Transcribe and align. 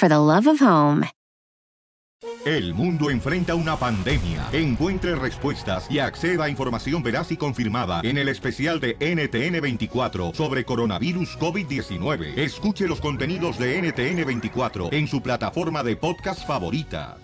for 0.00 0.08
the 0.08 0.18
love 0.18 0.46
of 0.46 0.62
home. 0.62 1.06
El 2.46 2.74
mundo 2.74 3.10
enfrenta 3.10 3.54
una 3.54 3.76
pandemia. 3.76 4.48
Encuentre 4.52 5.14
respuestas 5.14 5.86
y 5.90 5.98
acceda 5.98 6.44
a 6.44 6.48
información 6.48 7.02
veraz 7.02 7.30
y 7.32 7.36
confirmada 7.36 8.00
en 8.02 8.16
el 8.16 8.28
especial 8.28 8.80
de 8.80 8.98
NTN24 8.98 10.34
sobre 10.34 10.64
coronavirus 10.64 11.38
COVID-19. 11.38 12.38
Escuche 12.38 12.88
los 12.88 13.00
contenidos 13.00 13.58
de 13.58 13.82
NTN24 13.82 14.88
en 14.92 15.06
su 15.06 15.20
plataforma 15.22 15.82
de 15.82 15.96
podcast 15.96 16.46
favorita. 16.46 17.18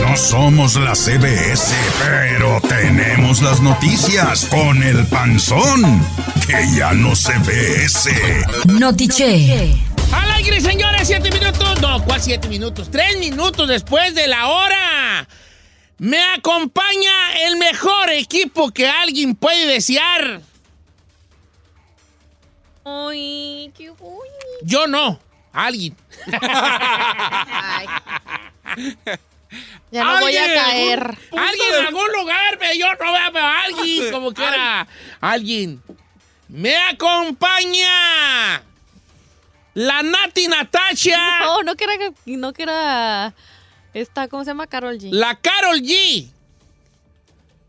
No 0.00 0.16
somos 0.16 0.76
la 0.76 0.94
CBS, 0.94 1.74
pero 2.00 2.60
tenemos 2.60 3.42
las 3.42 3.60
noticias 3.60 4.46
con 4.46 4.82
el 4.82 5.04
panzón, 5.06 5.82
que 6.46 6.76
ya 6.76 6.92
no 6.92 7.14
se 7.14 7.38
ve 7.38 7.84
ese. 7.84 8.44
Notiche. 8.66 9.91
Al 10.12 10.30
aire, 10.32 10.60
señores, 10.60 11.06
siete 11.06 11.30
minutos. 11.30 11.80
No, 11.80 12.04
¿cuál 12.04 12.20
siete 12.20 12.48
minutos? 12.48 12.90
Tres 12.90 13.18
minutos 13.18 13.66
después 13.68 14.14
de 14.14 14.28
la 14.28 14.48
hora. 14.48 15.28
Me 15.98 16.20
acompaña 16.20 17.38
el 17.46 17.56
mejor 17.56 18.10
equipo 18.10 18.70
que 18.70 18.88
alguien 18.88 19.34
puede 19.34 19.66
desear. 19.66 20.40
Ay, 22.84 23.72
qué 23.76 23.90
uy. 23.90 24.28
Yo 24.62 24.86
no, 24.86 25.20
alguien. 25.52 25.96
Ay. 26.40 27.86
Ya 29.90 30.04
no 30.04 30.20
voy 30.20 30.36
a 30.36 30.46
en 30.46 30.54
caer. 30.54 31.18
Alguien 31.30 31.74
en 31.78 31.86
algún 31.86 32.12
lugar, 32.12 32.58
pero 32.58 32.74
yo 32.74 32.86
no 32.94 33.12
veo 33.32 33.44
a 33.44 33.62
alguien, 33.64 34.10
como 34.10 34.32
que 34.32 34.42
era 34.42 34.88
alguien. 35.20 35.82
Me 36.48 36.74
acompaña 36.76 38.62
la 39.74 40.02
Nati 40.02 40.48
Natasha, 40.48 41.40
No, 41.40 41.62
no 41.62 41.76
que 41.76 41.84
era, 41.84 41.94
no 42.26 42.52
que 42.52 42.62
era 42.62 43.34
esta, 43.94 44.28
¿cómo 44.28 44.44
se 44.44 44.50
llama? 44.50 44.66
Carol 44.66 44.98
G. 44.98 45.10
la 45.10 45.34
Carol 45.36 45.80
G. 45.80 46.28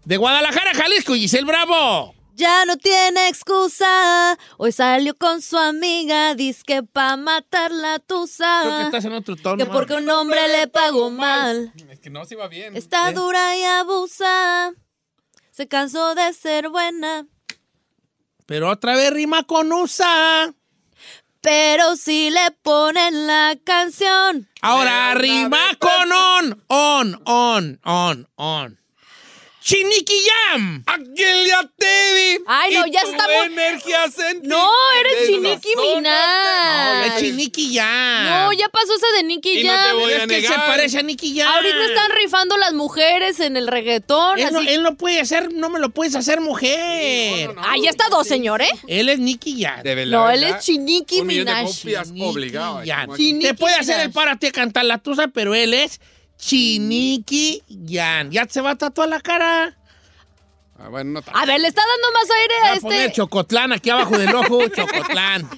De 0.05 0.17
Guadalajara, 0.17 0.73
Jalisco, 0.73 1.13
Giselle 1.13 1.45
Bravo. 1.45 2.13
Ya 2.35 2.65
no 2.65 2.77
tiene 2.77 3.27
excusa. 3.27 4.37
Hoy 4.57 4.71
salió 4.71 5.15
con 5.15 5.41
su 5.41 5.57
amiga, 5.57 6.35
que 6.65 6.81
pa' 6.83 7.15
matar 7.15 7.71
la 7.71 7.99
tusa. 7.99 8.61
Creo 8.63 8.77
que 8.77 8.83
estás 8.85 9.05
en 9.05 9.13
otro 9.13 9.35
tono. 9.35 9.57
Que 9.57 9.65
porque 9.67 9.93
un 9.93 10.09
hombre 10.09 10.47
le 10.47 10.67
pagó 10.67 11.11
mal. 11.11 11.71
Es 11.89 11.99
que 11.99 12.09
no 12.09 12.25
se 12.25 12.33
iba 12.33 12.47
bien. 12.47 12.75
Está 12.75 13.11
dura 13.11 13.55
y 13.55 13.63
abusa. 13.63 14.73
Se 15.51 15.67
cansó 15.67 16.15
de 16.15 16.33
ser 16.33 16.69
buena. 16.69 17.27
Pero 18.47 18.69
otra 18.71 18.95
vez 18.95 19.13
rima 19.13 19.43
con 19.43 19.71
USA. 19.71 20.53
Pero 21.43 21.97
si 21.97 22.29
le 22.29 22.51
ponen 22.63 23.27
la 23.27 23.57
canción. 23.65 24.47
Ahora 24.61 25.13
rima 25.13 25.59
con 25.77 26.09
on, 26.09 26.63
on, 26.69 27.21
on, 27.25 27.79
on, 27.83 28.27
on. 28.37 28.82
Chiniki 29.63 30.13
Jam. 30.27 30.83
¡Aquel 30.85 31.47
ya 31.47 31.61
te 31.77 31.85
vi! 32.13 32.43
Ay, 32.47 32.73
no, 32.75 32.85
y 32.85 32.91
ya 32.91 33.01
tu 33.03 33.11
está 33.11 33.23
muy- 33.27 33.45
energía 33.53 34.11
sentí. 34.11 34.45
No, 34.47 34.69
eres 34.99 35.27
zona 35.29 35.59
Minaj. 35.81 37.07
Es 37.07 37.21
Chiniki 37.21 37.75
Jam. 37.77 38.25
No, 38.25 38.51
ya 38.51 38.67
pasó 38.67 38.93
esa 38.93 39.07
de 39.17 39.23
Nicky 39.23 39.59
Y 39.61 39.63
no 39.63 39.69
Jam. 39.71 39.85
te 39.87 39.93
voy 39.93 40.11
a 40.11 40.15
Es 40.17 40.27
que 40.27 40.35
se 40.41 40.41
negar. 40.49 40.65
parece 40.67 40.99
a 40.99 41.01
Nicky 41.03 41.39
Jam. 41.39 41.47
Ahorita 41.47 41.85
están 41.85 42.11
rifando 42.11 42.57
las 42.57 42.73
mujeres 42.73 43.39
en 43.39 43.55
el 43.55 43.67
reggaetón. 43.67 44.37
Él 44.37 44.49
no, 44.51 44.59
él 44.59 44.83
no 44.83 44.95
puede 44.97 45.21
hacer, 45.21 45.53
no 45.53 45.69
me 45.69 45.79
lo 45.79 45.91
puedes 45.91 46.15
hacer 46.15 46.41
mujer. 46.41 47.51
Ah, 47.57 47.75
ya 47.81 47.89
está 47.89 48.09
dos, 48.09 48.27
señor, 48.27 48.61
¿eh? 48.61 48.69
Él 48.87 49.07
es 49.07 49.19
Nicky 49.19 49.63
Jam. 49.63 49.81
De 49.81 49.95
verdad, 49.95 50.11
No, 50.11 50.29
él 50.29 50.43
es 50.43 50.65
de 50.65 51.23
Minaj. 51.23 51.65
copias 51.67 52.11
obligado. 52.19 52.79
ahí. 52.79 52.89
Chiniki 53.15 53.45
Te 53.47 53.53
puede 53.53 53.75
hacer 53.75 54.01
el 54.01 54.11
para 54.11 54.37
ti 54.37 54.47
a 54.47 54.51
cantar 54.51 54.83
la 54.83 54.97
tusa, 54.97 55.29
pero 55.29 55.55
él 55.55 55.73
es 55.73 56.01
Chiniki 56.37 57.63
Jam. 57.87 58.29
Ya 58.31 58.45
se 58.49 58.61
va 58.61 58.71
a 58.71 58.75
tatuar 58.75 59.09
la 59.09 59.19
cara. 59.21 59.75
Ah, 60.79 60.89
bueno, 60.89 61.11
no 61.11 61.21
tanto. 61.21 61.39
A 61.39 61.45
ver, 61.45 61.61
le 61.61 61.67
está 61.67 61.81
dando 61.81 62.11
más 62.19 62.29
aire 62.41 62.53
a 62.55 62.73
a 62.73 62.79
poner 62.81 63.01
este. 63.01 63.13
Chocotlán 63.15 63.71
aquí 63.71 63.89
abajo 63.89 64.17
del 64.17 64.33
ojo, 64.35 64.67
Chocotlán. 64.75 65.49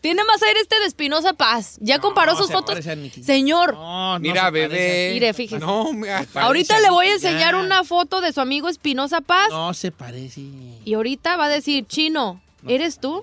Tiene 0.00 0.24
más 0.24 0.42
aire 0.42 0.58
este 0.60 0.80
de 0.80 0.86
Espinosa 0.86 1.34
Paz. 1.34 1.76
Ya 1.80 2.00
comparó 2.00 2.32
No, 2.32 2.38
sus 2.38 2.48
se 2.48 2.52
fotos. 2.54 2.70
parece 2.72 2.90
a 2.90 2.96
Nicky. 2.96 3.22
Señor, 3.22 3.74
No, 3.74 4.14
no 4.14 4.18
Mira, 4.20 4.46
se 4.46 4.50
bebé. 4.50 5.10
Mire, 5.12 5.32
fíjese. 5.34 5.64
No, 5.64 5.92
me 5.92 6.08
ahorita 6.34 6.80
le 6.80 6.90
voy 6.90 7.06
a 7.06 7.12
enseñar 7.12 7.54
una 7.54 7.84
foto 7.84 8.20
de 8.20 8.32
su 8.32 8.40
amigo 8.40 8.68
Espinosa 8.68 9.20
Paz. 9.20 9.48
No 9.50 9.72
se 9.74 9.92
parece. 9.92 10.40
Y 10.84 10.94
ahorita 10.94 11.36
va 11.36 11.44
a 11.44 11.48
decir, 11.48 11.86
Chino, 11.86 12.40
¿eres 12.66 12.98
tú? 12.98 13.22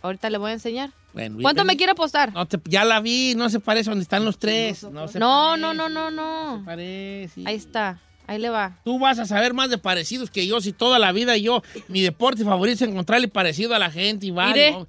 Ahorita 0.00 0.30
le 0.30 0.38
voy 0.38 0.50
a 0.52 0.54
enseñar. 0.54 0.90
Bueno, 1.12 1.38
¿Cuánto 1.40 1.64
me 1.64 1.76
quiere 1.76 1.92
apostar? 1.92 2.32
No 2.32 2.46
te- 2.46 2.60
ya 2.64 2.84
la 2.84 3.00
vi, 3.00 3.34
no 3.34 3.48
se 3.50 3.60
parece 3.60 3.90
donde 3.90 4.02
están 4.02 4.24
los 4.24 4.38
tres. 4.38 4.82
No, 4.84 5.08
se 5.08 5.18
No, 5.18 5.48
parece, 5.50 5.60
no, 5.62 5.74
no, 5.74 5.88
no, 5.88 6.10
no 6.10 6.10
no. 6.10 6.58
se 6.60 6.64
parece. 6.64 7.42
Ahí 7.46 7.56
está. 7.56 7.98
Ahí 8.26 8.38
le 8.38 8.50
va. 8.50 8.76
Tú 8.84 8.98
vas 8.98 9.18
a 9.18 9.24
saber 9.24 9.54
más 9.54 9.70
de 9.70 9.78
parecidos 9.78 10.30
que 10.30 10.46
yo, 10.46 10.60
si 10.60 10.72
toda 10.72 10.98
la 10.98 11.12
vida 11.12 11.36
yo, 11.38 11.62
mi 11.88 12.02
deporte 12.02 12.44
favorito 12.44 12.84
es 12.84 12.90
encontrarle 12.90 13.26
parecido 13.28 13.74
a 13.74 13.78
la 13.78 13.90
gente 13.90 14.26
y 14.26 14.30
va. 14.30 14.48
Mire. 14.48 14.72
¿no? 14.72 14.86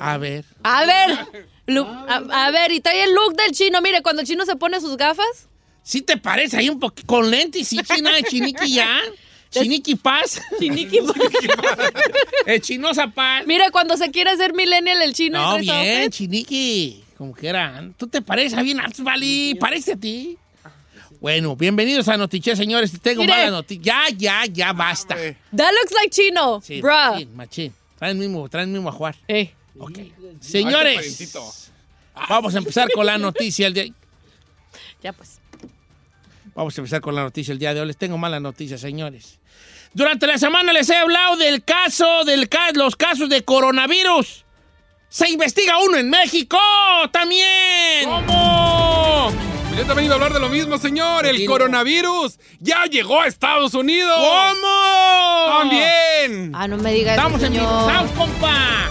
A 0.00 0.18
ver. 0.18 0.44
A 0.64 0.84
ver. 0.84 1.18
A, 2.08 2.46
a 2.46 2.50
ver, 2.50 2.72
y 2.72 2.80
trae 2.80 3.04
el 3.04 3.14
look 3.14 3.36
del 3.36 3.52
chino. 3.52 3.80
Mire, 3.80 4.02
cuando 4.02 4.22
el 4.22 4.26
chino 4.28 4.44
se 4.44 4.56
pone 4.56 4.80
sus 4.80 4.96
gafas. 4.96 5.48
¿Sí 5.82 6.02
te 6.02 6.16
parece 6.16 6.56
ahí 6.58 6.68
un 6.68 6.80
poquito 6.80 7.06
con 7.06 7.30
lentes 7.30 7.72
y 7.72 7.78
china 7.82 8.10
de 8.12 8.22
Chiniki 8.24 8.72
ya? 8.74 8.98
Chiniki 9.62 9.94
Paz. 9.96 10.40
Chiniki. 10.58 10.98
El 12.46 12.60
Chinosa 12.60 13.08
Paz. 13.08 13.46
Mire, 13.46 13.70
cuando 13.70 13.96
se 13.96 14.10
quiere 14.10 14.30
hacer 14.30 14.52
millennial 14.54 15.00
el 15.02 15.12
chino. 15.14 15.40
No, 15.40 15.58
bien. 15.58 16.10
Chiniki. 16.10 17.02
Como 17.16 17.34
que 17.34 17.48
era. 17.48 17.88
¿Tú 17.96 18.06
te 18.06 18.20
pareces 18.20 18.58
a 18.58 18.62
bien 18.62 18.80
Valley? 18.98 19.54
¿Parece 19.54 19.92
a 19.92 19.96
ti? 19.96 20.36
Bueno, 21.20 21.56
bienvenidos 21.56 22.08
a 22.08 22.16
Notiche, 22.18 22.54
señores. 22.54 22.92
Te 22.92 22.98
Tengo 22.98 23.22
Mire. 23.22 23.32
mala 23.32 23.50
noticia. 23.50 23.82
Ya, 23.82 24.16
ya, 24.16 24.46
ya 24.46 24.72
basta. 24.74 25.14
That 25.16 25.72
looks 25.72 25.92
like 25.92 26.10
chino. 26.10 26.60
Sí, 26.62 26.82
Bruh. 26.82 26.90
machín, 26.92 27.36
machín. 27.36 27.72
Traen 27.98 28.18
mismo, 28.18 28.48
traen 28.48 28.70
mismo 28.72 28.88
a 28.90 28.92
jugar. 28.92 29.16
Eh. 29.28 29.50
Ok. 29.78 29.98
Señores, 30.40 31.32
vamos 32.28 32.54
a 32.54 32.58
empezar 32.58 32.88
con 32.94 33.06
la 33.06 33.16
noticia. 33.16 33.66
El 33.66 33.74
día, 33.74 33.86
Ya 35.02 35.12
pues. 35.12 35.38
vamos 36.54 36.76
a 36.76 36.80
empezar 36.80 37.00
con 37.00 37.14
la 37.14 37.22
noticia 37.22 37.52
el 37.52 37.58
día 37.58 37.72
de 37.72 37.80
hoy. 37.80 37.86
Les 37.86 37.96
tengo 37.96 38.18
mala 38.18 38.38
noticia, 38.38 38.76
señores. 38.76 39.38
Durante 39.94 40.26
la 40.26 40.38
semana 40.38 40.72
les 40.72 40.88
he 40.90 40.96
hablado 40.96 41.36
del 41.36 41.64
caso, 41.64 42.24
del 42.24 42.48
ca- 42.48 42.72
los 42.74 42.96
casos 42.96 43.28
de 43.28 43.44
coronavirus. 43.44 44.44
Se 45.08 45.30
investiga 45.30 45.78
uno 45.78 45.96
en 45.96 46.10
México 46.10 46.58
también. 47.12 48.04
¿Cómo? 48.04 49.30
Pues 49.68 49.78
Yo 49.78 49.86
también 49.86 50.06
iba 50.06 50.14
a 50.14 50.16
hablar 50.16 50.32
de 50.32 50.40
lo 50.40 50.48
mismo, 50.48 50.76
señor. 50.78 51.26
El 51.26 51.46
coronavirus 51.46 52.38
ya 52.58 52.84
llegó 52.86 53.20
a 53.20 53.28
Estados 53.28 53.74
Unidos. 53.74 54.16
¿Cómo? 54.18 55.58
También. 55.58 56.52
Ah, 56.54 56.66
no 56.66 56.76
me 56.78 56.92
digas. 56.92 57.16
Estamos 57.16 57.40
eso, 57.40 57.46
en 57.46 57.54
señor. 57.54 57.92
South, 57.92 58.10
compa. 58.16 58.90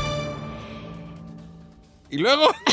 Y 2.14 2.18
luego. 2.18 2.48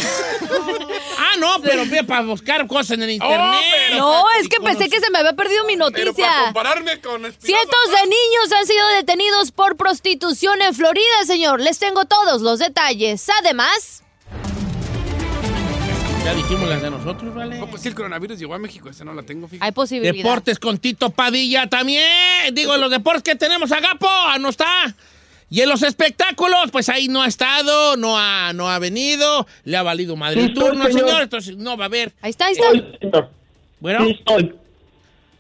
Ah, 1.22 1.36
no, 1.38 1.60
pero 1.62 1.84
ve 1.86 2.02
para 2.02 2.22
buscar 2.22 2.66
cosas 2.66 2.92
en 2.92 3.02
el 3.02 3.10
internet. 3.10 3.60
pero- 3.88 3.98
No, 3.98 4.24
es 4.40 4.48
que 4.48 4.58
pensé 4.58 4.88
que 4.88 4.98
se 5.00 5.10
me 5.10 5.18
había 5.18 5.34
perdido 5.34 5.64
mi 5.64 5.74
Pero 5.76 5.90
para 5.90 6.04
noticia. 6.06 6.32
compararme 6.46 7.00
con 7.00 7.24
Espinosa 7.26 7.46
Cientos 7.46 7.90
de 7.90 8.02
niños 8.08 8.52
han 8.58 8.66
sido 8.66 8.88
detenidos 8.96 9.52
por 9.52 9.76
prostitución 9.76 10.60
en 10.62 10.74
Florida, 10.74 11.04
señor. 11.26 11.60
Les 11.60 11.78
tengo 11.78 12.04
todos 12.06 12.40
los 12.42 12.58
detalles. 12.58 13.26
Además, 13.40 14.02
Ya 16.24 16.34
dijimos 16.34 16.68
las 16.68 16.82
de 16.82 16.90
nosotros, 16.90 17.34
¿vale? 17.34 17.58
No, 17.58 17.66
pues 17.68 17.82
sí, 17.82 17.88
el 17.88 17.94
coronavirus 17.94 18.38
llegó 18.38 18.54
a 18.54 18.58
México, 18.58 18.88
esa 18.90 19.04
no 19.04 19.14
la 19.14 19.22
tengo, 19.22 19.46
fíjate. 19.48 19.64
Hay 19.64 19.72
posibilidad. 19.72 20.12
Deportes 20.14 20.58
con 20.58 20.78
Tito 20.78 21.10
Padilla 21.10 21.68
también. 21.68 22.54
Digo, 22.54 22.76
los 22.76 22.90
deportes 22.90 23.22
que 23.22 23.36
tenemos 23.36 23.70
a 23.72 23.80
Gapo, 23.80 24.08
ah, 24.08 24.36
no 24.38 24.48
está. 24.50 24.94
Y 25.52 25.60
en 25.62 25.68
los 25.68 25.82
espectáculos, 25.82 26.70
pues 26.70 26.88
ahí 26.88 27.08
no 27.08 27.22
ha 27.22 27.26
estado, 27.26 27.96
no 27.96 28.16
ha, 28.16 28.52
no 28.52 28.70
ha 28.70 28.78
venido, 28.78 29.46
le 29.64 29.76
ha 29.76 29.82
valido 29.82 30.14
madre 30.14 30.40
Sí, 30.42 30.46
el 30.46 30.54
turno, 30.54 30.86
señor. 30.86 31.00
señor. 31.08 31.22
Entonces 31.22 31.56
no 31.56 31.76
va 31.76 31.84
a 31.84 31.86
haber. 31.86 32.12
Ahí 32.22 32.30
está, 32.30 32.46
ahí 32.46 32.52
está. 32.52 32.66
Estoy, 32.68 32.98
señor. 33.00 33.30
Bueno, 33.80 34.04
Sí, 34.04 34.10
estoy. 34.18 34.54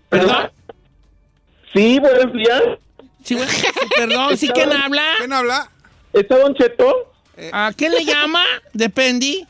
perdón. 0.08 0.50
Sí, 1.72 1.98
buenos 2.00 2.32
días. 2.32 2.62
Sí, 3.22 3.34
bueno, 3.36 3.52
perdón, 3.96 4.36
¿sí 4.36 4.48
quién 4.48 4.72
habla? 4.72 5.04
¿Quién 5.18 5.32
habla? 5.32 5.70
¿Está 6.12 6.38
Don 6.38 6.54
Cheto? 6.54 7.12
¿A 7.52 7.72
quién 7.76 7.92
le 7.92 8.04
llama? 8.04 8.42
Dependí. 8.72 9.46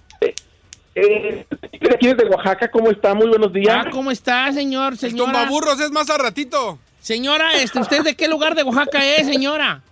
Eh, 0.95 1.47
¿De 1.81 1.95
aquí 1.95 2.09
desde 2.09 2.27
Oaxaca? 2.27 2.71
¿Cómo 2.71 2.91
está? 2.91 3.15
Muy 3.15 3.29
buenos 3.29 3.53
días. 3.53 3.85
Ah, 3.87 3.91
¿cómo 3.91 4.11
está, 4.11 4.53
señor? 4.53 4.93
El 4.95 4.99
Señora, 4.99 5.33
tumbaburros 5.33 5.81
es 5.81 5.91
más 5.91 6.11
a 6.11 6.19
ratito. 6.19 6.79
señora 7.01 7.55
este, 7.55 7.79
¿usted 7.79 8.03
de 8.03 8.15
qué 8.15 8.29
lugar 8.29 8.55
de 8.55 8.65
Oaxaca 8.65 9.07
es, 9.17 9.27
señora? 9.27 9.83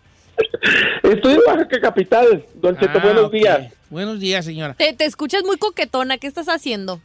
Estoy 1.03 1.35
en 1.35 1.41
Oaxaca 1.47 1.81
capital. 1.81 2.45
Don 2.55 2.77
Cheto, 2.79 2.99
Ah, 2.99 3.03
buenos 3.03 3.31
días. 3.31 3.73
Buenos 3.91 4.21
días, 4.21 4.45
señora. 4.45 4.75
Te, 4.75 4.93
te 4.93 5.05
escuchas 5.05 5.43
muy 5.45 5.57
coquetona. 5.57 6.19
¿Qué 6.19 6.27
estás 6.27 6.49
haciendo? 6.49 7.01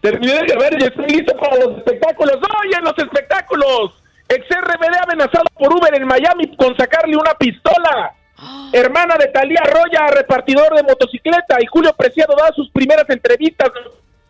Terminé 0.00 0.34
de 0.34 0.56
ver 0.56 0.76
y 0.80 0.84
estoy 0.84 1.06
listo 1.08 1.34
para 1.36 1.56
los 1.56 1.78
espectáculos. 1.78 2.36
¡Oye, 2.36 2.80
los 2.82 2.94
espectáculos! 2.98 3.92
Ex-RBD 4.28 4.96
amenazado 5.02 5.44
por 5.58 5.72
Uber 5.74 5.94
en 5.94 6.06
Miami 6.06 6.54
con 6.56 6.76
sacarle 6.76 7.16
una 7.16 7.34
pistola. 7.34 8.12
Hermana 8.72 9.16
de 9.18 9.28
Talía 9.28 9.62
Roya, 9.64 10.06
repartidor 10.14 10.74
de 10.76 10.82
motocicleta. 10.82 11.56
Y 11.60 11.66
Julio 11.66 11.94
Preciado 11.96 12.34
da 12.36 12.52
sus 12.54 12.70
primeras 12.70 13.08
entrevistas. 13.08 13.70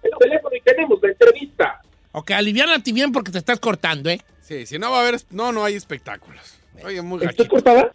El 0.03 0.11
teléfono 0.19 0.55
y 0.57 0.61
tenemos 0.61 0.99
la 1.03 1.09
entrevista. 1.09 1.81
Ok, 2.13 2.31
aliviánate 2.33 2.93
bien 2.93 3.11
porque 3.11 3.33
te 3.33 3.39
estás 3.39 3.59
cortando, 3.59 4.11
¿eh? 4.11 4.21
Sí, 4.43 4.67
si 4.67 4.79
no 4.79 4.91
va 4.91 4.99
a 4.99 5.01
haber, 5.01 5.17
no, 5.31 5.51
no 5.53 5.65
hay 5.65 5.75
espectáculos. 5.75 6.54
Oye, 6.85 7.03
muy 7.03 7.25
¿Estoy 7.25 7.47
cortada? 7.49 7.93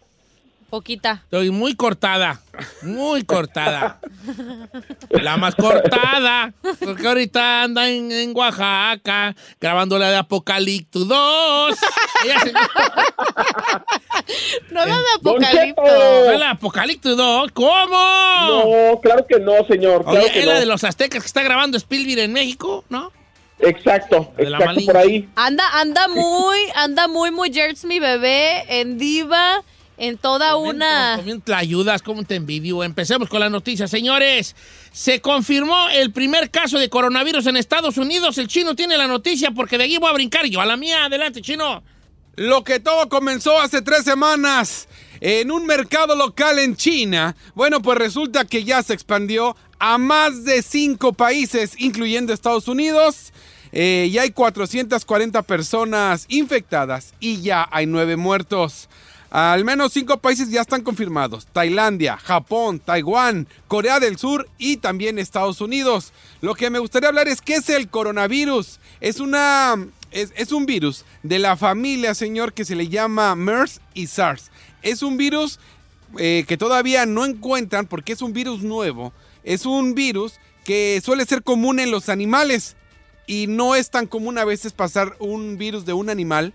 Poquita. 0.68 1.20
Estoy 1.24 1.50
muy 1.50 1.74
cortada, 1.74 2.40
muy 2.82 3.24
cortada. 3.24 3.98
La 5.10 5.36
más 5.36 5.56
cortada, 5.56 6.52
porque 6.78 7.08
ahorita 7.08 7.64
anda 7.64 7.88
en, 7.88 8.12
en 8.12 8.36
Oaxaca 8.36 9.34
grabando 9.60 9.98
la 9.98 10.10
de 10.10 10.16
Apocalipto 10.18 11.00
2. 11.00 11.76
Ella 12.24 12.40
se- 12.40 12.52
No 14.70 14.86
la 14.86 14.96
de 14.96 15.02
Apocalipto. 15.16 15.82
¿No 15.82 16.32
la 16.32 16.38
de 16.38 16.44
Apocalipto 16.52 17.16
2? 17.16 17.50
¿Cómo? 17.52 18.92
No, 18.92 19.00
claro 19.00 19.26
que 19.28 19.40
no, 19.40 19.64
señor. 19.66 20.04
Claro 20.04 20.20
Oye, 20.20 20.30
que 20.32 20.40
es 20.40 20.46
la 20.46 20.54
no. 20.54 20.60
de 20.60 20.66
los 20.66 20.84
aztecas 20.84 21.20
que 21.22 21.26
está 21.26 21.42
grabando 21.42 21.76
Spielberg 21.78 22.20
en 22.20 22.32
México, 22.32 22.84
¿no? 22.88 23.10
Exacto, 23.62 24.32
de 24.36 24.50
la 24.50 24.58
exacto 24.58 24.86
por 24.86 24.96
ahí. 24.96 25.28
Anda, 25.36 25.64
anda 25.80 26.08
muy, 26.08 26.58
anda 26.74 27.08
muy, 27.08 27.30
muy 27.30 27.52
Jerks, 27.52 27.84
mi 27.84 28.00
bebé, 28.00 28.80
en 28.80 28.98
diva, 28.98 29.62
en 29.98 30.16
toda 30.16 30.56
una... 30.56 31.20
¿Cómo 31.22 31.40
te 31.40 31.54
ayudas? 31.54 32.00
¿Cómo 32.00 32.22
te 32.22 32.36
envidio? 32.36 32.82
Empecemos 32.82 33.28
con 33.28 33.40
la 33.40 33.50
noticia, 33.50 33.86
señores. 33.86 34.56
Se 34.92 35.20
confirmó 35.20 35.88
el 35.90 36.10
primer 36.10 36.50
caso 36.50 36.78
de 36.78 36.88
coronavirus 36.88 37.46
en 37.46 37.56
Estados 37.56 37.98
Unidos. 37.98 38.38
El 38.38 38.48
chino 38.48 38.74
tiene 38.74 38.96
la 38.96 39.06
noticia 39.06 39.50
porque 39.50 39.76
de 39.76 39.84
allí 39.84 39.98
voy 39.98 40.08
a 40.08 40.14
brincar 40.14 40.46
yo. 40.46 40.60
A 40.60 40.66
la 40.66 40.78
mía, 40.78 41.04
adelante, 41.04 41.42
chino. 41.42 41.82
Lo 42.36 42.64
que 42.64 42.80
todo 42.80 43.10
comenzó 43.10 43.60
hace 43.60 43.82
tres 43.82 44.04
semanas 44.04 44.88
en 45.20 45.50
un 45.50 45.66
mercado 45.66 46.16
local 46.16 46.58
en 46.58 46.76
China. 46.76 47.36
Bueno, 47.54 47.82
pues 47.82 47.98
resulta 47.98 48.46
que 48.46 48.64
ya 48.64 48.82
se 48.82 48.94
expandió 48.94 49.54
a 49.78 49.98
más 49.98 50.44
de 50.44 50.62
cinco 50.62 51.12
países, 51.12 51.74
incluyendo 51.78 52.32
Estados 52.32 52.68
Unidos. 52.68 53.32
Eh, 53.72 54.08
ya 54.12 54.22
hay 54.22 54.30
440 54.30 55.42
personas 55.42 56.26
infectadas 56.28 57.14
y 57.20 57.40
ya 57.40 57.68
hay 57.70 57.86
nueve 57.86 58.16
muertos. 58.16 58.88
Al 59.30 59.64
menos 59.64 59.92
cinco 59.92 60.18
países 60.18 60.50
ya 60.50 60.60
están 60.60 60.82
confirmados. 60.82 61.46
Tailandia, 61.46 62.16
Japón, 62.16 62.80
Taiwán, 62.80 63.46
Corea 63.68 64.00
del 64.00 64.18
Sur 64.18 64.48
y 64.58 64.78
también 64.78 65.20
Estados 65.20 65.60
Unidos. 65.60 66.12
Lo 66.40 66.56
que 66.56 66.68
me 66.68 66.80
gustaría 66.80 67.10
hablar 67.10 67.28
es 67.28 67.40
qué 67.40 67.54
es 67.54 67.68
el 67.70 67.88
coronavirus. 67.88 68.80
Es 69.00 69.20
una... 69.20 69.76
Es, 70.10 70.32
es 70.34 70.50
un 70.50 70.66
virus 70.66 71.04
de 71.22 71.38
la 71.38 71.56
familia, 71.56 72.16
señor, 72.16 72.52
que 72.52 72.64
se 72.64 72.74
le 72.74 72.88
llama 72.88 73.36
MERS 73.36 73.80
y 73.94 74.08
SARS. 74.08 74.50
Es 74.82 75.04
un 75.04 75.16
virus 75.16 75.60
eh, 76.18 76.44
que 76.48 76.56
todavía 76.56 77.06
no 77.06 77.24
encuentran 77.24 77.86
porque 77.86 78.14
es 78.14 78.22
un 78.22 78.32
virus 78.32 78.62
nuevo. 78.62 79.12
Es 79.44 79.66
un 79.66 79.94
virus 79.94 80.40
que 80.64 81.00
suele 81.04 81.24
ser 81.26 81.44
común 81.44 81.78
en 81.78 81.92
los 81.92 82.08
animales 82.08 82.76
y 83.30 83.46
no 83.46 83.76
es 83.76 83.90
tan 83.90 84.08
común 84.08 84.38
a 84.38 84.44
veces 84.44 84.72
pasar 84.72 85.14
un 85.20 85.56
virus 85.56 85.84
de 85.86 85.92
un 85.92 86.10
animal 86.10 86.52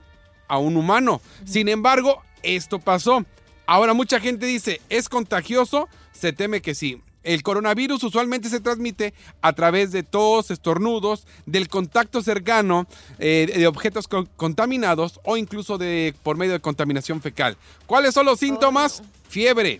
a 0.49 0.57
un 0.57 0.75
humano. 0.75 1.21
Sin 1.45 1.69
embargo, 1.69 2.21
esto 2.43 2.79
pasó. 2.79 3.23
Ahora 3.65 3.93
mucha 3.93 4.19
gente 4.19 4.45
dice, 4.45 4.81
¿es 4.89 5.07
contagioso? 5.07 5.87
Se 6.11 6.33
teme 6.33 6.61
que 6.61 6.75
sí. 6.75 7.01
El 7.23 7.43
coronavirus 7.43 8.03
usualmente 8.03 8.49
se 8.49 8.59
transmite 8.59 9.13
a 9.41 9.53
través 9.53 9.93
de 9.93 10.03
tos, 10.03 10.51
estornudos, 10.51 11.25
del 11.45 11.69
contacto 11.69 12.21
cercano 12.21 12.87
eh, 13.19 13.51
de 13.55 13.67
objetos 13.67 14.07
co- 14.09 14.27
contaminados 14.35 15.21
o 15.23 15.37
incluso 15.37 15.77
de, 15.77 16.13
por 16.23 16.35
medio 16.35 16.51
de 16.53 16.59
contaminación 16.59 17.21
fecal. 17.21 17.55
¿Cuáles 17.85 18.13
son 18.13 18.25
los 18.25 18.39
síntomas? 18.39 19.01
Fiebre, 19.29 19.79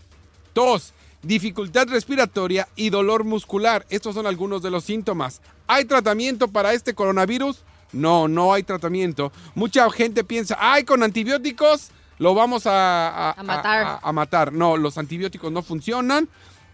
tos, 0.53 0.93
dificultad 1.21 1.87
respiratoria 1.89 2.67
y 2.77 2.89
dolor 2.89 3.25
muscular. 3.25 3.85
Estos 3.89 4.15
son 4.15 4.25
algunos 4.27 4.63
de 4.63 4.71
los 4.71 4.85
síntomas. 4.85 5.41
¿Hay 5.67 5.85
tratamiento 5.85 6.47
para 6.47 6.73
este 6.73 6.93
coronavirus? 6.93 7.63
No, 7.91 8.27
no 8.27 8.53
hay 8.53 8.63
tratamiento. 8.63 9.31
Mucha 9.53 9.89
gente 9.89 10.23
piensa, 10.23 10.57
ay, 10.59 10.83
con 10.83 11.01
antibióticos 11.03 11.89
lo 12.17 12.33
vamos 12.33 12.65
a, 12.65 13.31
A 13.31 13.43
matar. 13.43 13.83
a- 13.85 13.99
a 14.01 14.11
matar. 14.11 14.53
No, 14.53 14.77
los 14.77 14.97
antibióticos 14.97 15.51
no 15.51 15.61
funcionan. 15.61 16.27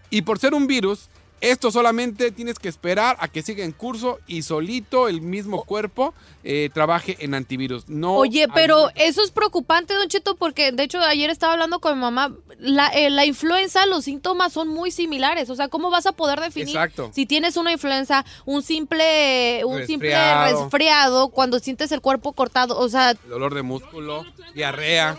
Y 0.10 0.24
por 0.24 0.40
ser 0.40 0.54
un 0.54 0.68
virus, 0.68 1.10
esto 1.42 1.72
solamente 1.72 2.32
tienes 2.32 2.60
que 2.60 2.70
esperar 2.70 3.18
a 3.20 3.28
que 3.28 3.42
siga 3.42 3.64
en 3.64 3.72
curso 3.72 4.20
y 4.28 4.44
solito 4.44 5.08
el 5.08 5.22
mismo 5.22 5.64
cuerpo 5.64 6.14
eh, 6.44 6.70
trabaje 6.74 7.18
en 7.20 7.34
antivirus. 7.34 7.90
No 7.90 8.16
Oye, 8.16 8.48
pero 8.54 8.90
eso 8.96 9.24
es 9.24 9.32
preocupante, 9.32 9.96
Don 9.96 10.08
Cheto, 10.08 10.36
porque 10.36 10.72
de 10.72 10.84
hecho 10.84 11.00
ayer 11.00 11.30
estaba 11.32 11.54
hablando 11.54 11.80
con 11.80 11.96
mi 11.96 12.02
mamá. 12.02 12.36
La, 12.60 12.88
eh, 12.90 13.10
la 13.10 13.26
influenza, 13.26 13.86
los 13.88 14.06
síntomas 14.06 14.54
son 14.54 14.68
muy 14.68 14.92
similares. 14.92 15.50
O 15.50 15.56
sea, 15.56 15.68
¿cómo 15.68 15.90
vas 15.90 16.06
a 16.06 16.12
poder 16.12 16.40
definir 16.40 16.76
Exacto. 16.76 17.10
si 17.14 17.26
tienes 17.26 17.58
una 17.58 17.72
influenza, 17.72 18.24
un 18.46 18.62
simple, 18.62 19.66
un 19.66 19.86
simple 19.86 20.10
Resfriado. 20.10 20.64
resfriado 20.64 21.30
cuando 21.30 21.60
sientes 21.60 21.92
el 21.92 22.02
cuerpo 22.02 22.34
cortado? 22.34 22.78
O 22.78 22.88
sea, 22.88 23.16
dolor 23.28 23.56
de 23.56 23.64
músculo, 23.64 24.26
diarrea. 24.54 25.18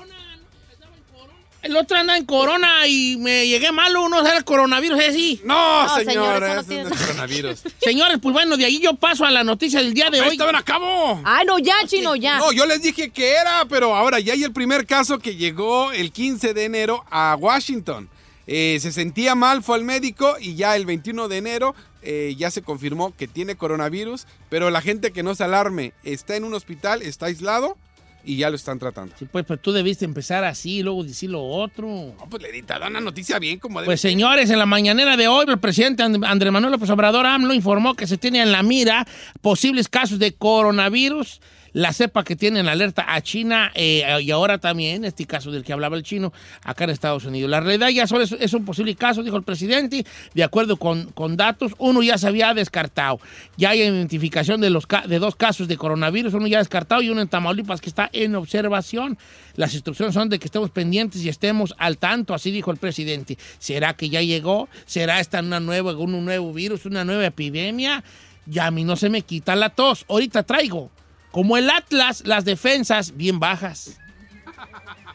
El 1.62 1.76
otro 1.76 1.96
anda 1.96 2.16
en 2.16 2.24
corona 2.24 2.86
y 2.88 3.16
me 3.18 3.46
llegué 3.46 3.70
malo, 3.70 4.08
no 4.08 4.20
era 4.26 4.36
el 4.36 4.44
coronavirus, 4.44 4.98
es 5.00 5.14
sí. 5.14 5.40
No, 5.44 5.86
No, 5.86 5.94
señor, 5.96 6.42
no 6.42 6.64
tiene- 6.64 6.90
es 6.90 7.00
coronavirus. 7.00 7.62
Señores, 7.80 8.18
pues 8.20 8.32
bueno, 8.32 8.56
de 8.56 8.64
ahí 8.64 8.80
yo 8.80 8.94
paso 8.94 9.24
a 9.24 9.30
la 9.30 9.44
noticia 9.44 9.78
del 9.80 9.94
día 9.94 10.10
de 10.10 10.20
hoy. 10.20 10.30
estaban 10.32 10.56
a 10.56 10.62
cabo. 10.64 11.20
ay, 11.24 11.46
no, 11.46 11.58
ya, 11.60 11.76
chino, 11.86 12.16
ya. 12.16 12.38
No, 12.38 12.50
yo 12.50 12.66
les 12.66 12.82
dije 12.82 13.10
que 13.10 13.30
era, 13.34 13.64
pero 13.68 13.94
ahora 13.94 14.18
ya 14.18 14.32
hay 14.32 14.42
el 14.42 14.52
primer 14.52 14.86
caso 14.86 15.20
que 15.20 15.36
llegó 15.36 15.92
el 15.92 16.10
15 16.10 16.52
de 16.52 16.64
enero 16.64 17.04
a 17.10 17.36
Washington. 17.38 18.08
Eh, 18.48 18.78
se 18.80 18.90
sentía 18.90 19.36
mal, 19.36 19.62
fue 19.62 19.76
al 19.76 19.84
médico 19.84 20.34
y 20.40 20.56
ya 20.56 20.74
el 20.74 20.84
21 20.84 21.28
de 21.28 21.36
enero 21.36 21.76
eh, 22.02 22.34
ya 22.36 22.50
se 22.50 22.60
confirmó 22.62 23.14
que 23.16 23.28
tiene 23.28 23.54
coronavirus, 23.54 24.26
pero 24.48 24.68
la 24.70 24.82
gente 24.82 25.12
que 25.12 25.22
no 25.22 25.36
se 25.36 25.44
alarme, 25.44 25.92
está 26.02 26.34
en 26.34 26.42
un 26.42 26.54
hospital, 26.54 27.02
está 27.02 27.26
aislado 27.26 27.78
y 28.24 28.36
ya 28.36 28.50
lo 28.50 28.56
están 28.56 28.78
tratando. 28.78 29.14
Sí, 29.18 29.26
pues, 29.30 29.44
pues 29.44 29.60
tú 29.60 29.72
debiste 29.72 30.04
empezar 30.04 30.44
así 30.44 30.78
y 30.78 30.82
luego 30.82 31.02
decir 31.04 31.30
lo 31.30 31.44
otro. 31.44 31.86
No, 31.86 32.26
pues 32.30 32.42
le 32.42 32.62
da 32.62 32.86
una 32.86 33.00
noticia 33.00 33.38
bien 33.38 33.58
como 33.58 33.80
debe 33.80 33.86
Pues 33.86 34.00
señores, 34.00 34.48
en 34.50 34.58
la 34.58 34.66
mañanera 34.66 35.16
de 35.16 35.28
hoy, 35.28 35.44
el 35.48 35.58
presidente 35.58 36.02
And- 36.02 36.24
Andrés 36.24 36.52
Manuel 36.52 36.72
López 36.72 36.90
Obrador 36.90 37.26
AMLO 37.26 37.54
informó 37.54 37.94
que 37.94 38.06
se 38.06 38.18
tiene 38.18 38.40
en 38.42 38.52
la 38.52 38.62
mira 38.62 39.06
posibles 39.40 39.88
casos 39.88 40.18
de 40.18 40.32
coronavirus. 40.32 41.40
La 41.72 41.92
cepa 41.92 42.22
que 42.22 42.36
tiene 42.36 42.60
en 42.60 42.68
alerta 42.68 43.06
a 43.08 43.20
China 43.22 43.70
eh, 43.74 44.04
y 44.20 44.30
ahora 44.30 44.58
también, 44.58 45.04
este 45.04 45.26
caso 45.26 45.50
del 45.50 45.64
que 45.64 45.72
hablaba 45.72 45.96
el 45.96 46.02
chino, 46.02 46.32
acá 46.62 46.84
en 46.84 46.90
Estados 46.90 47.24
Unidos. 47.24 47.50
La 47.50 47.60
realidad 47.60 47.88
ya 47.88 48.06
solo 48.06 48.24
es, 48.24 48.52
un 48.52 48.64
posible 48.64 48.94
caso, 48.94 49.22
dijo 49.22 49.36
el 49.36 49.42
presidente, 49.42 50.04
de 50.34 50.44
acuerdo 50.44 50.76
con, 50.76 51.06
con 51.12 51.36
datos. 51.36 51.72
Uno 51.78 52.02
ya 52.02 52.18
se 52.18 52.26
había 52.26 52.52
descartado. 52.52 53.20
Ya 53.56 53.70
hay 53.70 53.80
identificación 53.80 54.60
de, 54.60 54.70
los, 54.70 54.86
de 55.06 55.18
dos 55.18 55.36
casos 55.36 55.68
de 55.68 55.76
coronavirus, 55.76 56.34
uno 56.34 56.46
ya 56.46 56.58
descartado 56.58 57.02
y 57.02 57.10
uno 57.10 57.22
en 57.22 57.28
Tamaulipas 57.28 57.80
que 57.80 57.88
está 57.88 58.10
en 58.12 58.34
observación. 58.34 59.16
Las 59.56 59.74
instrucciones 59.74 60.14
son 60.14 60.28
de 60.28 60.38
que 60.38 60.46
estemos 60.46 60.70
pendientes 60.70 61.22
y 61.24 61.28
estemos 61.28 61.74
al 61.78 61.98
tanto, 61.98 62.34
así 62.34 62.50
dijo 62.50 62.70
el 62.70 62.76
presidente. 62.76 63.38
¿Será 63.58 63.94
que 63.94 64.08
ya 64.08 64.22
llegó? 64.22 64.68
¿Será 64.86 65.20
esta 65.20 65.40
una 65.40 65.60
nueva, 65.60 65.92
un 65.92 66.24
nuevo 66.24 66.52
virus, 66.52 66.86
una 66.86 67.04
nueva 67.04 67.26
epidemia? 67.26 68.04
Ya 68.46 68.66
a 68.66 68.70
mí 68.70 68.84
no 68.84 68.96
se 68.96 69.08
me 69.08 69.22
quita 69.22 69.54
la 69.56 69.70
tos. 69.70 70.04
Ahorita 70.08 70.42
traigo, 70.42 70.90
como 71.32 71.56
el 71.56 71.68
Atlas, 71.70 72.22
las 72.26 72.44
defensas 72.44 73.16
bien 73.16 73.40
bajas. 73.40 73.98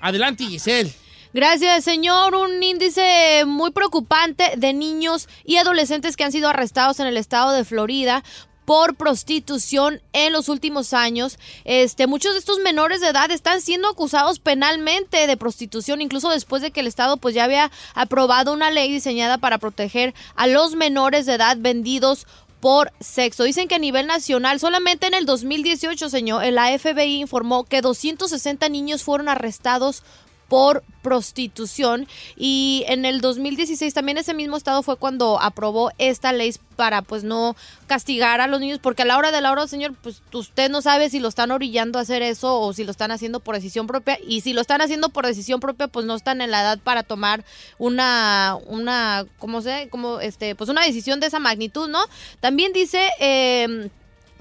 Adelante, 0.02 0.46
Giselle. 0.46 0.94
Gracias, 1.34 1.84
señor. 1.84 2.36
Un 2.36 2.62
índice 2.62 3.44
muy 3.46 3.72
preocupante 3.72 4.54
de 4.58 4.74
niños 4.74 5.30
y 5.46 5.58
adolescentes 5.58 6.18
que 6.18 6.24
han 6.24 6.32
sido 6.32 6.50
arrestados 6.50 7.00
en 7.00 7.08
el 7.08 7.18
estado 7.18 7.52
de 7.52 7.64
Florida 7.64 8.24
por 8.68 8.96
prostitución 8.96 10.02
en 10.12 10.34
los 10.34 10.50
últimos 10.50 10.92
años. 10.92 11.40
Este, 11.64 12.06
muchos 12.06 12.34
de 12.34 12.40
estos 12.40 12.60
menores 12.60 13.00
de 13.00 13.08
edad 13.08 13.32
están 13.32 13.62
siendo 13.62 13.88
acusados 13.88 14.40
penalmente 14.40 15.26
de 15.26 15.38
prostitución, 15.38 16.02
incluso 16.02 16.30
después 16.30 16.62
de 16.62 16.72
que 16.72 16.82
el 16.82 16.88
Estado 16.88 17.16
pues 17.16 17.34
ya 17.34 17.46
había 17.46 17.72
aprobado 17.94 18.52
una 18.52 18.70
ley 18.70 18.92
diseñada 18.92 19.38
para 19.38 19.58
proteger 19.58 20.14
a 20.36 20.48
los 20.48 20.76
menores 20.76 21.26
de 21.26 21.36
edad 21.36 21.56
vendidos 21.58 22.28
por 22.60 22.92
sexo. 23.00 23.44
Dicen 23.44 23.68
que 23.68 23.76
a 23.76 23.80
nivel 23.80 24.08
nacional, 24.08 24.60
solamente 24.60 25.08
en 25.08 25.14
el 25.14 25.26
2018, 25.26 26.10
señor, 26.10 26.44
la 26.52 26.78
FBI 26.78 27.22
informó 27.22 27.64
que 27.64 27.82
260 27.82 28.70
niños 28.70 29.04
fueron 29.04 29.30
arrestados 29.30 30.04
por 30.48 30.84
prostitución. 31.02 32.08
Y 32.36 32.84
en 32.88 33.06
el 33.06 33.22
2016 33.22 33.94
también 33.94 34.18
ese 34.18 34.34
mismo 34.34 34.58
estado 34.58 34.84
fue 34.84 34.98
cuando 34.98 35.40
aprobó 35.42 35.92
esta 35.98 36.34
ley 36.34 36.54
para 36.76 37.02
pues 37.02 37.24
no 37.24 37.56
castigar 37.88 38.42
a 38.42 38.48
los 38.48 38.60
niños 38.60 38.80
porque 38.80 39.02
a 39.02 39.06
la 39.06 39.18
hora 39.18 39.32
de 39.32 39.42
la 39.42 39.52
hora 39.52 39.68
señor 39.68 39.96
pues 40.02 40.22
usted 40.34 40.70
no 40.70 40.82
sabe 40.82 41.10
si 41.10 41.20
lo 41.20 41.28
están 41.28 41.52
orillando 41.52 41.98
a 41.98 42.04
hacer 42.04 42.22
eso 42.22 42.60
o 42.60 42.74
si 42.74 42.84
lo 42.84 42.92
están 42.92 43.12
haciendo 43.12 43.40
por 43.40 43.56
decisión 43.56 43.88
propia. 43.88 44.20
Y 44.26 44.42
si 44.42 44.54
lo 44.54 44.62
están 44.62 44.82
haciendo 44.82 45.10
por 45.10 45.26
decisión 45.26 45.60
propia 45.60 45.88
pues 45.88 46.06
no 46.06 46.16
están 46.16 46.42
en 46.42 46.52
la 46.52 46.62
edad 46.62 46.80
para 46.80 47.04
tomar 47.04 47.44
una 47.78 48.58
una 48.68 49.26
como 49.40 49.62
sé 49.62 49.88
como 49.90 50.20
este 50.20 50.56
pues 50.56 50.70
una 50.70 50.84
decisión 50.84 51.20
de 51.20 51.28
esa 51.28 51.40
magnitud 51.40 51.88
no 51.88 52.00
también 52.40 52.74
dice 52.74 53.10
eh, 53.20 53.90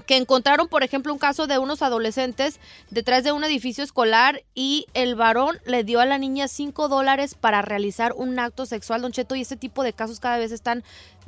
que 0.07 0.15
encontraron, 0.15 0.67
por 0.67 0.83
ejemplo, 0.83 1.13
un 1.13 1.19
caso 1.19 1.45
de 1.45 1.59
unos 1.59 1.83
adolescentes 1.83 2.59
detrás 2.89 3.23
de 3.23 3.33
un 3.33 3.43
edificio 3.43 3.83
escolar 3.83 4.41
y 4.55 4.87
el 4.95 5.13
varón 5.13 5.59
le 5.65 5.83
dio 5.83 5.99
a 5.99 6.05
la 6.05 6.17
niña 6.17 6.47
cinco 6.47 6.87
dólares 6.87 7.35
para 7.35 7.61
realizar 7.61 8.13
un 8.13 8.39
acto 8.39 8.65
sexual, 8.65 9.01
don 9.01 9.11
Cheto, 9.11 9.35
y 9.35 9.41
este 9.41 9.57
tipo 9.57 9.83
de 9.83 9.93
casos 9.93 10.19
cada 10.19 10.37
vez 10.37 10.51
están 10.51 10.83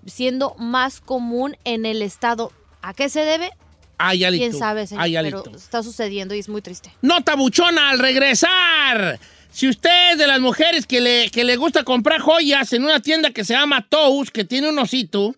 siendo 0.08 0.56
más 0.58 1.02
común 1.02 1.58
en 1.66 1.86
el 1.86 2.02
estado. 2.02 2.52
¿A 2.82 2.94
qué 2.94 3.10
se 3.10 3.26
debe? 3.26 3.52
Ay, 3.98 4.24
alito. 4.24 4.42
¿Quién 4.42 4.58
sabe, 4.58 4.88
señor? 4.88 5.04
Ay, 5.04 5.16
pero 5.22 5.44
está 5.54 5.84
sucediendo 5.84 6.34
y 6.34 6.40
es 6.40 6.48
muy 6.48 6.62
triste. 6.62 6.90
Nota 7.02 7.36
buchona 7.36 7.90
al 7.90 8.00
regresar. 8.00 9.20
Si 9.52 9.68
usted 9.68 10.14
es 10.14 10.18
de 10.18 10.28
las 10.28 10.40
mujeres 10.40 10.86
que 10.86 11.02
le, 11.02 11.30
que 11.32 11.44
le 11.44 11.58
gusta 11.58 11.84
comprar 11.84 12.22
joyas 12.22 12.72
en 12.72 12.86
una 12.86 13.02
tienda 13.02 13.32
que 13.32 13.44
se 13.44 13.54
llama 13.54 13.86
Toast, 13.90 14.30
que 14.30 14.46
tiene 14.46 14.70
un 14.70 14.80
osito, 14.80 15.36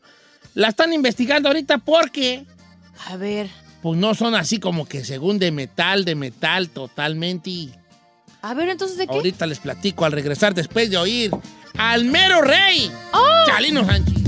la 0.53 0.67
están 0.67 0.93
investigando 0.93 1.49
ahorita 1.49 1.79
porque 1.79 2.45
A 3.07 3.17
ver, 3.17 3.49
pues 3.81 3.99
no 3.99 4.13
son 4.13 4.35
así 4.35 4.59
como 4.59 4.85
que 4.85 5.03
según 5.03 5.39
de 5.39 5.51
metal, 5.51 6.05
de 6.05 6.15
metal 6.15 6.69
totalmente. 6.69 7.49
Y 7.49 7.73
a 8.41 8.53
ver, 8.53 8.69
entonces, 8.69 8.97
¿de 8.97 9.07
qué? 9.07 9.13
ahorita 9.13 9.45
les 9.47 9.59
platico 9.59 10.05
al 10.05 10.11
regresar 10.11 10.53
después 10.53 10.89
de 10.89 10.97
oír 10.97 11.31
al 11.77 12.05
mero 12.05 12.41
rey, 12.41 12.91
Chalino 13.47 13.85
Sánchez. 13.85 14.21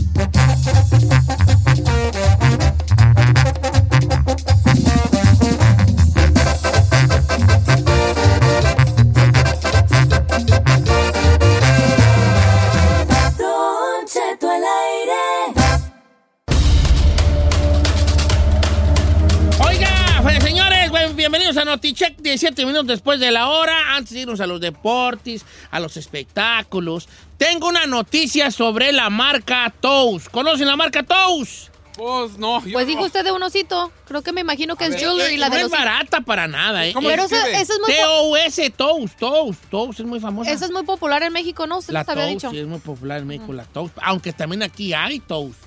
Bienvenidos 21.16 21.58
a 21.58 21.66
Noticheck, 21.66 22.18
17 22.18 22.66
minutos 22.66 22.88
después 22.88 23.20
de 23.20 23.32
la 23.32 23.50
hora. 23.50 23.96
Antes 23.96 24.14
de 24.14 24.22
irnos 24.22 24.40
a 24.40 24.48
los 24.48 24.60
deportes, 24.60 25.46
a 25.72 25.80
los 25.80 25.98
espectáculos, 25.98 27.08
tengo 27.38 27.68
una 27.68 27.86
noticia 27.86 28.52
sobre 28.52 28.92
la 28.92 29.10
marca 29.10 29.74
Toast. 29.80 30.28
¿Conocen 30.30 30.68
la 30.68 30.76
marca 30.76 31.04
Toast? 31.04 31.70
Pues 31.96 32.38
no. 32.40 32.60
Pues 32.62 32.74
no. 32.74 32.86
dijo 32.86 33.06
usted 33.06 33.24
de 33.24 33.32
un 33.32 33.44
osito. 33.44 33.92
Creo 34.08 34.24
que 34.24 34.32
me 34.32 34.42
imagino 34.42 34.76
que 34.76 34.86
A 34.86 34.88
es 34.88 34.94
ver, 34.96 35.02
jewelry, 35.02 35.36
Eh, 35.36 35.38
la 35.38 35.50
no 35.50 35.56
de 35.56 35.62
es 35.62 35.64
los 35.70 35.72
barata 35.72 36.22
para 36.22 36.48
nada, 36.48 36.88
¿eh? 36.88 36.94
¿Cómo 36.94 37.08
Pero 37.08 37.28
se 37.28 37.36
esa, 37.36 37.46
escribe? 37.46 37.62
esa 37.62 37.74
es 37.74 37.80
muy 37.80 37.94
T-O-S, 37.94 38.70
Toast, 38.72 39.20
Toast, 39.20 39.64
Toast 39.70 40.00
es 40.00 40.06
muy 40.06 40.20
famosa. 40.20 40.52
esa 40.52 40.66
es 40.66 40.72
muy 40.72 40.84
popular 40.84 41.22
en 41.22 41.34
México, 41.34 41.68
¿no? 41.68 41.78
Usted 41.78 41.94
la 41.94 42.00
nos 42.00 42.10
había 42.10 42.24
Toast, 42.24 42.36
dicho. 42.36 42.50
sí, 42.52 42.58
es 42.58 42.68
muy 42.68 42.80
popular 42.80 43.20
en 43.20 43.28
México, 43.28 43.54
la 43.54 43.66
Toast. 43.66 43.96
Aunque 44.02 44.34
también 44.34 44.64
aquí 44.64 44.94
hay 44.94 45.20
Toast. 45.20 45.60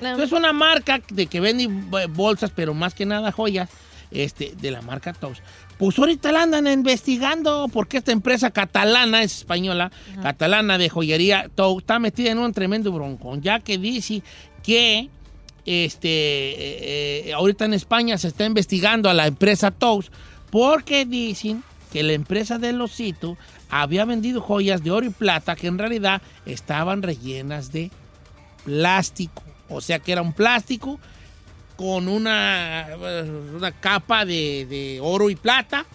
Es 0.00 0.32
una 0.32 0.52
marca 0.52 1.00
de 1.10 1.26
que 1.26 1.40
vende 1.40 1.64
eh, 1.64 2.06
bolsas, 2.08 2.50
pero 2.54 2.72
más 2.74 2.94
que 2.94 3.04
nada 3.06 3.30
joyas, 3.32 3.68
este, 4.10 4.54
de 4.60 4.70
la 4.70 4.82
marca 4.82 5.12
Toast. 5.12 5.42
Pues 5.78 5.98
ahorita 5.98 6.32
la 6.32 6.42
andan 6.42 6.66
investigando 6.66 7.68
porque 7.72 7.98
esta 7.98 8.12
empresa 8.12 8.50
catalana, 8.50 9.22
es 9.22 9.38
española, 9.38 9.92
catalana 10.22 10.78
de 10.78 10.88
joyería 10.88 11.48
Toast, 11.54 11.80
está 11.80 11.98
metida 11.98 12.30
en 12.30 12.38
un 12.38 12.52
tremendo 12.52 12.90
broncón, 12.92 13.42
ya 13.42 13.60
que 13.60 13.78
dice 13.78 14.22
que 14.62 15.08
este, 15.66 16.08
eh, 16.08 17.28
eh, 17.28 17.32
ahorita 17.34 17.66
en 17.66 17.74
España 17.74 18.18
se 18.18 18.28
está 18.28 18.44
investigando 18.44 19.10
a 19.10 19.14
la 19.14 19.26
empresa 19.26 19.70
Toast 19.70 20.12
porque 20.50 21.04
dicen 21.04 21.62
que 21.92 22.02
la 22.02 22.14
empresa 22.14 22.58
del 22.58 22.80
osito 22.80 23.36
había 23.70 24.04
vendido 24.04 24.40
joyas 24.40 24.82
de 24.82 24.90
oro 24.90 25.06
y 25.06 25.10
plata 25.10 25.56
que 25.56 25.66
en 25.66 25.78
realidad 25.78 26.22
estaban 26.46 27.02
rellenas 27.02 27.70
de 27.70 27.90
plástico. 28.64 29.42
O 29.68 29.80
sea 29.80 29.98
que 29.98 30.12
era 30.12 30.22
un 30.22 30.32
plástico 30.32 30.98
con 31.78 32.08
una, 32.08 32.88
una 33.54 33.70
capa 33.70 34.24
de, 34.24 34.66
de 34.68 34.98
oro 35.00 35.30
y 35.30 35.36
plata 35.36 35.86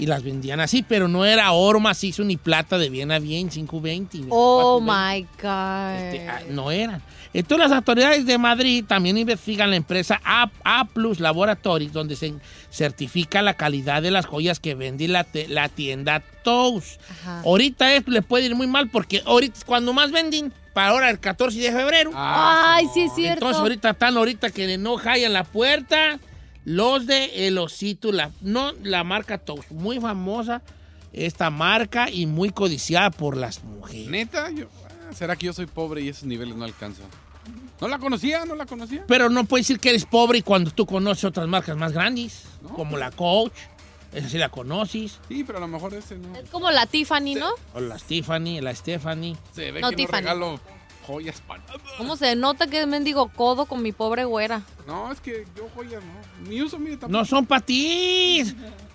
y 0.00 0.06
las 0.06 0.22
vendían 0.22 0.60
así, 0.60 0.82
pero 0.82 1.08
no 1.08 1.26
era 1.26 1.52
oro 1.52 1.78
macizo 1.78 2.24
ni 2.24 2.38
plata 2.38 2.78
de 2.78 2.88
bien 2.88 3.12
a 3.12 3.18
bien, 3.18 3.50
520. 3.50 4.18
ni 4.18 4.26
Oh 4.30 4.80
420. 4.82 4.86
my 4.86 5.22
God. 5.42 6.14
Este, 6.14 6.28
ah, 6.28 6.40
no 6.48 6.70
eran. 6.70 7.02
Entonces 7.34 7.68
las 7.68 7.76
autoridades 7.76 8.24
de 8.24 8.38
Madrid 8.38 8.82
también 8.88 9.18
investigan 9.18 9.68
la 9.68 9.76
empresa 9.76 10.18
A, 10.24 10.50
A 10.64 10.86
Plus 10.86 11.20
Laboratories, 11.20 11.92
donde 11.92 12.16
se 12.16 12.32
certifica 12.70 13.42
la 13.42 13.54
calidad 13.54 14.00
de 14.00 14.10
las 14.10 14.24
joyas 14.24 14.58
que 14.58 14.74
vende 14.74 15.06
la, 15.06 15.26
la 15.48 15.68
tienda 15.68 16.22
Toast. 16.42 16.98
Ajá. 17.10 17.42
Ahorita 17.42 17.94
esto 17.94 18.10
le 18.10 18.22
puede 18.22 18.46
ir 18.46 18.54
muy 18.54 18.66
mal 18.66 18.88
porque 18.88 19.22
ahorita 19.26 19.58
es 19.58 19.64
cuando 19.64 19.92
más 19.92 20.10
venden, 20.12 20.50
para 20.72 20.88
ahora 20.88 21.10
el 21.10 21.20
14 21.20 21.58
de 21.58 21.72
febrero. 21.72 22.10
Ah, 22.14 22.76
Ay, 22.76 22.86
sí 22.94 23.02
es 23.02 23.14
cierto. 23.14 23.34
Entonces 23.44 23.60
ahorita 23.60 23.90
están 23.90 24.16
ahorita 24.16 24.50
que 24.50 24.78
no 24.78 24.96
en 25.14 25.32
la 25.34 25.44
puerta 25.44 26.18
los 26.64 27.06
de 27.06 27.46
El 27.46 27.58
Osito, 27.58 28.12
la, 28.12 28.30
no 28.40 28.72
la 28.82 29.04
marca 29.04 29.38
Toast, 29.38 29.70
muy 29.70 29.98
famosa 30.00 30.62
esta 31.12 31.50
marca 31.50 32.10
y 32.10 32.26
muy 32.26 32.50
codiciada 32.50 33.10
por 33.10 33.36
las 33.36 33.64
mujeres. 33.64 34.08
Neta, 34.08 34.50
yo, 34.50 34.66
ah, 34.86 35.12
¿será 35.14 35.36
que 35.36 35.46
yo 35.46 35.52
soy 35.52 35.66
pobre 35.66 36.02
y 36.02 36.08
esos 36.08 36.24
niveles 36.24 36.54
no 36.56 36.64
alcanzo? 36.64 37.02
¿No 37.80 37.88
la 37.88 37.98
conocía? 37.98 38.44
¿No 38.44 38.54
la 38.54 38.66
conocía? 38.66 39.04
Pero 39.08 39.30
no 39.30 39.44
puedes 39.44 39.66
decir 39.66 39.80
que 39.80 39.88
eres 39.88 40.04
pobre 40.04 40.42
cuando 40.42 40.70
tú 40.70 40.84
conoces 40.86 41.24
otras 41.24 41.48
marcas 41.48 41.76
más 41.76 41.92
grandes, 41.92 42.44
No. 42.62 42.68
como 42.70 42.96
la 42.98 43.10
Coach, 43.10 43.54
esa 44.12 44.28
sí 44.28 44.36
la 44.38 44.50
conoces, 44.50 45.18
Sí, 45.28 45.42
pero 45.44 45.58
a 45.58 45.60
lo 45.62 45.68
mejor 45.68 45.94
ese 45.94 46.16
no. 46.16 46.36
Es 46.36 46.50
como 46.50 46.70
la 46.70 46.84
Tiffany, 46.86 47.34
¿no? 47.36 47.48
o 47.74 47.80
la 47.80 47.96
Tiffany, 47.96 48.60
la 48.60 48.74
Stephanie. 48.74 49.36
Se 49.54 49.72
ve 49.72 49.80
No, 49.80 49.90
que 49.90 49.96
Tiffany. 49.96 50.12
no 50.22 50.28
regalo 50.28 50.60
joyas 51.10 51.40
para... 51.40 51.62
¿Cómo 51.98 52.16
se 52.16 52.34
nota 52.36 52.66
que 52.66 52.80
es 52.82 52.86
mendigo 52.86 53.28
codo 53.28 53.66
con 53.66 53.82
mi 53.82 53.92
pobre 53.92 54.24
güera? 54.24 54.62
No, 54.86 55.10
es 55.12 55.20
que 55.20 55.46
yo 55.56 55.68
joyas 55.74 56.02
no. 56.02 56.48
Ni 56.48 56.62
uso, 56.62 56.78
mire, 56.78 56.92
tampoco. 56.96 57.12
No 57.12 57.24
son 57.24 57.46
para 57.46 57.60
ti. 57.64 58.42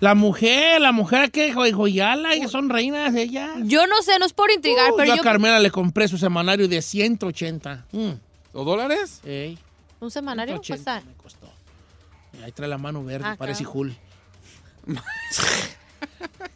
La 0.00 0.14
mujer, 0.14 0.80
la 0.80 0.92
mujer 0.92 1.30
que 1.30 1.52
jo- 1.52 1.70
joyala, 1.72 2.34
ellas 2.34 2.50
son 2.50 2.68
reinas 2.68 3.14
ellas. 3.14 3.50
Yo 3.64 3.86
no 3.86 4.02
sé, 4.02 4.18
no 4.18 4.26
es 4.26 4.32
por 4.32 4.50
intrigar, 4.50 4.92
Uh, 4.92 4.96
pero 4.96 5.06
yo 5.08 5.12
a 5.14 5.16
yo... 5.16 5.22
Carmela 5.22 5.58
le 5.58 5.70
compré 5.70 6.08
su 6.08 6.18
semanario 6.18 6.68
de 6.68 6.82
180. 6.82 7.86
Mm, 7.92 8.10
¿O 8.52 8.64
dólares? 8.64 9.20
ey, 9.24 9.58
¿Un 10.00 10.10
semanario? 10.10 10.54
180 10.62 10.92
cuesta? 11.00 11.08
me 11.10 11.16
costó. 11.22 11.52
Ahí 12.44 12.52
trae 12.52 12.68
la 12.68 12.78
mano 12.78 13.02
verde, 13.04 13.24
Ah, 13.26 13.36
parece 13.38 13.64
claro. 13.64 13.80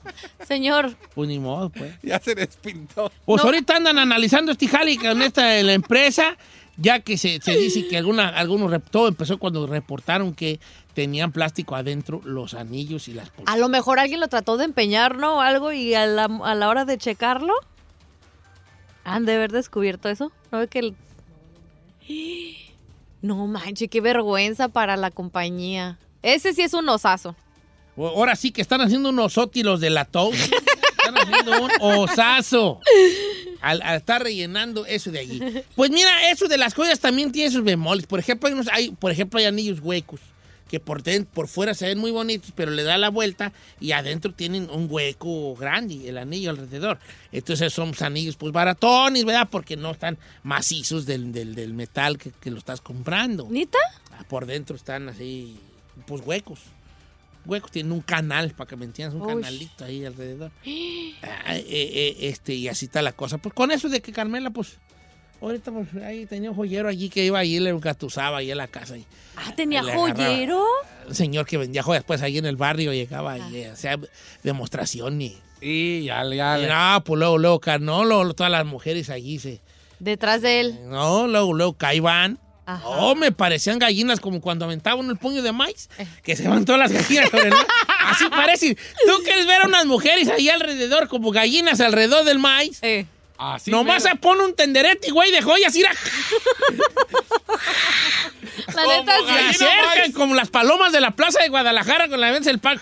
Señor, 0.47 0.95
Pues 1.15 1.29
ni 1.29 1.39
modo, 1.39 1.71
pues. 1.71 1.95
Ya 2.03 2.19
se 2.21 2.35
despintó. 2.35 3.11
Pues 3.25 3.43
No. 3.43 3.49
ahorita 3.49 3.77
andan 3.77 3.99
analizando 3.99 4.53
este 4.53 4.69
jali 4.69 4.97
con 4.97 5.21
esta 5.23 5.59
en 5.59 5.67
la 5.67 5.73
empresa, 5.75 6.37
ya 6.77 7.01
que 7.01 7.19
se, 7.19 7.41
se 7.41 7.57
dice 7.57 7.87
que 7.89 7.97
alguna, 7.99 8.29
algunos, 8.29 8.73
empezó 9.07 9.39
cuando 9.39 9.67
reportaron 9.67 10.35
que 10.35 10.61
tenían 10.95 11.31
plástico 11.33 11.77
adentro 11.77 12.21
los 12.25 12.55
anillos 12.55 13.07
y 13.09 13.15
las 13.15 13.29
a 13.29 13.33
pulseras. 13.33 13.59
lo 13.61 13.69
mejor 13.69 13.99
alguien 14.01 14.21
lo 14.21 14.29
trató 14.29 14.57
de 14.57 14.65
empeñar, 14.65 15.17
¿no? 15.17 15.37
O 15.37 15.41
algo 15.41 15.73
y 15.73 15.95
a 15.95 16.07
la, 16.07 16.25
a 16.25 16.55
la 16.55 16.69
hora 16.69 16.85
de 16.85 16.99
checarlo, 16.99 17.55
han 19.05 19.25
de 19.27 19.35
haber 19.35 19.53
descubierto 19.53 20.09
eso. 20.09 20.33
¿No 20.51 20.59
ve 20.59 20.69
que 20.69 20.79
el... 20.81 20.97
No 23.23 23.47
manche, 23.47 23.89
qué 23.89 24.01
vergüenza 24.01 24.69
para 24.69 24.97
la 24.97 25.11
compañía. 25.11 25.99
Ese 26.23 26.55
sí 26.55 26.63
es 26.63 26.73
un 26.73 26.89
osazo. 26.89 27.37
Ahora 27.97 28.37
sí 28.37 28.51
que 28.53 28.63
están 28.63 28.81
haciendo 28.81 29.09
unos 29.11 29.37
ótilos 29.39 29.81
de 29.81 29.91
la 29.91 30.05
Toast. 30.05 30.39
Están 30.41 31.17
haciendo 31.19 31.63
un 31.65 31.71
osazo. 31.81 32.81
Al, 33.61 33.83
al 33.83 33.97
estar 33.99 34.23
rellenando 34.23 34.87
eso 34.87 35.11
de 35.11 35.19
allí. 35.19 35.41
Pues 35.77 35.91
mira, 35.91 36.31
eso 36.31 36.49
de 36.49 36.57
las 36.57 36.73
joyas 36.75 37.01
también 37.01 37.31
tiene 37.33 37.51
sus 37.51 37.63
bemoles. 37.65 38.07
Por 38.07 38.19
ejemplo, 38.19 38.47
hay, 38.49 38.55
unos- 38.55 38.69
hay, 38.73 38.91
por 38.93 39.11
ejemplo, 39.13 39.39
hay 39.39 39.45
anillos 39.47 39.81
huecos 39.81 40.21
que 40.71 40.79
por, 40.81 41.03
den- 41.03 41.27
por 41.27 41.49
fuera 41.49 41.75
se 41.75 41.87
ven 41.89 41.99
muy 41.99 42.13
bonitos, 42.13 42.53
pero 42.55 42.71
le 42.71 42.85
da 42.85 42.97
la 42.97 43.11
vuelta 43.11 43.53
y 43.81 43.91
adentro 43.93 44.33
tienen 44.33 44.71
un 44.71 44.87
hueco 44.89 45.57
grande, 45.57 46.09
el 46.09 46.17
anillo 46.17 46.51
alrededor. 46.51 46.99
Entonces 47.33 47.73
son 47.73 47.93
anillos 48.01 48.37
pues 48.37 48.53
baratones, 48.53 49.25
¿verdad? 49.25 49.49
Porque 49.51 49.77
no 49.77 49.91
están 49.91 50.17
macizos 50.45 51.07
del, 51.07 51.33
del- 51.33 51.55
del 51.57 51.75
metal 51.75 52.17
que, 52.19 52.31
que 52.31 52.51
lo 52.53 52.59
estás 52.59 52.81
comprando. 52.81 53.49
¿Nita? 53.51 53.79
Por 54.29 54.47
dentro 54.47 54.77
están 54.77 55.09
así, 55.09 55.57
pues 56.07 56.23
huecos. 56.25 56.61
Huecos, 57.47 57.71
tienen 57.71 57.93
un 57.93 58.01
canal, 58.03 58.51
para 58.51 58.69
que 58.69 58.77
me 58.77 58.85
entiendas, 58.85 59.15
un 59.15 59.23
Uy. 59.23 59.43
canalito 59.43 59.85
ahí 59.85 60.05
alrededor. 60.05 60.51
Ah, 61.23 61.57
eh, 61.57 61.65
eh, 61.69 62.17
este, 62.21 62.55
y 62.55 62.69
así 62.69 62.87
está 62.87 63.03
la 63.03 63.13
cosa. 63.13 63.39
Pues 63.39 63.55
con 63.55 63.71
eso 63.71 63.89
de 63.89 64.01
que 64.03 64.13
Carmela, 64.13 64.51
pues, 64.51 64.79
ahorita 65.41 65.73
pues, 65.73 65.95
ahí 66.05 66.27
tenía 66.27 66.51
un 66.51 66.57
joyero 66.57 66.89
allí 66.89 67.09
que 67.09 67.25
iba 67.25 67.39
ahí, 67.39 67.59
le 67.59 67.71
engatusaba 67.71 68.39
ahí 68.39 68.51
en 68.51 68.59
la 68.59 68.69
casa. 68.69 68.97
Y, 68.97 69.07
Ah, 69.37 69.55
tenía 69.57 69.83
joyero. 69.83 70.65
un 71.09 71.15
señor 71.15 71.47
que 71.47 71.57
vendía 71.57 71.83
joyas, 71.83 72.05
pues 72.05 72.21
ahí 72.23 72.37
en 72.39 72.45
el 72.47 72.57
barrio 72.57 72.93
llegaba 72.93 73.39
y 73.39 73.57
eh, 73.57 73.71
hacía 73.71 73.99
demostración 74.43 75.21
y... 75.23 75.37
Y 75.63 76.05
ya, 76.05 76.25
ya. 76.25 76.59
y 76.59 76.67
no, 76.67 77.05
pues 77.05 77.19
luego, 77.19 77.37
luego, 77.37 77.61
no, 77.81 78.05
luego 78.05 78.33
todas 78.35 78.51
las 78.51 78.65
mujeres 78.65 79.11
allí 79.11 79.39
se... 79.39 79.61
Detrás 79.99 80.41
de 80.41 80.61
él. 80.61 80.79
No, 80.89 81.27
luego, 81.27 81.53
luego 81.53 81.75
caían. 81.75 82.39
Ajá. 82.75 82.89
Oh, 82.89 83.15
me 83.15 83.33
parecían 83.33 83.79
gallinas 83.79 84.21
como 84.21 84.41
cuando 84.41 84.65
aventaban 84.65 85.09
el 85.09 85.17
puño 85.17 85.43
de 85.43 85.53
maíz, 85.53 85.89
que 86.23 86.37
se 86.37 86.49
van 86.49 86.65
todas 86.65 86.81
las 86.81 86.93
gallinas 86.93 87.31
sobre 87.31 87.49
el 87.49 87.51
maíz. 87.51 87.67
Así 88.05 88.29
parece. 88.29 88.75
Tú 88.75 89.23
quieres 89.25 89.47
ver 89.47 89.63
a 89.63 89.67
unas 89.67 89.87
mujeres 89.87 90.29
ahí 90.29 90.49
alrededor, 90.49 91.09
como 91.09 91.31
gallinas 91.31 91.81
alrededor 91.81 92.25
del 92.25 92.39
maíz. 92.39 92.79
Eh. 92.83 93.07
Así 93.39 93.71
Nomás 93.71 94.03
se 94.03 94.15
pone 94.17 94.45
un 94.45 94.55
tenderete, 94.55 95.11
güey, 95.13 95.33
de 95.33 95.41
joyas, 95.41 95.75
ir 95.75 95.87
a... 95.87 95.93
La 98.75 98.87
neta 98.87 99.17
Como 99.17 99.29
Se 99.29 99.55
sí. 99.55 99.65
acercan 99.65 100.13
como 100.13 100.35
las 100.35 100.51
palomas 100.51 100.93
de 100.93 101.01
la 101.01 101.13
plaza 101.13 101.43
de 101.43 101.49
Guadalajara 101.49 102.09
con 102.09 102.21
la 102.21 102.31
venta 102.31 102.51
del 102.51 102.59
pan. 102.59 102.81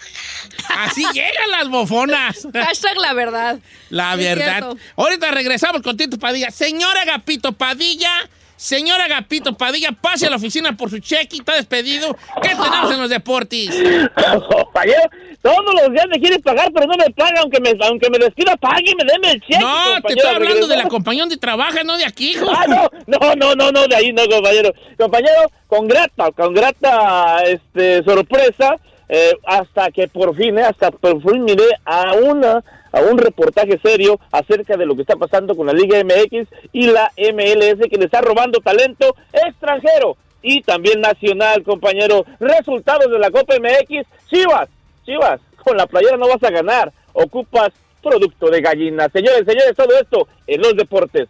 Así 0.68 1.04
llegan 1.12 1.50
las 1.50 1.68
bofonas. 1.68 2.48
Hashtag 2.54 2.96
la 2.98 3.12
verdad. 3.14 3.58
La 3.90 4.16
verdad. 4.16 4.76
Ahorita 4.96 5.30
regresamos 5.30 5.82
con 5.82 5.96
Tito 5.96 6.18
Padilla. 6.18 6.50
Señora 6.50 7.02
Agapito 7.02 7.52
Padilla, 7.52 8.28
señora 8.58 9.04
Agapito 9.04 9.56
Padilla, 9.56 9.92
pase 9.92 10.26
a 10.26 10.30
la 10.30 10.36
oficina 10.36 10.76
por 10.76 10.90
su 10.90 10.98
cheque 10.98 11.36
y 11.36 11.38
está 11.38 11.54
despedido. 11.54 12.14
¿Qué 12.42 12.48
tenemos 12.48 12.92
en 12.92 13.00
los 13.00 13.08
deportes? 13.08 13.70
Compañero, 14.50 15.02
todos 15.40 15.74
los 15.80 15.92
días 15.92 16.06
me 16.10 16.18
quieren 16.18 16.42
pagar, 16.42 16.70
pero 16.74 16.86
no 16.86 16.96
me 16.96 17.08
pagan. 17.10 17.38
Aunque 17.38 17.60
me, 17.60 17.72
aunque 17.86 18.10
me 18.10 18.18
despida, 18.18 18.56
págueme, 18.56 19.04
deme 19.04 19.30
el 19.30 19.40
cheque. 19.40 19.60
No, 19.60 20.02
te 20.04 20.14
estoy 20.14 20.34
hablando 20.34 20.66
de 20.66 20.76
la 20.76 20.88
compañía 20.88 21.22
donde 21.22 21.36
trabaja, 21.36 21.84
no 21.84 21.96
de 21.96 22.04
aquí, 22.04 22.32
hijo. 22.32 22.46
Ah, 22.50 22.66
no, 22.66 22.90
no, 23.06 23.34
no, 23.36 23.54
no, 23.54 23.70
no, 23.70 23.86
de 23.86 23.94
ahí 23.94 24.12
no, 24.12 24.28
compañero. 24.28 24.74
Compañero, 24.98 25.52
con 25.68 25.86
grata, 25.86 26.32
con 26.32 26.52
grata 26.52 27.42
este, 27.44 28.02
sorpresa, 28.02 28.76
eh, 29.08 29.32
hasta 29.46 29.90
que 29.92 30.08
por 30.08 30.36
fin, 30.36 30.58
eh, 30.58 30.64
hasta 30.64 30.90
por 30.90 31.22
fin 31.22 31.44
miré 31.44 31.68
a 31.84 32.14
una 32.14 32.64
a 32.98 33.02
un 33.02 33.18
reportaje 33.18 33.78
serio 33.82 34.18
acerca 34.32 34.76
de 34.76 34.86
lo 34.86 34.94
que 34.94 35.02
está 35.02 35.16
pasando 35.16 35.54
con 35.56 35.66
la 35.66 35.72
Liga 35.72 36.02
MX 36.02 36.48
y 36.72 36.86
la 36.86 37.12
MLS 37.16 37.88
que 37.88 37.96
le 37.96 38.06
está 38.06 38.20
robando 38.20 38.60
talento 38.60 39.14
extranjero 39.32 40.16
y 40.42 40.62
también 40.62 41.00
nacional, 41.00 41.62
compañero. 41.62 42.24
Resultados 42.40 43.10
de 43.10 43.18
la 43.18 43.30
Copa 43.30 43.54
MX, 43.58 44.06
Chivas, 44.28 44.68
Chivas, 45.04 45.40
con 45.64 45.76
la 45.76 45.86
playera 45.86 46.16
no 46.16 46.28
vas 46.28 46.42
a 46.42 46.50
ganar, 46.50 46.92
ocupas 47.12 47.70
producto 48.02 48.50
de 48.50 48.60
gallina. 48.60 49.08
Señores, 49.12 49.44
señores, 49.46 49.74
todo 49.76 49.98
esto 49.98 50.28
en 50.46 50.60
los 50.60 50.76
deportes. 50.76 51.28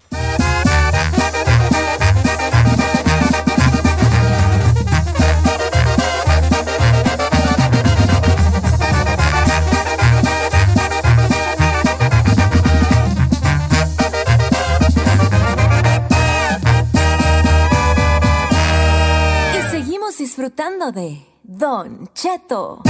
Disfrutando 20.48 20.92
de 20.92 21.20
Don 21.42 22.08
Cheto. 22.14 22.80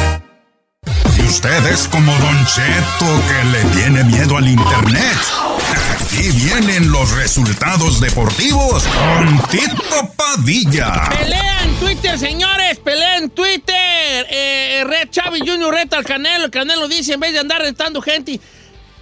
Y 1.16 1.23
usted 1.23 1.66
es 1.66 1.88
como 1.88 2.12
Don 2.12 2.47
Cheto 2.47 3.07
que 3.27 3.44
le 3.51 3.64
tiene 3.75 4.05
miedo 4.05 4.37
al 4.37 4.47
internet. 4.47 5.18
Aquí 6.01 6.31
vienen 6.37 6.92
los 6.92 7.11
resultados 7.16 8.01
deportivos 8.01 8.85
con 8.85 9.42
Tito 9.51 10.09
Padilla. 10.16 11.09
Pelea 11.11 11.64
en 11.64 11.75
Twitter, 11.81 12.18
señores, 12.18 12.79
pelea 12.79 13.18
en 13.18 13.31
Twitter. 13.31 14.27
Eh, 14.31 14.85
Red 14.87 15.11
Chávez 15.11 15.42
Jr. 15.44 15.75
reta 15.75 15.97
al 15.97 16.05
Canelo. 16.05 16.44
El 16.44 16.51
Canelo 16.53 16.87
dice, 16.87 17.14
en 17.14 17.21
vez 17.21 17.33
de 17.33 17.40
andar 17.40 17.61
retando 17.61 18.01
gente, 18.01 18.40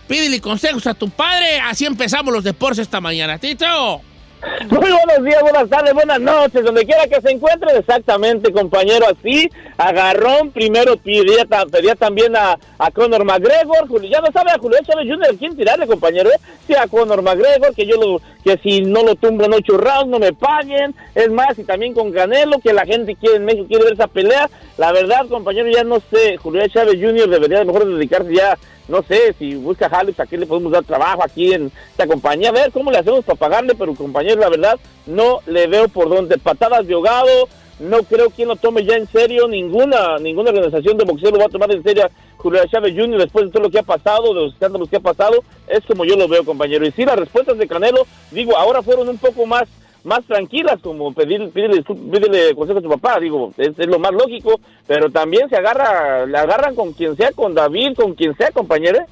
pídele 0.08 0.40
consejos 0.40 0.86
a 0.86 0.94
tu 0.94 1.10
padre. 1.10 1.60
Así 1.60 1.84
empezamos 1.84 2.32
los 2.32 2.44
deportes 2.44 2.78
esta 2.78 3.02
mañana. 3.02 3.38
Tito. 3.38 4.00
Muy 4.70 4.90
buenos 4.90 5.24
días, 5.24 5.40
buenas 5.42 5.68
tardes, 5.68 5.92
buenas 5.94 6.20
noches, 6.20 6.64
donde 6.64 6.84
quiera 6.84 7.06
que 7.06 7.20
se 7.20 7.30
encuentren, 7.32 7.76
exactamente, 7.76 8.52
compañero, 8.52 9.06
así, 9.06 9.50
agarrón, 9.76 10.50
primero 10.50 10.96
pedía, 10.96 11.44
ta- 11.46 11.66
pedía 11.66 11.94
también 11.94 12.36
a, 12.36 12.56
a 12.78 12.90
Conor 12.90 13.24
McGregor, 13.24 13.88
ya 14.08 14.20
no 14.20 14.30
sabe 14.32 14.50
a 14.52 14.58
Julio 14.58 14.78
Chávez 14.86 15.06
Jr. 15.08 15.36
quién 15.38 15.56
tirarle, 15.56 15.86
compañero, 15.86 16.30
¿eh? 16.30 16.38
sí, 16.66 16.74
a 16.74 16.86
Conor 16.86 17.22
McGregor, 17.22 17.74
que 17.74 17.86
yo 17.86 17.96
lo, 17.96 18.20
que 18.44 18.58
si 18.62 18.82
no 18.82 19.02
lo 19.02 19.14
tumbo 19.16 19.44
en 19.44 19.54
ocho 19.54 19.76
rounds, 19.78 20.08
no 20.08 20.18
me 20.18 20.32
paguen, 20.32 20.94
es 21.14 21.30
más, 21.30 21.58
y 21.58 21.64
también 21.64 21.92
con 21.94 22.12
Canelo, 22.12 22.58
que 22.60 22.72
la 22.72 22.84
gente 22.86 23.16
quiere 23.16 23.36
en 23.36 23.44
México, 23.44 23.66
quiere 23.68 23.84
ver 23.84 23.94
esa 23.94 24.06
pelea, 24.06 24.48
la 24.78 24.92
verdad, 24.92 25.26
compañero, 25.28 25.68
ya 25.70 25.82
no 25.84 25.98
sé, 26.10 26.36
Julio 26.36 26.66
Chávez 26.68 26.96
Jr. 27.00 27.28
debería 27.28 27.58
de 27.60 27.64
mejor 27.64 27.86
dedicarse 27.86 28.32
ya 28.34 28.56
no 28.88 29.02
sé, 29.02 29.34
si 29.38 29.54
busca 29.54 29.86
¿a 29.86 30.26
qué 30.26 30.38
le 30.38 30.46
podemos 30.46 30.72
dar 30.72 30.84
trabajo 30.84 31.22
aquí 31.24 31.52
en 31.52 31.72
esta 31.90 32.06
compañía? 32.06 32.50
A 32.50 32.52
ver 32.52 32.70
cómo 32.70 32.90
le 32.90 32.98
hacemos 32.98 33.24
para 33.24 33.38
pagarle, 33.38 33.74
pero 33.74 33.94
compañero, 33.94 34.40
la 34.40 34.48
verdad, 34.48 34.78
no 35.06 35.40
le 35.46 35.66
veo 35.66 35.88
por 35.88 36.08
dónde. 36.08 36.38
Patadas 36.38 36.86
de 36.86 36.94
ahogado, 36.94 37.48
no 37.80 38.02
creo 38.04 38.30
que 38.30 38.46
lo 38.46 38.56
tome 38.56 38.84
ya 38.84 38.96
en 38.96 39.06
serio, 39.08 39.48
ninguna 39.48 40.18
ninguna 40.18 40.50
organización 40.50 40.96
de 40.96 41.04
boxeo 41.04 41.30
lo 41.30 41.38
va 41.38 41.46
a 41.46 41.50
tomar 41.50 41.70
en 41.72 41.82
serio 41.82 42.08
Julio 42.36 42.62
Chávez 42.70 42.94
Jr. 42.96 43.18
después 43.18 43.46
de 43.46 43.50
todo 43.50 43.64
lo 43.64 43.70
que 43.70 43.78
ha 43.78 43.82
pasado, 43.82 44.28
de 44.28 44.40
los 44.40 44.52
escándalos 44.52 44.88
que 44.88 44.96
ha 44.96 45.00
pasado, 45.00 45.42
es 45.66 45.84
como 45.84 46.04
yo 46.04 46.16
lo 46.16 46.28
veo, 46.28 46.44
compañero. 46.44 46.86
Y 46.86 46.92
sí, 46.92 47.04
las 47.04 47.18
respuestas 47.18 47.58
de 47.58 47.66
Canelo, 47.66 48.06
digo, 48.30 48.56
ahora 48.56 48.82
fueron 48.82 49.08
un 49.08 49.18
poco 49.18 49.46
más 49.46 49.64
más 50.06 50.24
tranquilas, 50.24 50.78
como 50.80 51.12
pedir, 51.12 51.50
pedirle, 51.50 51.82
pedirle 51.82 52.54
consejo 52.54 52.78
a 52.78 52.82
tu 52.82 52.88
papá, 52.88 53.20
digo, 53.20 53.52
es, 53.58 53.78
es 53.78 53.86
lo 53.86 53.98
más 53.98 54.12
lógico, 54.12 54.60
pero 54.86 55.10
también 55.10 55.48
se 55.48 55.56
agarra, 55.56 56.24
le 56.24 56.38
agarran 56.38 56.74
con 56.74 56.92
quien 56.92 57.16
sea, 57.16 57.32
con 57.32 57.54
David, 57.54 57.94
con 57.96 58.14
quien 58.14 58.34
sea, 58.36 58.50
compañero. 58.52 59.04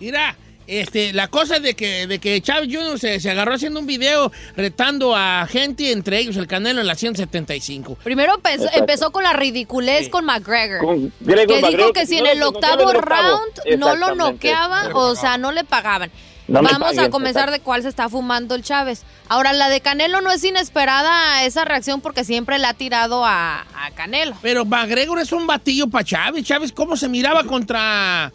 Mira, 0.00 0.36
este, 0.66 1.12
la 1.12 1.28
cosa 1.28 1.60
de 1.60 1.74
que, 1.74 2.06
de 2.06 2.18
que 2.18 2.40
Chávez 2.40 2.68
Jr. 2.72 2.98
Se, 2.98 3.20
se 3.20 3.30
agarró 3.30 3.54
haciendo 3.54 3.80
un 3.80 3.86
video 3.86 4.32
retando 4.56 5.14
a 5.14 5.46
gente, 5.48 5.92
entre 5.92 6.18
ellos 6.18 6.36
el 6.36 6.46
Canelo 6.46 6.80
en 6.80 6.86
la 6.86 6.94
175. 6.94 7.96
Primero 8.02 8.34
empezó, 8.74 9.12
con 9.12 9.22
la 9.22 9.32
ridiculez 9.32 10.08
con 10.08 10.24
McGregor. 10.24 10.80
Con 10.80 11.12
Gregor 11.20 11.46
que 11.46 11.56
dijo 11.56 11.70
McGregor, 11.70 11.92
que 11.92 12.06
si 12.06 12.18
en 12.18 12.26
el 12.26 12.42
octavo 12.42 12.92
round 12.92 13.78
no 13.78 13.96
lo 13.96 14.14
noqueaba, 14.14 14.90
o 14.94 15.14
sea, 15.14 15.38
no 15.38 15.52
le 15.52 15.64
pagaban. 15.64 16.10
No 16.52 16.62
Vamos 16.62 16.98
a 16.98 17.08
comenzar 17.08 17.50
de 17.50 17.60
cuál 17.60 17.82
se 17.82 17.88
está 17.88 18.08
fumando 18.08 18.54
el 18.54 18.62
Chávez. 18.62 19.04
Ahora, 19.28 19.52
la 19.54 19.68
de 19.70 19.80
Canelo 19.80 20.20
no 20.20 20.30
es 20.30 20.44
inesperada 20.44 21.44
esa 21.44 21.64
reacción 21.64 22.00
porque 22.02 22.24
siempre 22.24 22.58
le 22.58 22.66
ha 22.66 22.74
tirado 22.74 23.24
a, 23.24 23.60
a 23.62 23.90
Canelo. 23.94 24.36
Pero 24.42 24.64
McGregor 24.66 25.18
es 25.18 25.32
un 25.32 25.46
batillo 25.46 25.86
para 25.88 26.04
Chávez. 26.04 26.44
Chávez, 26.44 26.70
¿cómo 26.72 26.96
se 26.96 27.08
miraba 27.08 27.44
contra, 27.44 28.30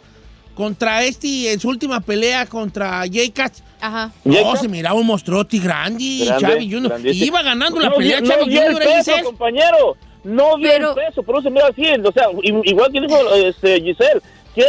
contra 0.54 1.04
este 1.04 1.52
en 1.52 1.60
su 1.60 1.68
última 1.68 2.00
pelea 2.00 2.46
contra 2.46 3.04
Jay 3.10 3.30
Katz? 3.30 3.62
Ajá. 3.80 4.10
No, 4.24 4.56
se 4.56 4.66
miraba 4.66 4.98
un 4.98 5.06
monstruote 5.06 5.58
grande, 5.58 6.24
Grande, 6.26 6.40
Chávez 6.44 6.64
Jr. 6.68 6.88
grandísimo. 6.88 7.24
Y 7.24 7.28
iba 7.28 7.42
ganando 7.42 7.78
la 7.80 7.90
No 7.90 7.94
pelea 7.94 8.20
Chávez 8.22 8.46
no. 8.48 8.52
¿eh, 8.52 8.74
peso, 8.76 8.90
Giselle? 8.98 9.22
compañero. 9.22 9.96
No 10.24 10.56
dio 10.56 10.68
Pero- 10.68 10.88
el 10.98 11.06
peso, 11.06 11.22
por 11.22 11.36
eso 11.36 11.42
se 11.44 11.50
mira 11.50 11.68
así. 11.68 11.84
O 12.04 12.10
sea, 12.12 12.24
igual 12.42 12.90
que 12.90 13.00
dijo 13.00 13.16
este, 13.36 13.80
Giselle, 13.80 14.20
qué 14.56 14.64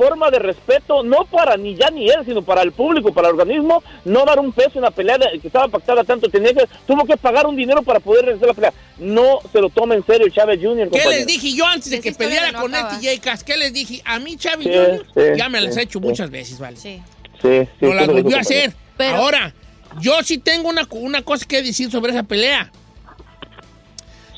forma 0.00 0.30
de 0.30 0.38
respeto, 0.38 1.02
no 1.02 1.26
para 1.26 1.58
ni 1.58 1.74
ya 1.76 1.90
ni 1.90 2.08
él, 2.08 2.20
sino 2.24 2.40
para 2.40 2.62
el 2.62 2.72
público, 2.72 3.12
para 3.12 3.28
el 3.28 3.34
organismo, 3.34 3.82
no 4.06 4.24
dar 4.24 4.38
un 4.40 4.50
peso 4.52 4.72
en 4.76 4.82
la 4.82 4.90
pelea 4.90 5.18
de- 5.18 5.38
que 5.38 5.46
estaba 5.48 5.68
pactada 5.68 6.04
tanto. 6.04 6.30
Tenía 6.30 6.54
que, 6.54 6.66
tuvo 6.86 7.04
que 7.04 7.18
pagar 7.18 7.46
un 7.46 7.54
dinero 7.54 7.82
para 7.82 8.00
poder 8.00 8.24
regresar 8.24 8.44
a 8.44 8.52
la 8.52 8.54
pelea. 8.54 8.72
No 8.98 9.40
se 9.52 9.60
lo 9.60 9.68
toma 9.68 9.94
en 9.94 10.06
serio 10.06 10.26
Chávez 10.30 10.58
Jr. 10.62 10.84
¿Qué 10.84 10.90
compañero. 10.90 11.10
les 11.10 11.26
dije 11.26 11.52
yo 11.54 11.66
antes 11.66 11.90
de 11.90 12.00
que 12.00 12.12
peleara 12.12 12.52
no 12.52 12.60
con 12.62 12.72
Jay 12.72 13.18
Katz? 13.18 13.44
¿Qué 13.44 13.56
les 13.58 13.72
dije? 13.74 14.00
A 14.06 14.18
mí 14.18 14.36
Chávez 14.38 14.66
Sí, 14.66 14.72
Jr. 14.72 15.06
sí, 15.14 15.38
ya 15.38 15.48
me 15.50 15.60
las 15.60 15.74
sí, 15.74 15.80
he 15.80 15.82
hecho 15.82 15.98
sí. 15.98 16.06
muchas 16.06 16.30
veces, 16.30 16.58
¿vale? 16.58 16.76
Sí. 16.78 17.02
Sí, 17.42 17.48
sí, 17.62 17.86
No 17.86 17.92
las 17.94 18.06
volvió 18.06 18.36
a 18.36 18.40
hacer. 18.40 18.72
Pero- 18.96 19.16
Ahora, 19.16 19.54
yo 20.00 20.22
sí 20.22 20.38
tengo 20.38 20.68
una, 20.70 20.86
una 20.92 21.20
cosa 21.22 21.44
que 21.46 21.62
decir 21.62 21.90
sobre 21.90 22.12
esa 22.12 22.22
pelea. 22.22 22.70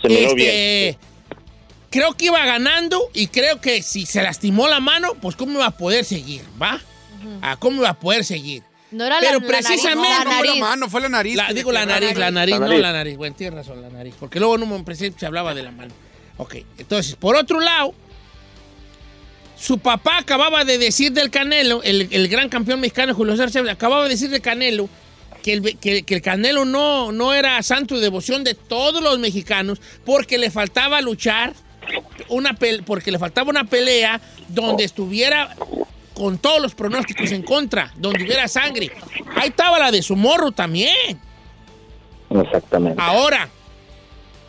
Se 0.01 0.09
miró 0.09 0.21
Este, 0.29 0.35
bien. 0.35 0.97
Creo 1.93 2.15
que 2.15 2.25
iba 2.27 2.45
ganando 2.45 3.09
y 3.15 3.29
creo 3.29 3.61
que 3.61 3.83
si 3.83 4.07
se 4.07 4.23
lastimó 4.23 4.67
la 4.67 4.81
mano, 4.81 5.15
pues 5.21 5.37
cómo 5.37 5.53
iba 5.53 5.67
a 5.67 5.77
poder 5.77 6.05
seguir, 6.05 6.43
¿va? 6.61 6.81
Ah, 7.43 7.57
¿Cómo 7.59 7.77
iba 7.83 7.91
a 7.91 8.01
poder 8.01 8.25
seguir? 8.25 8.63
No 8.91 9.05
era 9.07 9.21
Pero 9.21 9.39
la, 9.39 9.39
la 9.41 9.47
precisamente- 9.47 10.09
nariz, 10.09 10.19
la 10.19 10.25
No, 10.25 10.31
fue 10.31 10.33
la 10.33 10.47
nariz. 10.49 10.61
mano, 10.61 10.89
fue 10.89 11.01
la 11.03 11.09
nariz. 11.09 11.37
La- 11.37 11.53
digo 11.53 11.71
la 11.73 11.87
nariz, 11.87 12.17
la 12.17 12.31
nariz, 12.31 12.59
La 12.59 12.67
no 12.67 12.79
la 12.79 12.93
nariz. 12.93 13.17
Bueno, 13.17 13.37
tienes 13.37 13.55
razón, 13.55 13.81
la 13.81 13.89
nariz. 13.91 14.15
Porque 14.19 14.41
luego 14.41 14.59
no 14.59 14.67
me 14.67 14.83
presente 14.83 15.21
se 15.21 15.27
hablaba 15.27 15.55
de 15.55 15.63
la 15.63 15.71
mano. 15.71 15.93
Ok, 16.39 16.57
entonces, 16.79 17.15
por 17.17 17.37
otro 17.37 17.61
lado, 17.61 17.95
su 19.59 19.79
papá 19.79 20.19
acababa 20.19 20.65
de 20.65 20.79
decir 20.79 21.13
del 21.13 21.31
Canelo, 21.31 21.83
el, 21.85 22.09
el 22.11 22.29
gran 22.29 22.49
campeón 22.49 22.81
mexicano 22.81 23.15
Julio 23.15 23.37
César 23.37 23.69
acababa 23.69 24.03
de 24.05 24.09
decir 24.11 24.29
del 24.31 24.41
Canelo 24.41 24.89
que 25.43 25.53
el, 25.55 25.79
que, 25.79 26.03
que 26.03 26.15
el 26.17 26.23
Canelo 26.23 26.65
no, 26.65 27.13
no 27.13 27.33
era 27.33 27.63
santo 27.63 27.95
de 27.97 28.01
devoción 28.01 28.45
de 28.45 28.55
todos 28.55 29.03
los 29.03 29.19
mexicanos 29.19 29.81
porque 30.05 30.39
le 30.39 30.51
faltaba 30.51 31.01
luchar, 31.01 31.55
una 32.29 32.53
pel- 32.55 32.83
porque 32.85 33.11
le 33.11 33.19
faltaba 33.19 33.51
una 33.51 33.65
pelea 33.65 34.21
donde 34.49 34.85
estuviera 34.85 35.55
con 36.15 36.39
todos 36.39 36.61
los 36.61 36.75
pronósticos 36.75 37.33
en 37.33 37.43
contra, 37.43 37.93
donde 37.97 38.23
hubiera 38.25 38.47
sangre. 38.49 38.91
Ahí 39.37 39.49
estaba 39.49 39.79
la 39.79 39.91
de 39.91 40.03
su 40.03 40.15
morro 40.17 40.53
también. 40.53 41.21
Exactamente. 42.31 43.03
Ahora, 43.03 43.49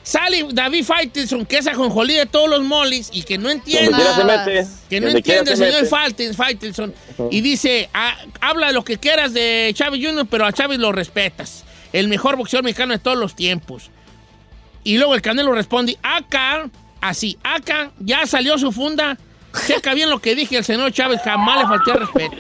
sale 0.04 0.46
David 0.52 0.84
Faitelson, 0.84 1.46
que 1.46 1.58
es 1.58 1.68
ajonjolí 1.68 2.16
de 2.16 2.26
todos 2.26 2.50
los 2.50 2.62
molis 2.64 3.10
y 3.14 3.24
que 3.24 3.38
no 3.38 3.50
entiende, 3.50 3.98
se 4.16 4.24
mete. 4.24 4.68
que 4.90 5.02
no 5.02 5.08
entiende 5.10 5.52
el 5.52 5.58
se 5.58 5.72
señor. 5.72 6.36
Faitelson, 6.36 6.94
y 7.32 7.42
dice, 7.42 7.90
ah, 7.94 8.16
habla 8.42 8.72
lo 8.72 8.84
que 8.84 8.98
quieras 8.98 9.34
de 9.34 9.72
Chávez 9.74 10.02
Jr., 10.04 10.28
pero 10.30 10.46
a 10.46 10.54
Chávez 10.54 10.80
lo 10.80 10.92
respetas. 10.92 11.64
El 11.92 12.08
mejor 12.08 12.36
boxeador 12.38 12.64
mexicano 12.64 12.94
de 12.94 13.00
todos 13.00 13.18
los 13.18 13.36
tiempos. 13.36 13.90
Y 14.84 14.98
luego 14.98 15.16
el 15.16 15.22
Canelo 15.22 15.54
responde, 15.54 15.98
acá, 16.04 16.70
así, 17.10 17.38
acá, 17.44 17.92
ya 18.00 18.26
salió 18.26 18.58
su 18.58 18.72
funda. 18.72 19.18
Checa 19.68 19.94
bien 19.94 20.10
lo 20.10 20.20
que 20.20 20.34
dije, 20.36 20.58
el 20.58 20.64
señor 20.64 20.92
Chávez 20.92 21.22
jamás 21.24 21.60
le 21.60 21.68
falté 21.68 21.92
al 21.92 22.00
respeto. 22.00 22.38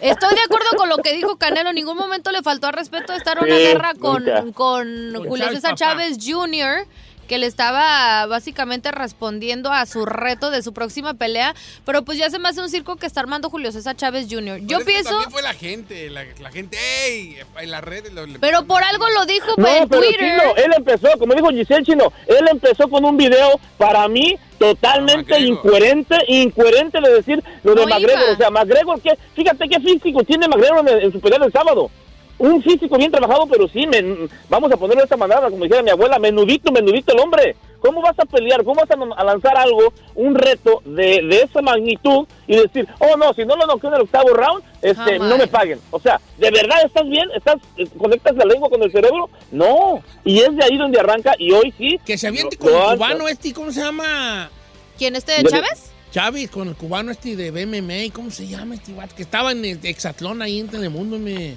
Estoy 0.00 0.34
de 0.34 0.40
acuerdo 0.42 0.68
con 0.76 0.88
lo 0.88 0.96
que 0.98 1.14
dijo 1.14 1.36
Canelo. 1.36 1.70
En 1.70 1.74
ningún 1.76 1.96
momento 1.96 2.30
le 2.32 2.42
faltó 2.42 2.66
al 2.68 2.72
respeto 2.74 3.12
de 3.12 3.18
estar 3.18 3.38
en 3.38 3.44
una 3.44 3.56
Sí, 3.56 3.62
guerra 3.62 3.94
con, 3.94 4.24
con 4.52 5.14
Julio 5.26 5.50
César. 5.50 5.74
Chávez 5.74 6.18
Jr., 6.22 6.86
que 7.30 7.38
le 7.38 7.46
estaba 7.46 8.26
básicamente 8.26 8.90
respondiendo 8.90 9.70
a 9.72 9.86
su 9.86 10.04
reto 10.04 10.50
de 10.50 10.64
su 10.64 10.72
próxima 10.72 11.14
pelea. 11.14 11.54
Pero 11.86 12.02
pues 12.02 12.18
ya 12.18 12.28
se 12.28 12.40
me 12.40 12.48
hace 12.48 12.60
un 12.60 12.68
circo 12.68 12.96
que 12.96 13.06
está 13.06 13.20
armando 13.20 13.48
Julio 13.48 13.70
César 13.70 13.94
Chávez 13.94 14.26
Jr. 14.28 14.58
Yo 14.62 14.66
Pero 14.66 14.78
es 14.80 14.84
que 14.84 14.92
pienso, 14.92 15.10
También 15.10 15.30
fue 15.30 15.42
la 15.42 15.54
gente, 15.54 16.10
la, 16.10 16.24
la 16.40 16.50
gente, 16.50 16.76
¡ey! 17.06 17.36
En 17.60 17.70
las 17.70 17.84
redes. 17.84 18.10
pero 18.40 18.64
por 18.66 18.82
algo 18.82 19.08
lo 19.10 19.26
dijo 19.26 19.46
No, 19.58 19.68
en 19.68 19.88
pero 19.88 20.02
Twitter. 20.02 20.40
Chino, 20.40 20.56
él 20.56 20.72
empezó, 20.76 21.06
como 21.20 21.34
dijo 21.34 21.50
Giselle 21.50 21.84
Chino, 21.84 22.12
él 22.26 22.48
empezó 22.50 22.88
con 22.88 23.04
un 23.04 23.16
video, 23.16 23.60
para 23.78 24.08
mí, 24.08 24.36
totalmente 24.58 25.34
McGregor. 25.34 25.46
incoherente, 25.56 26.16
incoherente 26.26 27.00
de 27.00 27.14
decir 27.14 27.44
lo 27.62 27.76
de 27.76 27.82
No 27.82 27.86
McGregor. 27.86 28.22
iba. 28.24 28.32
O 28.32 28.36
sea, 28.38 28.50
McGregor, 28.50 29.00
¿qué? 29.00 29.16
fíjate 29.36 29.68
qué 29.68 29.78
físico 29.78 30.24
tiene 30.24 30.48
McGregor 30.48 30.88
en, 30.88 31.00
en 31.02 31.12
su 31.12 31.20
pelea 31.20 31.38
del 31.38 31.52
sábado. 31.52 31.92
Un 32.40 32.62
físico 32.62 32.96
bien 32.96 33.10
trabajado, 33.12 33.46
pero 33.46 33.68
sí, 33.68 33.86
men- 33.86 34.28
vamos 34.48 34.72
a 34.72 34.76
ponerlo 34.76 35.02
de 35.02 35.04
esta 35.04 35.16
manera, 35.18 35.42
como 35.50 35.62
dijera 35.64 35.82
mi 35.82 35.90
abuela, 35.90 36.18
menudito, 36.18 36.72
menudito 36.72 37.12
el 37.12 37.20
hombre. 37.20 37.54
¿Cómo 37.80 38.00
vas 38.02 38.18
a 38.18 38.24
pelear? 38.24 38.62
¿Cómo 38.64 38.80
vas 38.80 38.90
a, 38.90 39.20
a 39.20 39.24
lanzar 39.24 39.56
algo, 39.56 39.92
un 40.14 40.34
reto 40.34 40.82
de, 40.84 41.22
de 41.22 41.42
esa 41.42 41.62
magnitud 41.62 42.26
y 42.46 42.56
decir, 42.56 42.86
oh 42.98 43.16
no, 43.16 43.32
si 43.34 43.44
no 43.44 43.56
lo 43.56 43.66
noqueo 43.66 43.88
en 43.90 43.96
el 43.96 44.02
octavo 44.02 44.30
round, 44.30 44.62
este, 44.82 45.18
no 45.18 45.36
me 45.38 45.46
paguen? 45.46 45.78
O 45.90 46.00
sea, 46.00 46.20
¿de 46.38 46.50
verdad 46.50 46.76
estás 46.84 47.06
bien? 47.08 47.28
¿Estás, 47.34 47.56
eh, 47.78 47.86
¿Conectas 47.98 48.34
la 48.36 48.44
lengua 48.44 48.68
con 48.68 48.82
el 48.82 48.90
cerebro? 48.92 49.30
No. 49.50 50.02
Y 50.24 50.40
es 50.40 50.54
de 50.56 50.64
ahí 50.64 50.76
donde 50.76 50.98
arranca 51.00 51.34
y 51.38 51.52
hoy 51.52 51.72
sí. 51.78 51.98
Que 52.04 52.18
se 52.18 52.26
aviente 52.28 52.56
con 52.58 52.68
el 52.70 52.96
cubano 52.96 53.28
este, 53.28 53.52
¿cómo 53.54 53.70
se 53.72 53.80
llama? 53.80 54.50
¿Quién 54.98 55.16
este 55.16 55.42
Yo- 55.42 55.48
Chávez? 55.50 55.90
Chávez, 56.10 56.50
con 56.50 56.68
el 56.68 56.74
cubano 56.74 57.12
este 57.12 57.36
de 57.36 57.50
BMM, 57.50 58.10
¿cómo 58.12 58.30
se 58.30 58.46
llama 58.46 58.74
este? 58.74 58.92
Que 59.16 59.22
estaba 59.22 59.52
en 59.52 59.64
el 59.64 59.78
Exatlón 59.84 60.42
ahí 60.42 60.58
en 60.60 60.68
Telemundo, 60.68 61.18
me... 61.18 61.56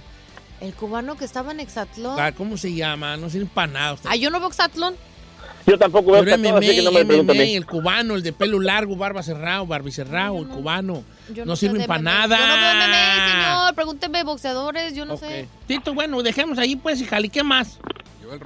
El 0.63 0.73
cubano 0.73 1.17
que 1.17 1.25
estaba 1.25 1.51
en 1.51 1.59
Exatlón. 1.59 2.17
Ah, 2.17 2.31
¿Cómo 2.31 2.55
se 2.55 2.73
llama? 2.73 3.17
No 3.17 3.29
sé, 3.29 3.39
empanado. 3.39 3.97
Ah, 4.05 4.15
yo 4.15 4.29
no 4.29 4.39
veo 4.39 4.47
Exatlón. 4.47 4.95
Yo 5.67 5.77
tampoco 5.77 6.11
veo 6.13 6.23
Pero 6.23 6.37
tatuajes, 6.37 6.69
así 6.69 6.75
que 6.77 6.83
no 6.83 6.91
me 6.91 7.03
MMA, 7.03 7.33
MMA, 7.33 7.43
el 7.43 7.65
cubano, 7.65 8.15
el 8.15 8.23
de 8.23 8.31
pelo 8.31 8.59
largo, 8.61 8.95
barba 8.95 9.21
cerrado, 9.23 9.65
barbicerrado, 9.65 10.37
el 10.39 10.47
cubano. 10.47 11.03
Yo 11.33 11.45
no 11.45 11.57
sé 11.57 11.67
sirve 11.67 11.79
de 11.79 11.87
para 11.87 11.99
MMA. 12.01 12.11
nada. 12.27 12.37
Yo 12.37 12.47
no 12.47 12.53
veo 12.55 12.73
MMA, 12.75 13.31
señor. 13.31 13.75
Pregúnteme 13.75 14.23
boxeadores, 14.23 14.93
yo 14.95 15.03
no 15.05 15.15
Ok. 15.15 15.19
sé. 15.19 15.47
Tito, 15.67 15.93
bueno, 15.93 16.23
dejemos 16.23 16.57
ahí 16.57 16.77
pues 16.77 17.01
y 17.01 17.05
jali, 17.05 17.27
¿qué 17.27 17.43
más? 17.43 17.77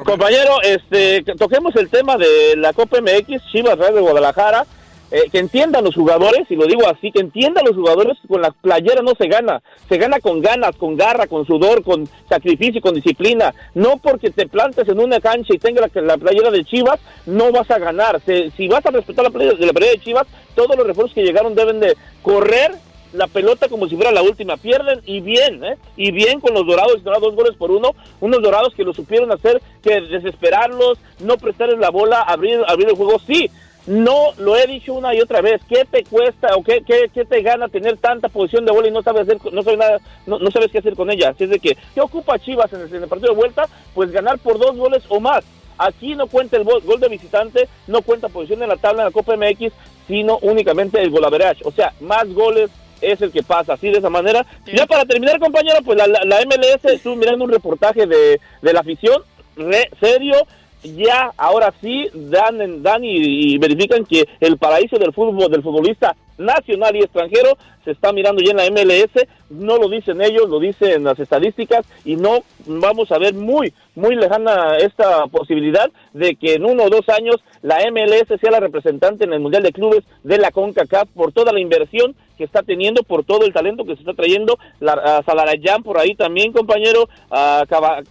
Compañero, 0.04 0.60
este, 0.64 1.24
que 1.24 1.36
toquemos 1.36 1.76
el 1.76 1.88
tema 1.90 2.18
de 2.18 2.56
la 2.58 2.74
Copa 2.74 2.98
MX, 3.00 3.42
Chivas 3.52 3.78
Real 3.78 3.94
de 3.94 4.02
Guadalajara, 4.02 4.66
eh, 5.12 5.24
que 5.32 5.40
entiendan 5.40 5.84
los 5.84 5.96
jugadores, 5.96 6.46
y 6.50 6.56
lo 6.56 6.66
digo 6.66 6.88
así, 6.88 7.12
que 7.12 7.20
entiendan 7.22 7.66
los 7.66 7.76
jugadores, 7.76 8.18
con 8.28 8.42
la 8.42 8.52
playera 8.52 9.02
no 9.02 9.14
se 9.18 9.28
gana, 9.28 9.62
se 9.88 9.98
gana 9.98 10.20
con 10.20 10.42
ganas, 10.42 10.76
con 10.76 10.96
garra, 10.98 11.28
con 11.28 11.46
sudor, 11.46 11.84
con 11.84 12.08
sacrificio, 12.30 12.82
con 12.82 12.96
disciplina, 12.96 13.54
no 13.74 13.98
porque 13.98 14.30
te 14.32 14.48
plantes 14.48 14.88
en 14.90 15.00
una 15.00 15.20
cancha 15.20 15.54
y 15.54 15.58
tengas 15.60 15.90
la, 15.96 16.02
la 16.02 16.18
playera 16.18 16.52
de 16.52 16.66
Chivas, 16.66 17.00
no 17.26 17.52
vas 17.52 17.70
a 17.72 17.80
ganar, 17.80 18.20
Se- 18.26 18.52
si 18.52 18.68
vas 18.68 18.86
a 18.86 18.92
respetar 18.92 19.24
la 19.26 19.30
playera, 19.32 19.56
la 19.60 19.74
playera 19.74 19.98
de 19.98 20.04
Chivas, 20.04 20.28
todos 20.56 20.76
los 20.76 20.86
refuerzos 20.88 21.14
que 21.16 21.24
llegaron 21.24 21.56
deben 21.56 21.80
de 21.80 21.96
correr 22.22 22.72
la 23.14 23.28
pelota 23.28 23.70
como 23.70 23.88
si 23.88 23.96
fuera 23.96 24.12
la 24.12 24.22
última. 24.22 24.58
Pierden 24.58 25.00
y 25.06 25.22
bien, 25.22 25.64
¿eh? 25.64 25.78
Y 25.96 26.12
bien 26.12 26.42
con 26.42 26.54
los 26.54 26.68
dorados, 26.68 27.02
¿no? 27.06 27.20
dos 27.20 27.36
goles 27.36 27.56
por 27.58 27.72
uno. 27.72 27.92
Unos 28.20 28.42
dorados 28.42 28.74
que 28.76 28.84
lo 28.84 28.94
supieron 28.94 29.32
hacer, 29.32 29.62
que 29.82 30.02
desesperarlos, 30.02 31.00
no 31.22 31.38
prestarles 31.38 31.80
la 31.80 31.90
bola, 31.90 32.22
abrir, 32.22 32.60
abrir 32.68 32.90
el 32.90 32.96
juego. 32.96 33.18
Sí, 33.26 33.50
no 33.88 34.34
lo 34.38 34.56
he 34.58 34.68
dicho 34.68 34.94
una 34.94 35.16
y 35.16 35.22
otra 35.22 35.42
vez. 35.42 35.62
¿Qué 35.68 35.86
te 35.90 36.04
cuesta 36.04 36.56
o 36.56 36.64
qué, 36.64 36.84
qué, 36.86 37.10
qué 37.14 37.26
te 37.26 37.42
gana 37.42 37.70
tener 37.70 37.98
tanta 37.98 38.30
posición 38.30 38.66
de 38.66 38.72
bola 38.72 38.90
y 38.90 38.92
no 38.92 39.02
sabes 39.02 39.24
hacer, 39.24 39.38
no 39.52 39.64
sabes 39.64 39.80
nada, 39.80 40.00
no, 40.26 40.40
no 40.40 40.52
sabes 40.52 40.72
qué 40.72 40.80
hacer 40.80 40.96
con 40.96 41.10
ella? 41.10 41.30
Así 41.30 41.46
es 41.46 41.50
de 41.50 41.60
que, 41.60 41.78
¿qué 41.96 42.02
ocupa 42.02 42.38
Chivas 42.38 42.72
en 42.74 42.82
el, 42.82 42.94
en 42.94 43.04
el 43.04 43.10
partido 43.10 43.32
de 43.32 43.40
vuelta? 43.40 43.68
Pues 43.96 44.12
ganar 44.12 44.38
por 44.40 44.60
dos 44.60 44.76
goles 44.76 45.04
o 45.10 45.20
más. 45.20 45.44
Aquí 45.78 46.16
no 46.16 46.28
cuenta 46.28 46.58
el 46.58 46.64
gol, 46.64 46.82
gol 46.82 47.00
de 47.00 47.08
visitante, 47.08 47.70
no 47.88 48.02
cuenta 48.02 48.30
posición 48.30 48.62
en 48.64 48.70
la 48.70 48.78
tabla 48.78 49.04
en 49.04 49.08
la 49.08 49.12
Copa 49.12 49.38
MX, 49.38 49.72
sino 50.08 50.38
únicamente 50.42 51.02
el 51.02 51.10
golaverage. 51.10 51.64
O 51.66 51.72
sea, 51.72 51.94
más 52.02 52.28
goles 52.34 52.70
es 53.00 53.22
el 53.22 53.32
que 53.32 53.44
pasa, 53.44 53.74
así 53.74 53.90
de 53.90 54.00
esa 54.00 54.10
manera. 54.10 54.46
Ya 54.66 54.86
para 54.86 55.06
terminar, 55.06 55.40
compañero, 55.40 55.78
pues 55.86 55.98
la, 55.98 56.08
la, 56.08 56.22
la 56.26 56.38
MLS, 56.46 56.84
estuve 56.86 57.16
mirando 57.16 57.46
un 57.46 57.52
reportaje 57.52 58.08
de, 58.08 58.42
de 58.62 58.74
la 58.74 58.80
afición, 58.80 59.22
re, 59.56 59.90
serio, 60.00 60.36
ya 60.84 61.32
ahora 61.38 61.74
sí 61.82 62.10
dan, 62.14 62.84
dan 62.84 63.04
y, 63.04 63.54
y 63.54 63.58
verifican 63.58 64.06
que 64.06 64.28
el 64.40 64.58
paraíso 64.58 64.98
del 64.98 65.14
fútbol, 65.14 65.52
del 65.52 65.64
futbolista 65.64 66.16
nacional 66.38 66.96
y 66.96 67.00
extranjero 67.00 67.58
se 67.84 67.92
está 67.92 68.12
mirando 68.12 68.42
ya 68.42 68.52
en 68.52 68.58
la 68.58 68.70
MLS, 68.70 69.28
no 69.50 69.78
lo 69.78 69.88
dicen 69.88 70.22
ellos, 70.22 70.50
lo 70.50 70.60
dicen 70.60 71.06
las 71.06 71.18
estadísticas 71.20 71.86
y 72.04 72.18
no 72.18 72.44
vamos 72.66 73.12
a 73.12 73.18
ver 73.18 73.34
muy, 73.34 73.74
muy 73.96 74.16
lejana 74.16 74.76
esta 74.78 75.26
posibilidad 75.28 75.90
de 76.14 76.36
que 76.36 76.56
en 76.56 76.66
uno 76.66 76.84
o 76.84 76.90
dos 76.90 77.08
años 77.08 77.38
la 77.62 77.78
MLS 77.90 78.40
sea 78.42 78.52
la 78.52 78.60
representante 78.60 79.24
en 79.24 79.32
el 79.32 79.40
Mundial 79.40 79.64
de 79.64 79.72
Clubes 79.72 80.04
de 80.24 80.38
la 80.38 80.52
CONCACAF 80.52 81.08
por 81.16 81.32
toda 81.32 81.54
la 81.54 81.62
inversión 81.62 82.16
que 82.38 82.44
está 82.44 82.62
teniendo, 82.64 83.04
por 83.04 83.24
todo 83.24 83.46
el 83.46 83.54
talento 83.54 83.84
que 83.86 83.96
se 83.96 84.02
está 84.02 84.14
trayendo, 84.14 84.58
la, 84.80 84.94
Salarayán 85.26 85.84
por 85.84 85.98
ahí 85.98 86.16
también, 86.16 86.52
compañero, 86.54 87.10
a, 87.32 87.66
Cava- 87.68 88.04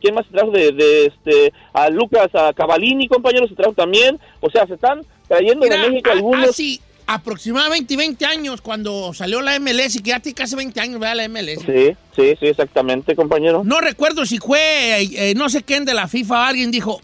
¿quién 0.00 0.14
más 0.14 0.26
se 0.26 0.32
trajo 0.32 0.50
de, 0.50 0.72
de, 0.72 1.06
este, 1.06 1.52
a 1.72 1.88
Lucas 1.90 2.28
a 2.34 2.52
Cavalini, 2.52 3.08
compañero, 3.08 3.48
se 3.48 3.54
trajo 3.54 3.72
también, 3.72 4.18
o 4.40 4.50
sea, 4.50 4.66
se 4.66 4.74
están 4.74 5.00
trayendo 5.26 5.64
Mira, 5.64 5.80
de 5.82 5.88
México 5.90 6.10
a- 6.10 6.12
algunos... 6.12 6.50
Hace 6.50 6.80
aproximadamente 7.08 7.96
20 7.96 8.26
años, 8.26 8.60
cuando 8.60 9.14
salió 9.14 9.40
la 9.40 9.58
MLS, 9.60 9.94
y 9.96 10.00
que 10.02 10.10
ya 10.10 10.18
tiene 10.20 10.34
casi 10.34 10.56
20 10.56 10.80
años, 10.80 10.98
¿verdad? 11.00 11.16
La 11.16 11.28
MLS. 11.28 11.60
Sí, 11.64 11.96
sí, 12.16 12.34
sí, 12.40 12.46
exactamente, 12.46 13.14
compañero. 13.14 13.62
No 13.64 13.80
recuerdo 13.80 14.26
si 14.26 14.38
fue, 14.38 15.02
eh, 15.02 15.34
no 15.36 15.48
sé 15.48 15.62
quién 15.62 15.84
de 15.84 15.94
la 15.94 16.08
FIFA 16.08 16.48
alguien 16.48 16.70
dijo, 16.72 17.00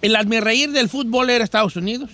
el 0.00 0.14
reír 0.40 0.70
del 0.70 0.88
fútbol 0.88 1.28
era 1.30 1.44
Estados 1.44 1.76
Unidos. 1.76 2.10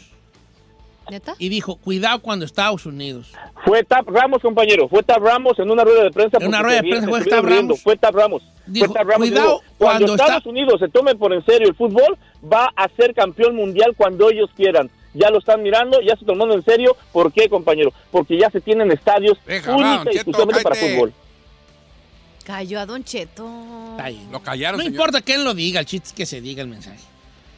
¿Neta? 1.10 1.34
Y 1.38 1.48
dijo, 1.48 1.76
cuidado 1.76 2.20
cuando 2.20 2.44
Estados 2.44 2.86
Unidos. 2.86 3.32
Fue 3.64 3.84
Tap 3.84 4.08
Ramos, 4.08 4.40
compañero. 4.42 4.88
Fue 4.88 5.02
Tap 5.02 5.22
Ramos 5.22 5.58
en 5.58 5.70
una 5.70 5.84
rueda 5.84 6.04
de 6.04 6.10
prensa. 6.10 6.38
En 6.40 6.48
una 6.48 6.62
rueda 6.62 6.82
de 6.82 6.88
prensa 6.88 7.08
fue 7.08 7.24
Tap. 7.24 7.44
Ramos. 7.44 7.82
Fue 7.82 7.96
Tap 7.96 8.14
Ramos. 8.14 8.42
Dijo, 8.66 8.86
fue 8.86 8.94
Tap 8.94 9.06
Ramos. 9.08 9.28
cuidado 9.28 9.46
Dijo, 9.46 9.62
cuando, 9.78 10.06
cuando 10.06 10.14
Estados 10.14 10.36
está- 10.38 10.48
Unidos 10.50 10.80
se 10.80 10.88
tomen 10.88 11.18
por 11.18 11.32
en 11.32 11.44
serio 11.44 11.68
el 11.68 11.74
fútbol, 11.74 12.16
va 12.50 12.72
a 12.74 12.88
ser 12.96 13.14
campeón 13.14 13.54
mundial 13.56 13.94
cuando 13.96 14.30
ellos 14.30 14.50
quieran. 14.56 14.90
Ya 15.12 15.30
lo 15.30 15.38
están 15.38 15.62
mirando, 15.62 16.00
ya 16.00 16.16
se 16.16 16.24
tomando 16.24 16.54
en 16.54 16.64
serio. 16.64 16.96
¿Por 17.12 17.32
qué, 17.32 17.48
compañero? 17.48 17.92
Porque 18.10 18.36
ya 18.38 18.50
se 18.50 18.60
tienen 18.60 18.90
estadios 18.90 19.38
Deja, 19.46 19.72
única 19.72 19.90
Brown, 20.00 20.08
y 20.12 20.16
exclusivamente 20.16 20.62
para 20.62 20.74
fútbol. 20.74 21.12
Cayó 22.44 22.80
a 22.80 22.86
Don 22.86 23.02
Cheto. 23.04 23.44
Lo 24.32 24.40
callaron, 24.42 24.78
no 24.78 24.84
señor. 24.84 24.94
importa 25.00 25.22
quién 25.22 25.44
lo 25.44 25.54
diga, 25.54 25.80
el 25.80 25.86
chiste 25.86 26.08
es 26.08 26.12
que 26.12 26.26
se 26.26 26.40
diga 26.40 26.62
el 26.62 26.68
mensaje. 26.68 26.98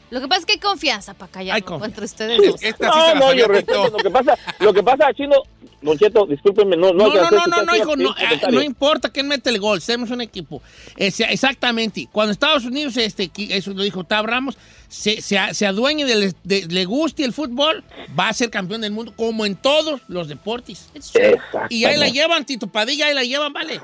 Lo 0.09 0.21
que 0.21 0.27
pasa 0.27 0.39
es 0.39 0.45
que 0.45 0.53
hay 0.53 0.59
confianza 0.59 1.13
para 1.13 1.31
callar 1.31 1.55
Hay 1.57 1.61
confianza. 1.61 1.85
entre 1.87 2.05
ustedes 2.05 2.37
dos. 2.51 2.61
Esta 2.63 2.91
sí 2.93 2.99
No, 2.99 3.15
no, 3.15 3.33
yo 3.33 3.47
respeto. 3.47 3.89
Lo 3.89 3.97
que 3.97 4.09
pasa, 4.09 4.37
lo 4.59 4.73
que 4.73 4.83
pasa, 4.83 5.13
Chino, 5.13 5.35
Don 5.81 5.97
Cheto, 5.97 6.25
discúlpenme, 6.25 6.75
no, 6.77 6.91
no, 6.93 7.07
No, 7.09 7.29
no, 7.29 7.45
no, 7.45 7.61
no, 7.63 7.75
hijo, 7.75 7.95
no, 7.95 8.09
ah, 8.17 8.47
no 8.49 8.61
importa 8.63 9.09
quién 9.09 9.27
mete 9.27 9.49
el 9.49 9.59
gol, 9.59 9.79
somos 9.81 10.09
un 10.09 10.21
equipo. 10.21 10.61
Exactamente. 10.95 12.07
Cuando 12.11 12.31
Estados 12.31 12.65
Unidos, 12.65 12.97
este, 12.97 13.29
eso 13.49 13.71
lo 13.73 13.83
dijo 13.83 14.03
Tab 14.03 14.25
Ramos, 14.25 14.57
se, 14.87 15.21
se, 15.21 15.37
se 15.53 15.65
adueñe 15.67 16.05
del, 16.05 16.33
de- 16.43 16.65
le 16.67 16.85
guste 16.85 17.23
el 17.25 17.33
fútbol, 17.33 17.83
va 18.17 18.29
a 18.29 18.33
ser 18.33 18.49
campeón 18.49 18.81
del 18.81 18.91
mundo, 18.91 19.13
como 19.15 19.45
en 19.45 19.55
todos 19.55 20.01
los 20.07 20.27
deportes. 20.27 20.89
It's 20.95 21.11
true. 21.11 21.27
Exactamente. 21.33 21.75
Y 21.75 21.85
ahí 21.85 21.97
la 21.97 22.07
llevan, 22.09 22.45
Tito 22.45 22.67
Padilla, 22.67 23.07
ahí 23.07 23.13
la 23.13 23.23
llevan, 23.23 23.51
vale. 23.53 23.81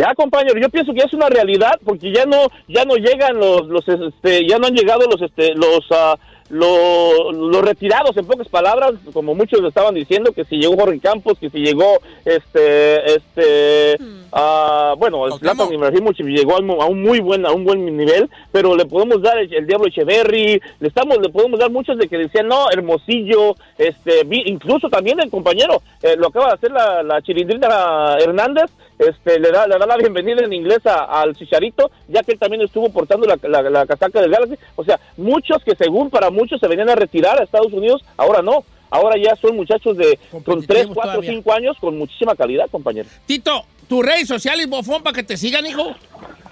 Ya, 0.00 0.14
compañero, 0.14 0.58
yo 0.60 0.68
pienso 0.70 0.92
que 0.92 1.00
ya 1.00 1.06
es 1.06 1.12
una 1.14 1.28
realidad 1.28 1.78
porque 1.84 2.12
ya 2.12 2.24
no 2.26 2.46
ya 2.68 2.84
no 2.84 2.96
llegan 2.96 3.38
los 3.38 3.66
los 3.68 3.86
este 3.88 4.46
ya 4.48 4.58
no 4.58 4.66
han 4.68 4.74
llegado 4.74 5.06
los 5.10 5.20
este 5.22 5.54
los 5.54 5.80
ah, 5.90 6.16
los, 6.50 7.34
los 7.34 7.62
retirados 7.62 8.14
en 8.18 8.26
pocas 8.26 8.46
palabras, 8.48 8.92
como 9.14 9.34
muchos 9.34 9.64
estaban 9.64 9.94
diciendo 9.94 10.32
que 10.32 10.44
si 10.44 10.56
llegó 10.56 10.76
Jorge 10.76 11.00
Campos, 11.00 11.38
que 11.38 11.48
si 11.48 11.58
llegó 11.60 11.98
este 12.26 13.14
este 13.16 13.96
ah, 14.32 14.94
bueno, 14.98 15.24
Zlatan 15.38 15.72
Ibrahimovic 15.72 16.18
llegó 16.26 16.56
a 16.56 16.60
un, 16.60 16.70
a 16.72 16.84
un 16.86 17.02
muy 17.02 17.20
buen 17.20 17.46
a 17.46 17.52
un 17.52 17.64
buen 17.64 17.96
nivel, 17.96 18.28
pero 18.50 18.76
le 18.76 18.84
podemos 18.84 19.22
dar 19.22 19.38
el, 19.38 19.52
el 19.54 19.66
Diablo 19.66 19.86
Echeverry, 19.88 20.60
le 20.80 20.88
estamos 20.88 21.16
le 21.22 21.30
podemos 21.30 21.58
dar 21.58 21.70
muchos 21.70 21.96
de 21.96 22.06
que 22.08 22.18
decían, 22.18 22.48
"No, 22.48 22.70
Hermosillo", 22.70 23.54
este 23.78 24.24
vi- 24.24 24.42
incluso 24.46 24.90
también 24.90 25.20
el 25.20 25.30
compañero 25.30 25.80
eh, 26.02 26.16
lo 26.18 26.28
acaba 26.28 26.48
de 26.48 26.54
hacer 26.54 26.70
la, 26.70 27.02
la 27.02 27.22
Chilindrina 27.22 28.16
Hernández, 28.20 28.70
este, 28.98 29.38
le 29.40 29.50
da, 29.50 29.66
le 29.66 29.78
da 29.78 29.86
la 29.86 29.96
bienvenida 29.96 30.44
en 30.44 30.52
inglés 30.52 30.84
a- 30.86 31.20
al 31.22 31.34
Chicharito, 31.36 31.90
ya 32.08 32.22
que 32.22 32.32
él 32.32 32.38
también 32.38 32.62
estuvo 32.62 32.90
portando 32.92 33.26
la, 33.26 33.38
la- 33.42 33.62
la 33.70 33.86
casaca 33.86 34.20
del 34.20 34.30
Galaxy. 34.30 34.56
O 34.76 34.84
sea, 34.84 34.98
muchos 35.16 35.62
que 35.64 35.74
según 35.76 36.10
para 36.10 36.30
muchos 36.30 36.60
se 36.60 36.68
venían 36.68 36.90
a 36.90 36.94
retirar 36.94 37.40
a 37.40 37.44
Estados 37.44 37.72
Unidos, 37.72 38.04
ahora 38.16 38.42
no. 38.42 38.64
Ahora 38.90 39.16
ya 39.16 39.34
son 39.36 39.56
muchachos 39.56 39.96
de 39.96 40.18
con 40.44 40.64
3, 40.66 40.88
4, 40.92 40.92
todavía. 41.12 41.30
5 41.30 41.52
años 41.54 41.76
con 41.80 41.96
muchísima 41.96 42.34
calidad, 42.36 42.68
compañero. 42.70 43.08
Tito, 43.24 43.64
tu 43.88 44.02
redes 44.02 44.28
sociales, 44.28 44.68
bofón, 44.68 45.02
para 45.02 45.14
que 45.14 45.22
te 45.22 45.36
sigan, 45.38 45.64
hijo. 45.66 45.94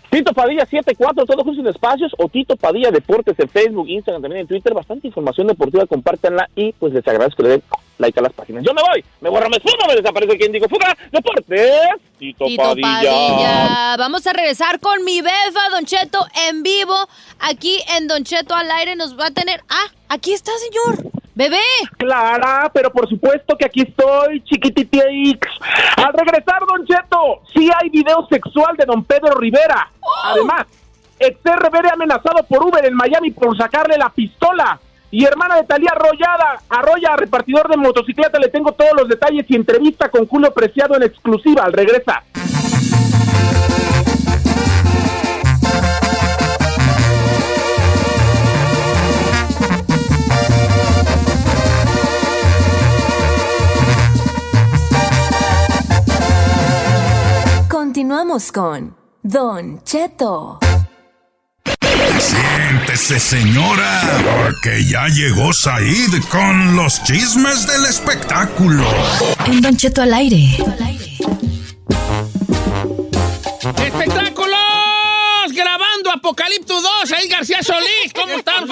Tito 0.08 0.32
Padilla 0.32 0.64
74, 0.66 1.24
todos 1.26 1.44
juntos 1.44 1.56
sin 1.56 1.66
espacios, 1.68 2.12
o 2.18 2.28
Tito 2.28 2.56
Padilla 2.56 2.90
Deportes 2.90 3.38
en 3.38 3.48
Facebook, 3.48 3.88
Instagram, 3.88 4.22
también 4.22 4.40
en 4.40 4.46
Twitter. 4.48 4.72
Bastante 4.74 5.06
información 5.06 5.46
deportiva, 5.46 5.86
compártanla 5.86 6.48
y 6.56 6.72
pues 6.72 6.92
les 6.94 7.06
agradezco 7.06 7.36
que 7.36 7.42
le 7.44 7.48
den 7.50 7.62
like 8.00 8.18
a 8.18 8.22
las 8.22 8.32
páginas. 8.32 8.64
Yo 8.64 8.74
me 8.74 8.82
voy, 8.82 9.04
me 9.20 9.28
borro, 9.28 9.48
me 9.48 9.58
esfumo, 9.58 9.86
me 9.86 9.94
desaparece 9.94 10.36
quien 10.36 10.52
digo 10.52 10.68
fuga, 10.68 10.96
Deportes, 11.12 11.88
Tito, 12.18 12.46
Tito 12.46 12.62
Padilla. 12.62 12.88
Padilla. 12.88 13.96
Vamos 13.98 14.26
a 14.26 14.32
regresar 14.32 14.80
con 14.80 15.04
mi 15.04 15.20
befa, 15.20 15.68
Don 15.70 15.84
Cheto, 15.84 16.26
en 16.48 16.62
vivo. 16.62 16.96
Aquí 17.38 17.78
en 17.96 18.08
Don 18.08 18.24
Cheto 18.24 18.54
al 18.54 18.70
aire 18.70 18.96
nos 18.96 19.18
va 19.18 19.26
a 19.26 19.30
tener. 19.30 19.62
Ah, 19.68 19.86
aquí 20.08 20.32
está, 20.32 20.50
señor. 20.58 21.10
Bebé. 21.34 21.62
Clara, 21.96 22.70
pero 22.74 22.90
por 22.90 23.08
supuesto 23.08 23.56
que 23.56 23.66
aquí 23.66 23.82
estoy, 23.82 24.42
chiquititix. 24.42 25.48
Al 25.96 26.12
regresar, 26.12 26.60
Don 26.66 26.84
Cheto, 26.86 27.42
sí 27.54 27.70
hay 27.80 27.88
video 27.90 28.26
sexual 28.28 28.76
de 28.76 28.84
Don 28.84 29.04
Pedro 29.04 29.38
Rivera. 29.38 29.90
Además, 30.24 30.66
ex-RBD 31.18 31.92
amenazado 31.92 32.42
por 32.48 32.64
Uber 32.64 32.84
en 32.84 32.94
Miami 32.94 33.30
por 33.30 33.56
sacarle 33.56 33.96
la 33.96 34.10
pistola. 34.10 34.80
Y 35.12 35.24
hermana 35.24 35.56
de 35.56 35.64
Talía 35.64 35.90
Arrollada, 35.90 36.62
Arroya, 36.68 37.16
repartidor 37.16 37.68
de 37.68 37.76
motocicleta, 37.76 38.38
le 38.38 38.48
tengo 38.48 38.72
todos 38.72 38.92
los 38.96 39.08
detalles 39.08 39.44
y 39.48 39.56
entrevista 39.56 40.08
con 40.08 40.26
Julio 40.26 40.52
Preciado 40.54 40.96
en 40.96 41.02
exclusiva 41.02 41.64
al 41.64 41.72
regresar. 41.72 42.22
Continuamos 57.68 58.52
con 58.52 58.96
Don 59.22 59.82
Cheto. 59.82 60.60
Siéntese, 62.20 63.18
señora, 63.18 64.02
porque 64.24 64.84
ya 64.84 65.06
llegó 65.08 65.52
Said 65.54 66.22
con 66.30 66.76
los 66.76 67.02
chismes 67.02 67.66
del 67.66 67.86
espectáculo. 67.86 68.84
En 69.46 69.62
Don 69.62 69.74
Cheto 69.76 70.02
al 70.02 70.12
aire. 70.12 70.58
¡Espectáculos! 73.76 74.58
Grabando 75.54 76.10
Apocalipto 76.14 76.80
2, 76.80 77.12
ahí 77.12 77.28
García 77.28 77.62
Solís. 77.62 78.12
¿Cómo 78.14 78.34
estamos? 78.34 78.68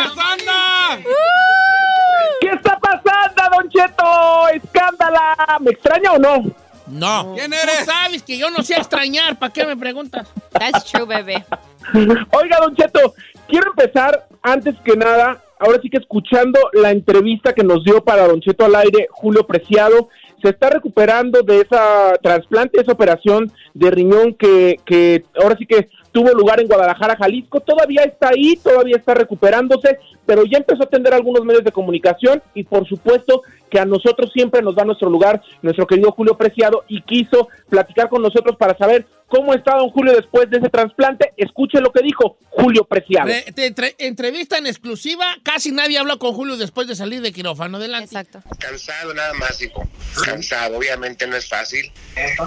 ¿Qué 2.41 2.49
está 2.51 2.79
pasando, 2.79 3.57
Don 3.57 3.71
Cheto? 3.71 4.49
¡Escándala! 4.55 5.37
¿Me 5.61 5.71
extraña 5.71 6.13
o 6.13 6.19
no? 6.19 6.45
No. 6.87 7.35
¿Quién 7.35 7.53
eres? 7.53 7.81
Tú 7.81 7.85
sabes 7.87 8.23
que 8.23 8.39
yo 8.39 8.51
no 8.51 8.63
sé 8.63 8.75
extrañar. 8.75 9.39
¿Para 9.39 9.53
qué 9.53 9.65
me 9.65 9.77
preguntas? 9.77 10.29
That's 10.53 10.85
true, 10.85 11.07
bebé. 11.07 11.45
Oiga, 12.33 12.59
Don 12.61 12.75
Cheto, 12.77 13.15
quiero 13.49 13.71
empezar 13.71 14.29
antes 14.43 14.77
que 14.85 14.97
nada, 14.97 15.43
ahora 15.59 15.81
sí 15.83 15.91
que 15.91 15.97
escuchando 15.97 16.61
la 16.73 16.91
entrevista 16.91 17.53
que 17.53 17.65
nos 17.65 17.83
dio 17.83 18.05
para 18.05 18.29
Don 18.29 18.41
Cheto 18.41 18.65
al 18.65 18.77
aire 18.77 19.09
Julio 19.11 19.47
Preciado. 19.47 20.09
Se 20.41 20.51
está 20.51 20.71
recuperando 20.71 21.43
de 21.43 21.63
esa 21.63 22.13
trasplante, 22.23 22.81
esa 22.81 22.93
operación 22.93 23.51
de 23.75 23.91
riñón 23.91 24.35
que, 24.35 24.77
que 24.85 25.25
ahora 25.43 25.57
sí 25.59 25.67
que 25.67 25.89
tuvo 26.13 26.31
lugar 26.31 26.61
en 26.61 26.69
Guadalajara, 26.69 27.17
Jalisco. 27.17 27.59
Todavía 27.61 28.03
está 28.05 28.29
ahí, 28.29 28.57
todavía 28.57 28.97
está 28.97 29.15
recuperándose, 29.15 29.99
pero 30.25 30.45
ya 30.45 30.59
empezó 30.59 30.83
a 30.83 30.87
atender 30.87 31.13
algunos 31.13 31.45
medios 31.45 31.65
de 31.65 31.73
comunicación 31.73 32.41
y 32.55 32.63
por 32.63 32.87
supuesto 32.87 33.43
que 33.71 33.79
a 33.79 33.85
nosotros 33.85 34.31
siempre 34.33 34.63
nos 34.63 34.75
da 34.77 34.85
nuestro 34.85 35.09
lugar 35.11 35.43
nuestro 35.63 35.87
querido 35.87 36.13
Julio 36.13 36.37
Preciado 36.37 36.85
y 36.89 37.03
quiso 37.03 37.49
platicar 37.69 38.09
con 38.09 38.23
nosotros 38.23 38.57
para 38.57 38.77
saber 38.77 39.07
cómo 39.29 39.53
está 39.53 39.77
don 39.77 39.91
Julio 39.91 40.15
después 40.15 40.49
de 40.49 40.57
ese 40.59 40.71
trasplante. 40.71 41.33
Escuche 41.37 41.81
lo 41.81 41.93
que 41.93 42.03
dijo 42.03 42.39
Julio 42.51 42.85
Preciado. 42.85 43.29
Re- 43.29 43.53
te 43.55 43.67
entre- 43.67 43.95
entrevista 43.99 44.57
en 44.57 44.67
exclusiva. 44.67 45.37
Casi 45.43 45.71
nadie 45.71 45.99
habló 45.99 46.19
con 46.19 46.33
Julio 46.33 46.57
después 46.57 46.89
de 46.89 46.97
salir 46.97 47.21
de 47.21 47.33
quirófano. 47.33 47.77
Adelante. 47.77 48.07
Exacto. 48.07 48.43
Cansado 48.59 49.13
nada 49.13 49.35
más, 49.35 49.61
hijo. 49.63 49.87
Cansado, 50.25 50.79
obviamente 50.79 51.27
no 51.27 51.37
es 51.37 51.47
fácil, 51.47 51.93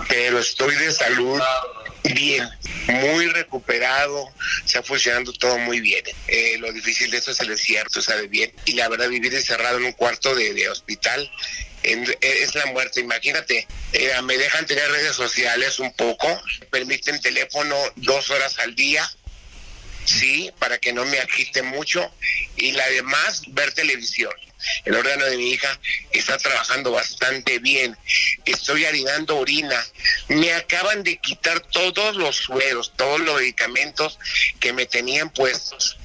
pero 0.10 0.40
estoy 0.40 0.76
de 0.76 0.92
salud 0.92 1.40
bien, 2.16 2.50
muy 2.88 3.28
recuperado, 3.28 4.26
está 4.66 4.82
funcionando 4.82 5.32
todo 5.34 5.58
muy 5.60 5.80
bien. 5.82 6.04
Eh, 6.28 6.58
lo 6.60 6.72
difícil 6.74 7.12
de 7.12 7.18
eso 7.18 7.30
es 7.32 7.40
el 7.42 7.50
desierto, 7.50 8.02
sabe 8.02 8.28
bien. 8.28 8.52
Y 8.66 8.74
la 8.74 8.90
verdad, 8.90 9.08
vivir 9.08 9.34
encerrado 9.36 9.78
en 9.78 9.86
un 9.86 9.92
cuarto 9.92 10.34
de, 10.34 10.54
de 10.54 10.68
hospital 10.68 11.11
en- 11.84 12.18
es 12.22 12.56
la 12.56 12.66
muerte. 12.68 13.00
Imagínate, 13.02 13.68
eh, 13.94 14.22
me 14.24 14.38
dejan 14.38 14.66
tener 14.66 14.90
redes 14.92 15.16
sociales 15.16 15.80
un 15.80 15.94
poco, 15.94 16.42
permiten 16.70 17.20
teléfono 17.22 17.76
dos 17.96 18.30
horas 18.30 18.58
al 18.60 18.76
día 18.76 19.10
sí, 20.06 20.52
para 20.60 20.78
que 20.80 20.94
no 20.94 21.06
me 21.06 21.20
agite 21.20 21.62
mucho 21.62 22.12
y 22.56 22.72
la 22.72 22.88
demás 22.90 23.44
ver 23.48 23.72
televisión. 23.74 24.34
El 24.86 24.96
órgano 24.96 25.26
de 25.26 25.38
mi 25.38 25.52
hija 25.52 25.80
está 26.12 26.38
trabajando 26.38 26.92
bastante 26.92 27.60
bien. 27.60 27.98
Estoy 28.46 28.86
harinando 28.86 29.38
orina. 29.38 29.84
Me 30.28 30.54
acaban 30.54 31.04
de 31.04 31.18
quitar 31.18 31.60
todos 31.62 32.16
los 32.16 32.36
sueros, 32.36 32.94
todos 32.96 33.20
los 33.22 33.36
medicamentos 33.40 34.20
que 34.60 34.72
me 34.74 34.86
tenían 34.86 35.32
puestos. 35.32 35.98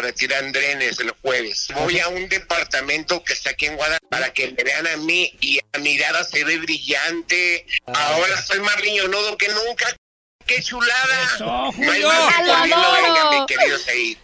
Retiran 0.00 0.50
drenes 0.52 0.98
el 1.00 1.10
jueves. 1.22 1.68
Voy 1.74 1.98
a 2.00 2.08
un 2.08 2.28
departamento 2.28 3.22
que 3.22 3.32
está 3.34 3.50
aquí 3.50 3.66
en 3.66 3.76
Guadalajara 3.76 4.08
para 4.08 4.32
que 4.32 4.48
me 4.52 4.64
vean 4.64 4.86
a 4.86 4.96
mí 4.96 5.32
y 5.40 5.58
a 5.72 5.78
mirada 5.78 6.24
se 6.24 6.42
ve 6.44 6.58
brillante. 6.58 7.66
Ahora 7.86 8.34
estoy 8.38 8.60
más 8.60 8.76
riñonudo 8.80 9.36
que 9.36 9.48
nunca. 9.48 9.86
¡Qué 10.46 10.62
chulada! 10.62 11.36
No 11.38 11.66
hay 11.68 11.72
Julio. 11.72 12.08
más 12.08 12.36
que 12.36 12.42
¡Lo 12.46 12.52
corriendo, 12.54 12.76
adoro! 12.76 13.02
venga, 13.02 13.30
mi 13.40 13.46
querido 13.46 13.78
Said. 13.78 14.16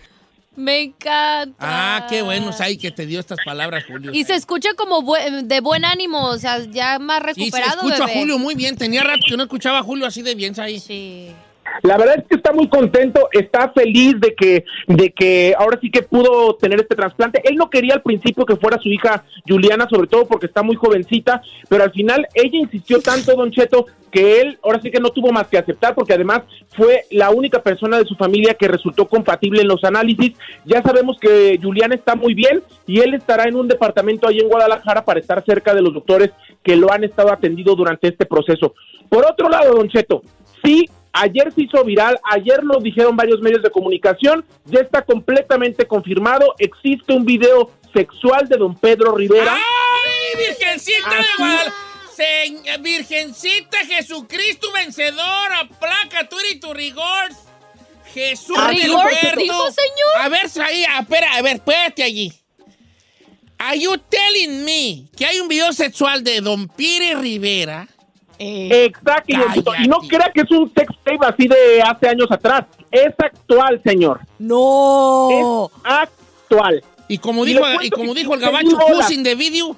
Me 0.57 0.81
encanta. 0.81 1.55
Ah, 1.61 2.07
qué 2.09 2.23
bueno, 2.23 2.51
ahí 2.61 2.79
que 2.79 2.91
te 2.91 3.05
dio 3.05 3.21
estas 3.21 3.39
palabras, 3.45 3.85
Julio. 3.87 4.11
Y 4.15 4.25
se 4.25 4.35
escucha 4.35 4.71
como 4.75 5.03
bue- 5.03 5.43
de 5.43 5.61
buen 5.61 5.85
ánimo, 5.85 6.29
o 6.31 6.39
sea, 6.39 6.61
ya 6.71 6.99
más 6.99 7.23
Sí, 7.35 7.51
se 7.51 7.59
recuperado, 7.59 7.83
escucho 7.83 8.05
a. 8.05 8.09
Julio 8.09 8.39
muy 8.39 8.55
bien. 8.55 8.75
Tenía 8.77 9.03
rato 9.05 9.21
que 9.29 9.37
no 9.37 9.43
escuchaba 9.43 9.81
a 9.81 9.83
Julio 9.83 10.07
así 10.07 10.23
de 10.23 10.35
bien, 10.35 10.59
ahí. 10.59 10.81
Sí. 10.81 11.31
La 11.83 11.97
verdad 11.97 12.17
es 12.19 12.25
que 12.25 12.37
está 12.37 12.53
muy 12.53 12.69
contento, 12.69 13.29
está 13.33 13.71
feliz 13.71 14.19
de 14.21 14.35
que, 14.35 14.65
de 14.87 15.11
que 15.11 15.55
ahora 15.59 15.79
sí 15.81 15.91
que 15.91 16.03
pudo 16.03 16.55
tener 16.57 16.81
este 16.81 16.97
trasplante. 16.97 17.43
Él 17.45 17.57
no 17.57 17.71
quería 17.71 17.95
al 17.95 18.03
principio 18.03 18.47
que 18.47 18.57
fuera 18.57 18.79
su 18.79 18.89
hija 18.89 19.25
Juliana, 19.47 19.87
sobre 19.89 20.09
todo 20.09 20.27
porque 20.27 20.47
está 20.47 20.63
muy 20.63 20.77
jovencita, 20.77 21.43
pero 21.69 21.85
al 21.85 21.93
final 21.93 22.27
ella 22.35 22.59
insistió 22.59 23.01
tanto, 23.01 23.35
Don 23.37 23.51
Cheto, 23.51 23.87
que 24.11 24.41
él 24.41 24.59
ahora 24.63 24.81
sí 24.81 24.91
que 24.91 25.01
no 25.01 25.11
tuvo 25.11 25.31
más 25.33 25.49
que 25.49 25.59
aceptar, 25.59 25.95
porque 25.95 26.15
además 26.15 26.43
fue 26.71 27.05
la 27.11 27.31
única 27.31 27.63
persona 27.63 27.99
de 27.99 28.05
su 28.05 28.15
familia 28.15 28.55
que 28.55 28.69
resultó 28.69 29.07
compatible 29.07 29.61
en 29.61 29.69
los 29.69 29.85
análisis. 29.85 30.33
Ya 30.65 30.83
sabemos 30.83 31.19
que 31.21 31.59
Juliana 31.63 31.95
está 31.95 32.15
muy 32.15 32.35
bien 32.35 32.63
y 32.87 33.01
él 33.01 33.15
estará 33.15 33.45
en 33.45 33.57
un 33.57 33.69
departamento 33.69 34.27
ahí 34.27 34.39
en 34.39 34.49
Guadalajara 34.49 35.05
para 35.05 35.21
estar 35.21 35.45
cerca 35.45 35.75
de 35.75 35.83
los 35.83 35.93
doctores 35.93 36.31
que 36.63 36.77
lo 36.77 36.93
han 36.93 37.05
estado 37.05 37.33
atendiendo 37.33 37.77
durante 37.77 38.09
este 38.09 38.27
proceso. 38.27 38.75
Por 39.09 39.25
otro 39.27 39.49
lado, 39.49 39.75
Don 39.75 39.89
Cheto, 39.89 40.23
sí 40.65 40.89
Ayer 41.19 41.51
se 41.55 41.63
hizo 41.63 41.83
viral, 41.83 42.21
ayer 42.25 42.63
lo 42.63 42.79
dijeron 42.79 43.17
varios 43.17 43.41
medios 43.41 43.63
de 43.63 43.71
comunicación, 43.71 44.45
ya 44.67 44.81
está 44.81 45.03
completamente 45.03 45.87
confirmado, 45.87 46.55
existe 46.59 47.15
un 47.15 47.25
video 47.25 47.71
sexual 47.95 48.47
de 48.49 48.57
don 48.59 48.75
Pedro 48.77 49.15
Rivera. 49.17 49.55
¡Ay, 49.55 50.47
Virgencita 50.47 51.09
de 51.09 51.17
Así- 51.17 51.29
Guadalajara! 51.39 51.75
Señ- 52.17 52.83
Virgencita 52.83 53.79
Jesucristo 53.87 54.71
vencedora, 54.73 55.69
placa 55.81 56.29
tú 56.29 56.37
y 56.53 56.61
tu 56.61 56.73
rigor. 56.75 57.31
Jesús 58.13 58.57
del 58.69 58.77
¿Rigor 58.83 59.09
dijo, 59.37 59.71
señor? 59.71 60.17
A 60.21 60.29
ver, 60.29 60.51
ahí, 60.65 60.85
espera, 61.01 61.35
a 61.35 61.43
ver, 61.43 61.57
espérate 61.57 62.03
allí. 62.03 62.33
Are 63.59 63.79
you 63.79 63.97
telling 64.09 64.65
me 64.65 65.09
que 65.17 65.25
hay 65.27 65.41
un 65.41 65.49
video 65.49 65.73
sexual 65.73 66.23
de 66.25 66.41
Don 66.43 66.69
Pire 66.69 67.15
Rivera 67.17 67.89
Exacto, 68.39 69.37
Don 69.37 69.53
Cheto. 69.53 69.73
y 69.83 69.89
no 69.89 69.99
crea 69.99 70.31
que 70.35 70.43
es 70.43 70.51
un 70.51 70.73
sex 70.75 70.93
tape 71.05 71.27
así 71.27 71.49
de 71.49 71.83
hace 71.83 72.09
años 72.09 72.31
atrás. 72.31 72.65
Es 72.91 73.15
actual, 73.19 73.81
señor. 73.85 74.21
No. 74.39 75.29
Es 75.31 75.81
actual. 75.85 76.83
Y 77.09 77.19
como 77.19 77.45
Y 77.45 77.55
dijo, 77.55 77.65
y 77.83 77.91
como 77.91 78.15
dijo 78.15 78.35
el 78.35 78.41
15,000 78.41 78.77
gabacho, 78.77 78.99
pushing 78.99 79.23
de 79.23 79.35
video. 79.35 79.77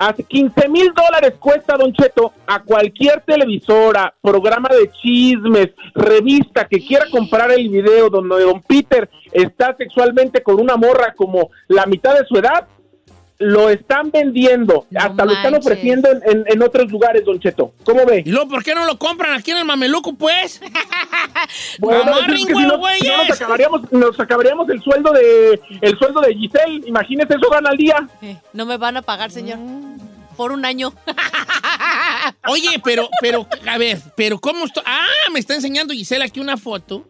Hace 0.00 0.22
15 0.22 0.68
mil 0.68 0.92
dólares 0.94 1.34
cuesta, 1.40 1.76
Don 1.76 1.92
Cheto, 1.92 2.32
a 2.46 2.62
cualquier 2.62 3.20
televisora, 3.22 4.14
programa 4.22 4.68
de 4.68 4.92
chismes, 4.92 5.70
revista 5.92 6.68
que 6.68 6.78
quiera 6.78 7.06
comprar 7.10 7.50
el 7.50 7.68
video 7.68 8.08
donde 8.08 8.44
Don 8.44 8.62
Peter 8.62 9.10
está 9.32 9.74
sexualmente 9.76 10.40
con 10.40 10.60
una 10.60 10.76
morra 10.76 11.14
como 11.16 11.50
la 11.66 11.84
mitad 11.86 12.14
de 12.16 12.24
su 12.26 12.36
edad, 12.36 12.68
lo 13.40 13.70
están 13.70 14.10
vendiendo, 14.10 14.86
hasta 14.96 15.24
lo 15.24 15.32
están 15.32 15.54
ofreciendo 15.54 16.10
en, 16.10 16.20
en- 16.28 16.44
en 16.48 16.62
otros 16.62 16.90
lugares, 16.90 17.24
Don 17.24 17.38
Cheto. 17.38 17.72
¿Cómo 17.84 18.04
ve? 18.04 18.22
¿Y 18.26 18.30
luego 18.30 18.48
por 18.48 18.64
qué 18.64 18.74
no 18.74 18.84
lo 18.84 18.98
compran 18.98 19.32
aquí 19.38 19.52
en 19.52 19.58
el 19.58 19.64
mameluco, 19.64 20.14
pues? 20.14 20.60
Bueno, 21.78 22.18
es 22.18 22.26
que 22.26 22.36
si 22.54 22.62
no, 22.66 22.76
nos 22.78 23.30
acabaríamos, 23.30 23.92
nos 23.92 24.20
acabaríamos 24.20 24.68
el 24.68 24.82
sueldo 24.82 25.12
de 25.12 25.58
el 25.80 25.96
sueldo 25.98 26.20
de 26.20 26.34
Giselle. 26.34 26.82
Imagínese 26.86 27.34
eso 27.36 27.48
gana 27.50 27.70
al 27.70 27.76
día. 27.76 28.08
Eh, 28.20 28.36
no 28.52 28.66
me 28.66 28.76
van 28.76 28.96
a 28.96 29.02
pagar, 29.02 29.30
señor. 29.30 29.58
Por 30.36 30.52
un 30.52 30.64
año. 30.64 30.92
Oye, 32.48 32.80
pero, 32.84 33.08
pero, 33.20 33.46
a 33.66 33.78
ver, 33.78 33.98
pero 34.16 34.38
¿cómo 34.38 34.64
estoy? 34.66 34.82
Ah, 34.86 35.06
me 35.32 35.38
está 35.38 35.54
enseñando 35.54 35.94
Gisela 35.94 36.24
aquí 36.26 36.40
una 36.40 36.56
foto 36.56 37.08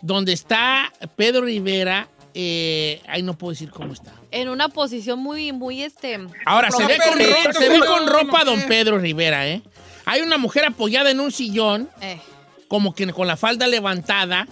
donde 0.00 0.32
está 0.32 0.92
Pedro 1.16 1.42
Rivera. 1.42 2.08
Eh, 2.34 3.00
ay, 3.06 3.22
no 3.22 3.34
puedo 3.36 3.52
decir 3.52 3.70
cómo 3.70 3.92
está. 3.92 4.12
En 4.30 4.48
una 4.48 4.68
posición 4.68 5.18
muy, 5.18 5.52
muy 5.52 5.82
este. 5.82 6.18
Ahora, 6.44 6.70
se 6.70 6.84
ve, 6.86 6.98
con, 6.98 7.16
perrito, 7.18 7.38
ro- 7.46 7.52
se 7.58 7.68
ve 7.68 7.78
no, 7.78 7.86
con 7.86 8.06
no, 8.06 8.12
ropa 8.12 8.44
don. 8.44 8.60
Pedro 8.68 8.98
Rivera, 8.98 9.48
¿eh? 9.48 9.62
Hay 10.04 10.20
una 10.20 10.36
mujer 10.38 10.64
apoyada 10.66 11.10
en 11.10 11.20
un 11.20 11.32
sillón, 11.32 11.88
Eh, 12.00 12.20
como 12.68 12.94
que 12.94 13.10
con 13.12 13.26
la 13.26 13.36
falda 13.36 13.66
levantada, 13.66 14.46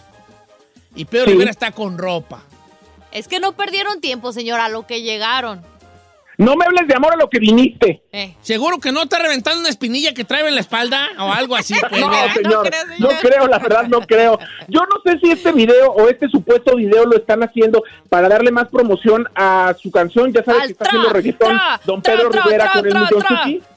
y 0.95 1.05
Pedro 1.05 1.27
Sí. 1.27 1.33
Rivera 1.33 1.51
está 1.51 1.73
con 1.73 1.99
ropa. 1.99 2.43
Es 3.13 3.29
que 3.29 3.39
no 3.41 3.53
perdieron 3.53 4.01
tiempo, 4.01 4.33
señor, 4.33 4.61
a 4.61 4.69
lo 4.69 4.87
que 4.87 5.03
llegaron. 5.03 5.63
No 6.39 6.55
me 6.55 6.67
hables 6.67 6.87
de 6.87 6.95
amor 6.95 7.15
a 7.15 7.17
lo 7.17 7.29
que 7.31 7.39
viniste. 7.39 8.03
Eh. 8.13 8.35
¿Seguro 8.43 8.79
que 8.79 8.93
no 8.93 9.03
está 9.03 9.19
reventando 9.19 9.61
una 9.61 9.69
espinilla 9.69 10.13
que 10.13 10.25
trae 10.25 10.47
en 10.47 10.55
la 10.55 10.61
espalda 10.61 11.09
o 11.19 11.33
algo 11.33 11.57
así? 11.57 11.75
Pues, 11.89 12.01
No, 12.01 12.13
señor, 12.35 12.69
creo, 12.69 12.85
no 12.99 13.09
creo, 13.21 13.47
la 13.47 13.59
verdad 13.59 13.85
no 13.85 14.01
creo. 14.01 14.39
Yo 14.69 14.81
no 14.81 15.01
sé 15.05 15.19
si 15.21 15.31
este 15.31 15.53
video 15.53 15.93
o 15.93 16.09
este 16.09 16.29
supuesto 16.29 16.77
video 16.77 17.05
lo 17.05 17.17
están 17.17 17.43
haciendo 17.43 17.83
para 18.09 18.29
darle 18.29 18.51
más 18.51 18.69
promoción 18.69 19.27
a 19.35 19.75
su 19.81 19.91
canción. 19.91 20.33
Ya 20.33 20.43
sabes 20.45 20.63
Al 20.63 20.67
que 20.67 20.73
está 20.73 20.85
tra, 20.85 20.91
haciendo 20.91 21.13
reggaetón 21.13 21.49
tra, 21.49 21.81
Don 21.85 22.03
tra, 22.03 22.15
Pedro 22.17 22.31
tra, 22.31 22.43
Rivera 22.43 22.65
tra, 22.65 22.73
con 22.73 22.87
el 22.87 22.93
tra, 22.93 23.01
millón 23.47 23.76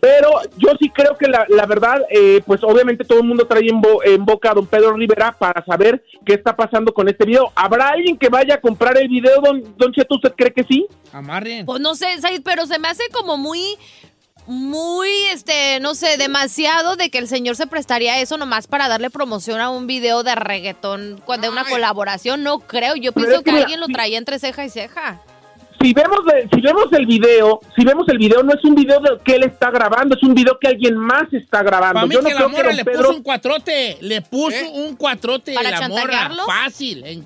Pero 0.00 0.30
yo 0.56 0.70
sí 0.78 0.90
creo 0.90 1.16
que 1.16 1.26
la, 1.26 1.44
la 1.48 1.66
verdad, 1.66 2.02
eh, 2.10 2.42
pues 2.46 2.62
obviamente 2.62 3.04
todo 3.04 3.18
el 3.20 3.24
mundo 3.24 3.46
trae 3.46 3.66
en, 3.68 3.80
bo- 3.80 4.02
en 4.04 4.24
boca 4.24 4.50
a 4.50 4.54
don 4.54 4.66
Pedro 4.66 4.92
Rivera 4.94 5.32
para 5.32 5.64
saber 5.64 6.02
qué 6.24 6.34
está 6.34 6.54
pasando 6.54 6.92
con 6.92 7.08
este 7.08 7.24
video. 7.24 7.50
¿Habrá 7.54 7.88
alguien 7.88 8.16
que 8.18 8.28
vaya 8.28 8.54
a 8.54 8.60
comprar 8.60 8.96
el 8.98 9.08
video, 9.08 9.40
don, 9.40 9.62
don 9.76 9.92
Cheto? 9.92 10.16
¿Usted 10.16 10.32
cree 10.36 10.52
que 10.52 10.64
sí? 10.64 10.86
Amarren. 11.12 11.64
Pues 11.66 11.80
no 11.80 11.94
sé, 11.94 12.06
pero 12.44 12.66
se 12.66 12.78
me 12.78 12.88
hace 12.88 13.04
como 13.10 13.36
muy, 13.38 13.76
muy, 14.46 15.08
este, 15.32 15.78
no 15.80 15.94
sé, 15.94 16.16
demasiado 16.16 16.96
de 16.96 17.10
que 17.10 17.18
el 17.18 17.28
señor 17.28 17.56
se 17.56 17.66
prestaría 17.66 18.14
a 18.14 18.20
eso 18.20 18.36
nomás 18.38 18.66
para 18.66 18.88
darle 18.88 19.10
promoción 19.10 19.60
a 19.60 19.70
un 19.70 19.86
video 19.86 20.22
de 20.22 20.34
reggaetón 20.34 21.20
cuando 21.24 21.46
hay 21.46 21.52
una 21.52 21.62
Ay. 21.66 21.70
colaboración. 21.72 22.42
No 22.42 22.60
creo, 22.60 22.96
yo 22.96 23.12
pienso 23.12 23.36
es 23.36 23.42
que 23.42 23.50
que 23.50 23.58
alguien 23.58 23.80
lo 23.80 23.88
traía 23.88 24.18
entre 24.18 24.38
ceja 24.38 24.64
y 24.64 24.70
ceja. 24.70 25.20
Si 25.80 25.92
vemos, 25.92 26.24
de- 26.26 26.48
si 26.52 26.60
vemos 26.60 26.86
el 26.92 27.06
video, 27.06 27.60
si 27.76 27.84
vemos 27.84 28.08
el 28.08 28.18
video, 28.18 28.42
no 28.42 28.52
es 28.52 28.64
un 28.64 28.74
video 28.74 28.98
de 29.00 29.10
que 29.24 29.36
él 29.36 29.44
está 29.44 29.70
grabando, 29.70 30.16
es 30.16 30.22
un 30.22 30.34
video 30.34 30.58
que 30.58 30.68
alguien 30.68 30.96
más 30.96 31.32
está 31.32 31.62
grabando. 31.62 31.94
Para 31.94 32.06
mí 32.06 32.14
yo 32.14 32.20
no 32.22 32.28
que 32.28 32.34
la 32.34 32.40
que 32.40 32.48
morra 32.48 32.72
le 32.72 32.84
Pedro... 32.84 32.98
puso 33.04 33.16
un 33.16 33.22
cuatrote. 33.22 33.98
Le 34.00 34.22
puso 34.22 34.56
¿Eh? 34.56 34.70
un 34.74 34.96
cuatrote 34.96 35.54
¿Para 35.54 35.70
la 35.78 35.88
morra. 35.88 36.30
Fácil. 36.46 37.04
en 37.06 37.24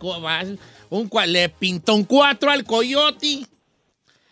un, 0.91 1.11
le 1.27 1.49
pintó 1.49 1.95
un 1.95 2.05
cuatro 2.05 2.51
al 2.51 2.65
coyote. 2.65 3.47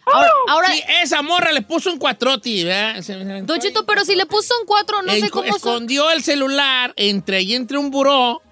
Ahora, 0.05 0.29
ahora 0.49 0.69
Sí, 0.73 0.83
esa 1.03 1.23
morra 1.23 1.53
le 1.53 1.63
puso 1.63 1.91
un 1.91 1.99
cuatrote. 1.99 2.65
¿verdad? 2.65 3.01
Cheto, 3.59 3.87
pero 3.87 4.05
si 4.05 4.17
le 4.17 4.27
puso 4.27 4.53
un 4.61 4.67
cuatro, 4.67 5.01
no 5.03 5.13
sé 5.13 5.31
cómo 5.31 5.47
son. 5.49 5.57
escondió 5.57 6.11
el 6.11 6.23
celular 6.23 6.93
entre 6.97 7.41
y 7.43 7.55
entre 7.55 7.79
un 7.79 7.91
buró. 7.91 8.43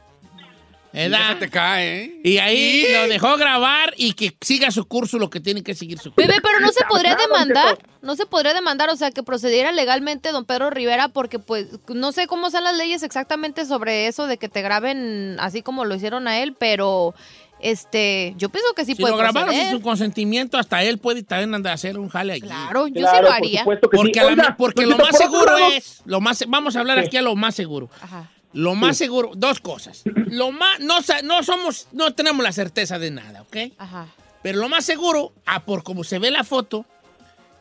¿Verdad? 0.93 1.39
te 1.39 1.49
cae, 1.51 2.05
¿eh? 2.05 2.21
Y 2.25 2.39
ahí 2.39 2.87
lo 2.93 3.09
dejó 3.09 3.37
grabar 3.37 3.93
y 3.97 4.15
que 4.15 4.37
siga 4.41 4.71
su 4.71 4.87
curso 4.87 5.19
lo 5.19 5.31
que 5.31 5.41
tiene 5.41 5.63
que 5.63 5.75
seguir 5.75 5.99
su 5.99 6.13
curso. 6.13 6.27
Bebé, 6.29 6.41
pero 6.43 6.61
no 6.61 6.73
se 6.73 6.85
podría 6.87 7.15
demandar, 7.17 7.79
no 8.03 8.17
se 8.17 8.27
podría 8.27 8.55
demandar, 8.55 8.89
o 8.91 8.97
sea, 8.97 9.11
que 9.11 9.23
procediera 9.23 9.73
legalmente 9.73 10.33
don 10.33 10.45
Pedro 10.45 10.71
Rivera, 10.71 11.09
porque 11.09 11.39
pues 11.39 11.67
no 11.89 12.13
sé 12.13 12.27
cómo 12.27 12.51
son 12.51 12.65
las 12.65 12.77
leyes 12.77 13.03
exactamente 13.03 13.65
sobre 13.67 14.07
eso 14.07 14.27
de 14.27 14.39
que 14.39 14.49
te 14.49 14.63
graben 14.63 15.37
así 15.41 15.63
como 15.63 15.85
lo 15.85 15.95
hicieron 15.95 16.27
a 16.29 16.41
él, 16.43 16.55
pero 16.59 17.15
este, 17.61 18.35
yo 18.37 18.51
pienso 18.51 18.73
que 18.75 18.85
sí 18.85 18.95
si 18.95 19.01
puede 19.03 19.13
lo 19.13 19.19
grabaron 19.19 19.53
sin 19.53 19.71
su 19.71 19.81
consentimiento, 19.81 20.59
hasta 20.59 20.83
él 20.85 20.99
puede 20.99 21.23
también 21.25 21.55
andar 21.55 21.73
a 21.73 21.75
hacer 21.75 21.99
un 21.99 22.09
jale 22.09 22.35
allí. 22.35 22.43
Claro, 22.43 22.87
yo 22.87 22.95
sí 22.95 23.01
Claro, 23.01 23.23
lo 23.23 23.27
por 23.29 23.37
haría. 23.37 23.59
supuesto 23.61 23.91
que 23.91 23.97
sí. 23.97 24.03
Porque, 24.03 24.21
la- 24.21 24.27
Oiga, 24.29 24.55
porque 24.57 24.87
lo 24.87 24.97
más 24.97 25.17
seguro 25.19 25.59
es, 25.59 26.03
lo 26.05 26.21
más, 26.21 26.45
vamos 26.47 26.77
a 26.77 26.81
hablar 26.81 27.01
Sí. 27.01 27.07
aquí 27.07 27.17
a 27.17 27.23
lo 27.23 27.35
más 27.37 27.55
seguro. 27.57 27.91
Ajá. 28.01 28.31
Lo 28.59 28.75
más 28.75 28.97
seguro, 28.97 29.31
dos 29.37 29.61
cosas. 29.61 30.03
Lo 30.27 30.51
más, 30.51 30.81
no, 30.81 30.97
no 31.23 31.43
somos, 31.45 31.87
no 31.93 32.13
tenemos 32.15 32.43
la 32.43 32.51
certeza 32.53 32.99
de 32.99 33.11
nada, 33.13 33.43
¿ok? 33.43 33.57
Ajá. 33.79 34.09
Pero 34.43 34.59
lo 34.59 34.69
más 34.69 34.85
seguro, 34.85 35.33
a 35.47 35.65
por 35.65 35.83
como 35.85 36.03
se 36.03 36.19
ve 36.19 36.31
la 36.33 36.43
foto, 36.45 36.85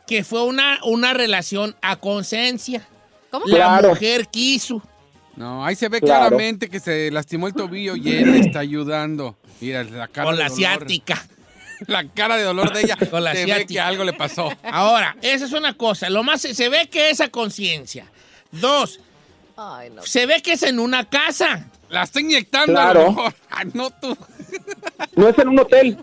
que 0.08 0.24
fue 0.24 0.42
una, 0.44 0.80
una 0.84 1.12
relación 1.14 1.76
a 1.82 1.96
conciencia. 1.96 2.88
¿Cómo? 3.30 3.46
La 3.46 3.54
Claro. 3.56 3.88
mujer 3.90 4.26
quiso. 4.28 4.82
No, 5.36 5.64
ahí 5.64 5.76
se 5.76 5.88
ve 5.88 6.00
Claro. 6.00 6.30
claramente 6.30 6.68
que 6.68 6.80
se 6.80 7.10
lastimó 7.12 7.46
el 7.46 7.54
tobillo 7.54 7.94
y 7.94 8.10
él 8.10 8.32
le 8.32 8.38
está 8.40 8.58
ayudando. 8.58 9.36
Mira, 9.60 9.84
la 9.84 10.08
cara 10.08 10.26
Con 10.26 10.36
de 10.36 10.42
la 10.42 10.48
dolor. 10.48 10.66
asiática. 10.66 11.26
La 11.86 12.08
cara 12.08 12.36
de 12.36 12.42
dolor 12.42 12.72
de 12.72 12.80
ella. 12.80 12.96
Con 13.10 13.22
la 13.22 13.32
se 13.34 13.44
ve 13.46 13.52
asiática. 13.52 13.68
que 13.68 13.80
algo 13.80 14.02
le 14.02 14.12
pasó. 14.12 14.50
Ahora, 14.64 15.16
esa 15.22 15.44
es 15.44 15.52
una 15.52 15.74
cosa. 15.74 16.10
Lo 16.10 16.24
más, 16.24 16.40
se 16.40 16.68
ve 16.68 16.88
que 16.90 17.10
es 17.10 17.20
a 17.20 17.28
conciencia. 17.28 18.10
Dos, 18.50 18.98
Ay, 19.60 19.90
no. 19.90 20.02
se 20.06 20.24
ve 20.26 20.40
que 20.40 20.52
es 20.52 20.62
en 20.62 20.78
una 20.78 21.08
casa. 21.08 21.66
La 21.88 22.04
está 22.04 22.20
inyectando 22.20 22.72
Claro. 22.74 23.00
a 23.00 23.04
lo 23.04 23.10
mejor. 23.12 23.34
Ah, 23.50 23.64
no 23.74 23.90
tú. 23.90 24.16
No 25.16 25.28
es 25.28 25.38
en 25.38 25.48
un 25.48 25.58
hotel. 25.58 25.98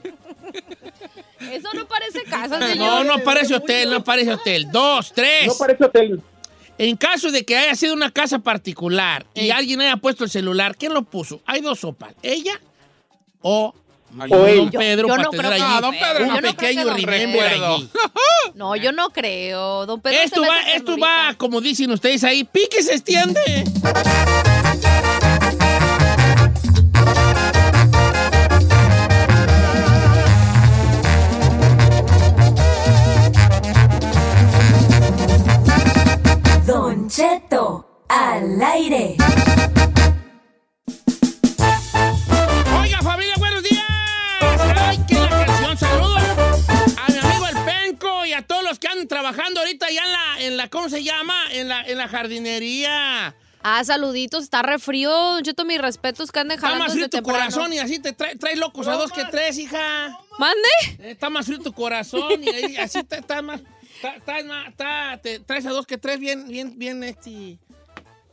Eso 1.39 1.69
no 1.73 1.87
parece 1.87 2.23
casa, 2.23 2.59
No, 2.59 2.67
señor. 2.67 3.05
no 3.05 3.19
parece 3.23 3.55
hotel, 3.55 3.89
no 3.91 4.03
parece 4.03 4.33
hotel. 4.33 4.67
Dos, 4.71 5.13
tres. 5.13 5.47
No 5.47 5.53
parece 5.57 5.85
hotel. 5.85 6.21
En 6.77 6.97
caso 6.97 7.31
de 7.31 7.45
que 7.45 7.55
haya 7.55 7.75
sido 7.75 7.93
una 7.93 8.11
casa 8.11 8.39
particular 8.39 9.25
y 9.33 9.51
alguien 9.51 9.79
haya 9.79 9.95
puesto 9.97 10.25
el 10.25 10.29
celular, 10.29 10.75
¿quién 10.75 10.93
lo 10.93 11.03
puso? 11.03 11.41
Hay 11.45 11.61
dos 11.61 11.79
sopas, 11.79 12.13
ella 12.21 12.59
o, 13.41 13.73
O 14.29 14.37
don 14.37 14.47
él. 14.49 14.69
Pedro 14.71 15.07
Yo- 15.07 15.07
yo 15.07 15.15
para 15.15 15.23
no 15.23 15.29
creo 15.31 15.41
que- 15.51 15.55
allí 15.61 15.81
don 15.81 15.91
Pedro, 15.91 16.25
un. 16.25 16.35
Yo 16.35 16.41
pequeño 16.41 16.93
remember 16.93 17.41
allí. 17.47 17.89
No, 18.53 18.75
yo 18.75 18.91
no 18.91 19.09
creo. 19.09 19.85
Don 19.85 19.99
Pedro 20.01 20.19
Esto 20.23 20.41
va, 20.41 20.61
esto 20.73 20.97
va, 20.97 21.33
como 21.37 21.59
dicen 21.61 21.91
ustedes 21.91 22.23
ahí, 22.23 22.43
pique 22.43 22.81
se 22.81 22.93
extiende. 22.93 23.63
Don 36.65 37.07
Cheto, 37.09 37.85
al 38.09 38.61
aire. 38.61 39.15
Andan 49.05 49.07
trabajando 49.07 49.59
ahorita 49.61 49.87
ya 49.91 50.03
en 50.05 50.11
la, 50.11 50.45
en 50.47 50.57
la 50.57 50.69
¿cómo 50.69 50.89
se 50.89 51.03
llama? 51.03 51.35
En 51.51 51.67
la, 51.69 51.81
en 51.83 51.97
la 51.97 52.07
jardinería. 52.07 53.35
Ah, 53.67 53.83
saluditos, 53.83 54.43
está 54.43 54.61
re 54.61 54.77
frío. 54.77 55.41
Cheto, 55.41 55.65
mis 55.65 55.81
respetos 55.81 56.31
que 56.31 56.39
anden 56.39 56.55
Está 56.57 56.67
jalando 56.67 56.85
más 56.85 56.93
frío 56.93 57.05
tu 57.09 57.17
temprano. 57.17 57.39
corazón 57.39 57.73
y 57.73 57.79
así 57.79 57.97
te 57.99 58.13
trae, 58.13 58.35
trae 58.35 58.55
locos 58.55 58.87
a 58.87 58.93
dos 58.93 59.11
que 59.11 59.23
tres, 59.25 59.57
hija. 59.57 60.19
¿Mande? 60.37 60.69
Eh, 60.99 61.11
Está 61.11 61.29
más 61.29 61.45
frío 61.47 61.59
tu 61.59 61.73
corazón 61.73 62.43
y 62.43 62.49
ahí 62.49 62.77
así 62.77 62.99
está, 62.99 63.17
está 63.17 63.41
más. 63.41 63.61
Está, 63.95 64.15
está 64.17 64.43
más- 64.43 64.67
está- 64.69 65.19
te 65.23 65.39
traes 65.39 65.65
a 65.65 65.71
dos 65.71 65.87
que 65.87 65.97
tres 65.97 66.19
bien, 66.19 66.47
bien, 66.47 66.77
bien, 66.77 67.03
este. 67.03 67.57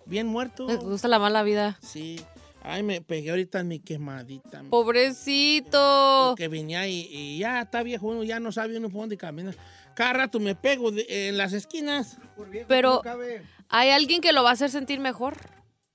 Bien 0.05 0.27
muerto. 0.27 0.67
Me 0.67 0.77
gusta 0.77 1.09
la 1.09 1.19
mala 1.19 1.43
vida. 1.43 1.79
Sí. 1.83 2.21
Ay, 2.65 2.83
me 2.83 3.01
pegué 3.01 3.31
ahorita 3.31 3.61
en 3.61 3.69
mi 3.69 3.79
quemadita. 3.81 4.63
Pobrecito. 4.69 6.27
Porque 6.31 6.49
venía 6.49 6.87
y, 6.87 7.09
y 7.11 7.39
ya 7.39 7.63
está 7.63 7.83
viejo 7.83 8.09
uno, 8.09 8.23
ya 8.23 8.39
no 8.39 8.53
sabe 8.53 8.77
uno 8.77 8.89
por 8.91 9.01
dónde 9.03 9.17
caminar. 9.17 9.57
Cada 9.95 10.13
rato 10.15 10.41
me 10.41 10.55
pego 10.55 10.91
de- 10.91 11.29
en 11.29 11.37
las 11.37 11.53
esquinas. 11.53 12.17
Pero 12.69 13.03
hay 13.69 13.91
alguien 13.91 14.21
que 14.21 14.33
lo 14.33 14.43
va 14.43 14.51
a 14.51 14.53
hacer 14.55 14.71
sentir 14.71 15.01
mejor. 15.01 15.37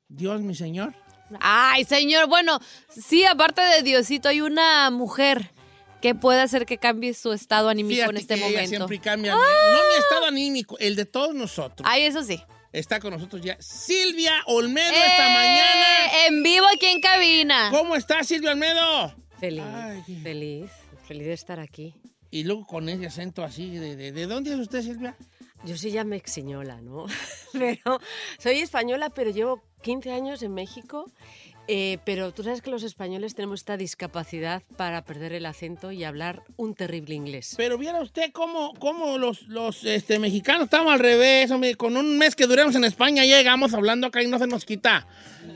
Dios, 0.08 0.42
mi 0.42 0.56
señor. 0.56 0.94
Ay, 1.42 1.84
señor, 1.84 2.28
bueno, 2.28 2.60
sí, 2.90 3.26
aparte 3.26 3.62
de 3.62 3.84
Diosito, 3.84 4.30
hay 4.30 4.40
una 4.42 4.90
mujer 4.92 5.52
que 6.02 6.16
puede 6.16 6.40
hacer 6.42 6.66
que 6.66 6.78
cambie 6.78 7.14
su 7.14 7.34
estado 7.34 7.68
anímico 7.70 7.96
Fíjate 7.96 8.12
en 8.12 8.18
este 8.18 8.36
que 8.36 8.40
ella 8.42 8.50
momento. 8.52 8.70
siempre 8.70 9.00
cambia. 9.00 9.36
mi- 9.36 9.42
No 9.42 9.78
mi 9.92 10.00
estado 10.00 10.26
anímico, 10.28 10.78
el 10.80 10.96
de 10.96 11.06
todos 11.06 11.34
nosotros. 11.36 11.82
Ay, 11.90 12.04
eso 12.04 12.24
sí. 12.24 12.42
Está 12.72 13.00
con 13.00 13.12
nosotros 13.14 13.42
ya 13.42 13.58
Silvia 13.60 14.44
Olmedo 14.46 14.88
esta 14.94 15.28
¡Eh! 15.32 15.34
mañana. 15.34 16.28
En 16.28 16.44
vivo 16.44 16.66
aquí 16.74 16.86
en 16.86 17.02
cabina. 17.02 17.70
¿Cómo 17.72 17.96
está 17.96 18.24
Silvia 18.24 18.52
Olmedo? 18.52 19.16
Feliz, 19.40 19.64
Ay. 19.66 20.04
feliz, 20.22 20.70
feliz 21.08 21.28
de 21.28 21.34
estar 21.34 21.60
aquí. 21.60 21.96
Y 22.30 22.44
luego 22.44 22.66
con 22.66 22.90
ese 22.90 23.08
acento 23.08 23.44
así, 23.44 23.78
¿de, 23.78 23.96
de, 23.96 24.12
de 24.12 24.28
dónde 24.28 24.54
es 24.54 24.60
usted, 24.60 24.82
Silvia? 24.82 25.16
Yo 25.66 25.76
soy 25.78 25.92
ya 25.92 26.04
mexiñola, 26.04 26.82
¿no? 26.82 27.06
Pero 27.54 28.00
soy 28.38 28.60
española, 28.60 29.10
pero 29.10 29.32
llevo 29.32 29.64
15 29.82 30.12
años 30.12 30.44
en 30.44 30.54
México. 30.54 31.12
Eh, 31.68 31.98
pero 32.06 32.32
tú 32.32 32.44
sabes 32.44 32.62
que 32.62 32.70
los 32.70 32.84
españoles 32.84 33.36
tenemos 33.36 33.60
esta 33.62 33.78
discapacidad 33.78 34.64
para 34.78 35.04
perder 35.04 35.34
el 35.34 35.46
acento 35.46 35.92
y 35.92 36.04
hablar 36.04 36.42
un 36.56 36.76
terrible 36.76 37.16
inglés. 37.16 37.54
Pero 37.58 37.78
viera 37.78 38.02
usted 38.02 38.32
cómo, 38.32 38.74
cómo 38.80 39.18
los, 39.18 39.44
los 39.48 39.84
este, 39.84 40.20
mexicanos 40.20 40.64
estamos 40.66 40.94
al 40.94 41.00
revés, 41.00 41.52
hombre. 41.52 41.76
Con 41.76 41.98
un 41.98 42.18
mes 42.18 42.36
que 42.36 42.48
duremos 42.48 42.76
en 42.76 42.84
España 42.84 43.26
ya 43.26 43.38
llegamos 43.38 43.74
hablando 43.74 44.08
acá 44.08 44.22
y 44.24 44.28
no 44.28 44.40
se 44.40 44.48
nos 44.48 44.66
quita. 44.66 45.08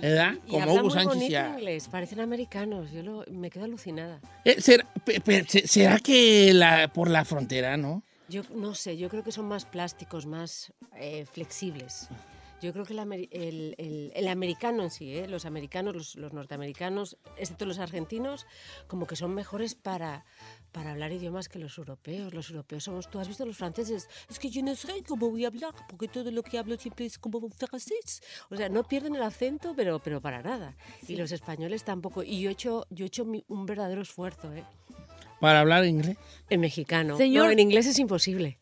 ¿Verdad? 0.02 0.36
Y 0.48 0.52
Como 0.52 0.74
Hugo 0.74 0.84
muy 0.84 0.92
Sánchez 0.94 1.30
ya. 1.30 1.50
inglés, 1.50 1.88
parecen 1.90 2.22
americanos. 2.22 2.92
Yo 2.92 3.04
lo- 3.04 3.26
me 3.30 3.50
quedo 3.50 3.66
alucinada. 3.66 4.20
Eh, 4.46 4.62
¿será, 4.62 4.86
pe- 5.04 5.20
pe- 5.20 5.46
se- 5.48 5.68
será 5.68 6.00
que 6.00 6.54
la, 6.54 6.88
por 6.94 7.10
la 7.10 7.26
frontera, 7.26 7.76
no? 7.78 8.02
Yo 8.30 8.44
no 8.56 8.74
sé, 8.74 8.96
yo 8.96 9.10
creo 9.10 9.24
que 9.26 9.34
son 9.34 9.50
más 9.50 9.66
plásticos, 9.66 10.26
más 10.26 10.72
eh, 10.96 11.26
flexibles. 11.30 12.08
Yo 12.62 12.72
creo 12.74 12.86
que 12.86 12.94
el, 12.94 13.00
el- 13.32 13.76
el- 13.78 14.12
el 14.14 14.28
americano 14.28 14.84
en 14.84 14.92
sí, 14.92 15.18
¿eh? 15.18 15.28
los 15.28 15.46
americanos, 15.46 15.96
los, 15.96 16.16
los 16.16 16.32
norteamericanos, 16.34 17.18
excepto 17.38 17.66
los 17.66 17.80
argentinos, 17.80 18.46
como 18.88 19.08
que 19.08 19.16
son 19.16 19.34
mejores 19.34 19.74
para, 19.74 20.26
para 20.72 20.92
hablar 20.92 21.12
idiomas 21.12 21.50
que 21.50 21.58
los 21.60 21.78
europeos. 21.78 22.34
Los 22.34 22.50
europeos 22.52 22.84
somos, 22.84 23.10
tú 23.10 23.20
has 23.20 23.28
visto 23.28 23.46
los 23.46 23.58
franceses, 23.58 24.08
es 24.30 24.38
que 24.38 24.50
yo 24.50 24.62
no 24.62 24.76
sé 24.76 25.04
cómo 25.08 25.30
voy 25.30 25.46
a 25.46 25.48
hablar, 25.48 25.74
porque 25.90 26.08
todo 26.08 26.30
lo 26.32 26.44
que 26.44 26.60
hablo 26.60 26.78
siempre 26.78 27.06
es 27.08 27.18
como 27.18 27.50
francés. 27.50 28.22
O 28.52 28.56
sea, 28.56 28.70
no 28.70 28.84
pierden 28.84 29.16
el 29.16 29.24
acento, 29.24 29.74
pero, 29.76 30.00
pero 30.00 30.22
para 30.22 30.42
nada. 30.44 30.76
Y 31.08 31.16
los 31.16 31.32
españoles 31.32 31.84
tampoco. 31.84 32.22
Y 32.24 32.42
yo 32.42 32.50
he 32.50 32.54
hecho, 32.54 32.86
yo 32.92 33.06
he 33.06 33.08
hecho 33.08 33.26
mi- 33.26 33.44
un 33.48 33.66
verdadero 33.66 34.02
esfuerzo, 34.04 34.54
¿eh? 34.54 34.64
Para 35.40 35.62
hablar 35.62 35.84
inglés. 35.86 36.18
En 36.52 36.60
mexicano. 36.60 37.18
Señor- 37.18 37.46
No, 37.48 37.52
en 37.52 37.58
inglés 37.60 37.88
es 37.88 37.98
imposible. 37.98 38.60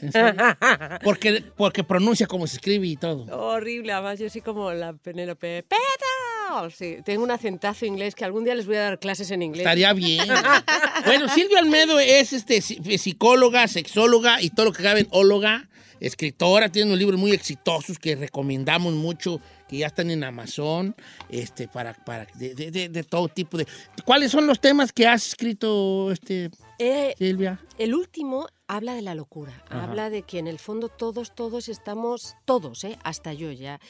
Porque, 1.02 1.42
porque 1.56 1.84
pronuncia 1.84 2.26
como 2.26 2.46
se 2.46 2.56
escribe 2.56 2.86
y 2.86 2.96
todo. 2.96 3.24
Horrible, 3.34 3.92
además 3.92 4.18
yo 4.18 4.28
soy 4.30 4.40
como 4.42 4.72
la 4.72 4.92
Penélope. 4.92 5.62
¡Peto! 5.62 6.70
Sí, 6.70 6.98
tengo 7.04 7.22
un 7.24 7.30
acentazo 7.30 7.86
inglés 7.86 8.14
que 8.14 8.24
algún 8.24 8.44
día 8.44 8.54
les 8.54 8.66
voy 8.66 8.76
a 8.76 8.80
dar 8.82 8.98
clases 8.98 9.30
en 9.30 9.42
inglés. 9.42 9.60
Estaría 9.62 9.92
bien. 9.92 10.26
bueno, 11.04 11.28
Silvia 11.28 11.58
Almedo 11.58 11.98
es 11.98 12.32
este, 12.32 12.58
psi- 12.58 12.98
psicóloga, 12.98 13.66
sexóloga 13.68 14.40
y 14.42 14.50
todo 14.50 14.66
lo 14.66 14.72
que 14.72 14.82
cabe 14.82 15.00
en 15.00 15.08
óloga, 15.10 15.68
escritora, 16.00 16.68
tiene 16.70 16.86
unos 16.88 16.98
libros 16.98 17.18
muy 17.18 17.32
exitosos 17.32 17.98
que 17.98 18.14
recomendamos 18.16 18.92
mucho, 18.94 19.40
que 19.68 19.78
ya 19.78 19.86
están 19.88 20.10
en 20.10 20.22
Amazon, 20.24 20.94
este, 21.30 21.68
para, 21.68 21.94
para 21.94 22.26
de, 22.34 22.54
de- 22.54 22.70
de- 22.70 22.88
de 22.90 23.02
todo 23.02 23.28
tipo 23.28 23.56
de. 23.58 23.66
¿Cuáles 24.04 24.30
son 24.30 24.46
los 24.46 24.60
temas 24.60 24.92
que 24.92 25.06
has 25.06 25.26
escrito, 25.28 26.12
este, 26.12 26.50
Eh, 26.78 27.14
Silvia? 27.18 27.58
el 27.78 27.94
último 27.94 28.46
habla 28.68 28.94
de 28.94 29.02
la 29.02 29.14
locura, 29.14 29.64
Ajá. 29.68 29.84
habla 29.84 30.10
de 30.10 30.22
que 30.22 30.38
en 30.38 30.46
el 30.46 30.58
fondo 30.58 30.88
todos, 30.88 31.34
todos 31.34 31.68
estamos, 31.68 32.36
todos, 32.44 32.84
¿eh? 32.84 32.98
hasta 33.04 33.32
yo 33.32 33.52
ya, 33.52 33.80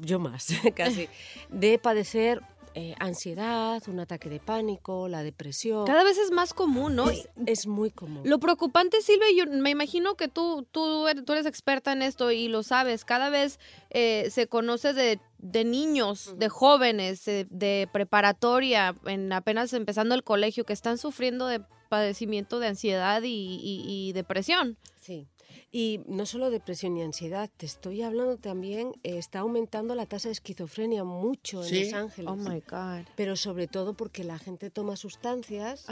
yo 0.00 0.18
más 0.18 0.48
casi, 0.74 1.08
de 1.50 1.78
padecer 1.78 2.42
eh, 2.78 2.94
ansiedad, 2.98 3.82
un 3.88 4.00
ataque 4.00 4.28
de 4.28 4.38
pánico, 4.38 5.08
la 5.08 5.22
depresión. 5.22 5.86
Cada 5.86 6.04
vez 6.04 6.18
es 6.18 6.30
más 6.30 6.52
común, 6.52 6.94
¿no? 6.94 7.08
es, 7.08 7.26
es 7.46 7.66
muy 7.66 7.90
común. 7.90 8.20
Lo 8.26 8.38
preocupante, 8.38 9.00
Silvia, 9.00 9.28
yo 9.34 9.50
me 9.50 9.70
imagino 9.70 10.14
que 10.14 10.28
tú, 10.28 10.66
tú, 10.72 11.08
eres, 11.08 11.24
tú 11.24 11.32
eres 11.32 11.46
experta 11.46 11.92
en 11.92 12.02
esto 12.02 12.32
y 12.32 12.48
lo 12.48 12.62
sabes. 12.62 13.06
Cada 13.06 13.30
vez 13.30 13.58
eh, 13.88 14.28
se 14.30 14.46
conoce 14.46 14.92
de, 14.92 15.20
de 15.38 15.64
niños, 15.64 16.34
de 16.36 16.50
jóvenes, 16.50 17.26
eh, 17.28 17.46
de 17.48 17.88
preparatoria, 17.90 18.94
en 19.06 19.32
apenas 19.32 19.72
empezando 19.72 20.14
el 20.14 20.22
colegio, 20.22 20.64
que 20.64 20.74
están 20.74 20.98
sufriendo 20.98 21.46
de 21.46 21.62
padecimiento 21.88 22.58
de 22.60 22.68
ansiedad 22.68 23.22
y, 23.24 24.12
depresión. 24.14 24.76
Sí. 25.00 25.26
Y 25.72 26.00
no 26.06 26.24
solo 26.26 26.50
depresión 26.50 26.96
y 26.96 27.02
ansiedad, 27.02 27.50
te 27.56 27.66
estoy 27.66 28.00
hablando 28.02 28.36
también, 28.38 28.92
eh, 29.02 29.18
está 29.18 29.40
aumentando 29.40 29.94
la 29.94 30.06
tasa 30.06 30.28
de 30.28 30.32
esquizofrenia 30.32 31.04
mucho 31.04 31.62
en 31.62 31.68
Sí. 31.68 31.84
Los 31.84 31.92
Ángeles. 31.92 32.30
Oh 32.30 32.36
my 32.36 32.60
God. 32.68 33.06
Pero 33.16 33.36
sobre 33.36 33.66
todo 33.66 33.94
porque 33.94 34.24
la 34.24 34.38
gente 34.38 34.70
toma 34.70 34.96
sustancias, 34.96 35.84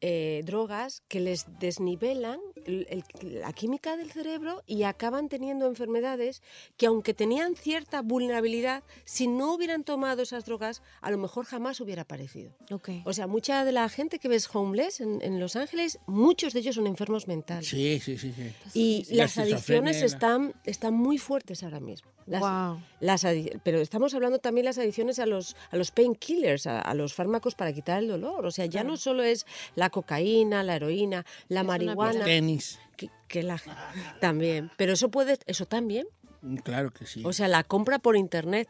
eh, 0.00 0.42
drogas, 0.46 1.02
que 1.08 1.20
les 1.20 1.46
desnivelan 1.58 2.40
el- 2.64 2.86
el- 2.90 3.40
la 3.40 3.52
química 3.52 3.96
del 3.96 4.10
cerebro 4.10 4.62
y 4.66 4.84
acaban 4.84 5.28
teniendo 5.28 5.66
enfermedades 5.66 6.42
que 6.76 6.86
aunque 6.86 7.12
tenían 7.14 7.56
cierta 7.56 8.02
vulnerabilidad, 8.02 8.82
si 9.04 9.26
no 9.28 9.54
hubieran 9.54 9.84
tomado 9.84 10.22
esas 10.22 10.44
drogas, 10.44 10.82
a 11.00 11.10
lo 11.10 11.18
mejor 11.18 11.44
jamás 11.44 11.80
hubiera 11.80 12.02
aparecido. 12.02 12.56
Ok. 12.70 12.88
O 13.04 13.12
sea, 13.12 13.26
mucha 13.26 13.64
de 13.64 13.72
la 13.72 13.88
gente 13.88 14.18
que 14.18 14.28
ves 14.28 14.48
homeless 14.52 15.00
en, 15.00 15.20
en 15.22 15.40
Los 15.40 15.56
Ángeles, 15.56 15.98
muchos 16.06 16.52
de 16.52 16.60
ellos 16.60 16.74
son 16.76 16.86
enfermos 16.86 17.28
mentales. 17.28 17.68
Sí, 17.68 17.98
sí, 18.00 18.16
sí. 18.18 18.32
sí. 18.32 18.52
Y 18.74 19.04
Sí, 19.04 19.14
la 19.14 19.15
las 19.16 19.38
adicciones 19.38 20.02
están, 20.02 20.54
están 20.64 20.94
muy 20.94 21.18
fuertes 21.18 21.62
ahora 21.62 21.80
mismo. 21.80 22.10
Las, 22.26 22.40
Wow. 22.40 22.80
las 23.00 23.24
pero 23.62 23.78
estamos 23.78 24.12
hablando 24.14 24.40
también 24.40 24.64
las 24.64 24.78
adicciones 24.78 25.18
a 25.20 25.26
los, 25.26 25.56
a 25.70 25.76
los 25.76 25.92
painkillers, 25.92 26.66
a, 26.66 26.80
a 26.80 26.94
los 26.94 27.14
fármacos 27.14 27.54
para 27.54 27.72
quitar 27.72 28.00
el 28.00 28.08
dolor. 28.08 28.44
O 28.46 28.50
sea, 28.50 28.66
ya 28.66 28.82
no 28.82 28.96
solo 28.96 29.22
es 29.22 29.46
la 29.76 29.90
cocaína, 29.90 30.62
la 30.64 30.74
heroína, 30.76 31.24
la 31.48 31.62
marihuana, 31.62 32.24
Tenis. 32.24 32.80
que, 32.96 33.10
que 33.28 33.42
la, 33.44 33.60
también. 34.20 34.70
Pero 34.76 34.94
eso 34.94 35.08
puede, 35.10 35.38
eso 35.46 35.66
también. 35.66 36.06
Mm, 36.42 36.56
Claro 36.56 36.90
que 36.92 37.06
sí. 37.06 37.22
O 37.24 37.32
sea, 37.32 37.46
la 37.48 37.62
compra 37.62 37.98
por 38.00 38.16
internet. 38.16 38.68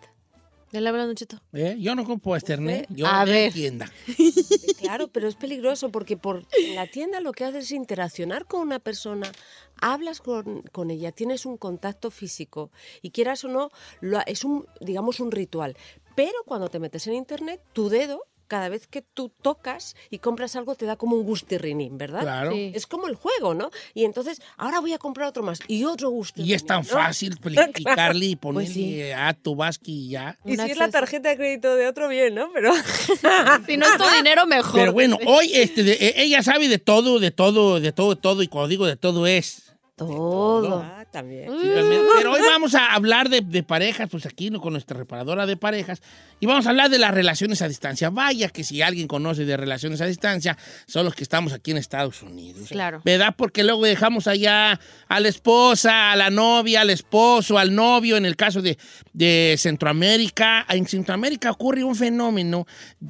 Ya 0.77 0.83
le 0.83 0.91
hablan, 0.91 1.15
Chito. 1.15 1.41
¿Eh? 1.55 1.75
Yo 1.79 1.95
no 1.95 2.05
compro 2.05 2.37
internet, 2.37 2.87
yo 2.91 3.07
A 3.07 3.25
ver. 3.25 3.51
tienda. 3.51 3.91
Claro, 4.79 5.09
pero 5.09 5.27
es 5.27 5.35
peligroso 5.35 5.91
porque 5.91 6.19
por 6.19 6.47
en 6.59 6.75
la 6.75 6.87
tienda 6.87 7.21
lo 7.21 7.33
que 7.33 7.45
haces 7.45 7.65
es 7.65 7.71
interaccionar 7.73 8.45
con 8.45 8.61
una 8.61 8.79
persona, 8.79 9.33
hablas 9.81 10.21
con, 10.21 10.61
con 10.73 10.91
ella, 10.91 11.13
tienes 11.13 11.47
un 11.47 11.57
contacto 11.57 12.11
físico 12.11 12.71
y 13.01 13.11
quieras 13.11 13.43
o 13.45 13.49
no, 13.49 13.71
lo 14.01 14.21
es 14.27 14.45
un, 14.45 14.67
digamos, 14.83 15.19
un 15.19 15.33
ritual. 15.33 15.79
Pero 16.15 16.45
cuando 16.45 16.69
te 16.69 16.79
metes 16.79 17.07
en 17.07 17.15
internet, 17.15 17.63
tu 17.73 17.89
dedo, 17.89 18.27
cada 18.47 18.69
vez 18.69 18.87
que 18.87 19.03
tú 19.03 19.33
tocas 19.43 19.97
y 20.11 20.19
compras 20.19 20.57
algo, 20.57 20.75
te 20.75 20.87
da 20.87 20.97
como 20.97 21.17
un 21.17 21.25
gustirrinín, 21.25 21.99
¿verdad? 21.99 22.23
Claro. 22.23 22.53
Sí. 22.53 22.73
Es 22.75 22.87
como 22.87 23.09
el 23.09 23.15
juego, 23.15 23.55
¿no? 23.55 23.71
Y 23.95 24.05
entonces, 24.05 24.41
ahora 24.57 24.81
voy 24.81 24.93
a 24.93 24.99
comprar 24.99 25.29
otro 25.29 25.43
más 25.43 25.61
y 25.69 25.85
otro 25.85 26.11
gustirrinín. 26.11 26.51
Y 26.53 26.55
es 26.55 26.65
tan 26.67 26.79
¿no? 26.79 26.85
fácil 26.85 27.37
picarle 27.75 28.27
y 28.27 28.37
ponerle 28.37 28.67
Pues 28.67 28.75
sí. 28.75 29.03
a 29.13 29.33
tu 29.35 29.55
vasqui 29.57 30.07
y 30.07 30.09
ya. 30.11 30.39
Y 30.45 30.53
Un 30.59 30.65
si 30.65 30.71
es 30.73 30.77
la 30.79 30.91
tarjeta 30.91 31.29
de 31.31 31.37
crédito 31.37 31.75
de 31.77 31.87
otro, 31.89 32.09
bien, 32.09 32.35
¿no? 32.35 32.51
Pero... 32.53 32.73
Si 33.67 33.77
no 33.77 33.87
es 33.87 33.97
tu 33.97 34.05
dinero, 34.17 34.47
mejor. 34.47 34.75
Pero 34.81 34.93
bueno, 34.93 35.19
hoy 35.27 35.51
este, 35.55 35.83
de- 35.83 35.93
eh, 35.95 36.15
ella 36.17 36.43
sabe 36.43 36.69
de 36.69 36.79
todo, 36.79 37.19
de 37.19 37.31
todo, 37.31 37.81
de 37.81 37.93
todo, 37.93 38.15
de 38.15 38.21
todo. 38.21 38.43
Y 38.43 38.49
cuando 38.49 38.69
digo 38.69 38.87
de 38.87 38.97
todo 38.97 39.27
es. 39.27 39.66
Todo. 39.97 40.85
Ah, 40.85 41.07
también. 41.11 41.51
Sí, 41.59 41.69
realmente. 41.69 42.05
Pero 42.19 42.33
hoy 42.33 42.43
vamos 42.43 42.75
a 42.75 42.93
hablar 42.93 43.31
de, 43.31 43.41
de 43.41 43.63
parejas, 43.63 44.11
pues 44.11 44.27
aquí 44.27 44.51
con 44.51 44.75
nuestra 44.75 44.97
reparadora 44.97 45.47
de 45.47 45.57
parejas, 45.57 46.03
y 46.39 46.45
vamos 46.45 46.67
a 46.67 46.71
hablar 46.71 46.91
de 46.91 46.99
las 46.99 47.15
relaciones 47.15 47.63
a 47.63 47.69
distancia. 47.69 48.11
Vaya 48.11 48.51
que 48.51 48.63
si 48.63 48.83
alguien 48.83 49.09
conoce 49.09 49.47
de 49.47 49.57
relaciones 49.57 50.03
a 50.03 50.07
distancia, 50.07 50.59
son 50.87 51.07
los 51.07 51.15
que 51.15 51.23
estamos 51.23 51.55
aquí 51.55 51.71
en 51.71 51.79
Estados 51.79 52.23
Unidos. 52.23 52.69
Claro. 52.69 53.01
¿Verdad? 53.07 53.35
Porque 53.39 53.65
luego 53.65 53.85
dejamos 53.85 54.27
allá 54.27 54.79
a 55.09 55.21
la 55.21 55.29
esposa, 55.29 56.13
a 56.13 56.17
la 56.17 56.29
novia, 56.29 56.83
al 56.83 56.91
esposo, 56.91 57.59
al 57.59 57.75
novio, 57.75 58.19
en 58.19 58.27
el 58.27 58.37
caso 58.37 58.61
de, 58.61 58.77
de 59.15 59.57
Centroamérica. 59.59 60.67
En 60.69 60.87
Centroamérica 60.87 61.51
ocurre 61.51 61.83
un 61.83 61.97
fenómeno, 61.97 62.67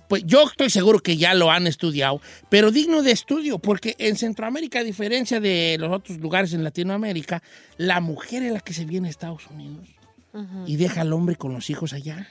pues 0.08 0.22
yo 0.24 0.44
estoy 0.44 0.70
seguro 0.70 1.00
que 1.00 1.16
ya 1.16 1.34
lo 1.34 1.50
han 1.50 1.66
estudiado, 1.66 2.20
pero 2.48 2.70
digno 2.70 3.02
de 3.02 3.10
estudio, 3.10 3.58
porque 3.58 3.96
en 3.98 4.16
Centroamérica, 4.16 4.78
a 4.78 4.84
diferencia 4.84 5.40
de 5.40 5.76
los 5.80 5.92
otros 5.92 6.18
lugares 6.18 6.52
en 6.52 6.62
Latinoamérica, 6.76 7.42
la 7.78 8.00
mujer 8.00 8.42
es 8.42 8.52
la 8.52 8.60
que 8.60 8.74
se 8.74 8.84
viene 8.84 9.08
a 9.08 9.10
Estados 9.10 9.46
Unidos 9.48 9.88
y 10.66 10.76
deja 10.76 11.00
al 11.00 11.14
hombre 11.14 11.36
con 11.36 11.54
los 11.54 11.70
hijos 11.70 11.94
allá. 11.94 12.28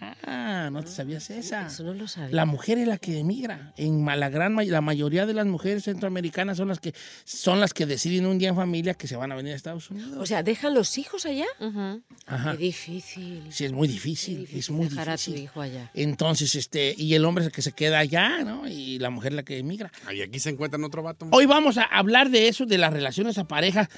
Ah, 0.00 0.68
no 0.72 0.82
te 0.82 0.90
sabías 0.90 1.28
esa. 1.30 1.66
Eso 1.66 1.84
no 1.84 1.94
lo 1.94 2.08
sabía. 2.08 2.34
La 2.34 2.46
mujer 2.46 2.78
es 2.78 2.88
la 2.88 2.98
que 2.98 3.18
emigra. 3.18 3.72
En 3.76 4.04
la 4.04 4.28
gran 4.28 4.56
la 4.70 4.80
mayoría 4.80 5.26
de 5.26 5.34
las 5.34 5.46
mujeres 5.46 5.84
centroamericanas 5.84 6.56
son 6.56 6.68
las 6.68 6.80
que 6.80 6.94
son 7.24 7.60
las 7.60 7.74
que 7.74 7.86
deciden 7.86 8.26
un 8.26 8.38
día 8.38 8.48
en 8.48 8.56
familia 8.56 8.94
que 8.94 9.06
se 9.06 9.16
van 9.16 9.30
a 9.32 9.36
venir 9.36 9.52
a 9.52 9.56
Estados 9.56 9.90
Unidos. 9.90 10.16
O 10.18 10.26
sea, 10.26 10.42
¿dejan 10.42 10.74
los 10.74 10.96
hijos 10.98 11.26
allá? 11.26 11.46
Ajá. 11.58 12.52
Qué 12.52 12.56
difícil. 12.58 13.42
Sí, 13.50 13.64
es 13.64 13.72
muy 13.72 13.88
difícil, 13.88 14.34
Qué 14.34 14.40
difícil 14.40 14.58
es 14.58 14.70
muy 14.70 14.88
dejar 14.88 15.10
a 15.10 15.16
tu 15.16 15.20
difícil. 15.30 15.42
hijo 15.44 15.60
allá. 15.60 15.90
Entonces, 15.94 16.54
este, 16.54 16.94
y 16.96 17.14
el 17.14 17.24
hombre 17.24 17.42
es 17.44 17.46
el 17.48 17.52
que 17.52 17.62
se 17.62 17.72
queda 17.72 17.98
allá, 17.98 18.42
¿no? 18.44 18.66
Y 18.68 18.98
la 18.98 19.10
mujer 19.10 19.32
la 19.32 19.42
que 19.42 19.58
emigra. 19.58 19.90
Ay, 20.06 20.22
aquí 20.22 20.38
se 20.38 20.50
encuentran 20.50 20.82
otro 20.84 21.02
vato. 21.02 21.26
Hoy 21.32 21.46
vamos 21.46 21.76
a 21.78 21.84
hablar 21.84 22.30
de 22.30 22.48
eso, 22.48 22.66
de 22.66 22.78
las 22.78 22.92
relaciones 22.92 23.38
a 23.38 23.44
pareja, 23.44 23.88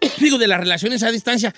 digo, 0.18 0.38
de 0.38 0.46
las 0.46 0.60
relaciones 0.60 1.02
a 1.02 1.10
distancia, 1.10 1.54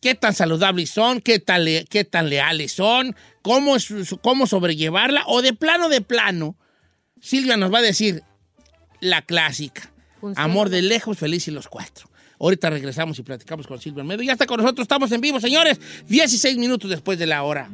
qué 0.00 0.14
tan 0.14 0.34
saludables 0.34 0.90
son, 0.90 1.20
qué 1.20 1.38
tan, 1.38 1.64
le- 1.64 1.84
qué 1.86 2.04
tan 2.04 2.28
leales 2.28 2.72
son, 2.72 3.14
cómo, 3.42 3.76
cómo 4.22 4.46
sobrellevarla, 4.46 5.24
o 5.26 5.42
de 5.42 5.52
plano 5.52 5.88
de 5.88 6.00
plano, 6.00 6.56
Silvia 7.20 7.56
nos 7.56 7.72
va 7.72 7.78
a 7.78 7.82
decir, 7.82 8.22
la 9.00 9.22
clásica. 9.22 9.92
Funciona. 10.20 10.44
Amor 10.44 10.68
de 10.68 10.82
lejos, 10.82 11.18
feliz 11.18 11.46
y 11.48 11.50
los 11.50 11.68
cuatro. 11.68 12.08
Ahorita 12.40 12.70
regresamos 12.70 13.18
y 13.18 13.22
platicamos 13.22 13.66
con 13.66 13.80
Silvia 13.80 14.02
Almedo. 14.02 14.22
Ya 14.22 14.32
está 14.32 14.46
con 14.46 14.58
nosotros, 14.60 14.84
estamos 14.84 15.10
en 15.12 15.20
vivo, 15.20 15.40
señores. 15.40 15.80
16 16.06 16.56
minutos 16.58 16.88
después 16.90 17.18
de 17.18 17.26
la 17.26 17.42
hora. 17.42 17.68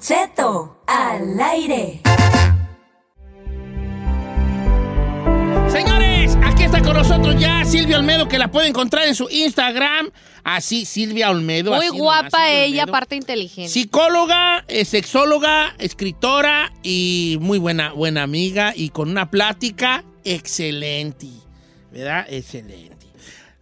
Cheto 0.00 0.82
al 0.86 1.38
aire. 1.38 2.00
Señores, 5.70 6.38
aquí 6.42 6.62
está 6.62 6.80
con 6.80 6.94
nosotros 6.94 7.36
ya 7.38 7.66
Silvia 7.66 7.98
Olmedo, 7.98 8.26
que 8.26 8.38
la 8.38 8.50
puede 8.50 8.68
encontrar 8.68 9.06
en 9.06 9.14
su 9.14 9.28
Instagram. 9.30 10.10
Así, 10.42 10.86
Silvia 10.86 11.30
Olmedo. 11.30 11.74
Muy 11.74 11.88
así 11.88 11.98
guapa 11.98 12.50
ella, 12.50 12.84
Olmedo. 12.84 12.96
aparte 12.96 13.16
inteligente. 13.16 13.68
Psicóloga, 13.68 14.64
eh, 14.68 14.86
sexóloga, 14.86 15.74
escritora 15.78 16.72
y 16.82 17.36
muy 17.42 17.58
buena, 17.58 17.92
buena 17.92 18.22
amiga 18.22 18.72
y 18.74 18.88
con 18.88 19.10
una 19.10 19.30
plática 19.30 20.02
excelente. 20.24 21.28
¿Verdad? 21.92 22.26
Excelente. 22.30 23.06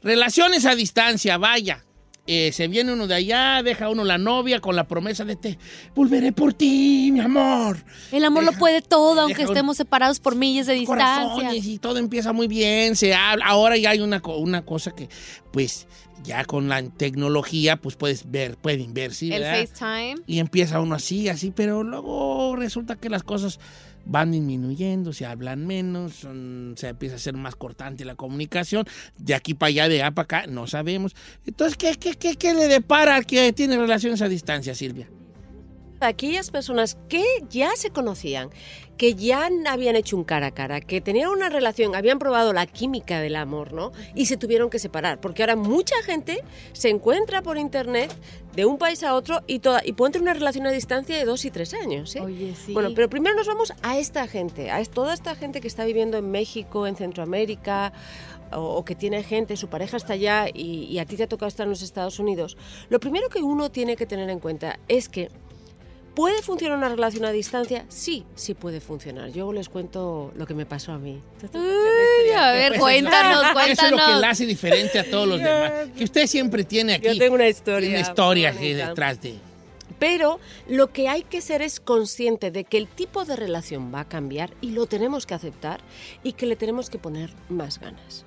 Relaciones 0.02 0.66
a 0.66 0.76
distancia, 0.76 1.36
vaya. 1.36 1.84
Eh, 2.30 2.52
se 2.52 2.68
viene 2.68 2.92
uno 2.92 3.06
de 3.06 3.14
allá, 3.14 3.62
deja 3.62 3.88
uno 3.88 4.04
la 4.04 4.18
novia 4.18 4.60
con 4.60 4.76
la 4.76 4.86
promesa 4.86 5.24
de 5.24 5.34
te 5.34 5.58
volveré 5.94 6.30
por 6.30 6.52
ti, 6.52 7.08
mi 7.10 7.20
amor. 7.20 7.82
El 8.12 8.22
amor 8.22 8.44
lo 8.44 8.52
puede 8.52 8.82
todo, 8.82 9.22
aunque 9.22 9.44
un- 9.44 9.48
estemos 9.48 9.78
separados 9.78 10.20
por 10.20 10.36
millas 10.36 10.66
de 10.66 10.74
distancia. 10.74 11.24
Corazones 11.32 11.64
y 11.64 11.78
todo 11.78 11.96
empieza 11.96 12.34
muy 12.34 12.46
bien, 12.46 12.96
se 12.96 13.14
habla. 13.14 13.46
Ahora 13.46 13.78
ya 13.78 13.90
hay 13.90 14.00
una, 14.00 14.20
una 14.36 14.62
cosa 14.62 14.90
que, 14.94 15.08
pues, 15.52 15.86
ya 16.22 16.44
con 16.44 16.68
la 16.68 16.82
tecnología, 16.82 17.76
pues 17.76 17.96
puedes 17.96 18.30
ver, 18.30 18.58
pueden 18.58 18.92
ver, 18.92 19.14
sí, 19.14 19.32
El 19.32 19.40
¿verdad? 19.40 19.66
FaceTime. 19.66 20.16
Y 20.26 20.40
empieza 20.40 20.80
uno 20.80 20.96
así, 20.96 21.30
así, 21.30 21.50
pero 21.50 21.82
luego 21.82 22.56
resulta 22.56 22.96
que 22.96 23.08
las 23.08 23.22
cosas 23.22 23.58
van 24.04 24.32
disminuyendo, 24.32 25.12
se 25.12 25.26
hablan 25.26 25.66
menos, 25.66 26.26
se 26.76 26.88
empieza 26.88 27.16
a 27.16 27.18
ser 27.18 27.34
más 27.34 27.56
cortante 27.56 28.04
la 28.04 28.14
comunicación, 28.14 28.86
de 29.18 29.34
aquí 29.34 29.54
para 29.54 29.68
allá, 29.68 29.88
de 29.88 30.02
allá 30.02 30.10
para 30.12 30.24
acá, 30.24 30.46
no 30.46 30.66
sabemos. 30.66 31.14
Entonces, 31.46 31.76
¿qué, 31.76 31.94
qué, 31.96 32.14
qué, 32.14 32.36
qué 32.36 32.54
le 32.54 32.68
depara 32.68 33.16
al 33.16 33.26
que 33.26 33.52
tiene 33.52 33.76
relaciones 33.76 34.22
a 34.22 34.28
distancia, 34.28 34.74
Silvia? 34.74 35.08
Aquellas 36.00 36.50
personas 36.50 36.96
que 37.08 37.24
ya 37.50 37.70
se 37.74 37.90
conocían, 37.90 38.50
que 38.98 39.14
ya 39.14 39.48
habían 39.68 39.96
hecho 39.96 40.16
un 40.16 40.24
cara 40.24 40.48
a 40.48 40.50
cara, 40.50 40.80
que 40.80 41.00
tenían 41.00 41.30
una 41.30 41.48
relación, 41.48 41.94
habían 41.94 42.18
probado 42.18 42.52
la 42.52 42.66
química 42.66 43.20
del 43.20 43.36
amor, 43.36 43.72
¿no? 43.72 43.92
Y 44.14 44.26
se 44.26 44.36
tuvieron 44.36 44.68
que 44.68 44.80
separar, 44.80 45.20
porque 45.20 45.42
ahora 45.44 45.56
mucha 45.56 45.94
gente 46.02 46.42
se 46.72 46.90
encuentra 46.90 47.40
por 47.40 47.56
internet 47.58 48.12
de 48.54 48.64
un 48.66 48.76
país 48.76 49.04
a 49.04 49.14
otro 49.14 49.40
y, 49.46 49.60
toda, 49.60 49.82
y 49.84 49.92
pueden 49.92 50.12
tener 50.12 50.24
una 50.24 50.34
relación 50.34 50.66
a 50.66 50.72
distancia 50.72 51.16
de 51.16 51.24
dos 51.24 51.44
y 51.44 51.50
tres 51.52 51.74
años, 51.74 52.16
¿eh? 52.16 52.20
Oye, 52.20 52.54
sí. 52.56 52.74
Bueno, 52.74 52.90
pero 52.94 53.08
primero 53.08 53.36
nos 53.36 53.46
vamos 53.46 53.72
a 53.82 53.96
esta 53.98 54.26
gente, 54.26 54.70
a 54.72 54.84
toda 54.84 55.14
esta 55.14 55.36
gente 55.36 55.60
que 55.60 55.68
está 55.68 55.84
viviendo 55.84 56.18
en 56.18 56.30
México, 56.30 56.86
en 56.88 56.96
Centroamérica, 56.96 57.92
o, 58.50 58.60
o 58.60 58.84
que 58.84 58.96
tiene 58.96 59.22
gente, 59.22 59.56
su 59.56 59.68
pareja 59.68 59.96
está 59.96 60.14
allá 60.14 60.48
y, 60.52 60.84
y 60.90 60.98
a 60.98 61.04
ti 61.04 61.16
te 61.16 61.22
ha 61.22 61.28
tocado 61.28 61.48
estar 61.48 61.64
en 61.66 61.70
los 61.70 61.82
Estados 61.82 62.18
Unidos. 62.18 62.56
Lo 62.88 62.98
primero 62.98 63.28
que 63.28 63.42
uno 63.42 63.70
tiene 63.70 63.94
que 63.94 64.06
tener 64.06 64.28
en 64.28 64.40
cuenta 64.40 64.80
es 64.88 65.08
que 65.08 65.30
¿Puede 66.18 66.42
funcionar 66.42 66.76
una 66.78 66.88
relación 66.88 67.24
a 67.24 67.30
distancia? 67.30 67.84
Sí, 67.88 68.24
sí 68.34 68.54
puede 68.54 68.80
funcionar. 68.80 69.30
Yo 69.30 69.52
les 69.52 69.68
cuento 69.68 70.32
lo 70.36 70.46
que 70.46 70.52
me 70.54 70.66
pasó 70.66 70.90
a 70.90 70.98
mí. 70.98 71.22
Uy, 71.54 72.30
a 72.36 72.50
ver, 72.50 72.72
Eso 72.72 72.74
es- 72.74 72.80
cuéntanos, 72.80 73.42
Eso 73.68 73.86
es 73.86 73.90
lo 73.92 73.96
que 73.96 74.02
cuéntanos. 74.02 74.20
la 74.20 74.30
hace 74.30 74.44
diferente 74.44 74.98
a 74.98 75.08
todos 75.08 75.28
los 75.28 75.38
demás. 75.42 75.72
Que 75.96 76.02
usted 76.02 76.26
siempre 76.26 76.64
tiene 76.64 76.94
aquí 76.94 77.06
Yo 77.06 77.16
tengo 77.18 77.36
una 77.36 77.46
historia. 77.48 77.88
una 77.90 78.00
historia 78.00 78.48
aquí 78.50 78.58
bonita. 78.72 78.88
detrás 78.88 79.22
de... 79.22 79.34
Pero 80.00 80.38
lo 80.68 80.92
que 80.92 81.08
hay 81.08 81.22
que 81.22 81.40
ser 81.40 81.62
es 81.62 81.78
consciente 81.80 82.50
de 82.50 82.64
que 82.64 82.78
el 82.78 82.88
tipo 82.88 83.24
de 83.24 83.34
relación 83.36 83.92
va 83.94 84.00
a 84.00 84.08
cambiar 84.08 84.50
y 84.60 84.70
lo 84.72 84.86
tenemos 84.86 85.24
que 85.26 85.34
aceptar 85.34 85.80
y 86.24 86.32
que 86.34 86.46
le 86.46 86.56
tenemos 86.56 86.90
que 86.90 86.98
poner 86.98 87.30
más 87.48 87.78
ganas. 87.80 88.24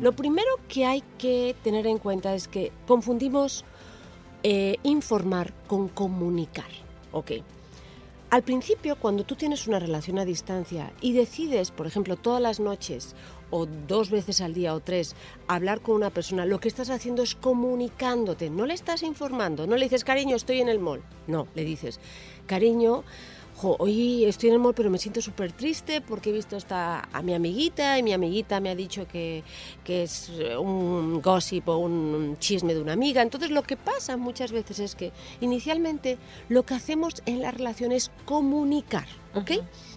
Lo 0.00 0.12
primero 0.12 0.48
que 0.68 0.84
hay 0.84 1.02
que 1.18 1.54
tener 1.64 1.86
en 1.88 1.98
cuenta 1.98 2.34
es 2.34 2.46
que 2.48 2.70
confundimos 2.86 3.64
eh, 4.44 4.76
informar 4.84 5.52
con 5.66 5.88
comunicar. 5.88 6.68
Ok. 7.12 7.32
Al 8.30 8.44
principio, 8.44 8.94
cuando 8.94 9.24
tú 9.24 9.34
tienes 9.34 9.66
una 9.66 9.80
relación 9.80 10.16
a 10.20 10.24
distancia 10.24 10.92
y 11.00 11.14
decides, 11.14 11.72
por 11.72 11.88
ejemplo, 11.88 12.16
todas 12.16 12.40
las 12.40 12.60
noches 12.60 13.16
o 13.50 13.66
dos 13.66 14.10
veces 14.10 14.40
al 14.40 14.54
día 14.54 14.72
o 14.72 14.78
tres, 14.78 15.16
hablar 15.48 15.80
con 15.80 15.96
una 15.96 16.10
persona, 16.10 16.46
lo 16.46 16.60
que 16.60 16.68
estás 16.68 16.90
haciendo 16.90 17.24
es 17.24 17.34
comunicándote, 17.34 18.48
no 18.48 18.66
le 18.66 18.74
estás 18.74 19.02
informando, 19.02 19.66
no 19.66 19.76
le 19.76 19.86
dices, 19.86 20.04
cariño, 20.04 20.36
estoy 20.36 20.60
en 20.60 20.68
el 20.68 20.78
mall. 20.78 21.02
No, 21.26 21.48
le 21.56 21.64
dices, 21.64 21.98
cariño, 22.46 23.02
jo, 23.60 23.76
hoy 23.78 24.24
estoy 24.24 24.48
en 24.48 24.54
el 24.54 24.60
mall 24.60 24.74
pero 24.74 24.88
me 24.88 24.98
siento 24.98 25.20
súper 25.20 25.52
triste 25.52 26.00
porque 26.00 26.30
he 26.30 26.32
visto 26.32 26.56
esta, 26.56 27.08
a 27.12 27.22
mi 27.22 27.34
amiguita 27.34 27.98
y 27.98 28.02
mi 28.02 28.12
amiguita 28.12 28.58
me 28.58 28.70
ha 28.70 28.74
dicho 28.74 29.06
que, 29.06 29.44
que 29.84 30.04
es 30.04 30.30
un 30.58 31.20
gossip 31.20 31.68
o 31.68 31.76
un 31.76 32.36
chisme 32.38 32.74
de 32.74 32.80
una 32.80 32.94
amiga. 32.94 33.20
Entonces 33.20 33.50
lo 33.50 33.62
que 33.62 33.76
pasa 33.76 34.16
muchas 34.16 34.50
veces 34.52 34.78
es 34.78 34.94
que 34.94 35.12
inicialmente 35.40 36.16
lo 36.48 36.64
que 36.64 36.74
hacemos 36.74 37.22
en 37.26 37.42
la 37.42 37.50
relación 37.50 37.92
es 37.92 38.10
comunicar, 38.24 39.06
¿ok? 39.34 39.50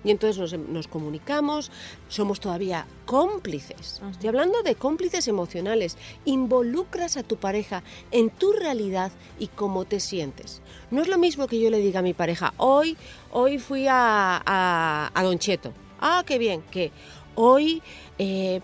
Y 0.03 0.11
entonces 0.11 0.39
nos, 0.39 0.67
nos 0.69 0.87
comunicamos, 0.87 1.71
somos 2.07 2.39
todavía 2.39 2.85
cómplices. 3.05 4.01
Estoy 4.11 4.29
hablando 4.29 4.61
de 4.63 4.75
cómplices 4.75 5.27
emocionales. 5.27 5.97
Involucras 6.25 7.17
a 7.17 7.23
tu 7.23 7.37
pareja 7.37 7.83
en 8.11 8.29
tu 8.29 8.51
realidad 8.53 9.11
y 9.39 9.47
cómo 9.47 9.85
te 9.85 9.99
sientes. 9.99 10.61
No 10.91 11.01
es 11.01 11.07
lo 11.07 11.17
mismo 11.17 11.47
que 11.47 11.59
yo 11.59 11.69
le 11.69 11.79
diga 11.79 11.99
a 11.99 12.03
mi 12.03 12.13
pareja, 12.13 12.53
hoy, 12.57 12.97
hoy 13.31 13.59
fui 13.59 13.87
a, 13.87 14.41
a, 14.45 15.11
a 15.13 15.23
Don 15.23 15.39
Cheto. 15.39 15.73
Ah, 15.99 16.23
qué 16.25 16.37
bien, 16.37 16.61
que 16.71 16.91
hoy... 17.35 17.81
eh, 18.17 18.61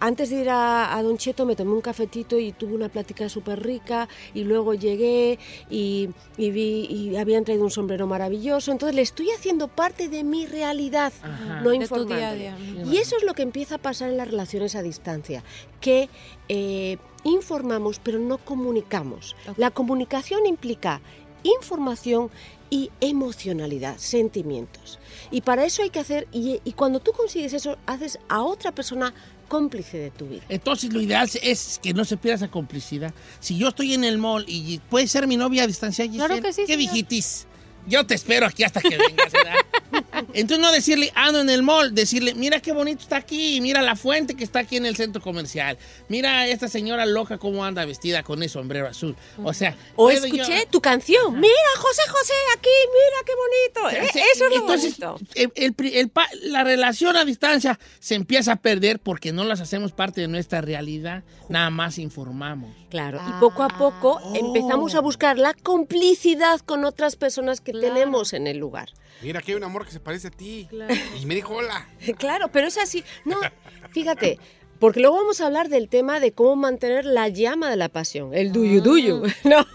antes 0.00 0.30
de 0.30 0.40
ir 0.42 0.50
a, 0.50 0.96
a 0.96 1.02
Don 1.02 1.18
Cheto 1.18 1.46
me 1.46 1.56
tomé 1.56 1.72
un 1.72 1.80
cafetito 1.80 2.38
y 2.38 2.52
tuve 2.52 2.74
una 2.74 2.88
plática 2.88 3.28
súper 3.28 3.62
rica 3.62 4.08
y 4.34 4.44
luego 4.44 4.74
llegué 4.74 5.38
y, 5.70 6.10
y 6.36 6.50
vi 6.50 6.86
y 6.90 7.16
habían 7.16 7.44
traído 7.44 7.64
un 7.64 7.70
sombrero 7.70 8.06
maravilloso. 8.06 8.72
Entonces 8.72 8.94
le 8.94 9.02
estoy 9.02 9.30
haciendo 9.30 9.68
parte 9.68 10.08
de 10.08 10.24
mi 10.24 10.46
realidad, 10.46 11.12
Ajá. 11.22 11.60
no 11.60 11.72
informándole. 11.72 12.52
Y 12.90 12.98
eso 12.98 13.16
es 13.16 13.22
lo 13.24 13.34
que 13.34 13.42
empieza 13.42 13.76
a 13.76 13.78
pasar 13.78 14.10
en 14.10 14.16
las 14.16 14.28
relaciones 14.28 14.74
a 14.74 14.82
distancia, 14.82 15.42
que 15.80 16.08
eh, 16.48 16.98
informamos 17.24 17.98
pero 17.98 18.18
no 18.18 18.38
comunicamos. 18.38 19.36
La 19.56 19.70
comunicación 19.70 20.46
implica 20.46 21.00
información 21.42 22.30
y 22.70 22.90
emocionalidad, 23.00 23.98
sentimientos. 23.98 24.98
Y 25.30 25.42
para 25.42 25.64
eso 25.64 25.82
hay 25.82 25.90
que 25.90 26.00
hacer, 26.00 26.26
y, 26.32 26.60
y 26.64 26.72
cuando 26.72 27.00
tú 27.00 27.12
consigues 27.12 27.52
eso, 27.52 27.76
haces 27.86 28.18
a 28.28 28.42
otra 28.42 28.72
persona 28.72 29.14
cómplice 29.44 29.98
de 29.98 30.10
tu 30.10 30.26
vida. 30.26 30.42
Entonces 30.48 30.92
lo 30.92 31.00
ideal 31.00 31.28
es 31.42 31.80
que 31.82 31.94
no 31.94 32.04
se 32.04 32.16
pierda 32.16 32.36
esa 32.46 32.50
complicidad. 32.50 33.12
Si 33.40 33.56
yo 33.56 33.68
estoy 33.68 33.94
en 33.94 34.04
el 34.04 34.18
mall 34.18 34.44
y 34.48 34.80
puede 34.90 35.06
ser 35.06 35.26
mi 35.26 35.36
novia 35.36 35.64
a 35.64 35.66
distancia, 35.66 36.04
Giselle, 36.04 36.26
Claro 36.26 36.42
que 36.42 36.52
sí, 36.52 36.62
¿qué 36.66 36.74
señor. 36.74 36.92
dijitis? 36.92 37.46
Yo 37.86 38.04
te 38.06 38.14
espero 38.14 38.46
aquí 38.46 38.64
hasta 38.64 38.80
que 38.80 38.96
vengas, 38.96 39.30
¿verdad? 39.32 39.54
Entonces 40.32 40.58
no 40.58 40.72
decirle, 40.72 41.12
ando 41.14 41.40
en 41.40 41.50
el 41.50 41.62
mall, 41.62 41.94
decirle, 41.94 42.34
mira 42.34 42.60
qué 42.60 42.72
bonito 42.72 43.02
está 43.02 43.16
aquí, 43.16 43.60
mira 43.60 43.82
la 43.82 43.94
fuente 43.96 44.34
que 44.34 44.44
está 44.44 44.60
aquí 44.60 44.76
en 44.76 44.86
el 44.86 44.96
centro 44.96 45.20
comercial, 45.20 45.76
mira 46.08 46.46
esta 46.48 46.68
señora 46.68 47.04
loca 47.06 47.38
cómo 47.38 47.64
anda 47.64 47.84
vestida 47.84 48.22
con 48.22 48.42
ese 48.42 48.54
sombrero 48.54 48.86
azul. 48.88 49.16
O 49.42 49.52
sea, 49.52 49.76
O 49.96 50.10
yo- 50.10 50.16
escuché 50.24 50.66
tu 50.70 50.80
canción. 50.80 51.38
Mira, 51.38 51.54
José 51.76 52.02
José, 52.08 52.32
aquí, 52.56 52.70
mira 52.92 53.16
qué 53.26 53.32
bonito. 53.34 54.04
Eh, 54.04 54.08
Sí, 54.12 54.20
Eso 54.32 54.44
es 54.46 54.56
lo 54.56 54.62
bonito. 54.66 55.16
el- 55.34 55.52
el 55.56 55.74
el 55.94 56.10
la 56.50 56.64
relación 56.64 57.16
a 57.16 57.24
distancia 57.24 57.78
se 58.00 58.14
empieza 58.14 58.52
a 58.52 58.56
perder 58.56 58.98
porque 59.00 59.32
no 59.32 59.44
las 59.44 59.60
hacemos 59.60 59.92
parte 59.92 60.20
de 60.20 60.28
nuestra 60.28 60.60
realidad, 60.60 61.22
nada 61.48 61.70
más 61.70 61.98
informamos. 61.98 62.70
Claro, 62.94 63.20
y 63.28 63.32
poco 63.40 63.64
a 63.64 63.68
poco 63.68 64.20
Oh. 64.22 64.34
empezamos 64.36 64.94
a 64.94 65.00
buscar 65.00 65.36
la 65.36 65.52
complicidad 65.52 66.60
con 66.60 66.84
otras 66.84 67.16
personas 67.16 67.60
que 67.60 67.72
Claro. 67.72 67.88
tenemos 67.92 68.32
en 68.32 68.46
el 68.46 68.58
lugar. 68.58 68.90
Mira, 69.20 69.40
aquí 69.40 69.50
hay 69.50 69.56
un 69.56 69.64
amor 69.64 69.84
que 69.84 69.90
se 69.90 69.98
parece 69.98 70.28
a 70.28 70.30
ti. 70.30 70.68
Y 71.20 71.26
me 71.26 71.34
dijo 71.34 71.54
hola. 71.54 71.88
Claro, 72.18 72.46
pero 72.52 72.68
es 72.68 72.78
así. 72.78 73.02
No, 73.24 73.40
fíjate, 73.90 74.38
porque 74.84 75.00
luego 75.00 75.16
vamos 75.16 75.40
a 75.40 75.46
hablar 75.46 75.70
del 75.70 75.88
tema 75.88 76.20
de 76.20 76.32
cómo 76.32 76.56
mantener 76.56 77.06
la 77.06 77.28
llama 77.28 77.70
de 77.70 77.76
la 77.78 77.88
pasión, 77.88 78.34
el 78.34 78.52
duyu 78.52 78.82
duyu, 78.82 79.22
¿no? 79.44 79.66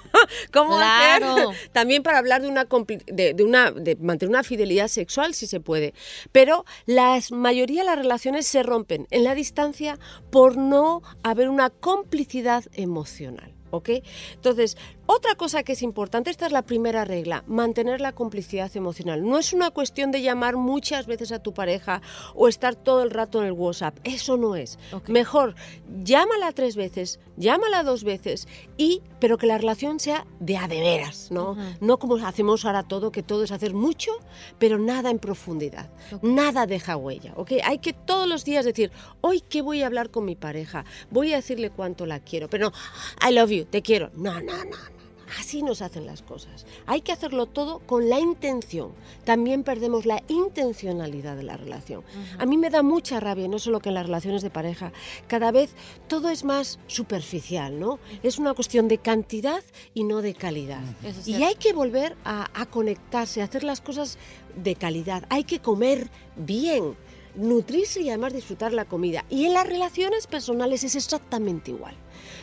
¿Cómo 0.54 0.76
Claro. 0.78 1.50
hacer? 1.50 1.70
También 1.72 2.04
para 2.04 2.20
hablar 2.20 2.44
de 2.44 2.48
una 2.48 2.68
de, 3.08 3.34
de 3.34 3.44
una 3.44 3.72
de 3.72 3.96
mantener 3.96 4.30
una 4.30 4.44
fidelidad 4.44 4.88
sexual 4.88 5.34
si 5.34 5.48
se 5.48 5.60
puede. 5.62 5.96
Pero 6.32 6.64
la 6.86 7.20
mayoría 7.32 7.82
de 7.82 7.88
las 7.88 7.98
relaciones 7.98 8.46
se 8.46 8.62
rompen 8.62 9.08
en 9.10 9.24
la 9.24 9.34
distancia 9.34 9.98
por 10.30 10.58
no 10.58 11.02
haber 11.24 11.50
una 11.50 11.72
complicidad 11.72 12.66
emocional. 12.74 13.56
¿Ok? 13.72 13.90
Entonces, 14.36 14.78
Otra 15.12 15.34
cosa 15.34 15.64
que 15.64 15.72
es 15.72 15.82
importante, 15.82 16.30
esta 16.30 16.46
es 16.46 16.52
la 16.52 16.62
primera 16.62 17.04
regla, 17.04 17.44
mantener 17.48 18.00
la 18.00 18.12
complicidad 18.12 18.70
emocional. 18.78 19.28
No 19.28 19.40
es 19.40 19.54
una 19.54 19.72
cuestión 19.72 20.12
de 20.12 20.22
llamar 20.22 20.56
muchas 20.56 21.08
veces 21.08 21.32
a 21.32 21.40
tu 21.40 21.52
pareja 21.52 22.04
o 22.36 22.48
estar 22.48 22.76
todo 22.76 23.02
el 23.02 23.10
rato 23.10 23.40
en 23.40 23.48
el 23.48 23.54
WhatsApp. 23.54 23.98
Eso 24.04 24.38
no 24.38 24.56
es. 24.56 24.78
Mejor, 25.08 25.56
llámala 26.04 26.52
tres 26.52 26.76
veces, 26.76 27.20
llámala 27.38 27.82
dos 27.82 28.04
veces, 28.04 28.48
y, 28.78 29.02
pero 29.20 29.40
que 29.40 29.48
la 29.48 29.58
relación 29.58 30.00
sea 30.00 30.28
de 30.40 30.58
a 30.58 30.68
de 30.68 30.80
veras, 30.80 31.32
¿no? 31.32 31.58
No 31.82 31.98
como 31.98 32.18
hacemos 32.18 32.64
ahora 32.64 32.84
todo, 32.84 33.12
que 33.12 33.24
todo 33.24 33.44
es 33.44 33.52
hacer 33.52 33.74
mucho, 33.74 34.12
pero 34.60 34.78
nada 34.78 35.10
en 35.10 35.18
profundidad. 35.18 35.90
Nada 36.22 36.68
deja 36.68 36.96
huella, 36.98 37.34
¿ok? 37.36 37.54
Hay 37.64 37.80
que 37.80 37.94
todos 37.94 38.28
los 38.28 38.46
días 38.46 38.64
decir, 38.64 38.92
hoy 39.22 39.42
qué 39.42 39.64
voy 39.64 39.82
a 39.82 39.88
hablar 39.88 40.12
con 40.12 40.26
mi 40.26 40.36
pareja, 40.36 40.86
voy 41.10 41.34
a 41.34 41.38
decirle 41.38 41.72
cuánto 41.72 42.06
la 42.06 42.20
quiero, 42.20 42.48
pero 42.48 42.70
no, 42.70 43.28
I 43.28 43.34
love 43.34 43.50
you, 43.50 43.66
te 43.66 43.82
quiero. 43.82 44.12
No, 44.14 44.40
no, 44.40 44.66
no. 44.66 44.99
Así 45.38 45.62
nos 45.62 45.82
hacen 45.82 46.06
las 46.06 46.22
cosas. 46.22 46.66
Hay 46.86 47.02
que 47.02 47.12
hacerlo 47.12 47.46
todo 47.46 47.80
con 47.80 48.10
la 48.10 48.20
intención. 48.20 48.92
También 49.26 49.64
perdemos 49.64 50.06
la 50.06 50.24
intencionalidad 50.28 51.36
de 51.36 51.44
la 51.44 51.58
relación. 51.58 52.04
A 52.38 52.46
mí 52.46 52.58
me 52.58 52.70
da 52.70 52.82
mucha 52.82 53.20
rabia, 53.20 53.48
no 53.48 53.60
solo 53.60 53.80
que 53.80 53.90
en 53.90 53.96
las 53.96 54.06
relaciones 54.06 54.42
de 54.42 54.50
pareja, 54.50 54.92
cada 55.28 55.52
vez 55.52 55.72
todo 56.08 56.30
es 56.30 56.44
más 56.44 56.80
superficial, 56.88 57.80
¿no? 57.80 58.00
Es 58.24 58.40
una 58.40 58.54
cuestión 58.54 58.88
de 58.88 58.98
cantidad 58.98 59.64
y 59.94 60.04
no 60.04 60.22
de 60.22 60.34
calidad. 60.34 60.82
Eso 61.04 61.20
es 61.20 61.28
Y 61.28 61.44
hay 61.44 61.56
que 61.56 61.74
volver 61.74 62.16
a, 62.24 62.50
a 62.60 62.66
conectarse, 62.66 63.42
a 63.42 63.46
hacer 63.46 63.64
las 63.64 63.82
cosas 63.82 64.18
de 64.56 64.76
calidad. 64.76 65.26
Hay 65.30 65.44
que 65.44 65.60
comer 65.60 66.10
bien, 66.36 66.96
nutrirse 67.36 68.02
y 68.02 68.10
además 68.10 68.34
disfrutar 68.34 68.74
la 68.74 68.86
comida. 68.86 69.26
Y 69.30 69.46
en 69.46 69.54
las 69.54 69.68
relaciones 69.68 70.28
personales 70.28 70.84
es 70.84 70.96
exactamente 70.96 71.72
igual. 71.72 71.96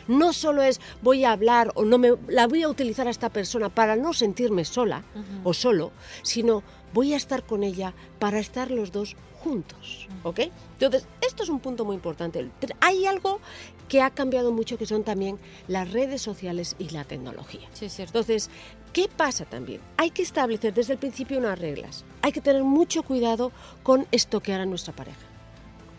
No 0.07 0.33
solo 0.33 0.61
es 0.61 0.79
voy 1.01 1.25
a 1.25 1.31
hablar 1.31 1.71
o 1.75 1.85
no 1.85 1.97
me 1.97 2.13
la 2.27 2.47
voy 2.47 2.63
a 2.63 2.69
utilizar 2.69 3.07
a 3.07 3.11
esta 3.11 3.29
persona 3.29 3.69
para 3.69 3.95
no 3.95 4.13
sentirme 4.13 4.65
sola 4.65 5.03
o 5.43 5.53
solo, 5.53 5.91
sino 6.23 6.63
voy 6.93 7.13
a 7.13 7.17
estar 7.17 7.43
con 7.43 7.63
ella 7.63 7.93
para 8.19 8.39
estar 8.39 8.71
los 8.71 8.91
dos 8.91 9.15
juntos, 9.43 10.07
¿ok? 10.23 10.39
Entonces, 10.73 11.07
esto 11.21 11.43
es 11.43 11.49
un 11.49 11.59
punto 11.59 11.85
muy 11.85 11.95
importante. 11.95 12.49
Hay 12.79 13.05
algo 13.05 13.39
que 13.87 14.01
ha 14.01 14.09
cambiado 14.09 14.51
mucho 14.51 14.77
que 14.77 14.85
son 14.85 15.03
también 15.03 15.39
las 15.67 15.91
redes 15.91 16.21
sociales 16.21 16.75
y 16.79 16.89
la 16.89 17.03
tecnología. 17.03 17.67
Sí, 17.73 17.85
es 17.85 17.93
cierto. 17.93 18.17
Entonces, 18.17 18.49
¿qué 18.93 19.07
pasa 19.07 19.45
también? 19.45 19.79
Hay 19.97 20.09
que 20.09 20.23
establecer 20.23 20.73
desde 20.73 20.93
el 20.93 20.99
principio 20.99 21.37
unas 21.37 21.59
reglas. 21.59 22.03
Hay 22.21 22.31
que 22.31 22.41
tener 22.41 22.63
mucho 22.63 23.03
cuidado 23.03 23.51
con 23.83 24.07
estoquear 24.11 24.61
a 24.61 24.65
nuestra 24.65 24.93
pareja. 24.93 25.19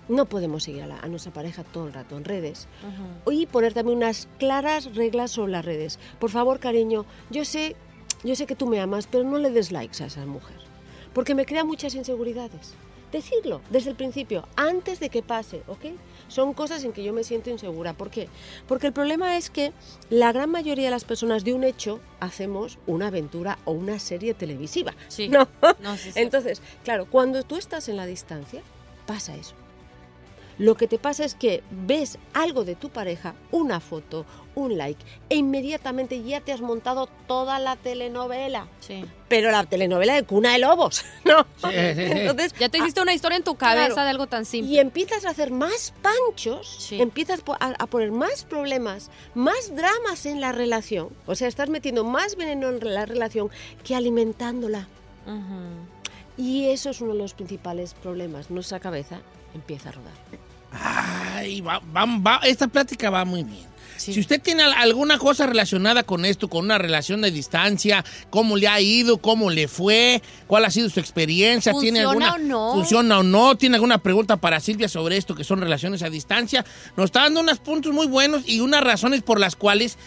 No 0.09 0.24
podemos 0.26 0.62
seguir 0.64 0.82
a, 0.82 0.86
la- 0.86 0.98
a 1.00 1.06
nuestra 1.09 1.32
pareja 1.32 1.64
todo 1.64 1.86
el 1.86 1.92
rato 1.92 2.16
en 2.16 2.24
redes. 2.24 2.66
Y 3.30 3.46
poner 3.46 3.74
también 3.74 3.98
unas 3.98 4.28
claras 4.38 4.94
reglas 4.94 5.30
sobre 5.32 5.52
las 5.52 5.64
redes. 5.64 5.98
Por 6.18 6.30
favor, 6.30 6.59
cariño, 6.61 7.04
yo 7.30 7.44
sé, 7.44 7.76
yo 8.24 8.34
sé 8.34 8.46
que 8.46 8.56
tú 8.56 8.66
me 8.66 8.80
amas, 8.80 9.06
pero 9.06 9.24
no 9.24 9.38
le 9.38 9.50
des 9.50 9.70
likes 9.70 10.02
a 10.02 10.06
esa 10.06 10.24
mujer. 10.24 10.56
Porque 11.12 11.34
me 11.34 11.44
crea 11.46 11.64
muchas 11.64 11.94
inseguridades. 11.94 12.74
Decirlo 13.12 13.62
desde 13.70 13.88
el 13.88 13.96
principio, 13.96 14.46
antes 14.54 15.00
de 15.00 15.09
que 15.09 15.22
pase, 15.22 15.62
¿ok? 15.66 15.86
Son 16.28 16.52
cosas 16.52 16.84
en 16.84 16.92
que 16.92 17.02
yo 17.02 17.14
me 17.14 17.24
siento 17.24 17.48
insegura. 17.48 17.94
¿Por 17.94 18.11
qué? 18.11 18.28
Porque 18.66 18.86
el 18.88 18.92
problema 18.92 19.38
es 19.38 19.48
que 19.48 19.72
la 20.11 20.30
gran 20.30 20.50
mayoría 20.50 20.84
de 20.86 20.90
las 20.90 21.04
personas 21.04 21.42
de 21.42 21.54
un 21.54 21.64
hecho 21.64 22.00
hacemos 22.20 22.78
una 22.86 23.06
aventura 23.06 23.59
o 23.64 23.72
una 23.72 23.98
serie 23.98 24.34
televisiva. 24.34 24.92
Sí. 25.09 25.28
No. 25.30 25.48
No, 25.80 25.96
sí, 25.96 26.12
sí. 26.12 26.20
Entonces, 26.20 26.61
claro, 26.84 27.06
cuando 27.11 27.42
tú 27.44 27.56
estás 27.56 27.88
en 27.88 27.96
la 27.96 28.04
distancia, 28.04 28.61
pasa 29.06 29.34
eso. 29.36 29.54
Lo 30.59 30.74
que 30.74 30.88
te 30.88 30.98
pasa 30.98 31.24
es 31.24 31.34
que 31.34 31.62
ves 31.70 32.18
algo 32.34 32.64
de 32.64 32.74
tu 32.74 32.90
pareja, 32.90 33.34
una 33.52 33.78
foto, 33.78 34.26
un 34.56 34.76
like, 34.76 35.00
e 35.28 35.36
inmediatamente 35.36 36.20
ya 36.24 36.40
te 36.40 36.50
has 36.52 36.61
montado 36.61 37.09
toda 37.28 37.61
la 37.61 37.76
telenovela. 37.76 38.66
Sí. 38.80 39.04
Pero 39.28 39.52
la 39.52 39.62
telenovela 39.64 40.14
de 40.14 40.24
cuna 40.24 40.52
de 40.54 40.59
lobos, 40.59 41.04
¿no? 41.24 41.42
Sí. 41.59 41.68
Entonces, 41.76 42.52
Ya 42.59 42.68
te 42.68 42.78
hiciste 42.78 43.00
una 43.00 43.14
historia 43.14 43.36
en 43.36 43.44
tu 43.44 43.54
cabeza 43.54 43.86
Claro. 43.94 44.02
de 44.02 44.11
algo 44.11 44.26
tan 44.26 44.44
simple. 44.44 44.72
y 44.72 44.78
empiezas 44.80 45.24
a 45.26 45.30
hacer 45.30 45.52
más 45.52 45.94
panchos, 46.02 46.88
empiezas 46.90 47.40
a, 47.61 47.66
a 47.78 47.86
poner 47.86 48.11
más 48.11 48.44
problemas, 48.44 49.11
más 49.34 49.76
dramas 49.76 50.26
en 50.26 50.40
la 50.40 50.50
relación. 50.50 51.11
O 51.26 51.36
sea, 51.36 51.46
estás 51.46 51.68
metiendo 51.68 52.02
más 52.02 52.34
veneno 52.34 52.68
en 52.68 52.80
la 52.94 53.06
relación 53.06 53.48
que 53.84 53.94
alimentándola. 53.94 54.88
Y 56.36 56.66
eso 56.66 56.90
es 56.90 57.00
uno 57.00 57.12
de 57.12 57.18
los 57.18 57.34
principales 57.34 57.94
problemas. 57.94 58.50
Nuestra 58.50 58.80
cabeza 58.80 59.20
empieza 59.54 59.90
a 59.90 59.92
rodar. 59.92 60.12
Ay, 60.73 61.61
va- 61.61 61.81
va- 61.97 62.07
va- 62.21 62.41
esta 62.45 62.69
plática 62.69 63.11
va 63.11 63.25
muy 63.25 63.45
bien. 63.45 63.66
Si 63.97 64.21
usted 64.21 64.41
tiene 64.41 64.62
al- 64.62 64.75
alguna 64.75 65.19
cosa 65.19 65.45
relacionada 65.47 66.05
con 66.05 66.25
esto, 66.25 66.49
con 66.49 66.64
una 66.66 66.79
relación 66.79 67.21
de 67.21 67.33
distancia, 67.33 68.05
cómo 68.31 68.57
le 68.57 68.69
ha 68.69 68.81
ido, 68.81 69.19
cómo 69.19 69.51
le 69.51 69.66
fue, 69.66 70.23
cuál 70.47 70.64
ha 70.64 70.71
sido 70.71 70.89
su 70.89 71.01
experiencia, 71.01 71.73
tiene 71.81 72.05
¿Funciona 72.05 72.29
alguna 72.31 72.35
o 72.35 72.39
no? 72.39 72.75
funciona 72.75 73.19
o 73.19 73.23
no, 73.25 73.57
tiene 73.57 73.75
alguna 73.75 73.99
pregunta 73.99 74.37
para 74.37 74.61
Silvia 74.61 74.89
sobre 74.89 75.16
esto 75.16 75.35
que 75.35 75.43
son 75.43 75.61
relaciones 75.61 76.03
a 76.03 76.11
distancia, 76.11 76.64
nos 76.97 77.07
está 77.07 77.23
dando 77.23 77.41
unos 77.41 77.59
puntos 77.59 77.93
muy 77.93 78.07
buenos 78.07 78.49
y 78.49 78.61
unas 78.61 78.85
razones 78.85 79.23
por 79.23 79.41
las 79.41 79.57
cuales 79.57 79.99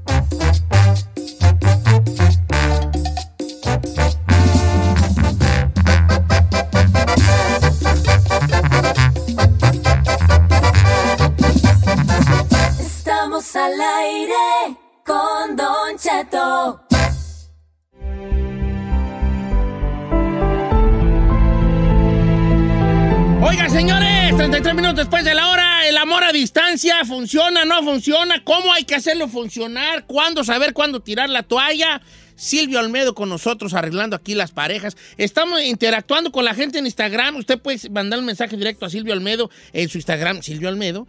¿funciona, 27.65 27.81
no 27.81 27.91
funciona? 27.91 28.43
¿Cómo 28.43 28.73
hay 28.73 28.83
que 28.83 28.95
hacerlo 28.95 29.27
funcionar? 29.27 30.05
¿Cuándo 30.05 30.43
saber 30.43 30.73
cuándo 30.73 31.01
tirar 31.01 31.29
la 31.29 31.43
toalla? 31.43 32.01
Silvio 32.35 32.79
Olmedo 32.79 33.15
con 33.15 33.29
nosotros 33.29 33.73
arreglando 33.73 34.15
aquí 34.15 34.35
las 34.35 34.51
parejas. 34.51 34.97
Estamos 35.17 35.61
interactuando 35.61 36.31
con 36.31 36.45
la 36.45 36.53
gente 36.53 36.79
en 36.79 36.85
Instagram. 36.85 37.37
Usted 37.37 37.59
puede 37.59 37.89
mandar 37.89 38.19
un 38.19 38.25
mensaje 38.25 38.57
directo 38.57 38.85
a 38.85 38.89
Silvio 38.89 39.13
Olmedo 39.13 39.49
en 39.73 39.89
su 39.89 39.97
Instagram, 39.97 40.41
Silvio 40.41 40.69
Olmedo. 40.69 41.07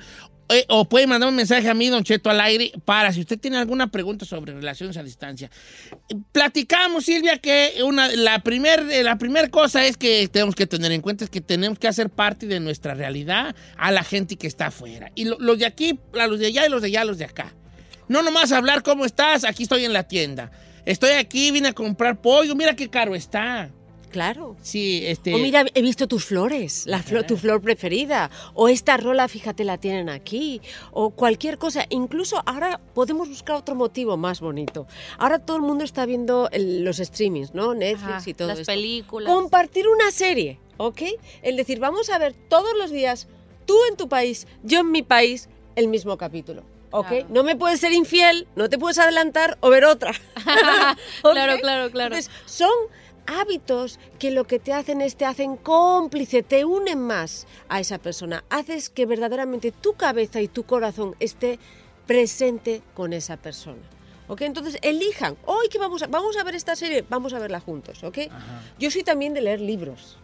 Eh, 0.49 0.65
o 0.69 0.89
puede 0.89 1.09
mandar 1.09 1.29
un 1.29 1.35
mensaje 1.35 1.69
a 1.69 1.75
mí, 1.75 1.89
Don 1.89 2.05
Cheto, 2.05 2.31
al 2.31 2.41
aire, 2.41 2.71
para 2.85 3.13
si 3.13 3.21
usted 3.21 3.37
tiene 3.39 3.57
alguna 3.57 3.89
pregunta 3.89 4.25
sobre 4.25 4.53
relaciones 4.55 4.97
a 4.97 5.03
distancia. 5.03 5.51
Platicamos, 6.33 7.05
Silvia, 7.05 7.39
que 7.39 7.73
una, 7.85 8.09
la 8.09 8.39
primera 8.41 8.83
la 9.03 9.19
primer 9.19 9.51
cosa 9.51 9.85
es 9.85 9.97
que 9.97 10.29
tenemos 10.29 10.55
que 10.55 10.67
tener 10.67 10.93
en 10.93 11.01
cuenta 11.01 11.25
es 11.25 11.31
que 11.31 11.41
tenemos 11.41 11.79
que 11.81 11.89
hacer 11.89 12.11
parte 12.11 12.47
de 12.47 12.61
nuestra 12.61 12.95
realidad 12.95 13.57
a 13.77 13.91
la 13.91 14.05
gente 14.05 14.37
que 14.37 14.47
está 14.47 14.67
afuera. 14.69 15.11
Y 15.17 15.25
lo- 15.25 15.39
los 15.41 15.59
de 15.59 15.67
aquí, 15.67 15.99
a 16.19 16.27
los 16.29 16.39
de 16.39 16.47
allá 16.47 16.67
y 16.67 16.71
los 16.71 16.81
de 16.81 16.89
allá, 16.89 17.05
los 17.05 17.19
de 17.19 17.25
acá. 17.25 17.53
No 18.09 18.23
nomás 18.23 18.53
hablar 18.53 18.85
cómo 18.85 19.05
estás, 19.05 19.43
aquí 19.43 19.65
estoy 19.65 19.85
en 19.85 19.93
la 19.93 20.05
tienda. 20.07 20.53
Estoy 20.85 21.11
aquí, 21.11 21.51
vine 21.51 21.69
a 21.69 21.73
comprar 21.73 22.21
pollo, 22.21 22.55
mira 22.55 22.77
qué 22.77 22.89
caro 22.89 23.17
está. 23.17 23.71
Claro. 24.17 24.57
Sí, 24.63 25.03
este... 25.05 25.35
O 25.35 25.39
mira, 25.39 25.67
he 25.75 25.83
visto 25.83 26.09
tus 26.09 26.25
flores, 26.25 26.87
la 26.87 27.03
flo- 27.05 27.27
tu 27.27 27.37
flor 27.37 27.61
preferida. 27.61 28.31
O 28.55 28.69
esta 28.69 28.97
rola, 28.97 29.29
fíjate, 29.29 29.63
la 29.63 29.77
tienen 29.77 30.09
aquí. 30.09 30.63
O 30.93 31.11
cualquier 31.11 31.59
cosa. 31.59 31.85
Incluso 31.91 32.43
ahora 32.47 32.81
podemos 32.95 33.29
buscar 33.29 33.57
otro 33.57 33.75
motivo 33.75 34.17
más 34.17 34.41
bonito. 34.41 34.87
Ahora 35.19 35.39
todo 35.39 35.59
el 35.59 35.63
mundo 35.65 35.85
está 35.85 36.07
viendo 36.07 36.49
el- 36.51 36.83
los 36.83 36.97
streamings, 36.97 37.53
¿no? 37.55 37.75
Netflix 37.75 38.09
Ajá, 38.23 38.31
y 38.31 38.33
todo 38.33 38.49
las 38.49 38.61
esto. 38.61 38.73
películas. 38.73 39.31
Compartir 39.31 39.87
una 39.87 40.11
serie, 40.11 40.59
¿ok? 40.79 41.03
El 41.43 41.57
decir, 41.59 41.79
vamos 41.79 42.09
a 42.09 42.17
ver 42.19 42.33
todos 42.49 42.71
los 42.79 42.91
días, 42.91 43.29
tú 43.67 43.77
en 43.91 43.99
tu 43.99 44.09
país, 44.09 44.47
yo 44.63 44.81
en 44.81 44.91
mi 44.93 45.03
país, 45.03 45.51
el 45.75 45.89
mismo 45.89 46.17
capítulo. 46.17 46.63
¿Ok? 46.91 47.09
Claro. 47.09 47.27
No 47.29 47.43
me 47.43 47.57
puedes 47.57 47.81
ser 47.81 47.93
infiel, 47.93 48.47
no 48.57 48.71
te 48.71 48.79
puedes 48.79 48.97
adelantar 48.99 49.59
o 49.61 49.69
ver 49.69 49.85
otra. 49.85 50.13
¿Ok? 51.23 51.33
Claro, 51.33 51.59
claro, 51.61 51.91
claro. 51.91 52.15
Entonces, 52.17 52.31
son 52.47 52.71
hábitos 53.27 53.99
que 54.19 54.31
lo 54.31 54.45
que 54.45 54.59
te 54.59 54.73
hacen 54.73 55.01
es 55.01 55.17
te 55.17 55.25
hacen 55.25 55.57
cómplice, 55.57 56.43
te 56.43 56.65
unen 56.65 57.01
más 57.01 57.47
a 57.69 57.81
esa 57.81 57.99
persona, 57.99 58.45
haces 58.51 58.91
que 58.91 59.07
verdaderamente 59.07 59.73
tu 59.73 59.95
cabeza 59.95 60.41
y 60.41 60.49
tu 60.49 60.65
corazón 60.65 61.17
esté 61.21 61.59
presente 62.07 62.83
con 62.95 63.13
esa 63.13 63.37
persona. 63.37 63.83
¿Ok? 64.29 64.41
Entonces 64.41 64.79
elijan, 64.83 65.37
hoy 65.45 65.69
que 65.69 65.79
vamos 65.79 66.03
a, 66.03 66.09
vamos 66.09 66.37
a 66.37 66.43
ver 66.43 66.57
esta 66.57 66.75
serie, 66.75 67.05
vamos 67.09 67.33
a 67.33 67.39
verla 67.39 67.61
juntos, 67.61 68.03
¿ok? 68.03 68.19
Yo 68.79 68.91
soy 68.91 69.05
también 69.05 69.35
de 69.35 69.41
leer 69.41 69.61
libros. 69.61 70.19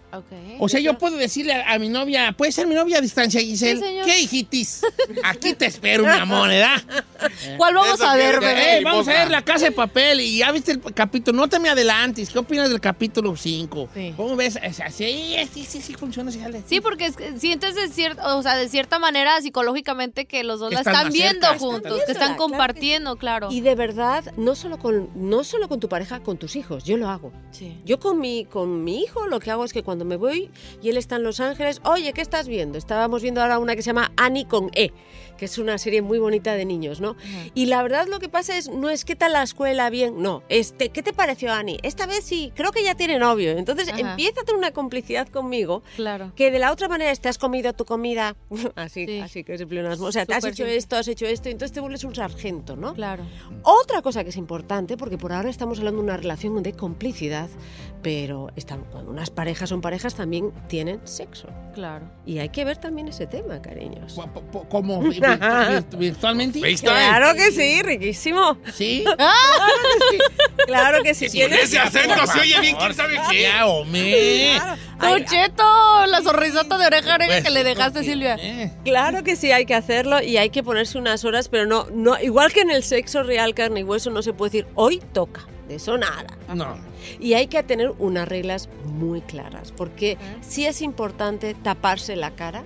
O 0.59 0.69
sea, 0.69 0.81
yo 0.81 0.99
puedo 0.99 1.17
decirle 1.17 1.55
a, 1.55 1.73
a 1.73 1.79
mi 1.79 1.89
novia, 1.89 2.33
puede 2.33 2.53
ser 2.53 2.67
mi 2.67 2.75
novia 2.75 2.99
a 2.99 3.01
distancia, 3.01 3.41
Giselle. 3.41 3.81
Sí, 3.81 3.87
señor. 3.87 4.05
¿Qué 4.05 4.21
hijitis? 4.21 4.83
Aquí 5.25 5.55
te 5.55 5.67
espero, 5.67 6.05
mi 6.05 6.11
amor, 6.11 6.49
¿verdad? 6.49 6.83
¿Cuál 7.57 7.75
vamos 7.75 8.01
a 8.01 8.17
ver, 8.17 8.41
bebé? 8.41 8.79
Eh, 8.79 8.85
vamos 8.85 9.09
a 9.09 9.13
ver 9.13 9.31
La 9.31 9.43
Casa 9.43 9.67
de 9.67 9.73
Papel 9.73 10.21
y 10.21 10.39
ya 10.39 10.53
viste 10.53 10.73
el 10.73 10.81
capítulo. 10.95 11.37
No 11.37 11.49
te 11.49 11.59
me 11.59 11.69
adelantes. 11.69 12.31
¿Qué 12.31 12.39
opinas 12.39 12.69
del 12.69 12.81
capítulo 12.81 13.37
5? 13.37 13.89
¿Cómo 14.17 14.37
ves? 14.37 14.59
O 14.69 14.73
sea, 14.73 14.91
sí, 14.91 15.37
sí, 15.53 15.65
sí, 15.65 15.81
sí 15.81 15.95
funciona. 15.95 16.31
Sí, 16.31 16.41
sale. 16.41 16.63
Sí, 16.67 16.81
porque 16.81 17.07
es 17.07 17.17
que 17.17 17.39
sientes 17.39 17.75
de 17.75 17.89
cierta, 17.89 18.37
o 18.37 18.43
sea, 18.43 18.57
de 18.57 18.69
cierta 18.69 18.99
manera 18.99 19.41
psicológicamente 19.41 20.27
que 20.27 20.45
los 20.45 20.61
dos 20.61 20.71
Que 20.71 20.77
la 20.77 20.81
están 20.83 21.13
viendo 21.13 21.47
cerca, 21.47 21.59
juntos, 21.59 22.01
que 22.05 22.13
están 22.13 22.15
viéndola, 22.15 22.17
claro 22.17 22.33
que 22.33 22.39
compartiendo, 22.39 23.17
claro. 23.17 23.49
Y 23.51 23.61
de 23.61 23.75
verdad, 23.75 24.25
no 24.37 24.55
solo 24.55 24.79
con, 24.79 25.11
no 25.15 25.45
solo 25.45 25.69
con 25.69 25.81
tu 25.81 25.89
pareja, 25.89 26.21
con 26.21 26.37
tus 26.37 26.57
hijos, 26.57 26.85
yo 26.85 26.97
lo 26.97 27.09
hago. 27.09 27.33
Sí. 27.51 27.79
Yo 27.85 27.99
con 27.99 28.21
mi, 28.21 28.45
con 28.45 28.85
mi 28.85 29.03
hijo 29.03 29.27
lo 29.27 29.41
que 29.41 29.51
hago 29.51 29.65
es 29.65 29.73
que 29.73 29.83
cuando 29.83 30.02
me 30.05 30.17
voy 30.17 30.51
y 30.83 30.89
él 30.89 30.97
está 30.97 31.17
en 31.17 31.23
Los 31.23 31.41
Ángeles, 31.41 31.81
oye, 31.85 32.13
¿qué 32.13 32.21
estás 32.21 32.49
viendo? 32.49 32.79
Estábamos 32.79 33.23
viendo 33.23 33.41
ahora 33.41 33.59
una 33.59 33.77
que 33.77 33.83
se 33.83 33.87
llama 33.87 34.13
Annie 34.17 34.45
con 34.45 34.71
E, 34.75 34.93
que 35.43 35.47
es 35.47 35.59
una 35.59 35.77
serie 35.77 36.03
muy 36.03 36.21
bonita 36.21 36.55
de 36.55 36.65
niños, 36.65 37.01
¿no? 37.01 37.17
Y 37.53 37.67
la 37.67 37.83
verdad 37.83 38.07
lo 38.07 38.21
que 38.21 38.29
pasa 38.29 38.57
es, 38.57 38.69
no 38.69 38.91
es 38.91 39.05
qué 39.05 39.17
tal 39.17 39.33
la 39.33 39.43
escuela, 39.43 39.91
bien, 39.91 40.23
no, 40.23 40.45
este, 40.49 40.91
¿qué 40.91 41.03
te 41.03 41.13
pareció 41.13 41.53
Annie? 41.53 41.81
Esta 41.83 42.07
vez 42.07 42.23
sí, 42.23 42.53
creo 42.55 42.71
que 42.71 42.85
ya 42.85 42.95
tiene 42.95 43.19
novio. 43.19 43.51
Entonces 43.59 43.89
Ajá. 43.89 43.99
empieza 43.99 44.43
a 44.43 44.45
tener 44.45 44.57
una 44.57 44.71
complicidad 44.71 45.27
conmigo 45.27 45.83
Claro. 45.97 46.31
que 46.37 46.53
de 46.53 46.61
la 46.61 46.71
otra 46.71 46.87
manera 46.87 47.11
es, 47.11 47.19
te 47.21 47.29
has 47.29 47.39
comido 47.39 47.73
tu 47.73 47.85
comida, 47.85 48.37
así, 48.77 49.19
así 49.19 49.43
que 49.43 49.55
es 49.55 49.61
el 49.63 49.67
pleonasmo. 49.67 50.07
O 50.07 50.13
sea, 50.13 50.27
te 50.27 50.35
has 50.35 50.45
hecho 50.45 50.59
simple. 50.59 50.77
esto, 50.77 50.95
has 50.95 51.09
hecho 51.09 51.27
esto, 51.27 51.49
entonces 51.49 51.73
te 51.75 51.81
vuelves 51.81 52.05
un 52.05 52.15
sargento, 52.15 52.77
¿no? 52.77 52.95
Claro. 52.95 53.25
Otra 53.65 54.01
cosa 54.01 54.23
que 54.23 54.31
es 54.31 54.37
importante, 54.37 54.97
porque 54.97 55.19
por 55.19 55.33
ahora 55.33 55.51
estamos 55.51 55.79
hablando 55.81 56.03
de 56.03 56.05
una 56.05 56.17
relación 56.19 56.63
de 56.63 56.73
complicidad, 56.75 57.49
pero 58.01 58.49
están, 58.55 58.85
cuando 58.93 59.11
unas 59.11 59.31
parejas 59.31 59.69
son 59.71 59.81
parejas 59.81 60.15
también 60.15 60.53
tienen 60.69 61.01
sexo. 61.05 61.49
Claro. 61.75 62.05
Y 62.27 62.39
hay 62.39 62.51
que 62.51 62.65
ver 62.65 62.77
también 62.77 63.09
ese 63.09 63.27
tema, 63.27 63.61
cariños. 63.61 64.21
¿Cómo? 64.69 65.01
Virtu- 65.39 65.69
virtu- 65.69 65.99
¿Virtualmente? 65.99 66.61
Claro 66.77 67.35
que 67.35 67.51
sí, 67.53 67.83
riquísimo. 67.83 68.59
¿Sí? 68.75 69.05
Claro 70.67 71.03
que 71.03 71.15
sí. 71.15 71.29
Sí, 71.29 71.39
Tienes- 71.39 71.57
con 71.59 71.65
ese 71.65 71.79
acento 71.79 72.27
se 72.27 72.41
oye 72.41 72.61
bien, 72.61 72.77
quién 72.77 72.95
sabe 72.95 73.21
qué. 73.31 73.43
Ya, 73.43 73.67
hombre. 73.67 74.59
Don 75.01 75.25
Cheto, 75.25 76.07
la 76.07 76.23
sonrisota 76.23 76.79
de 76.79 76.87
oreja 76.87 77.13
a 77.13 77.15
oreja 77.17 77.31
Pues, 77.33 77.45
que 77.45 77.51
le 77.51 77.65
dejaste, 77.65 78.05
Silvia. 78.05 78.39
Claro 78.85 79.25
que 79.25 79.35
sí, 79.37 79.51
hay 79.51 79.67
que 79.67 79.75
hacerlo 79.75 80.23
y 80.23 80.37
hay 80.37 80.51
que 80.51 80.63
ponerse 80.63 80.99
unas 80.99 81.25
horas, 81.25 81.49
pero 81.49 81.67
no, 81.67 81.87
no, 81.93 82.19
igual 82.21 82.53
que 82.53 82.61
en 82.61 82.71
el 82.71 82.85
sexo 82.85 83.23
real, 83.23 83.55
carne 83.55 83.81
y 83.81 83.83
hueso, 83.83 84.11
no 84.11 84.23
se 84.23 84.33
puede 84.33 84.51
decir 84.53 84.67
hoy 84.75 85.03
toca. 85.13 85.47
De 85.69 85.77
eso 85.77 85.97
nada. 85.99 86.27
No. 86.55 86.77
Y 87.21 87.35
hay 87.35 87.47
que 87.49 87.63
tener 87.63 87.91
unas 87.99 88.29
reglas 88.29 88.69
muy 88.85 89.21
claras, 89.23 89.73
porque 89.77 90.19
sí 90.47 90.67
es 90.67 90.81
importante 90.83 91.55
taparse 91.55 92.15
la 92.17 92.31
cara 92.33 92.63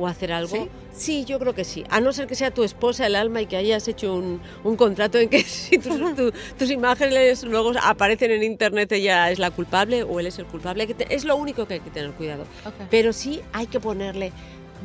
o 0.00 0.06
hacer 0.08 0.32
algo. 0.32 0.68
¿Sí? 0.92 1.24
yo 1.24 1.38
creo 1.38 1.54
que 1.54 1.64
sí. 1.64 1.84
A 1.90 2.00
no 2.00 2.12
ser 2.12 2.26
que 2.26 2.34
sea 2.34 2.50
tu 2.50 2.62
esposa 2.64 3.06
el 3.06 3.14
alma 3.16 3.40
y 3.42 3.46
que 3.46 3.56
hayas 3.56 3.86
hecho 3.88 4.14
un, 4.14 4.40
un 4.64 4.76
contrato 4.76 5.18
en 5.18 5.28
que 5.28 5.42
si 5.44 5.78
tus, 5.78 5.96
tu- 6.16 6.32
tus 6.58 6.70
imágenes 6.70 7.42
luego 7.44 7.72
aparecen 7.82 8.30
en 8.32 8.42
internet 8.42 8.90
ella 8.92 9.30
es 9.30 9.38
la 9.38 9.50
culpable 9.50 10.02
o 10.02 10.18
él 10.20 10.26
es 10.26 10.38
el 10.38 10.46
culpable. 10.46 10.88
Es 11.08 11.24
lo 11.24 11.36
único 11.36 11.66
que 11.66 11.74
hay 11.74 11.80
que 11.80 11.90
tener 11.90 12.10
cuidado. 12.12 12.44
Pero 12.90 13.12
sí 13.12 13.40
hay 13.52 13.66
que 13.66 13.78
ponerle 13.80 14.32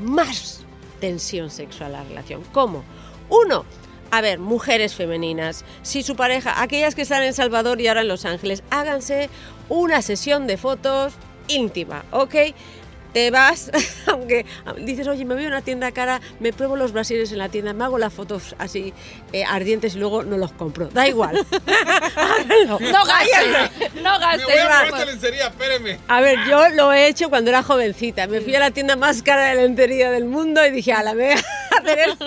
más 0.03 0.63
tensión 0.99 1.49
sexual 1.49 1.95
a 1.95 1.99
la 1.99 2.03
relación. 2.05 2.41
¿Cómo? 2.53 2.83
Uno, 3.29 3.65
a 4.11 4.21
ver, 4.21 4.39
mujeres 4.39 4.93
femeninas, 4.95 5.65
si 5.81 6.03
su 6.03 6.15
pareja, 6.15 6.61
aquellas 6.61 6.95
que 6.95 7.01
están 7.01 7.23
en 7.23 7.33
Salvador 7.33 7.81
y 7.81 7.87
ahora 7.87 8.01
en 8.01 8.07
Los 8.07 8.23
Ángeles, 8.25 8.63
háganse 8.69 9.29
una 9.67 10.01
sesión 10.01 10.47
de 10.47 10.57
fotos 10.57 11.13
íntima, 11.47 12.05
¿ok? 12.11 12.35
Te 13.15 13.31
vas, 13.31 13.71
aunque 14.07 14.45
dices, 14.81 15.07
oye, 15.07 15.23
me 15.23 15.35
voy 15.35 15.45
a 15.45 15.47
una 15.47 15.61
tienda 15.61 15.93
cara, 15.93 16.19
me 16.41 16.51
pruebo 16.51 16.75
los 16.75 16.91
brasiles 16.91 17.31
en 17.31 17.37
la 17.37 17.47
tienda, 17.47 17.71
me 17.71 17.85
hago 17.85 17.97
las 17.97 18.13
fotos 18.13 18.57
así 18.59 18.93
eh, 19.31 19.45
ardientes 19.45 19.95
y 19.95 19.99
luego 19.99 20.23
no 20.23 20.35
los 20.35 20.51
compro. 20.51 20.89
Da 20.89 21.07
igual. 21.07 21.37
Háganlo. 22.17 22.77
No 22.77 23.05
gastes, 23.05 23.93
no 24.03 24.19
gastes. 24.19 24.47
Me 24.47 24.53
voy 24.53 24.69
a 24.69 24.83
esta 24.83 25.05
lencería, 25.05 25.47
espéreme. 25.47 25.97
A 26.09 26.19
ver, 26.19 26.39
yo 26.45 26.67
lo 26.71 26.91
he 26.91 27.07
hecho 27.07 27.29
cuando 27.29 27.51
era 27.51 27.63
jovencita. 27.63 28.27
Me 28.27 28.41
fui 28.41 28.53
a 28.53 28.59
la 28.59 28.71
tienda 28.71 28.97
más 28.97 29.23
cara 29.23 29.45
de 29.45 29.55
lencería 29.65 30.11
del 30.11 30.25
mundo 30.25 30.65
y 30.65 30.71
dije, 30.71 30.91
a 30.91 31.01
la 31.01 31.11
hacer 31.15 32.17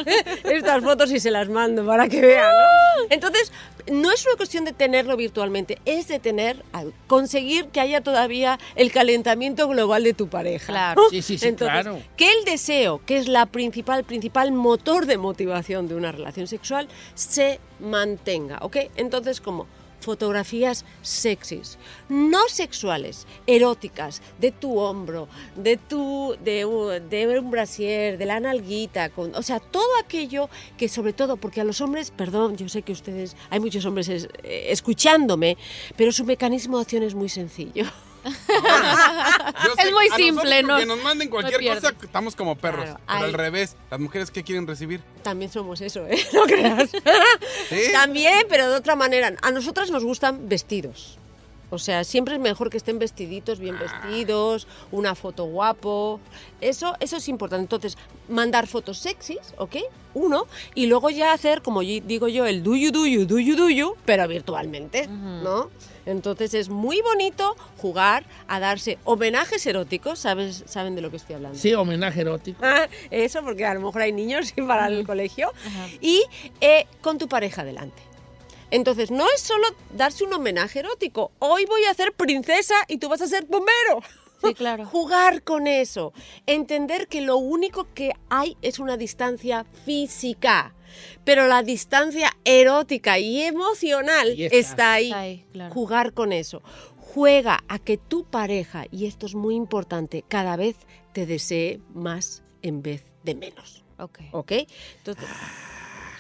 estas 0.45 0.83
fotos 0.83 1.13
y 1.13 1.21
se 1.21 1.31
las 1.31 1.51
mando 1.51 1.85
para 1.85 2.09
que 2.09 2.23
vean. 2.23 2.51
¿no? 2.51 3.07
Entonces, 3.11 3.53
no 3.91 4.13
es 4.13 4.25
una 4.27 4.37
cuestión 4.37 4.65
de 4.65 4.73
tenerlo 4.73 5.17
virtualmente, 5.17 5.79
es 5.85 6.09
de 6.09 6.19
tener, 6.19 6.63
conseguir 7.07 7.67
que 7.67 7.81
haya 7.81 8.01
todavía 8.01 8.59
el 8.77 8.93
calentamiento 8.93 9.69
global 9.69 10.05
de 10.05 10.15
tu 10.15 10.29
pareja. 10.29 10.73
Claro. 10.79 11.03
Sí, 11.11 11.23
sí, 11.23 11.39
sí, 11.39 11.49
Entonces, 11.49 11.83
claro. 11.83 12.01
Que 12.17 12.31
el 12.31 12.45
deseo, 12.45 13.01
que 13.05 13.19
es 13.19 13.29
la 13.29 13.47
principal, 13.47 14.05
principal 14.05 14.53
motor 14.53 15.07
de 15.07 15.19
motivación 15.19 15.89
de 15.89 15.95
una 15.97 16.13
relación 16.13 16.47
sexual, 16.47 16.89
se 17.15 17.59
mantenga, 17.81 18.59
¿ok? 18.63 18.77
Entonces, 18.97 19.41
como 19.41 19.67
fotografías 20.01 20.85
sexys, 21.03 21.77
no 22.09 22.39
sexuales, 22.49 23.27
eróticas, 23.49 24.23
de 24.39 24.53
tu 24.53 24.79
hombro, 24.79 25.27
de 25.57 25.77
tu 25.77 26.37
de, 26.45 26.65
de 27.11 27.39
un 27.41 27.51
brasier, 27.51 28.17
de 28.17 28.25
la 28.25 28.39
nalguita, 28.39 29.09
con, 29.11 29.35
o 29.35 29.43
sea, 29.43 29.59
todo 29.59 29.89
aquello 30.03 30.49
que 30.77 30.89
sobre 30.89 31.13
todo, 31.13 31.37
porque 31.37 31.61
a 31.61 31.65
los 31.65 31.81
hombres, 31.81 32.13
perdón, 32.13 32.57
yo 32.57 32.69
sé 32.69 32.83
que 32.83 32.93
ustedes, 32.93 33.37
hay 33.51 33.59
muchos 33.59 33.85
hombres 33.87 34.09
es- 34.09 34.29
eh, 34.45 34.67
escuchándome, 34.71 35.57
pero 35.97 36.13
su 36.13 36.25
mecanismo 36.25 36.77
de 36.79 36.83
acción 36.83 37.03
es 37.03 37.15
muy 37.17 37.29
sencillo. 37.29 37.85
Es 38.25 39.93
muy 39.93 40.09
simple, 40.11 40.63
¿no? 40.63 40.79
Que 40.79 40.87
nos 40.87 41.03
manden 41.03 41.29
cualquier 41.29 41.75
cosa, 41.75 41.95
estamos 42.03 42.35
como 42.37 42.57
perros. 42.57 42.85
Claro, 42.85 43.01
pero 43.07 43.25
al 43.25 43.33
revés, 43.33 43.77
las 43.91 44.01
mujeres 44.01 44.31
que 44.31 44.43
quieren 44.43 44.67
recibir. 44.67 45.03
También 45.23 45.51
somos 45.51 45.81
eso, 45.81 46.07
¿eh? 46.07 46.19
No 46.33 46.45
creas. 46.45 46.91
También, 47.93 48.47
pero 48.49 48.69
de 48.71 48.77
otra 48.77 48.97
manera. 48.97 49.35
A 49.43 49.51
nosotras 49.51 49.91
nos 49.91 50.05
gustan 50.05 50.49
vestidos. 50.49 51.19
O 51.71 51.79
sea, 51.79 52.03
siempre 52.05 52.35
es 52.35 52.41
mejor 52.41 52.71
que 52.71 52.77
estén 52.79 52.99
vestiditos, 52.99 53.59
bien 53.59 53.77
vestidos, 53.79 54.67
una 54.91 55.15
foto 55.15 55.45
guapo. 55.45 56.19
Eso, 56.61 56.95
eso 57.01 57.17
es 57.19 57.29
importante. 57.29 57.63
Entonces, 57.63 57.99
mandar 58.29 58.67
fotos 58.67 58.99
sexys, 58.99 59.55
¿ok? 59.59 59.77
Uno. 60.15 60.47
Y 60.75 60.87
luego 60.87 61.11
ya 61.11 61.33
hacer, 61.33 61.61
como 61.63 61.83
yo- 61.83 62.01
digo 62.05 62.27
yo, 62.29 62.47
el 62.47 62.63
do 62.63 62.75
you, 62.75 62.91
do 62.91 63.07
you, 63.07 63.27
do 63.27 63.39
you, 63.39 63.55
do 63.57 63.69
you, 63.69 63.95
pero 64.07 64.27
virtualmente, 64.27 65.07
¿no? 65.09 65.71
Entonces 66.07 66.55
es 66.55 66.71
muy 66.71 67.03
bonito 67.03 67.55
jugar 67.77 68.25
a 68.47 68.59
darse 68.61 68.97
homenajes 69.05 69.67
eróticos, 69.67 70.19
¿sabes? 70.21 70.65
¿Saben 70.67 70.95
de 70.95 71.03
lo 71.03 71.11
que 71.11 71.19
estoy 71.19 71.35
hablando? 71.35 71.59
Sí, 71.59 71.75
homenaje 71.75 72.23
erótico. 72.23 72.61
Ah, 72.65 72.89
Eso, 73.11 73.43
porque 73.43 73.67
a 73.67 73.75
lo 73.75 73.81
mejor 73.83 74.01
hay 74.01 74.13
niños 74.13 74.55
y 74.57 74.63
para 74.67 74.87
el 74.87 75.07
colegio. 75.07 75.53
Y 76.01 76.23
eh, 76.63 76.87
con 77.03 77.19
tu 77.19 77.29
pareja 77.29 77.63
delante. 77.63 78.03
Entonces, 78.71 79.11
no 79.11 79.27
es 79.35 79.41
solo 79.41 79.67
darse 79.95 80.25
un 80.25 80.33
homenaje 80.33 80.81
erótico. 80.81 81.33
Hoy 81.39 81.65
voy 81.67 81.85
a 81.85 81.95
ser 81.95 82.13
princesa 82.13 82.75
y 82.87 82.99
tú 82.99 83.09
vas 83.09 83.21
a 83.23 83.27
ser 83.27 83.47
bombero. 83.47 84.03
Sí, 84.45 84.55
claro. 84.55 84.85
Jugar 84.93 85.43
con 85.43 85.67
eso. 85.67 86.13
Entender 86.47 87.09
que 87.09 87.21
lo 87.23 87.39
único 87.39 87.87
que 87.95 88.13
hay 88.29 88.57
es 88.63 88.79
una 88.79 88.97
distancia 88.97 89.65
física. 89.85 90.75
Pero 91.25 91.47
la 91.47 91.63
distancia 91.63 92.31
erótica 92.45 93.19
y 93.19 93.43
emocional 93.43 94.29
Ahí 94.29 94.45
está. 94.45 94.57
está 94.59 94.93
ahí. 94.93 95.07
Está 95.07 95.21
ahí, 95.21 95.47
claro. 95.53 95.75
Jugar 95.75 96.13
con 96.13 96.33
eso. 96.33 96.63
Juega 96.99 97.65
a 97.69 97.79
que 97.79 97.97
tu 97.97 98.25
pareja, 98.25 98.85
y 98.91 99.07
esto 99.07 99.27
es 99.27 99.35
muy 99.35 99.55
importante, 99.55 100.25
cada 100.29 100.57
vez 100.57 100.77
te 101.13 101.27
desee 101.27 101.81
más 101.95 102.43
en 102.63 102.83
vez 102.83 103.05
de 103.25 103.35
menos. 103.35 103.85
Ok. 103.99 104.21
¿Ok? 104.33 104.53
Entonces, 104.99 105.25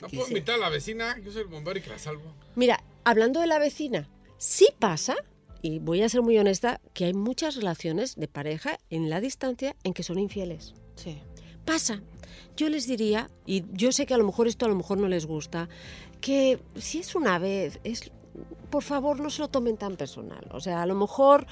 No 0.01 0.09
puedo 0.09 0.29
invitar 0.29 0.57
a 0.57 0.59
la 0.59 0.69
vecina, 0.69 1.19
yo 1.19 1.33
soy 1.33 1.43
el 1.43 1.49
bombero 1.49 1.79
y 1.79 1.83
que 1.83 1.91
la 1.91 1.99
salvo. 1.99 2.35
Mira, 2.55 2.83
hablando 3.05 3.41
de 3.41 3.47
la 3.47 3.59
vecina, 3.59 4.09
sí 4.39 4.69
pasa, 4.79 5.17
y 5.63 5.79
voy 5.79 6.03
a 6.03 6.09
ser 6.09 6.23
muy 6.23 6.39
honesta, 6.39 6.81
que 6.95 7.07
hay 7.07 7.15
muchas 7.15 7.57
relaciones 7.57 8.17
de 8.17 8.29
pareja 8.29 8.79
en 8.91 9.11
la 9.11 9.21
distancia 9.21 9.77
en 9.85 9.95
que 9.95 10.03
son 10.03 10.19
infieles. 10.19 10.75
Sí. 10.97 11.21
Pasa. 11.65 12.03
Yo 12.57 12.69
les 12.69 12.87
diría, 12.87 13.31
y 13.47 13.65
yo 13.73 13.93
sé 13.93 14.07
que 14.07 14.15
a 14.15 14.19
lo 14.19 14.25
mejor 14.25 14.49
esto 14.49 14.67
a 14.67 14.69
lo 14.69 14.75
mejor 14.75 14.99
no 14.99 15.09
les 15.09 15.27
gusta, 15.27 15.69
que 16.21 16.59
si 16.77 16.99
es 16.99 17.15
una 17.15 17.39
vez, 17.39 17.79
es 17.85 18.11
por 18.71 18.83
favor 18.83 19.19
no 19.21 19.31
se 19.31 19.41
lo 19.41 19.49
tomen 19.49 19.77
tan 19.77 19.97
personal. 19.97 20.47
O 20.51 20.61
sea, 20.61 20.83
a 20.83 20.87
lo 20.87 20.95
mejor 20.95 21.47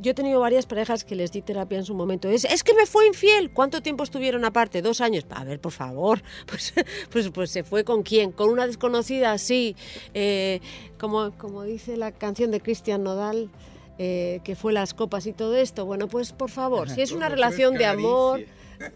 yo 0.00 0.10
he 0.10 0.14
tenido 0.14 0.40
varias 0.40 0.66
parejas 0.66 1.04
que 1.04 1.14
les 1.14 1.32
di 1.32 1.42
terapia 1.42 1.78
en 1.78 1.84
su 1.84 1.94
momento. 1.94 2.28
Es, 2.28 2.44
es 2.44 2.62
que 2.64 2.74
me 2.74 2.86
fue 2.86 3.06
infiel. 3.06 3.50
¿Cuánto 3.50 3.82
tiempo 3.82 4.04
estuvieron 4.04 4.44
aparte? 4.44 4.80
Dos 4.82 5.00
años. 5.00 5.26
A 5.30 5.44
ver, 5.44 5.60
por 5.60 5.72
favor. 5.72 6.22
Pues, 6.46 6.72
pues, 7.10 7.30
pues 7.30 7.50
se 7.50 7.62
fue 7.62 7.84
con 7.84 8.02
quién? 8.02 8.32
Con 8.32 8.48
una 8.50 8.66
desconocida, 8.66 9.36
sí. 9.38 9.76
Eh, 10.14 10.60
como, 10.98 11.32
como 11.36 11.62
dice 11.62 11.96
la 11.96 12.10
canción 12.12 12.50
de 12.50 12.60
Cristian 12.60 13.02
Nodal. 13.02 13.50
eh, 13.98 14.40
que 14.44 14.54
fue 14.54 14.72
las 14.72 14.94
copas 14.94 15.26
y 15.26 15.32
todo 15.32 15.56
esto. 15.56 15.84
Bueno, 15.84 16.06
pues 16.06 16.32
por 16.32 16.50
favor, 16.50 16.88
si 16.88 17.00
es 17.02 17.10
una 17.12 17.28
relación 17.28 17.74
de 17.74 17.84
amor, 17.84 18.40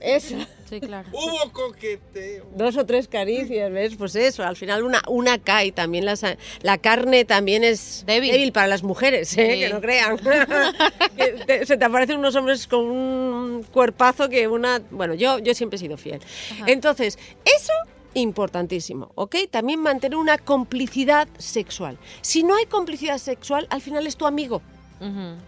eso. 0.00 0.36
Sí, 0.68 0.80
claro. 0.80 1.08
Hubo 1.12 1.52
coqueteo. 1.52 2.46
Dos 2.54 2.76
o 2.76 2.86
tres 2.86 3.08
caricias, 3.08 3.70
¿ves? 3.70 3.94
Pues 3.96 4.14
eso, 4.16 4.42
al 4.42 4.56
final 4.56 4.82
una, 4.84 5.02
una 5.08 5.38
cae. 5.38 5.72
También 5.72 6.04
la, 6.04 6.16
sa- 6.16 6.36
la 6.62 6.78
carne 6.78 7.24
también 7.24 7.62
es 7.64 8.04
débil, 8.06 8.52
para 8.52 8.66
las 8.68 8.82
mujeres, 8.82 9.36
¿eh? 9.36 9.50
Sí. 9.54 9.60
que 9.60 9.68
no 9.68 9.80
crean. 9.80 10.18
Que 11.16 11.26
te- 11.46 11.66
se 11.66 11.76
te 11.76 11.84
aparecen 11.84 12.18
unos 12.18 12.34
hombres 12.36 12.66
con 12.66 12.84
un 12.90 13.62
cuerpazo 13.70 14.28
que 14.28 14.48
una... 14.48 14.80
Bueno, 14.90 15.14
yo, 15.14 15.38
yo 15.38 15.54
siempre 15.54 15.76
he 15.76 15.80
sido 15.80 15.96
fiel. 15.96 16.20
Entonces, 16.66 17.18
eso 17.44 17.72
importantísimo, 18.14 19.10
¿ok? 19.14 19.36
También 19.50 19.80
mantener 19.80 20.16
una 20.18 20.38
complicidad 20.38 21.28
sexual. 21.38 21.98
Si 22.22 22.42
no 22.42 22.56
hay 22.56 22.66
complicidad 22.66 23.18
sexual, 23.18 23.66
al 23.70 23.80
final 23.82 24.06
es 24.06 24.16
tu 24.16 24.26
amigo. 24.26 24.62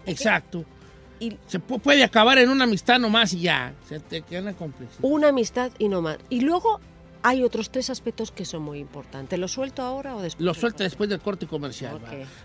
Exacto. 0.06 0.64
Se 1.46 1.60
pu- 1.60 1.80
puede 1.80 2.04
acabar 2.04 2.38
en 2.38 2.48
una 2.50 2.64
amistad 2.64 2.98
nomás 2.98 3.32
y 3.32 3.40
ya. 3.40 3.74
Se 3.88 4.00
te 4.00 4.22
queda 4.22 4.40
una 4.42 4.52
complicidad. 4.54 4.98
Una 5.02 5.28
amistad 5.28 5.70
y 5.78 5.88
no 5.88 6.00
más. 6.02 6.18
Y 6.30 6.40
luego 6.40 6.80
hay 7.26 7.42
otros 7.42 7.70
tres 7.70 7.88
aspectos 7.88 8.30
que 8.32 8.44
son 8.44 8.62
muy 8.62 8.78
importantes. 8.78 9.38
¿Lo 9.38 9.48
suelto 9.48 9.80
ahora 9.80 10.14
o 10.14 10.20
después? 10.20 10.44
Lo 10.44 10.52
suelta 10.52 10.84
después 10.84 11.08
del 11.08 11.20
corte 11.20 11.46
comercial. 11.46 11.98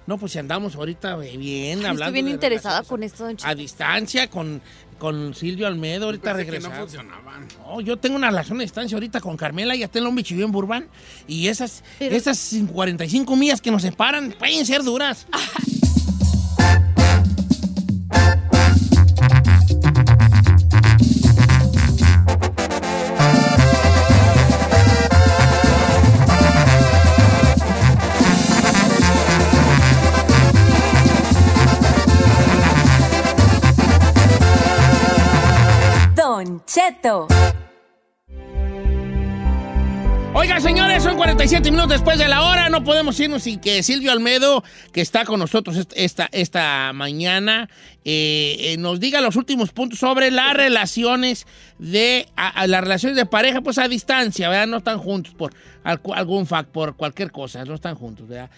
No, 0.08 0.18
pues 0.18 0.32
si 0.32 0.40
andamos 0.40 0.76
ahorita 0.76 1.18
eh, 1.26 1.36
bien, 1.38 1.80
Ay, 1.80 1.86
hablando. 1.86 2.04
Estoy 2.06 2.14
bien 2.14 2.26
de 2.28 2.32
interesada 2.32 2.84
con 2.84 3.04
esto, 3.04 3.26
don. 3.26 3.36
A 3.44 3.56
distancia 3.56 4.30
con, 4.30 4.62
con 4.98 5.34
Silvio 5.36 5.68
Almedo, 5.68 6.06
ahorita 6.06 6.32
regresamos. 6.32 6.78
no 6.78 6.84
funcionaban. 6.86 7.46
No, 7.60 7.82
yo 7.82 7.98
tengo 7.98 8.16
una 8.16 8.30
relación 8.30 8.58
a 8.60 8.62
distancia 8.62 8.96
ahorita 8.96 9.20
con 9.20 9.36
Carmela 9.36 9.76
y 9.76 9.84
está 9.84 10.00
en 10.00 10.18
y 10.18 10.24
yo 10.24 10.46
en 10.46 10.52
Burbank. 10.54 10.86
Y 11.28 11.48
esas, 11.50 11.84
esas 12.00 12.56
45 12.72 13.36
millas 13.36 13.60
que 13.60 13.72
nos 13.72 13.82
separan 13.82 14.34
pueden 14.40 14.66
ser 14.66 14.84
duras. 14.84 15.28
Cheto. 36.74 37.28
Oiga, 40.36 40.60
señores, 40.62 41.02
son 41.02 41.18
47 41.18 41.72
minutos 41.72 41.90
después 41.94 42.20
de 42.20 42.28
la 42.28 42.44
hora. 42.44 42.70
No 42.70 42.84
podemos 42.84 43.20
irnos 43.20 43.42
sin 43.42 43.60
que 43.60 43.82
Silvio 43.82 44.12
Almedo, 44.12 44.64
que 44.94 45.02
está 45.02 45.26
con 45.26 45.40
nosotros 45.40 45.76
est- 45.76 45.94
esta, 45.96 46.30
esta 46.32 46.92
mañana, 46.94 47.68
eh, 48.06 48.56
eh, 48.60 48.78
nos 48.78 49.00
diga 49.00 49.20
los 49.22 49.36
últimos 49.36 49.72
puntos 49.72 49.98
sobre 49.98 50.30
las 50.30 50.54
relaciones 50.54 51.48
de 51.80 52.28
a- 52.36 52.50
a 52.50 52.68
las 52.68 52.82
relaciones 52.82 53.16
de 53.18 53.26
pareja, 53.26 53.62
pues 53.62 53.80
a 53.80 53.88
distancia, 53.88 54.48
¿verdad? 54.50 54.68
No 54.68 54.78
están 54.78 55.00
juntos 55.00 55.34
por 55.34 55.52
algún 55.84 56.46
fact, 56.46 56.70
por 56.70 56.96
cualquier 56.96 57.32
cosa, 57.32 57.66
no 57.66 57.74
están 57.74 57.96
juntos, 57.96 58.28
¿verdad? 58.28 58.52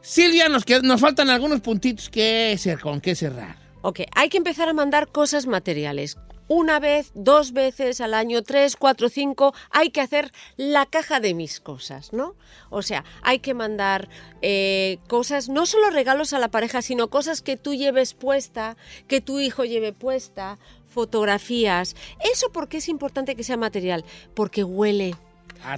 Silvia, 0.00 0.48
nos, 0.48 0.64
qued- 0.64 0.80
nos 0.82 0.98
faltan 1.02 1.28
algunos 1.28 1.60
puntitos 1.60 2.08
que 2.08 2.58
con 2.82 3.02
que 3.02 3.14
cerrar. 3.14 3.56
Ok, 3.82 4.00
hay 4.14 4.30
que 4.30 4.38
empezar 4.38 4.70
a 4.70 4.72
mandar 4.72 5.08
cosas 5.08 5.46
materiales. 5.46 6.16
Una 6.52 6.80
vez, 6.80 7.12
dos 7.14 7.52
veces 7.52 8.00
al 8.00 8.12
año, 8.12 8.42
tres, 8.42 8.74
cuatro, 8.74 9.08
cinco, 9.08 9.54
hay 9.70 9.90
que 9.90 10.00
hacer 10.00 10.32
la 10.56 10.84
caja 10.84 11.20
de 11.20 11.32
mis 11.32 11.60
cosas, 11.60 12.12
¿no? 12.12 12.34
O 12.70 12.82
sea, 12.82 13.04
hay 13.22 13.38
que 13.38 13.54
mandar 13.54 14.08
eh, 14.42 14.98
cosas, 15.06 15.48
no 15.48 15.64
solo 15.64 15.90
regalos 15.90 16.32
a 16.32 16.40
la 16.40 16.48
pareja, 16.48 16.82
sino 16.82 17.06
cosas 17.06 17.40
que 17.40 17.56
tú 17.56 17.74
lleves 17.74 18.14
puesta, 18.14 18.76
que 19.06 19.20
tu 19.20 19.38
hijo 19.38 19.64
lleve 19.64 19.92
puesta, 19.92 20.58
fotografías. 20.88 21.94
¿Eso 22.18 22.50
por 22.50 22.68
qué 22.68 22.78
es 22.78 22.88
importante 22.88 23.36
que 23.36 23.44
sea 23.44 23.56
material? 23.56 24.04
Porque 24.34 24.64
huele. 24.64 25.14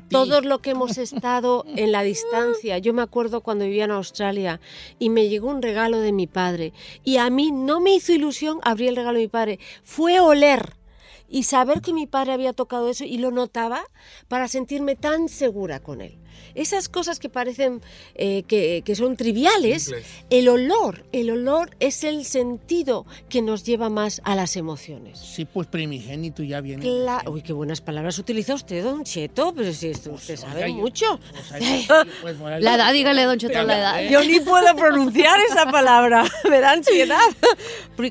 Todos 0.09 0.45
lo 0.45 0.61
que 0.61 0.71
hemos 0.71 0.99
estado 0.99 1.65
en 1.77 1.93
la 1.93 2.03
distancia. 2.03 2.79
Yo 2.79 2.93
me 2.93 3.03
acuerdo 3.03 3.41
cuando 3.41 3.65
vivía 3.65 3.85
en 3.85 3.91
Australia 3.91 4.61
y 4.99 5.11
me 5.11 5.29
llegó 5.29 5.49
un 5.49 5.63
regalo 5.63 6.01
de 6.01 6.13
mi 6.13 6.27
padre 6.27 6.73
y 7.05 7.17
a 7.17 7.31
mí 7.31 7.51
no 7.53 7.81
me 7.81 7.95
hizo 7.95 8.13
ilusión 8.13 8.61
abrir 8.63 8.91
el 8.91 8.97
regalo 8.97 9.19
de 9.19 9.25
mi 9.25 9.29
padre, 9.29 9.59
fue 9.83 10.21
oler 10.21 10.77
y 11.29 11.45
saber 11.45 11.81
que 11.81 11.95
mi 11.95 12.07
padre 12.07 12.33
había 12.33 12.53
tocado 12.53 12.89
eso 12.89 13.05
y 13.05 13.19
lo 13.19 13.31
notaba 13.31 13.85
para 14.29 14.49
sentirme 14.49 14.97
tan 14.97 15.29
segura 15.29 15.81
con 15.81 16.01
él. 16.01 16.22
Esas 16.55 16.89
cosas 16.89 17.19
que 17.19 17.29
parecen 17.29 17.81
eh, 18.15 18.43
que, 18.45 18.83
que 18.85 18.95
son 18.95 19.17
triviales, 19.17 19.85
Simples. 19.85 20.07
el 20.31 20.49
olor, 20.49 21.05
el 21.13 21.31
olor 21.31 21.71
es 21.81 22.05
el 22.05 22.25
sentido 22.25 23.07
que 23.29 23.41
nos 23.43 23.65
lleva 23.65 23.89
más 23.89 24.21
a 24.25 24.35
las 24.35 24.57
emociones. 24.57 25.19
Sí, 25.19 25.45
pues 25.45 25.67
primigénito 25.69 26.43
ya 26.43 26.61
viene. 26.61 26.85
Cla- 26.85 27.29
Uy, 27.31 27.43
qué 27.43 27.53
buenas 27.53 27.81
palabras 27.81 28.19
utiliza 28.19 28.55
usted, 28.55 28.85
don 28.85 29.05
Cheto, 29.05 29.53
pero 29.55 29.73
si 29.73 29.89
esto 29.89 30.13
usted 30.13 30.37
sabe 30.37 30.69
mucho. 30.69 31.19
Pues 31.49 32.37
pues, 32.39 32.39
La 32.63 32.75
edad, 32.75 32.93
dígale, 32.93 33.23
don 33.25 33.39
Cheto, 33.39 33.63
la 33.63 33.79
edad. 33.79 34.11
Yo 34.11 34.23
ni 34.25 34.41
puedo 34.41 34.75
pronunciar 34.77 35.39
esa 35.51 35.71
palabra, 35.71 36.25
me 36.51 36.61
da 36.61 36.73
ansiedad. 36.73 37.19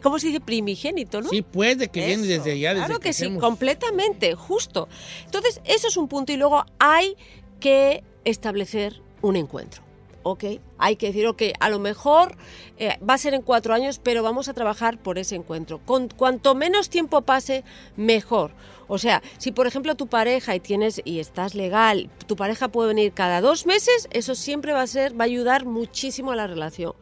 ¿Cómo 0.02 0.20
se 0.20 0.28
dice 0.28 0.40
primigénito, 0.40 1.22
no? 1.22 1.30
Sí, 1.30 1.42
pues, 1.42 1.78
de 1.78 1.90
que 1.90 2.06
viene 2.06 2.24
Eso, 2.24 2.32
desde 2.44 2.52
allá, 2.54 2.74
desde 2.74 2.86
Claro 2.86 3.00
que 3.00 3.14
sí, 3.14 3.26
hacemos- 3.26 3.42
completamente, 3.42 4.36
justo. 4.36 4.88
Entonces, 5.26 5.62
eso 5.66 5.88
es 5.88 5.98
un 5.98 6.08
punto 6.08 6.32
y 6.32 6.38
luego 6.38 6.66
hay 6.80 7.16
que 7.60 8.04
establecer 8.26 9.02
un 9.22 9.36
encuentro. 9.36 9.84
¿Ok? 10.24 10.44
Hay 10.78 10.98
que 10.98 11.08
decir, 11.08 11.26
ok, 11.26 11.42
a 11.60 11.70
lo 11.70 11.80
mejor 11.80 12.36
eh, 12.82 12.98
va 13.08 13.14
a 13.14 13.18
ser 13.20 13.36
en 13.36 13.44
cuatro 13.44 13.76
años, 13.76 14.00
pero 14.00 14.24
vamos 14.24 14.48
a 14.48 14.56
trabajar 14.56 14.98
por 14.98 15.20
ese 15.20 15.36
encuentro. 15.36 15.78
Con, 15.86 16.08
cuanto 16.08 16.56
menos 16.56 16.90
tiempo 16.90 17.22
pase, 17.22 17.64
mejor. 17.96 18.54
O 18.88 18.98
sea, 18.98 19.22
si 19.38 19.52
por 19.52 19.68
ejemplo 19.68 19.94
tu 19.94 20.08
pareja 20.08 20.56
y 20.56 20.60
tienes 20.60 21.00
y 21.06 21.20
estás 21.20 21.54
legal, 21.54 22.10
tu 22.26 22.36
pareja 22.36 22.70
puede 22.70 22.88
venir 22.88 23.14
cada 23.14 23.40
dos 23.40 23.68
meses, 23.68 24.10
eso 24.10 24.34
siempre 24.34 24.74
va 24.74 24.82
a 24.82 24.88
ser, 24.88 25.14
va 25.14 25.26
a 25.26 25.28
ayudar 25.28 25.64
muchísimo 25.64 26.32
a 26.32 26.36
la 26.36 26.48
relación. 26.48 26.94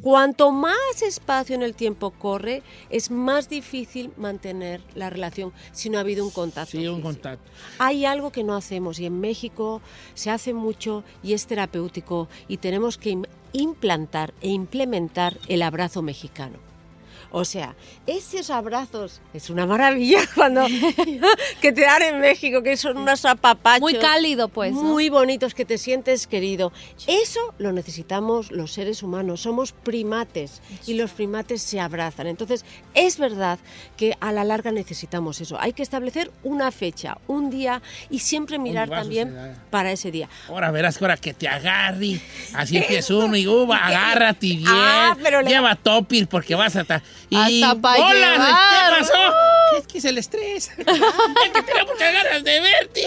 Cuanto 0.00 0.52
más 0.52 1.02
espacio 1.02 1.54
en 1.54 1.62
el 1.62 1.74
tiempo 1.74 2.12
corre, 2.12 2.62
es 2.88 3.10
más 3.10 3.50
difícil 3.50 4.12
mantener 4.16 4.80
la 4.94 5.10
relación 5.10 5.52
si 5.72 5.90
no 5.90 5.98
ha 5.98 6.00
habido 6.00 6.24
un 6.24 6.30
contacto. 6.30 6.70
Sí, 6.70 6.78
un 6.88 6.96
físico. 6.96 7.08
contacto. 7.08 7.50
Hay 7.78 8.06
algo 8.06 8.32
que 8.32 8.42
no 8.42 8.56
hacemos 8.56 8.98
y 8.98 9.04
en 9.04 9.20
México 9.20 9.82
se 10.14 10.30
hace 10.30 10.54
mucho 10.54 11.04
y 11.22 11.34
es 11.34 11.46
terapéutico 11.46 12.28
y 12.48 12.56
tenemos 12.56 12.96
que 12.96 13.20
implantar 13.62 14.34
e 14.40 14.50
implementar 14.50 15.38
el 15.48 15.62
abrazo 15.62 16.02
mexicano. 16.02 16.65
O 17.30 17.44
sea, 17.44 17.74
esos 18.06 18.50
abrazos 18.50 19.20
es 19.34 19.50
una 19.50 19.66
maravilla 19.66 20.20
cuando 20.34 20.66
que 21.60 21.72
te 21.72 21.82
dan 21.82 22.02
en 22.02 22.20
México, 22.20 22.62
que 22.62 22.76
son 22.76 22.96
unos 22.98 23.24
apapachos. 23.24 23.80
Muy 23.80 23.94
cálido, 23.94 24.48
pues, 24.48 24.72
¿no? 24.72 24.82
Muy 24.82 25.08
bonitos, 25.08 25.54
que 25.54 25.64
te 25.64 25.78
sientes 25.78 26.26
querido. 26.26 26.72
Eso 27.06 27.54
lo 27.58 27.72
necesitamos 27.72 28.50
los 28.52 28.72
seres 28.72 29.02
humanos. 29.02 29.40
Somos 29.42 29.72
primates 29.72 30.60
y 30.86 30.94
los 30.94 31.10
primates 31.12 31.62
se 31.62 31.80
abrazan. 31.80 32.26
Entonces, 32.26 32.64
es 32.94 33.18
verdad 33.18 33.58
que 33.96 34.16
a 34.20 34.32
la 34.32 34.44
larga 34.44 34.72
necesitamos 34.72 35.40
eso. 35.40 35.58
Hay 35.60 35.72
que 35.72 35.82
establecer 35.82 36.30
una 36.42 36.70
fecha, 36.70 37.18
un 37.26 37.50
día 37.50 37.82
y 38.10 38.20
siempre 38.20 38.58
mirar 38.58 38.88
también 38.88 39.36
para 39.70 39.92
ese 39.92 40.10
día. 40.10 40.28
Ahora 40.48 40.70
verás 40.70 41.00
ahora 41.00 41.16
que 41.16 41.34
te 41.34 41.48
agarre. 41.48 42.20
Así 42.54 42.76
empieza 42.78 43.14
uno 43.14 43.36
y 43.36 43.46
uva, 43.46 43.78
agárrate 43.78 44.46
bien. 44.46 44.64
Ah, 44.66 45.16
pero 45.22 45.42
le- 45.42 45.50
Lleva 45.50 45.74
topir 45.76 46.26
porque 46.28 46.54
vas 46.54 46.76
a 46.76 46.82
estar. 46.82 47.02
Y 47.28 47.62
Hasta 47.62 47.92
¡Hola! 47.98 48.92
¿Qué 48.94 49.00
pasó? 49.00 49.78
Es 49.78 49.86
que 49.88 49.98
es 49.98 50.04
el 50.04 50.18
estrés. 50.18 50.70
es 50.78 50.84
que 50.84 51.62
tenía 51.62 51.84
muchas 51.84 52.12
ganas 52.12 52.44
de 52.44 52.60
verte. 52.60 53.04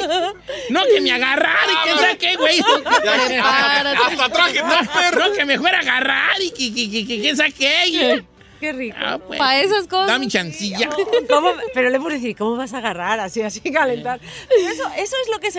No 0.70 0.82
que 0.86 1.02
me 1.02 1.12
agarrara 1.12 1.72
y 1.72 1.90
que 1.90 1.96
sabe 2.00 2.18
qué, 2.18 2.36
güey. 2.36 2.60
Hasta 2.60 4.30
traje 4.30 4.62
No, 4.62 5.28
no, 5.30 5.34
que 5.34 5.46
me 5.46 5.58
fuera 5.58 5.78
a 5.78 5.82
agarrar 5.82 6.42
y 6.42 6.52
que, 6.52 6.74
que, 6.74 6.92
que, 6.92 7.08
que 7.08 7.22
quién 7.22 7.38
sabe 7.38 7.52
qué. 7.54 8.24
Qué 8.60 8.74
rico. 8.74 8.98
Ah, 9.00 9.18
pues, 9.26 9.40
Pa' 9.40 9.58
esas 9.62 9.88
cosas. 9.88 10.08
Dame 10.08 10.28
chancilla. 10.28 10.90
¿Cómo- 11.30 11.54
pero 11.74 11.90
le 11.90 11.98
puedo 11.98 12.14
decir, 12.14 12.36
¿cómo 12.36 12.58
vas 12.58 12.74
a 12.74 12.80
agarrar 12.80 13.18
así, 13.22 13.42
así 13.42 13.62
calentar? 13.72 14.20
Eso, 14.20 14.84
eso 14.98 15.16
es 15.24 15.30
lo 15.32 15.40
que 15.40 15.48
es, 15.48 15.56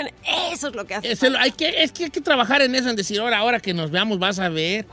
eso 0.53 0.69
es 0.69 0.75
lo 0.75 0.87
que 0.87 0.97
hace. 0.97 1.31
Lo- 1.31 1.39
hay 1.39 1.53
que, 1.53 1.83
es 1.83 1.93
que 1.93 2.05
hay 2.05 2.11
que 2.11 2.21
trabajar 2.21 2.61
en 2.61 2.75
eso, 2.75 2.91
en 2.91 2.97
decir, 2.97 3.19
ahora, 3.19 3.39
ahora 3.39 3.59
que 3.59 3.73
nos 3.73 3.91
veamos, 3.91 4.19
vas 4.19 4.39
a 4.39 4.51
ver. 4.51 4.85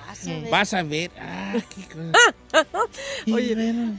Vas 0.49 0.73
a 0.73 0.83
ver. 0.83 1.11
Ah, 1.19 1.55
qué 1.75 1.81
cosa. 1.93 2.33
Oye, 3.33 3.53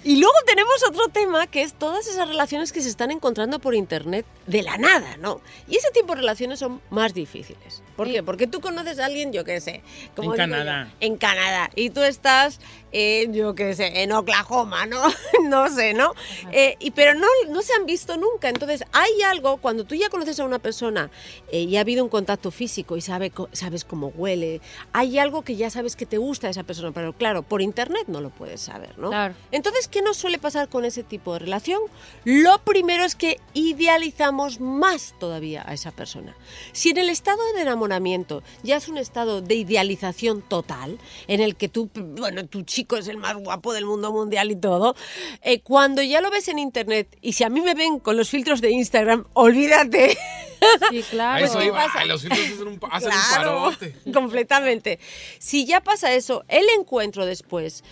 y 0.05 0.17
luego 0.17 0.35
tenemos 0.47 0.75
otro 0.89 1.09
tema 1.09 1.47
que 1.47 1.63
es 1.63 1.75
todas 1.75 2.07
esas 2.07 2.29
relaciones 2.29 2.73
que 2.73 2.83
se 2.83 2.89
están 2.89 3.11
encontrando 3.11 3.59
por 3.59 3.75
internet 3.75 4.27
de 4.47 4.63
la 4.63 4.79
nada, 4.79 5.17
¿no? 5.19 5.41
Y 5.69 5.77
ese 5.77 5.91
tipo 5.93 6.15
de 6.15 6.21
relaciones 6.21 6.59
son 6.59 6.81
más 6.91 7.15
difíciles. 7.15 7.83
¿Por 7.97 8.11
qué? 8.11 8.23
Porque 8.23 8.47
tú 8.47 8.61
conoces 8.61 8.99
a 9.01 9.07
alguien, 9.07 9.33
yo 9.33 9.45
qué 9.45 9.61
sé, 9.61 9.83
como 10.15 10.33
En 10.33 10.37
yo, 10.37 10.37
Canadá. 10.37 10.93
en 11.01 11.17
Canadá, 11.17 11.71
y 11.75 11.91
tú 11.91 12.01
estás, 12.03 12.61
eh, 12.93 13.27
yo 13.31 13.55
qué 13.55 13.75
sé, 13.75 14.03
en 14.03 14.13
Oklahoma, 14.13 14.87
¿no? 14.87 15.03
no 15.49 15.69
sé, 15.69 15.95
¿no? 15.95 16.15
Eh, 16.53 16.77
y, 16.79 16.93
pero 16.93 17.15
no, 17.15 17.27
no 17.51 17.63
se 17.63 17.75
han 17.75 17.87
visto 17.87 18.17
nunca. 18.17 18.49
Entonces, 18.49 18.85
hay 18.93 19.23
algo, 19.23 19.57
cuando 19.57 19.85
tú 19.85 19.95
ya 19.95 20.09
conoces 20.09 20.39
a 20.41 20.45
una 20.45 20.59
persona 20.59 21.11
eh, 21.51 21.63
y 21.63 21.77
ha 21.77 21.81
habido 21.81 22.05
un 22.05 22.11
contacto 22.11 22.51
físico 22.51 22.97
y 22.97 23.01
sabe, 23.01 23.33
sabes 23.53 23.85
cómo 23.85 24.09
huele, 24.09 24.61
hay 24.93 25.19
algo 25.19 25.43
que 25.43 25.57
ya 25.57 25.69
sabes 25.71 25.97
que 25.97 26.07
te 26.07 26.19
gusta 26.19 26.47
de 26.47 26.53
esa 26.53 26.63
persona, 26.63 26.93
pero 26.93 27.13
claro, 27.13 27.43
por 27.43 27.63
internet 27.63 28.05
no 28.07 28.21
lo 28.21 28.31
puedes. 28.31 28.48
Puedes 28.49 28.63
saber, 28.63 28.99
¿no? 28.99 29.11
Claro. 29.11 29.35
Entonces, 29.53 29.89
¿qué 29.89 30.01
nos 30.01 30.17
suele 30.17 30.39
pasar 30.39 30.71
con 30.71 30.87
ese 30.87 31.03
tipo 31.03 31.35
de 31.35 31.41
relación? 31.41 31.81
Lo 32.25 32.59
primero 32.65 33.05
es 33.05 33.15
que 33.15 33.39
idealizamos 33.53 34.59
más 34.59 35.15
todavía 35.21 35.63
a 35.67 35.75
esa 35.75 35.91
persona. 35.91 36.35
Si 36.73 36.89
en 36.89 36.97
el 36.97 37.11
estado 37.11 37.39
de 37.55 37.61
enamoramiento 37.61 38.43
ya 38.63 38.77
es 38.77 38.89
un 38.89 38.97
estado 38.97 39.43
de 39.43 39.55
idealización 39.57 40.41
total, 40.41 40.99
en 41.27 41.41
el 41.41 41.57
que 41.57 41.69
tú, 41.69 41.91
bueno, 41.95 42.47
tu 42.47 42.63
chico 42.63 42.97
es 42.97 43.07
el 43.09 43.19
más 43.19 43.37
guapo 43.37 43.75
del 43.75 43.85
mundo 43.85 44.13
mundial 44.13 44.51
y 44.51 44.57
todo, 44.57 44.97
eh, 45.43 45.61
cuando 45.61 46.01
ya 46.01 46.23
lo 46.23 46.31
ves 46.31 46.49
en 46.49 46.59
internet 46.59 47.19
y 47.21 47.35
si 47.35 47.45
a 47.45 47.51
mí 47.51 47.61
me 47.61 47.75
ven 47.75 47.99
con 47.99 48.17
los 48.17 48.31
filtros 48.31 48.63
de 48.63 48.71
Instagram, 48.71 49.27
olvídate. 49.35 50.17
Sí, 50.91 51.03
claro. 51.11 51.45
eso 51.45 51.59
¿qué 51.59 51.67
iba. 51.67 51.85
pasa? 51.85 52.05
Los 52.07 52.23
filtros 52.23 52.41
hacen 52.49 52.67
un, 52.69 52.79
hacen 52.91 53.11
un 53.11 53.15
Claro, 53.29 53.55
parote. 53.65 53.95
completamente. 54.15 54.99
Si 55.39 55.67
ya 55.67 55.83
pasa 55.83 56.15
eso, 56.15 56.45
el 56.49 56.65
encuentro 56.79 57.27
después, 57.27 57.85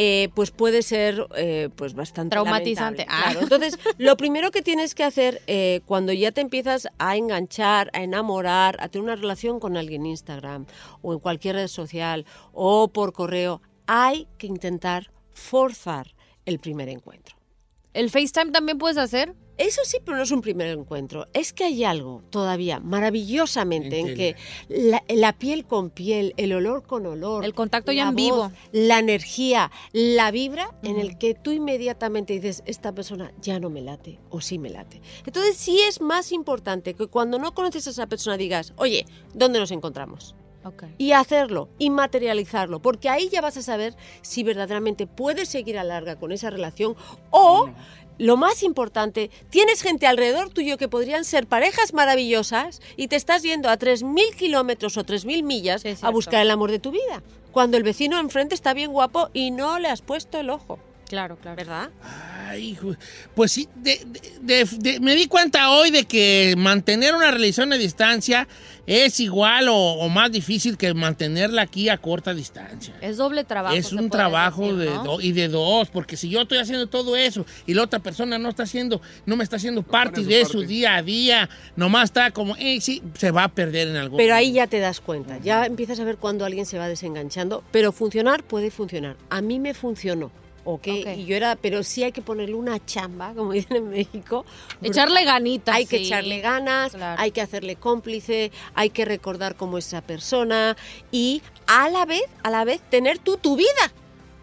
eh, 0.00 0.28
pues 0.32 0.52
puede 0.52 0.82
ser 0.82 1.26
eh, 1.34 1.70
pues 1.74 1.94
bastante 1.94 2.34
Traumatizante. 2.34 3.04
Ah. 3.08 3.22
claro. 3.24 3.40
Entonces, 3.40 3.76
lo 3.98 4.16
primero 4.16 4.52
que 4.52 4.62
tienes 4.62 4.94
que 4.94 5.02
hacer 5.02 5.42
eh, 5.48 5.80
cuando 5.86 6.12
ya 6.12 6.30
te 6.30 6.40
empiezas 6.40 6.86
a 6.98 7.16
enganchar, 7.16 7.90
a 7.92 8.04
enamorar, 8.04 8.76
a 8.78 8.88
tener 8.88 9.02
una 9.02 9.16
relación 9.16 9.58
con 9.58 9.76
alguien 9.76 10.02
en 10.02 10.12
Instagram 10.12 10.66
o 11.02 11.14
en 11.14 11.18
cualquier 11.18 11.56
red 11.56 11.66
social 11.66 12.26
o 12.52 12.86
por 12.92 13.12
correo, 13.12 13.60
hay 13.88 14.28
que 14.38 14.46
intentar 14.46 15.10
forzar 15.32 16.14
el 16.44 16.60
primer 16.60 16.88
encuentro. 16.88 17.36
¿El 17.92 18.08
FaceTime 18.08 18.52
también 18.52 18.78
puedes 18.78 18.98
hacer? 18.98 19.34
Eso 19.58 19.80
sí, 19.84 19.98
pero 20.04 20.16
no 20.16 20.22
es 20.22 20.30
un 20.30 20.40
primer 20.40 20.68
encuentro. 20.68 21.26
Es 21.34 21.52
que 21.52 21.64
hay 21.64 21.84
algo 21.84 22.22
todavía 22.30 22.80
maravillosamente 22.80 23.98
en 23.98 24.14
que 24.14 24.36
la, 24.68 25.02
la 25.08 25.32
piel 25.32 25.64
con 25.66 25.90
piel, 25.90 26.32
el 26.36 26.52
olor 26.52 26.84
con 26.84 27.06
olor, 27.06 27.44
El 27.44 27.54
contacto 27.54 27.92
ya 27.92 28.08
en 28.08 28.14
voz, 28.14 28.16
vivo. 28.16 28.52
la 28.72 28.98
energía, 29.00 29.70
la 29.92 30.30
vibra 30.30 30.74
en 30.82 30.98
el 30.98 31.18
que 31.18 31.34
tú 31.34 31.50
inmediatamente 31.50 32.32
dices, 32.34 32.62
esta 32.66 32.92
persona 32.94 33.32
ya 33.42 33.58
no 33.58 33.68
me 33.68 33.80
late 33.82 34.18
o 34.30 34.40
sí 34.40 34.58
me 34.58 34.70
late. 34.70 35.00
Entonces 35.26 35.56
sí 35.56 35.80
es 35.80 36.00
más 36.00 36.32
importante 36.32 36.94
que 36.94 37.08
cuando 37.08 37.38
no 37.38 37.52
conoces 37.52 37.86
a 37.86 37.90
esa 37.90 38.06
persona 38.06 38.36
digas, 38.36 38.72
oye, 38.76 39.06
¿dónde 39.34 39.58
nos 39.58 39.70
encontramos? 39.72 40.34
Y 40.98 41.12
hacerlo 41.12 41.68
y 41.78 41.88
materializarlo, 41.88 42.82
porque 42.82 43.08
ahí 43.08 43.28
ya 43.30 43.40
vas 43.40 43.56
a 43.56 43.62
saber 43.62 43.94
si 44.22 44.42
verdaderamente 44.42 45.06
puedes 45.06 45.48
seguir 45.48 45.78
a 45.78 45.84
larga 45.84 46.16
con 46.18 46.30
esa 46.30 46.50
relación 46.50 46.94
o 47.30 47.70
lo 48.18 48.36
más 48.36 48.62
importante, 48.62 49.30
tienes 49.50 49.80
gente 49.82 50.06
alrededor 50.06 50.50
tuyo 50.50 50.76
que 50.76 50.88
podrían 50.88 51.24
ser 51.24 51.46
parejas 51.46 51.94
maravillosas 51.94 52.80
y 52.96 53.08
te 53.08 53.16
estás 53.16 53.42
yendo 53.42 53.68
a 53.70 53.78
3.000 53.78 54.34
kilómetros 54.36 54.96
o 54.96 55.04
3.000 55.04 55.42
millas 55.42 55.82
Sí, 55.82 55.94
a 56.02 56.10
buscar 56.10 56.42
el 56.42 56.50
amor 56.50 56.70
de 56.70 56.78
tu 56.78 56.90
vida, 56.90 57.22
cuando 57.52 57.76
el 57.76 57.82
vecino 57.82 58.18
enfrente 58.18 58.54
está 58.54 58.74
bien 58.74 58.92
guapo 58.92 59.30
y 59.32 59.50
no 59.50 59.78
le 59.78 59.88
has 59.88 60.02
puesto 60.02 60.38
el 60.38 60.50
ojo, 60.50 60.78
Claro, 61.08 61.36
claro. 61.36 61.56
¿verdad? 61.56 61.90
Ay. 62.48 62.78
Pues 63.34 63.52
sí, 63.52 63.68
de- 63.76 64.00
de- 64.40 64.64
de- 64.64 64.78
de- 64.78 65.00
me 65.00 65.14
di 65.14 65.26
cuenta 65.26 65.70
hoy 65.70 65.90
de 65.90 66.04
que 66.04 66.54
mantener 66.56 67.14
una 67.14 67.30
relación 67.30 67.72
a 67.72 67.76
distancia 67.76 68.48
es 68.86 69.20
igual 69.20 69.68
o, 69.68 69.74
o 69.76 70.08
más 70.08 70.32
difícil 70.32 70.78
que 70.78 70.94
mantenerla 70.94 71.60
aquí 71.62 71.90
a 71.90 71.98
corta 71.98 72.32
distancia. 72.32 72.94
Es 73.02 73.18
doble 73.18 73.44
trabajo. 73.44 73.76
es 73.76 73.92
un 73.92 74.08
trabajo 74.08 74.62
decir, 74.62 74.76
de 74.78 74.86
¿no? 74.86 75.04
do- 75.04 75.20
y 75.20 75.32
de 75.32 75.48
dos, 75.48 75.88
porque 75.90 76.16
si 76.16 76.30
yo 76.30 76.40
estoy 76.42 76.56
haciendo 76.58 76.86
todo 76.86 77.14
eso 77.14 77.44
y 77.66 77.74
la 77.74 77.82
otra 77.82 77.98
persona 77.98 78.38
no 78.38 78.48
está 78.48 78.62
haciendo, 78.62 79.02
no 79.26 79.36
me 79.36 79.44
está 79.44 79.56
haciendo 79.56 79.82
parte 79.82 80.22
su 80.22 80.28
de 80.28 80.40
parte. 80.40 80.52
su 80.52 80.62
día 80.62 80.96
a 80.96 81.02
día, 81.02 81.50
nomás 81.76 82.04
está 82.04 82.30
como, 82.30 82.56
eh, 82.56 82.80
sí, 82.80 83.02
se 83.18 83.30
va 83.30 83.44
a 83.44 83.48
perder 83.48 83.88
en 83.88 83.96
algún 83.96 84.16
Pero 84.16 84.34
ahí 84.34 84.52
ya 84.52 84.66
te 84.66 84.78
das 84.78 85.00
cuenta, 85.02 85.36
ya 85.38 85.66
empiezas 85.66 86.00
a 86.00 86.04
ver 86.04 86.16
cuando 86.16 86.46
alguien 86.46 86.64
se 86.64 86.78
va 86.78 86.88
desenganchando, 86.88 87.62
pero 87.70 87.92
funcionar 87.92 88.42
puede 88.42 88.70
funcionar. 88.70 89.16
A 89.28 89.42
mí 89.42 89.58
me 89.58 89.74
funcionó. 89.74 90.30
¿Ok? 90.72 90.88
Ok. 91.00 91.16
Y 91.16 91.24
yo 91.24 91.36
era, 91.36 91.56
pero 91.56 91.82
sí 91.82 92.04
hay 92.04 92.12
que 92.12 92.20
ponerle 92.22 92.54
una 92.54 92.84
chamba, 92.84 93.32
como 93.36 93.52
dicen 93.52 93.76
en 93.76 93.88
México. 93.88 94.44
Echarle 94.82 95.24
ganitas. 95.24 95.74
Hay 95.74 95.86
que 95.86 95.96
echarle 95.96 96.40
ganas, 96.40 96.92
Claro. 96.92 97.20
hay 97.20 97.30
que 97.30 97.40
hacerle 97.40 97.76
cómplice, 97.76 98.52
hay 98.74 98.90
que 98.90 99.04
recordar 99.04 99.56
cómo 99.56 99.78
es 99.78 99.86
esa 99.86 100.02
persona 100.02 100.76
y 101.10 101.42
a 101.66 101.88
la 101.88 102.04
vez, 102.04 102.22
a 102.42 102.50
la 102.50 102.64
vez, 102.64 102.80
tener 102.90 103.18
tú 103.18 103.36
tu 103.38 103.56
vida. 103.56 103.92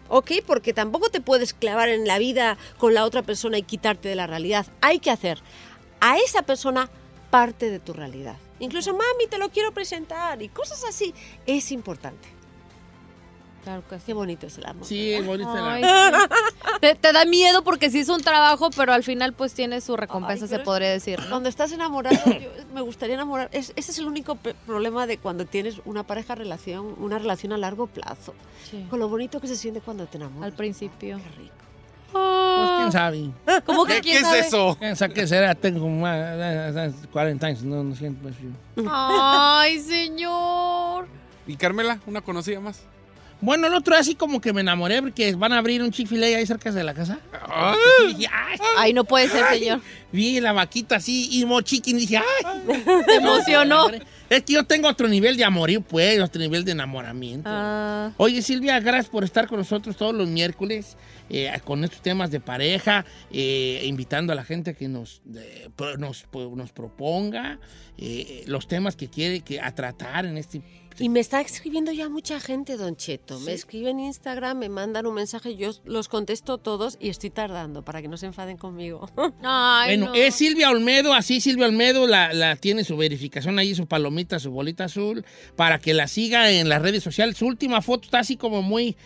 ¿Ok? 0.08 0.30
Porque 0.46 0.72
tampoco 0.72 1.10
te 1.10 1.20
puedes 1.20 1.52
clavar 1.52 1.88
en 1.88 2.06
la 2.06 2.18
vida 2.18 2.56
con 2.78 2.94
la 2.94 3.04
otra 3.04 3.22
persona 3.22 3.58
y 3.58 3.62
quitarte 3.62 4.08
de 4.08 4.14
la 4.14 4.28
realidad. 4.28 4.64
Hay 4.80 5.00
que 5.00 5.10
hacer 5.10 5.40
a 6.00 6.18
esa 6.18 6.42
persona 6.42 6.88
parte 7.30 7.70
de 7.70 7.80
tu 7.80 7.92
realidad. 7.92 8.36
Incluso, 8.60 8.92
mami, 8.92 9.26
te 9.28 9.38
lo 9.38 9.50
quiero 9.50 9.72
presentar 9.72 10.40
y 10.42 10.48
cosas 10.48 10.84
así. 10.84 11.12
Es 11.44 11.72
importante. 11.72 12.35
Claro 13.66 13.82
que 13.88 13.96
sí. 13.98 14.04
Qué 14.06 14.12
bonito 14.12 14.46
es 14.46 14.56
el 14.58 14.66
amor. 14.66 14.86
Sí, 14.86 15.12
es 15.12 15.26
bonito 15.26 15.52
el 15.56 15.64
Ay, 15.64 15.82
amor. 15.82 16.20
sí. 16.30 16.70
te, 16.80 16.94
te 16.94 17.12
da 17.12 17.24
miedo 17.24 17.64
porque 17.64 17.90
sí 17.90 17.98
es 17.98 18.08
un 18.08 18.20
trabajo, 18.22 18.70
pero 18.70 18.92
al 18.92 19.02
final 19.02 19.32
pues 19.32 19.54
tiene 19.54 19.80
su 19.80 19.96
recompensa, 19.96 20.44
Ay, 20.44 20.48
se 20.50 20.58
podría 20.60 20.88
decir. 20.90 21.18
¿no? 21.18 21.30
Cuando 21.30 21.48
estás 21.48 21.72
enamorado, 21.72 22.16
yo- 22.26 22.48
me 22.72 22.80
gustaría 22.80 23.16
enamorar. 23.16 23.48
Es- 23.50 23.72
ese 23.74 23.90
es 23.90 23.98
el 23.98 24.06
único 24.06 24.36
problema 24.36 25.08
de 25.08 25.18
cuando 25.18 25.46
tienes 25.46 25.80
una 25.84 26.04
pareja 26.04 26.36
relación, 26.36 26.94
una 26.98 27.18
relación 27.18 27.52
a 27.52 27.56
largo 27.58 27.88
plazo. 27.88 28.34
Sí. 28.70 28.86
Con 28.88 29.00
lo 29.00 29.08
bonito 29.08 29.40
que 29.40 29.48
se 29.48 29.56
siente 29.56 29.80
cuando 29.80 30.06
te 30.06 30.16
enamoras. 30.18 30.44
Al 30.44 30.52
principio. 30.56 31.16
Qué 31.18 31.30
rico. 31.42 31.52
Pues, 32.12 32.70
quién 32.78 32.92
sabe. 32.92 33.30
¿Cómo 33.66 33.84
que 33.84 33.94
¿Qué, 33.94 34.00
quién 34.02 34.22
qué 34.22 34.38
es 34.38 34.46
eso? 34.46 34.76
¿Quién 34.78 34.94
sabe 34.94 35.12
qué 35.12 35.26
será? 35.26 35.56
Tengo 35.56 35.88
más, 35.88 36.14
eh, 36.16 36.92
40 37.12 37.46
años, 37.48 37.62
no, 37.64 37.82
no 37.82 37.96
siento 37.96 38.28
yo. 38.28 38.84
Ay, 38.88 39.80
señor. 39.80 41.08
¿Y 41.48 41.56
Carmela? 41.56 41.98
¿Una 42.06 42.20
conocida 42.20 42.60
más? 42.60 42.80
Bueno, 43.40 43.66
el 43.66 43.74
otro 43.74 43.94
día 43.94 44.00
así 44.00 44.14
como 44.14 44.40
que 44.40 44.52
me 44.52 44.62
enamoré 44.62 45.02
porque 45.02 45.34
van 45.34 45.52
a 45.52 45.58
abrir 45.58 45.82
un 45.82 45.90
chick 45.90 46.10
ahí 46.12 46.46
cerca 46.46 46.72
de 46.72 46.82
la 46.82 46.94
casa. 46.94 47.18
¡Ay! 47.48 48.14
Dije, 48.14 48.30
ay, 48.32 48.58
Ay, 48.78 48.92
no 48.92 49.04
puede 49.04 49.28
ser, 49.28 49.44
señor. 49.50 49.80
vi 50.10 50.40
la 50.40 50.52
vaquita 50.52 50.96
así 50.96 51.28
y 51.30 51.44
mo 51.44 51.60
chicken 51.60 51.96
y 51.96 52.00
dije, 52.00 52.16
ay. 52.18 52.24
Se 53.06 53.14
emocionó. 53.16 53.88
Es 54.28 54.42
que 54.42 54.54
yo 54.54 54.64
tengo 54.64 54.88
otro 54.88 55.06
nivel 55.06 55.36
de 55.36 55.44
amorío, 55.44 55.80
pues, 55.82 56.20
otro 56.20 56.40
nivel 56.40 56.64
de 56.64 56.72
enamoramiento. 56.72 57.48
Ah, 57.52 58.10
Oye, 58.16 58.42
Silvia, 58.42 58.80
gracias 58.80 59.08
por 59.08 59.22
estar 59.22 59.46
con 59.46 59.58
nosotros 59.58 59.96
todos 59.96 60.14
los 60.14 60.28
miércoles 60.28 60.96
eh, 61.28 61.52
con 61.64 61.84
estos 61.84 62.00
temas 62.02 62.30
de 62.30 62.40
pareja, 62.40 63.04
eh, 63.30 63.82
invitando 63.84 64.32
a 64.32 64.36
la 64.36 64.44
gente 64.44 64.74
que 64.74 64.88
nos, 64.88 65.22
eh, 65.36 65.68
nos, 65.98 66.26
nos 66.32 66.72
proponga 66.72 67.60
eh, 67.98 68.44
los 68.46 68.66
temas 68.66 68.96
que 68.96 69.08
quiere 69.08 69.40
que, 69.40 69.60
a 69.60 69.74
tratar 69.74 70.26
en 70.26 70.38
este... 70.38 70.62
Y 70.98 71.08
me 71.08 71.20
está 71.20 71.40
escribiendo 71.40 71.92
ya 71.92 72.08
mucha 72.08 72.40
gente, 72.40 72.76
Don 72.76 72.96
Cheto. 72.96 73.38
Me 73.40 73.52
escriben 73.52 73.98
en 73.98 74.06
Instagram, 74.06 74.58
me 74.58 74.68
mandan 74.68 75.06
un 75.06 75.14
mensaje, 75.14 75.56
yo 75.56 75.70
los 75.84 76.08
contesto 76.08 76.58
todos 76.58 76.96
y 77.00 77.10
estoy 77.10 77.30
tardando 77.30 77.84
para 77.84 78.00
que 78.00 78.08
no 78.08 78.16
se 78.16 78.26
enfaden 78.26 78.56
conmigo. 78.56 79.08
Ay, 79.42 79.98
bueno, 79.98 80.06
no. 80.06 80.14
es 80.14 80.34
Silvia 80.34 80.70
Olmedo, 80.70 81.12
así 81.12 81.40
Silvia 81.40 81.66
Olmedo 81.66 82.06
la, 82.06 82.32
la 82.32 82.56
tiene 82.56 82.84
su 82.84 82.96
verificación 82.96 83.58
ahí, 83.58 83.74
su 83.74 83.86
palomita, 83.86 84.38
su 84.38 84.50
bolita 84.50 84.84
azul, 84.84 85.24
para 85.54 85.78
que 85.78 85.92
la 85.92 86.08
siga 86.08 86.50
en 86.50 86.68
las 86.68 86.80
redes 86.80 87.02
sociales. 87.02 87.36
Su 87.36 87.46
última 87.46 87.82
foto 87.82 88.04
está 88.06 88.20
así 88.20 88.36
como 88.36 88.62
muy, 88.62 88.96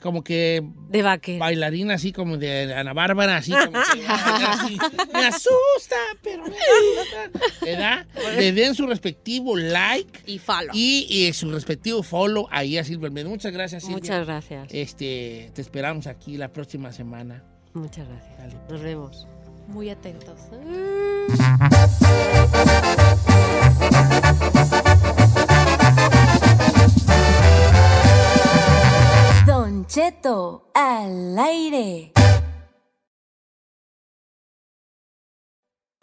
como 0.00 0.24
que 0.24 0.62
De 0.88 1.02
vaquero. 1.02 1.38
bailarina 1.38 1.94
así 1.94 2.12
como 2.12 2.36
de 2.36 2.74
Ana 2.74 2.92
Bárbara, 2.92 3.36
así 3.36 3.52
como 3.52 3.72
que, 3.72 4.06
así, 4.08 4.78
me 5.12 5.26
asusta, 5.26 5.96
pero 6.22 6.42
me 6.44 6.50
gusta, 6.50 7.40
¿verdad? 7.64 8.06
Le 8.36 8.52
den 8.52 8.74
su 8.74 8.86
respectivo 8.86 9.56
like 9.56 10.20
Y 10.26 10.38
falo. 10.38 10.72
y, 10.74 11.06
y 11.08 11.32
su 11.32 11.50
respectivo 11.50 12.02
follow 12.02 12.48
ahí 12.50 12.78
a 12.78 12.84
Silvia 12.84 13.06
Olmedo. 13.08 13.28
Muchas 13.28 13.52
gracias, 13.52 13.82
Silvia. 13.82 13.98
Muchas 13.98 14.26
gracias. 14.26 14.68
Este, 14.72 15.50
te 15.54 15.60
esperamos 15.60 16.06
aquí 16.06 16.36
la 16.36 16.48
próxima 16.52 16.92
semana. 16.92 17.44
Muchas 17.74 18.08
gracias. 18.08 18.36
Dale. 18.38 18.54
Nos 18.68 18.80
vemos. 18.82 19.26
Muy 19.68 19.88
atentos. 19.90 20.40
Don 29.80 29.86
Cheto 29.86 30.70
al 30.74 31.38
aire. 31.38 32.12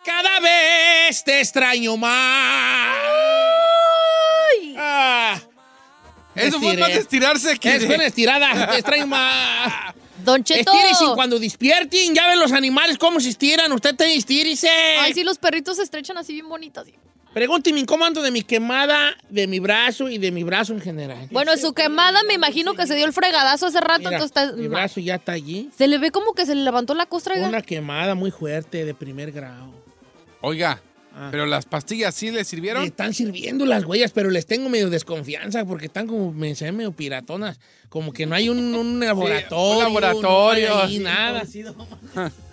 Cada 0.04 0.40
vez 0.40 1.24
te 1.24 1.40
extraño 1.42 1.96
más. 1.96 2.98
Ah, 4.80 5.40
Eso 6.34 6.60
fue 6.60 6.70
estiré. 6.70 6.78
más 6.82 6.88
de 6.90 6.98
estirarse 7.02 7.60
que... 7.60 7.76
Es 7.76 7.82
de- 7.82 7.86
buena 7.88 8.06
estirada, 8.08 8.72
te 8.72 8.78
extraño 8.80 9.06
más. 9.06 9.94
Don 10.26 10.44
Cheto. 10.44 10.72
Estírese 10.74 11.06
cuando 11.14 11.38
despierten, 11.38 12.16
ya 12.16 12.26
ven 12.30 12.40
los 12.40 12.54
animales 12.54 12.98
cómo 12.98 13.20
se 13.20 13.30
estiran, 13.30 13.72
usted 13.74 13.94
te 13.96 14.12
estírese. 14.16 14.70
Ay, 15.00 15.14
sí, 15.14 15.24
los 15.24 15.38
perritos 15.38 15.78
se 15.78 15.84
estrechan 15.84 16.18
así 16.18 16.34
bien 16.34 16.50
bonitos. 16.50 16.82
así. 16.88 16.96
Pregúnteme 17.38 17.86
cómo 17.86 18.04
ando 18.04 18.24
de 18.24 18.32
mi 18.32 18.42
quemada, 18.42 19.16
de 19.30 19.46
mi 19.46 19.60
brazo 19.60 20.10
y 20.10 20.18
de 20.18 20.32
mi 20.32 20.44
brazo 20.44 20.74
en 20.74 20.82
general. 20.82 21.28
Bueno, 21.30 21.56
su 21.56 21.72
quemada 21.72 22.24
me 22.24 22.34
imagino 22.34 22.74
que 22.74 22.88
se 22.88 22.96
dio 22.96 23.06
el 23.06 23.14
fregadazo 23.14 23.68
hace 23.68 23.80
rato, 23.80 24.10
Mira, 24.10 24.14
entonces 24.14 24.36
está... 24.36 24.54
mi 24.54 24.68
brazo 24.68 25.00
ya 25.02 25.14
está 25.14 25.34
allí. 25.34 25.70
Se 25.78 25.88
le 25.88 26.00
ve 26.00 26.10
como 26.10 26.34
que 26.34 26.48
se 26.48 26.56
le 26.56 26.64
levantó 26.64 26.96
la 26.96 27.06
costra. 27.06 27.36
Una 27.36 27.62
quemada 27.62 28.16
muy 28.16 28.32
fuerte 28.32 28.86
de 28.86 28.96
primer 28.96 29.32
grado. 29.32 29.72
Oiga, 30.42 30.82
Pero 31.30 31.46
las 31.46 31.66
pastillas 31.66 32.16
sí 32.16 32.32
le 32.32 32.44
sirvieron. 32.44 32.84
Están 32.84 33.14
sirviendo 33.14 33.68
las 33.68 33.86
huellas, 33.86 34.14
pero 34.14 34.32
les 34.32 34.48
tengo 34.48 34.68
medio 34.68 34.90
desconfianza 34.90 35.64
porque 35.64 35.86
están 35.86 36.08
como 36.08 36.34
me 36.34 36.56
se 36.56 36.72
medio 36.72 36.92
piratonas. 36.92 37.60
Como 37.90 38.14
que 38.14 38.26
no 38.26 38.34
hay 38.34 38.50
un, 38.50 38.74
un 38.74 39.00
laboratorio. 39.00 39.78
un 39.78 39.84
laboratorio, 39.84 40.70
no 40.70 40.76
hay 40.80 40.88
ahí 40.88 40.98
sí, 40.98 41.04
nada. 41.04 41.44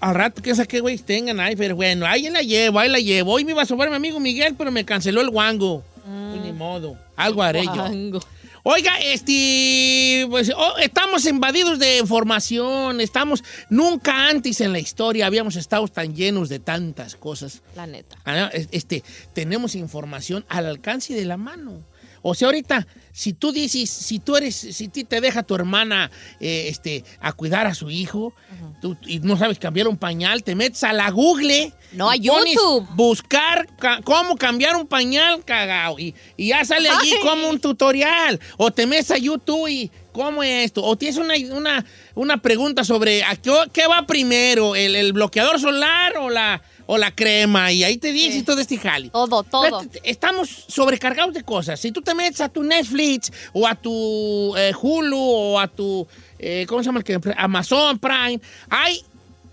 Al 0.00 0.14
rato 0.14 0.40
que 0.40 0.52
qué 0.66 0.80
güeyes 0.80 1.04
tengan 1.04 1.40
ahí, 1.40 1.56
pero 1.56 1.76
bueno, 1.76 2.06
ahí 2.06 2.28
la 2.30 2.40
llevo, 2.42 2.78
ahí 2.78 2.88
la 2.88 2.98
llevo. 3.00 3.32
Hoy 3.32 3.44
me 3.44 3.52
iba 3.52 3.62
a 3.62 3.66
sobrar 3.66 3.90
mi 3.90 3.96
amigo 3.96 4.18
Miguel, 4.18 4.54
pero 4.56 4.70
me 4.70 4.84
canceló 4.84 5.20
el 5.20 5.30
guango. 5.30 5.84
Pues 6.04 6.42
ni 6.42 6.52
modo. 6.52 6.96
Algo 7.16 7.42
haré 7.42 7.64
yo. 7.64 8.20
Oiga, 8.62 8.98
este, 9.00 10.26
pues 10.28 10.52
oh, 10.54 10.76
estamos 10.78 11.24
invadidos 11.24 11.78
de 11.78 11.96
información, 11.98 13.00
estamos, 13.00 13.42
nunca 13.70 14.28
antes 14.28 14.60
en 14.60 14.72
la 14.72 14.78
historia 14.78 15.24
habíamos 15.26 15.56
estado 15.56 15.88
tan 15.88 16.14
llenos 16.14 16.50
de 16.50 16.58
tantas 16.58 17.16
cosas. 17.16 17.62
La 17.74 17.86
neta. 17.86 18.16
Ah, 18.26 18.50
es- 18.52 18.68
Este, 18.70 19.02
tenemos 19.32 19.74
información 19.74 20.44
al 20.48 20.66
alcance 20.66 21.14
de 21.14 21.24
la 21.24 21.38
mano. 21.38 21.80
O 22.22 22.34
sea, 22.34 22.48
ahorita, 22.48 22.86
si 23.12 23.32
tú 23.32 23.50
dices, 23.52 23.88
si 23.88 24.18
tú 24.18 24.36
eres, 24.36 24.54
si 24.54 24.88
ti 24.88 25.04
te 25.04 25.20
deja 25.20 25.42
tu 25.42 25.54
hermana 25.54 26.10
eh, 26.38 26.66
este, 26.68 27.04
a 27.20 27.32
cuidar 27.32 27.66
a 27.66 27.74
su 27.74 27.90
hijo 27.90 28.34
tú- 28.82 28.96
y 29.06 29.20
no 29.20 29.36
sabes 29.38 29.58
cambiar 29.58 29.88
un 29.88 29.96
pañal, 29.96 30.42
te 30.44 30.54
metes 30.54 30.84
a 30.84 30.92
la 30.92 31.10
Google. 31.10 31.72
No, 31.92 32.08
a 32.10 32.16
YouTube. 32.16 32.86
Buscar 32.94 33.66
ca- 33.78 34.00
cómo 34.04 34.36
cambiar 34.36 34.76
un 34.76 34.86
pañal 34.86 35.44
cagado. 35.44 35.98
Y, 35.98 36.14
y 36.36 36.48
ya 36.48 36.64
sale 36.64 36.88
allí 36.88 37.12
Ay. 37.12 37.20
como 37.28 37.48
un 37.48 37.58
tutorial. 37.58 38.38
O 38.58 38.70
te 38.70 38.86
metes 38.86 39.10
a 39.10 39.18
YouTube 39.18 39.66
y 39.68 39.90
cómo 40.12 40.42
es 40.42 40.66
esto. 40.66 40.84
O 40.84 40.96
tienes 40.96 41.16
una, 41.16 41.34
una, 41.56 41.84
una 42.14 42.36
pregunta 42.42 42.84
sobre 42.84 43.24
¿a 43.24 43.34
qué, 43.36 43.52
qué 43.72 43.86
va 43.88 44.06
primero, 44.06 44.76
el, 44.76 44.94
el 44.94 45.12
bloqueador 45.12 45.58
solar 45.58 46.16
o 46.18 46.30
la, 46.30 46.62
o 46.92 46.98
la 46.98 47.14
crema. 47.14 47.70
Y 47.70 47.84
ahí 47.84 47.98
te 47.98 48.10
dice 48.10 48.38
Sí. 48.38 48.42
todo 48.42 48.58
este 48.60 48.76
jali. 48.76 49.10
Todo, 49.10 49.44
todo. 49.44 49.82
Estamos 50.02 50.48
sobrecargados 50.66 51.32
de 51.32 51.44
cosas. 51.44 51.78
Si 51.78 51.92
tú 51.92 52.02
te 52.02 52.14
metes 52.14 52.40
a 52.40 52.48
tu 52.48 52.64
Netflix 52.64 53.32
o 53.52 53.64
a 53.64 53.76
tu 53.76 54.56
eh, 54.56 54.72
Hulu 54.80 55.16
o 55.16 55.60
a 55.60 55.68
tu, 55.68 56.04
eh, 56.40 56.66
¿cómo 56.68 56.82
se 56.82 56.86
llama 56.86 56.98
el 56.98 57.04
que? 57.04 57.20
Amazon 57.36 57.96
Prime, 58.00 58.40
hay 58.68 59.04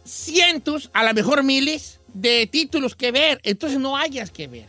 cientos, 0.04 0.90
a 0.94 1.04
lo 1.04 1.14
mejor 1.14 1.44
miles, 1.44 2.00
de 2.12 2.48
títulos 2.48 2.96
que 2.96 3.12
ver. 3.12 3.40
Entonces 3.44 3.78
no 3.80 3.96
hayas 3.98 4.32
que 4.32 4.48
ver. 4.48 4.66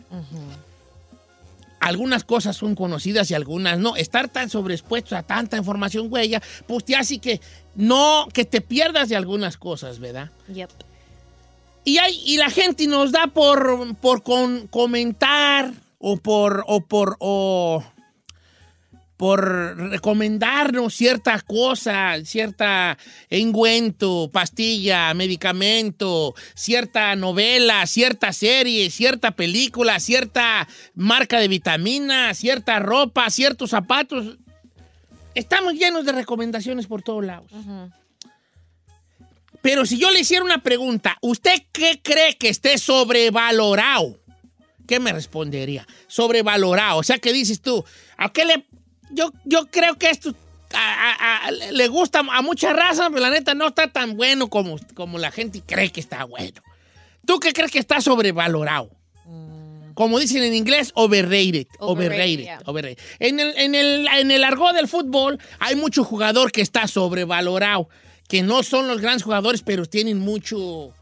Algunas 1.81 2.23
cosas 2.25 2.55
son 2.55 2.75
conocidas 2.75 3.31
y 3.31 3.35
algunas 3.35 3.79
no. 3.79 3.97
Estar 3.97 4.29
tan 4.29 4.51
sobreexpuesto 4.51 5.17
a 5.17 5.23
tanta 5.23 5.57
información, 5.57 6.09
huella, 6.11 6.43
pues 6.67 6.85
te 6.85 6.97
hace 6.97 7.19
que 7.19 7.41
no, 7.77 8.29
que 8.35 8.45
te 8.45 8.61
pierdas 8.61 9.09
de 9.09 9.17
algunas 9.17 9.57
cosas, 9.57 10.01
¿verdad? 10.01 10.31
Yep. 10.53 10.71
Y, 11.89 11.99
y 12.27 12.37
la 12.37 12.51
gente 12.51 12.87
nos 12.87 13.13
da 13.13 13.29
por, 13.29 13.97
por 13.97 14.23
con- 14.23 14.67
comentar 14.69 15.73
o 15.99 16.19
por, 16.19 16.63
o 16.67 16.81
por, 16.87 17.17
o 17.19 17.83
por 19.17 19.81
recomendarnos 19.91 20.95
cierta 20.95 21.41
cosa, 21.41 22.23
cierta 22.25 22.99
engüento, 23.31 24.29
pastilla, 24.31 25.15
medicamento, 25.15 26.35
cierta 26.55 27.17
novela, 27.17 27.87
cierta 27.87 28.35
serie, 28.35 28.91
cierta 28.91 29.31
película, 29.31 29.99
cierta 29.99 30.69
marca 30.95 31.41
de 31.41 31.49
vitaminas, 31.49 32.37
cierta 32.37 32.81
ropa, 32.81 33.31
ciertos 33.31 33.71
zapatos. 33.71 34.37
Estamos 35.35 35.73
llenos 35.73 36.05
de 36.05 36.13
recomendaciones 36.13 36.87
por 36.87 37.01
todos 37.03 37.25
lados. 37.25 37.51
Pero 39.63 39.85
si 39.87 39.99
yo 39.99 40.11
le 40.11 40.21
hiciera 40.21 40.45
una 40.45 40.63
pregunta, 40.63 41.19
¿usted 41.21 41.63
qué 41.73 42.01
cree 42.03 42.37
que 42.37 42.49
esté 42.49 42.79
sobrevalorado? 42.79 44.19
¿Qué 44.87 45.01
me 45.01 45.13
respondería? 45.13 45.87
Sobrevalorado. 46.07 46.99
O 46.99 47.03
sea, 47.03 47.19
¿qué 47.19 47.33
dices 47.33 47.61
tú? 47.61 47.85
¿A 48.17 48.33
qué 48.33 48.45
le.? 48.45 48.65
Yo, 49.11 49.33
yo 49.45 49.67
creo 49.71 49.99
que 49.99 50.11
esto 50.11 50.35
a- 50.73 51.13
a- 51.13 51.47
a- 51.47 51.51
le 51.51 51.89
gusta 51.89 52.21
a 52.21 52.43
mucha 52.43 52.73
raza, 52.73 53.09
pero 53.11 53.21
la 53.21 53.31
neta 53.31 53.55
no 53.55 53.69
está 53.69 53.89
tan 53.91 54.17
bueno 54.17 54.49
como, 54.49 54.77
como 54.95 55.19
la 55.19 55.31
gente 55.31 55.63
cree 55.67 55.91
que 55.91 56.01
está 56.01 56.25
bueno. 56.25 56.61
¿Tú 57.27 57.41
qué 57.41 57.53
crees 57.53 57.71
que 57.71 57.79
está 57.79 58.01
sobrevalorado? 58.01 58.91
Como 59.95 60.21
dicen 60.21 60.45
en 60.45 60.55
inglés, 60.55 60.93
overrated. 60.95 61.67
Overrated, 61.81 61.81
Overrated. 61.81 62.39
yeah. 62.45 62.61
overrated. 62.67 62.99
En, 63.19 63.41
el, 63.41 63.53
en, 63.59 63.75
el, 63.75 64.07
en 64.07 64.31
el 64.31 64.45
argot 64.45 64.73
del 64.73 64.87
fútbol 64.87 65.41
hay 65.59 65.75
mucho 65.75 66.05
jugador 66.05 66.53
que 66.53 66.61
está 66.63 66.87
sobrevalorado, 66.87 67.89
que 68.29 68.43
no 68.43 68.63
son 68.63 68.87
los 68.87 69.01
grandes 69.01 69.23
jugadores, 69.23 69.63
pero 69.63 69.87
tienen 69.87 70.19
mucho, 70.19 70.93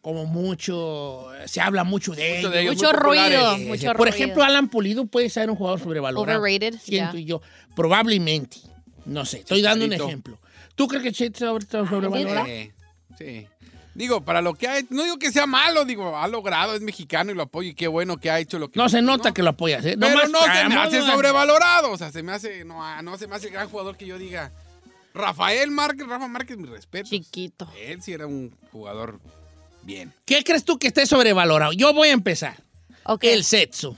como 0.00 0.24
mucho, 0.24 1.26
se 1.46 1.60
habla 1.60 1.84
mucho 1.84 2.12
de 2.14 2.22
Mucho 2.22 2.38
ellos. 2.38 2.52
de 2.52 2.60
ellos, 2.62 2.74
Mucho 2.76 2.92
ruido, 2.92 3.58
mucho 3.58 3.86
Por 3.88 3.96
ruido. 3.98 4.14
ejemplo, 4.14 4.42
Alan 4.42 4.68
Pulido 4.68 5.06
puede 5.06 5.28
ser 5.30 5.50
un 5.50 5.56
jugador 5.56 5.80
sobrevalorado. 5.80 6.40
Overrated, 6.40 6.78
Siento 6.80 7.18
yeah. 7.18 7.26
yo. 7.26 7.42
Probablemente. 7.74 8.58
No 9.04 9.24
sé, 9.24 9.38
estoy 9.38 9.62
dando 9.62 9.84
un 9.84 9.92
ejemplo. 9.92 10.38
¿Tú 10.74 10.88
crees 10.88 11.04
que 11.04 11.12
Chet 11.12 11.34
está 11.34 11.86
sobrevalorado? 11.86 12.46
Sí, 12.46 12.72
sí. 13.18 13.46
Digo, 13.94 14.22
para 14.22 14.42
lo 14.42 14.52
que 14.54 14.68
ha 14.68 14.78
hecho, 14.78 14.88
no 14.90 15.04
digo 15.04 15.18
que 15.18 15.32
sea 15.32 15.46
malo, 15.46 15.86
digo, 15.86 16.18
ha 16.18 16.28
logrado, 16.28 16.74
es 16.74 16.82
mexicano 16.82 17.30
y 17.32 17.34
lo 17.34 17.44
apoyo 17.44 17.70
y 17.70 17.74
qué 17.74 17.88
bueno 17.88 18.18
que 18.18 18.30
ha 18.30 18.38
hecho 18.38 18.58
lo 18.58 18.70
que 18.70 18.78
No 18.78 18.90
se 18.90 19.00
nota 19.00 19.32
que 19.32 19.42
lo 19.42 19.50
apoyas, 19.50 19.84
¿eh? 19.86 19.96
Pero 19.98 20.12
Nomás 20.12 20.28
no 20.30 20.40
se 20.40 20.68
me 20.68 20.76
hace 20.76 21.00
sobrevalorado, 21.00 21.92
o 21.92 21.96
sea, 21.96 22.12
se 22.12 22.22
me 22.22 22.32
hace, 22.32 22.64
no, 22.66 23.02
no 23.02 23.16
se 23.16 23.26
me 23.26 23.36
hace 23.36 23.46
el 23.46 23.54
gran 23.54 23.70
jugador 23.70 23.96
que 23.96 24.04
yo 24.06 24.18
diga. 24.18 24.52
Rafael 25.16 25.70
Márquez, 25.70 26.06
Rafa 26.06 26.28
Márquez, 26.28 26.56
mi 26.56 26.68
respeto. 26.68 27.08
Chiquito. 27.08 27.70
Él 27.76 28.02
sí 28.02 28.12
era 28.12 28.26
un 28.26 28.56
jugador 28.70 29.18
bien. 29.82 30.12
¿Qué 30.24 30.44
crees 30.44 30.64
tú 30.64 30.78
que 30.78 30.88
esté 30.88 31.06
sobrevalorado? 31.06 31.72
Yo 31.72 31.92
voy 31.94 32.08
a 32.08 32.12
empezar. 32.12 32.56
Ok. 33.04 33.24
El 33.24 33.44
sexo. 33.44 33.96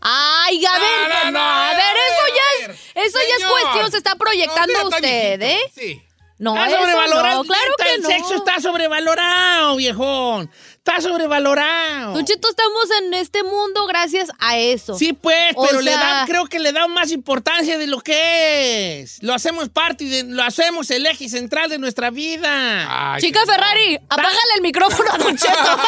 Ay, 0.00 0.64
a 0.64 0.72
ver, 0.78 1.08
No, 1.08 1.24
no, 1.24 1.30
no, 1.32 1.40
a 1.40 1.72
ver, 1.74 1.96
eso 1.96 2.36
ya 2.36 2.72
es, 2.72 2.80
eso 2.94 3.18
ya 3.18 3.34
es 3.36 3.44
cuestión, 3.50 3.90
se 3.90 3.96
está 3.96 4.14
proyectando 4.14 4.88
usted, 4.88 5.42
¿eh? 5.42 5.58
Sí. 5.74 6.02
No, 6.38 6.56
está 6.56 6.78
sobrevalorado. 6.78 7.42
no, 7.42 7.44
claro 7.44 7.74
que 7.78 7.94
el 7.94 8.02
no. 8.02 8.08
sexo 8.08 8.34
está 8.36 8.60
sobrevalorado, 8.60 9.76
viejón. 9.76 10.50
Está 10.76 11.00
sobrevalorado. 11.00 12.14
Don 12.14 12.24
Cheto, 12.24 12.48
estamos 12.48 12.84
en 13.02 13.14
este 13.14 13.42
mundo 13.42 13.86
gracias 13.86 14.30
a 14.38 14.56
eso. 14.56 14.94
Sí, 14.96 15.12
pues, 15.12 15.52
O 15.56 15.66
pero 15.66 15.80
le 15.80 15.90
dan, 15.90 16.26
creo 16.26 16.46
que 16.46 16.58
le 16.60 16.72
dan 16.72 16.92
más 16.92 17.10
importancia 17.10 17.76
de 17.76 17.86
lo 17.88 18.00
que 18.00 19.00
es. 19.00 19.22
Lo 19.22 19.34
hacemos 19.34 19.68
parte 19.68 20.04
de, 20.04 20.24
lo 20.24 20.42
hacemos 20.42 20.90
el 20.90 21.04
eje 21.06 21.28
central 21.28 21.68
de 21.68 21.78
nuestra 21.78 22.10
vida. 22.10 23.14
Ay, 23.14 23.20
Chica 23.20 23.40
Ferrari, 23.44 23.96
apágale 24.08 24.38
el 24.56 24.62
micrófono 24.62 25.10
a 25.12 25.18
Don 25.18 25.36
Cheto. 25.36 25.52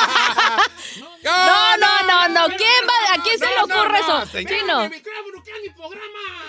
No, 1.22 1.76
no, 1.76 2.02
no, 2.06 2.28
no. 2.28 2.46
¿Quién 2.56 2.84
va? 2.88 3.14
¿A 3.14 3.22
quién 3.22 3.38
se 3.38 3.44
le 3.46 3.60
ocurre 3.62 4.00
no, 4.00 4.22
eso? 4.22 4.38
Chino. 4.38 4.90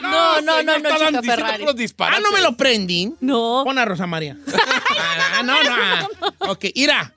No, 0.02 0.42
no, 0.42 0.64
no, 0.64 0.80
no, 0.80 0.92
diciendo 0.92 1.22
Ferrari. 1.24 1.66
Ah, 2.00 2.20
no 2.22 2.32
me 2.32 2.42
lo 2.42 2.56
prendí. 2.58 3.14
No. 3.20 3.64
Pon 3.66 3.78
a 3.78 3.86
Rosa 3.86 4.08
María. 4.08 4.38
Ah, 5.34 5.44
no, 5.44 5.64
no. 5.64 5.70
ah. 5.72 6.08
Ok, 6.50 6.66
mira. 6.76 7.14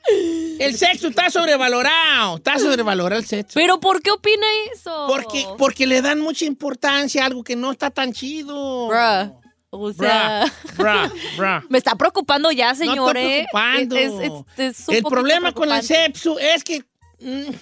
El 0.58 0.76
sexo 0.78 1.08
está 1.08 1.28
sobrevalorado. 1.30 2.36
Está 2.36 2.58
sobrevalorado 2.58 3.20
el 3.20 3.26
sexo. 3.26 3.52
¿Pero 3.54 3.80
por 3.80 4.00
qué 4.00 4.12
opina 4.12 4.46
eso? 4.72 5.06
Porque, 5.08 5.46
porque 5.58 5.86
le 5.86 6.00
dan 6.00 6.20
mucha 6.20 6.44
importancia 6.46 7.22
a 7.22 7.26
algo 7.26 7.44
que 7.44 7.56
no 7.56 7.72
está 7.72 7.90
tan 7.90 8.12
chido. 8.14 8.88
Bruh. 8.88 9.34
O 9.70 9.92
sea, 9.92 10.44
Bruh, 10.76 10.84
bruh, 11.08 11.12
bruh. 11.36 11.60
me 11.68 11.78
está 11.78 11.96
preocupando 11.96 12.50
ya, 12.52 12.74
señor. 12.74 12.96
no 12.96 13.08
está 13.08 13.12
preocupando. 13.50 13.96
Es, 13.96 14.12
es- 14.12 14.30
es- 14.56 14.80
es 14.80 14.88
un 14.88 14.94
el 14.94 15.02
problema 15.02 15.52
con 15.52 15.64
el 15.64 15.80
preocupante. 15.80 16.12
sexo 16.12 16.38
es 16.38 16.62
que... 16.64 16.84
mm, 17.20 17.54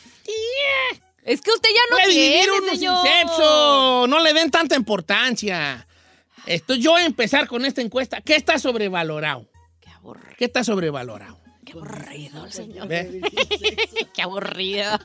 Es 1.25 1.41
que 1.41 1.51
usted 1.51 1.69
ya 1.75 1.81
no 1.91 1.97
puede 1.97 2.11
tiene, 2.11 2.35
vivir 2.35 2.51
uno 2.63 2.73
señor. 2.73 3.07
sin 3.07 3.13
sexo. 3.13 4.07
No 4.09 4.21
le 4.21 4.33
den 4.33 4.51
tanta 4.51 4.75
importancia. 4.77 5.87
Esto, 6.47 6.74
yo 6.74 6.93
voy 6.93 7.03
a 7.03 7.07
empezar 7.07 7.47
con 7.47 7.65
esta 7.65 7.81
encuesta. 7.81 8.20
¿Qué 8.20 8.35
está 8.35 8.59
sobrevalorado? 8.59 9.47
Qué 9.81 9.91
aburrido, 9.91 10.37
¿Qué 10.37 10.45
está 10.47 10.65
sobrevalorado? 10.65 11.39
qué 11.65 11.73
aburrido 11.73 12.45
el 12.45 12.53
señor. 12.53 12.89
¿Ve? 12.89 13.20
Qué 14.15 14.23
aburrido. 14.23 14.99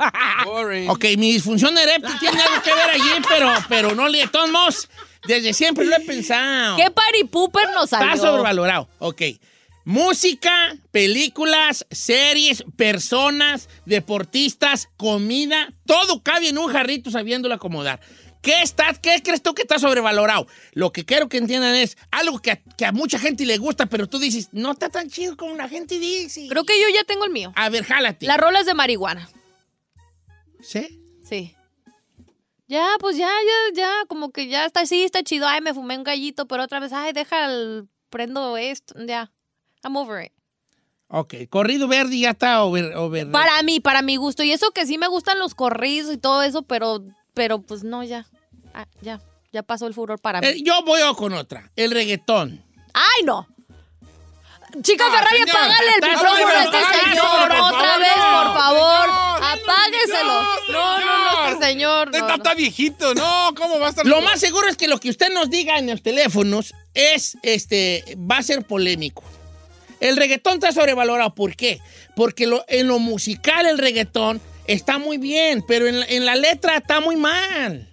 Boring. 0.45 0.89
Ok, 0.89 1.05
mi 1.17 1.31
disfunción 1.31 1.77
eréctil 1.77 2.17
tiene 2.19 2.41
algo 2.41 2.61
que 2.63 2.73
ver 2.73 2.89
allí, 2.89 3.23
pero, 3.29 3.53
pero 3.69 3.95
no 3.95 4.09
le... 4.09 4.27
todos 4.27 4.89
desde 5.27 5.53
siempre 5.53 5.85
lo 5.85 5.95
he 5.95 5.99
pensado. 6.01 6.77
¿Qué 6.77 6.89
party 6.89 7.25
pooper 7.25 7.69
nos 7.73 7.89
salió? 7.89 8.13
Está 8.13 8.27
sobrevalorado. 8.27 8.87
Ok. 8.99 9.21
Música, 9.87 10.75
películas, 10.91 11.85
series, 11.89 12.65
personas, 12.75 13.69
deportistas, 13.85 14.89
comida, 14.97 15.73
todo 15.85 16.21
cabe 16.21 16.49
en 16.49 16.57
un 16.57 16.67
jarrito 16.67 17.09
sabiéndolo 17.09 17.55
acomodar. 17.55 18.01
¿Qué, 18.41 18.61
está, 18.61 18.93
¿Qué 18.95 19.21
crees 19.23 19.41
tú 19.41 19.53
que 19.53 19.61
está 19.61 19.79
sobrevalorado? 19.79 20.45
Lo 20.73 20.91
que 20.91 21.05
quiero 21.05 21.29
que 21.29 21.37
entiendan 21.37 21.73
es 21.73 21.97
algo 22.11 22.39
que 22.39 22.51
a, 22.51 22.55
que 22.57 22.85
a 22.85 22.91
mucha 22.91 23.17
gente 23.17 23.45
le 23.45 23.57
gusta, 23.59 23.85
pero 23.85 24.07
tú 24.07 24.19
dices, 24.19 24.49
no 24.51 24.73
está 24.73 24.89
tan 24.89 25.09
chido 25.09 25.37
como 25.37 25.55
la 25.55 25.69
gente 25.69 25.97
dice. 25.99 26.47
Creo 26.49 26.65
que 26.65 26.81
yo 26.81 26.89
ya 26.93 27.05
tengo 27.05 27.23
el 27.23 27.31
mío. 27.31 27.53
A 27.55 27.69
ver, 27.69 27.85
jálate. 27.85 28.25
Las 28.25 28.39
rolas 28.41 28.65
de 28.65 28.73
marihuana. 28.73 29.29
¿Sí? 30.59 31.01
Sí. 31.23 31.55
Ya, 32.67 32.89
pues 32.99 33.15
ya, 33.15 33.29
ya, 33.29 33.81
ya, 33.83 33.93
como 34.09 34.31
que 34.33 34.47
ya 34.47 34.65
está, 34.65 34.85
sí, 34.85 35.05
está 35.05 35.23
chido. 35.23 35.47
Ay, 35.47 35.61
me 35.61 35.73
fumé 35.73 35.97
un 35.97 36.03
gallito, 36.03 36.45
pero 36.45 36.63
otra 36.63 36.81
vez, 36.81 36.91
ay, 36.91 37.13
deja 37.13 37.45
el, 37.45 37.87
prendo 38.09 38.57
esto, 38.57 38.93
ya. 39.05 39.31
I'm 39.83 39.95
over 39.95 40.23
it. 40.25 40.31
Ok, 41.09 41.35
corrido 41.49 41.87
verde 41.87 42.19
ya 42.19 42.31
está 42.31 42.63
over, 42.63 42.95
over- 42.97 43.31
Para 43.31 43.63
mí, 43.63 43.79
para 43.79 44.01
mi 44.01 44.17
gusto. 44.17 44.43
Y 44.43 44.51
eso 44.51 44.71
que 44.71 44.85
sí 44.85 44.97
me 44.97 45.07
gustan 45.07 45.39
los 45.39 45.55
corridos 45.55 46.13
y 46.13 46.17
todo 46.17 46.43
eso, 46.43 46.63
pero, 46.63 47.01
pero 47.33 47.61
pues 47.61 47.83
no, 47.83 48.03
ya. 48.03 48.27
Ah, 48.73 48.85
ya, 49.01 49.21
ya 49.53 49.63
pasó 49.63 49.87
el 49.87 49.93
furor 49.93 50.19
para 50.19 50.41
mí. 50.41 50.47
Eh, 50.47 50.61
yo 50.63 50.81
voy 50.83 50.99
con 51.15 51.31
otra, 51.33 51.71
el 51.77 51.91
reggaetón. 51.91 52.61
¡Ay, 52.93 53.23
no! 53.23 53.47
Chica 54.81 55.05
Ah, 55.07 55.11
Ferrari, 55.17 55.49
apágale 55.49 55.89
el 55.95 56.09
micrófono 56.09 56.47
a 56.47 56.63
este 56.65 56.77
señor 57.09 57.25
otra 57.45 57.57
favor, 57.57 57.99
vez, 57.99 58.17
no. 58.17 58.43
por 58.43 58.53
favor. 58.61 59.05
Señor, 59.07 59.61
Apágueselo. 59.61 60.43
No, 60.73 60.99
no, 60.99 61.31
no, 61.45 61.47
este 61.53 61.65
señor. 61.65 62.11
no, 62.11 62.17
Está, 62.17 62.27
no. 62.27 62.35
está 62.35 62.53
viejito, 62.53 63.15
no, 63.15 63.53
¿cómo 63.55 63.79
va 63.79 63.87
a 63.87 63.89
estar? 63.91 64.05
Lo 64.05 64.21
más 64.21 64.39
seguro 64.41 64.67
es 64.67 64.75
que 64.75 64.89
lo 64.89 64.99
que 64.99 65.09
usted 65.09 65.31
nos 65.33 65.49
diga 65.49 65.77
en 65.79 65.87
los 65.87 66.03
teléfonos 66.03 66.73
es, 66.93 67.37
este, 67.43 68.03
va 68.29 68.37
a 68.39 68.43
ser 68.43 68.67
polémico. 68.67 69.23
El 69.99 70.17
reggaetón 70.17 70.55
está 70.55 70.71
sobrevalorado. 70.71 71.33
¿Por 71.35 71.55
qué? 71.55 71.79
Porque 72.15 72.47
lo- 72.47 72.63
en 72.67 72.87
lo 72.87 72.99
musical 72.99 73.65
el 73.65 73.77
reggaetón 73.77 74.39
está 74.67 74.97
muy 74.97 75.17
bien, 75.17 75.63
pero 75.67 75.87
en 75.87 75.99
la, 76.01 76.05
en 76.07 76.25
la 76.25 76.35
letra 76.35 76.77
está 76.77 76.99
muy 77.01 77.15
mal. 77.15 77.87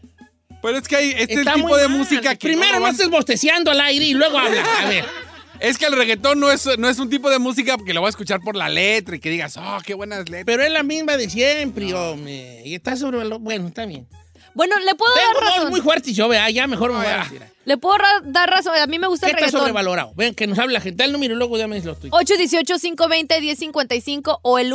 Pero 0.63 0.79
es 0.79 0.89
que 0.89 0.97
hay 0.97 1.11
este 1.11 1.35
Está 1.35 1.55
tipo 1.55 1.77
de 1.77 1.89
mal. 1.89 1.99
música 1.99 2.35
que 2.37 2.47
Primero 2.49 2.75
no 2.75 2.81
no 2.87 2.89
estés 2.89 3.11
bosteciando 3.11 3.71
al 3.71 3.81
aire 3.81 4.05
y 4.07 4.15
luego 4.15 4.39
habla. 4.39 4.63
A 4.83 4.89
ver. 4.89 5.05
Es 5.61 5.79
que 5.79 5.87
el 5.87 5.97
reggaetón 5.97 6.41
no 6.41 6.51
es, 6.51 6.69
no 6.79 6.89
es 6.91 6.99
un 6.99 7.09
tipo 7.09 7.31
de 7.31 7.39
música 7.39 7.77
que 7.87 7.95
lo 7.95 8.01
voy 8.01 8.09
a 8.09 8.11
escuchar 8.11 8.41
por 8.41 8.57
la 8.57 8.69
letra 8.69 9.17
y 9.17 9.21
que 9.21 9.31
digas, 9.31 9.57
oh, 9.57 9.79
qué 9.87 9.95
buenas 9.95 10.29
letras. 10.29 10.43
Pero 10.45 10.63
es 10.65 10.71
la 10.71 10.83
misma 10.83 11.17
de 11.17 11.31
siempre, 11.31 11.95
hombre. 11.95 12.61
Y 12.67 12.75
está 12.75 12.97
sobrevalorado. 12.97 13.39
Bueno, 13.39 13.69
está 13.69 13.87
bien. 13.87 14.07
Bueno, 14.55 14.77
le 14.79 14.95
puedo 14.95 15.13
Tengo 15.15 15.41
dar 15.41 15.51
razón. 15.53 15.71
muy 15.71 15.81
fuertes 15.81 16.15
yo, 16.15 16.29
vea, 16.29 16.49
ya 16.51 16.67
mejor 16.67 16.93
me 16.93 16.99
voy 16.99 17.07
a 17.07 17.25
retirar. 17.25 17.49
Le 17.65 17.77
puedo 17.77 17.99
ra- 17.99 18.21
dar 18.25 18.49
razón. 18.51 18.77
A 18.77 18.87
mí 18.87 18.99
me 18.99 19.07
gusta 19.09 19.27
¿Qué 19.27 19.31
el 19.33 19.37
está 19.37 19.47
reggaetón. 19.47 19.61
sobrevalorado? 19.63 20.13
Ven, 20.15 20.35
que 20.35 20.47
nos 20.47 20.59
hable 20.59 20.75
la 20.75 20.81
gente. 20.81 20.99
Da 20.99 21.05
el 21.07 21.13
número 21.13 21.35
y 21.35 21.39
luego 21.39 21.57
ya 21.59 21.67
me 21.67 21.81
lo 21.81 21.97
tuyo. 21.97 22.13
818-520-1055 22.13 24.39
o 24.43 24.59
el 24.59 24.71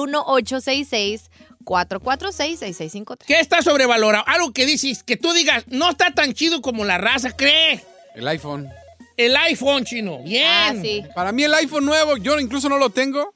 1866-446-6653. 1.65 3.17
¿Qué 3.27 3.39
está 3.39 3.61
sobrevalorado? 3.61 4.23
Algo 4.27 4.51
que 4.53 4.65
dices, 4.65 5.03
que 5.03 5.17
tú 5.17 5.33
digas, 5.33 5.63
no 5.67 5.89
está 5.91 6.11
tan 6.11 6.33
chido 6.33 6.61
como 6.61 6.85
la 6.85 6.97
raza 6.97 7.31
cree. 7.35 7.83
El 8.15 8.27
iPhone. 8.27 8.69
El 9.17 9.35
iPhone 9.35 9.83
chino. 9.85 10.19
Bien. 10.23 10.45
Ah, 10.47 10.73
sí. 10.81 11.03
Para 11.15 11.31
mí 11.31 11.43
el 11.43 11.53
iPhone 11.53 11.85
nuevo, 11.85 12.17
yo 12.17 12.39
incluso 12.39 12.69
no 12.69 12.77
lo 12.77 12.89
tengo. 12.89 13.35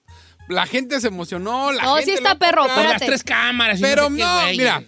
La 0.49 0.65
gente 0.65 0.99
se 0.99 1.07
emocionó, 1.07 1.71
la 1.71 1.83
No, 1.83 1.95
gente 1.95 2.11
sí 2.11 2.17
está 2.17 2.33
lo 2.33 2.39
perro. 2.39 2.63
Con 2.73 2.83
las 2.89 3.01
tres 3.01 3.23
cámaras. 3.23 3.79
y 3.79 3.81
Pero 3.81 4.07
sé 4.09 4.15
qué, 4.15 4.23
no, 4.23 4.41
güey. 4.41 4.57
mira, 4.57 4.83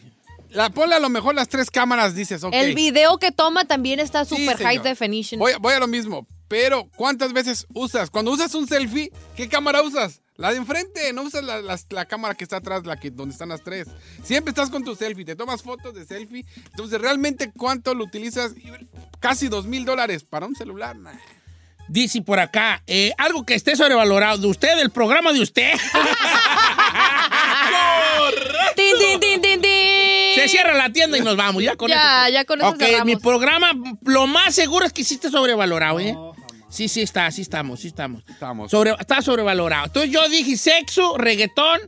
la, 0.55 0.69
ponle 0.69 0.95
a 0.95 0.99
lo 0.99 1.09
mejor 1.09 1.35
las 1.35 1.49
tres 1.49 1.69
cámaras, 1.69 2.15
dices, 2.15 2.43
ok. 2.43 2.53
El 2.53 2.75
video 2.75 3.17
que 3.17 3.31
toma 3.31 3.65
también 3.65 3.99
está 3.99 4.25
Sí, 4.25 4.35
super 4.37 4.57
high 4.57 4.79
definition. 4.79 5.39
Voy, 5.39 5.53
voy 5.59 5.73
a 5.73 5.79
lo 5.79 5.87
mismo, 5.87 6.27
pero 6.47 6.89
¿cuántas 6.95 7.33
veces 7.33 7.65
usas? 7.73 8.09
Cuando 8.09 8.31
usas 8.31 8.53
un 8.55 8.67
selfie, 8.67 9.11
¿qué 9.35 9.49
cámara 9.49 9.81
usas? 9.81 10.21
La 10.37 10.51
de 10.51 10.57
enfrente, 10.57 11.13
no 11.13 11.23
usas 11.23 11.43
la, 11.43 11.61
la 11.89 12.05
cámara 12.05 12.35
que 12.35 12.43
está 12.43 12.57
atrás, 12.57 12.85
la 12.85 12.99
que 12.99 13.09
donde 13.09 13.33
están 13.33 13.49
las 13.49 13.63
tres. 13.63 13.87
Siempre 14.23 14.49
estás 14.49 14.69
con 14.69 14.83
tu 14.83 14.95
selfie, 14.95 15.23
te 15.23 15.35
tomas 15.35 15.61
fotos 15.61 15.93
de 15.93 16.05
selfie. 16.05 16.45
Entonces, 16.71 16.99
¿realmente 16.99 17.51
cuánto 17.55 17.93
lo 17.93 18.03
utilizas? 18.03 18.53
Casi 19.19 19.47
dos 19.47 19.65
mil 19.65 19.85
dólares 19.85 20.25
para 20.25 20.45
un 20.45 20.55
celular. 20.55 20.95
Nah. 20.97 21.13
Dice 21.87 22.21
por 22.21 22.39
acá, 22.39 22.83
eh, 22.87 23.13
algo 23.17 23.45
que 23.45 23.53
esté 23.53 23.75
sobrevalorado 23.75 24.39
de 24.39 24.47
usted, 24.47 24.79
el 24.79 24.89
programa 24.89 25.31
de 25.31 25.41
usted. 25.41 25.71
¡Tin, 28.75 28.84
Se 30.45 30.57
cierra 30.57 30.73
la 30.73 30.89
tienda 30.91 31.17
y 31.17 31.21
nos 31.21 31.35
vamos. 31.35 31.61
Ya 31.63 31.75
con 31.75 31.89
Ya, 31.89 32.23
eso. 32.27 32.33
ya 32.33 32.45
con 32.45 32.59
eso 32.61 32.69
Ok, 32.69 32.79
cerramos. 32.79 33.05
mi 33.05 33.15
programa, 33.17 33.71
lo 34.03 34.27
más 34.27 34.53
seguro 34.55 34.85
es 34.85 34.93
que 34.93 35.03
sí 35.03 35.15
está 35.15 35.29
sobrevalorado, 35.31 35.99
¿eh? 35.99 36.15
Sí, 36.69 36.87
sí 36.89 37.01
está, 37.01 37.29
sí 37.31 37.41
estamos, 37.41 37.79
sí 37.81 37.87
estamos. 37.87 38.23
Estamos. 38.27 38.69
Sobre, 38.71 38.91
está 38.99 39.21
sobrevalorado. 39.21 39.85
Entonces 39.85 40.11
yo 40.11 40.27
dije 40.29 40.57
sexo, 40.57 41.17
reggaetón, 41.17 41.79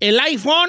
el 0.00 0.20
iPhone 0.20 0.68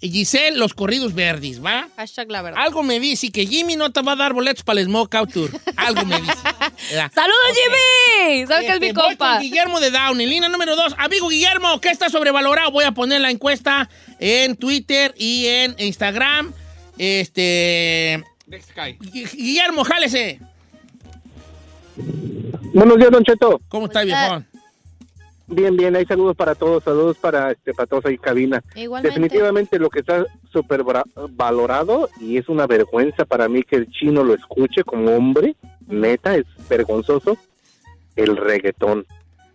y 0.00 0.10
Giselle, 0.10 0.58
los 0.58 0.74
corridos 0.74 1.14
verdes, 1.14 1.64
¿va? 1.64 1.88
Hashtag 1.96 2.30
la 2.30 2.42
verdad. 2.42 2.60
Algo 2.62 2.82
me 2.82 3.00
dice 3.00 3.30
que 3.30 3.46
Jimmy 3.46 3.76
no 3.76 3.90
te 3.90 4.02
va 4.02 4.12
a 4.12 4.16
dar 4.16 4.34
boletos 4.34 4.62
para 4.62 4.80
el 4.80 4.86
Smoke 4.86 5.14
Out 5.14 5.32
Tour. 5.32 5.50
Algo 5.76 6.04
me 6.04 6.20
dice. 6.20 6.32
¡Saludos. 7.14 7.38
Jimmy! 7.54 8.46
¿Sabes 8.46 8.66
que 8.66 8.72
es 8.72 8.74
Este, 8.74 8.80
mi 8.80 8.92
voy 8.92 9.04
compa? 9.08 9.32
con 9.34 9.42
Guillermo 9.42 9.80
de 9.80 9.90
Downey. 9.90 10.26
Línea 10.26 10.50
número 10.50 10.76
dos. 10.76 10.94
Amigo 10.98 11.28
Guillermo, 11.28 11.80
¿qué 11.80 11.88
está 11.88 12.10
sobrevalorado? 12.10 12.70
Voy 12.72 12.84
a 12.84 12.92
poner 12.92 13.22
la 13.22 13.30
encuesta 13.30 13.88
en 14.18 14.56
Twitter 14.56 15.14
y 15.16 15.46
en 15.46 15.74
Instagram. 15.78 16.52
Este. 16.98 18.22
Guillermo, 19.34 19.84
jálese. 19.84 20.40
Buenos 22.74 22.98
días, 22.98 23.10
Don 23.10 23.24
Cheto. 23.24 23.60
¿Cómo 23.68 23.86
está, 23.86 24.02
viejón? 24.02 24.46
Bien, 25.46 25.76
bien, 25.76 25.94
hay 25.94 26.06
saludos 26.06 26.34
para 26.36 26.54
todos, 26.54 26.82
saludos 26.84 27.18
para, 27.18 27.50
este, 27.52 27.74
para 27.74 27.86
todos 27.86 28.06
ahí 28.06 28.16
cabina. 28.16 28.62
Igualmente. 28.74 29.14
Definitivamente 29.14 29.78
lo 29.78 29.90
que 29.90 30.00
está 30.00 30.24
súper 30.50 30.82
valorado 31.30 32.08
y 32.18 32.38
es 32.38 32.48
una 32.48 32.66
vergüenza 32.66 33.26
para 33.26 33.46
mí 33.48 33.62
que 33.62 33.76
el 33.76 33.90
chino 33.90 34.24
lo 34.24 34.34
escuche 34.34 34.82
como 34.84 35.14
hombre, 35.14 35.54
neta, 35.86 36.34
es 36.34 36.46
vergonzoso, 36.68 37.36
el 38.16 38.36
reggaetón. 38.38 39.06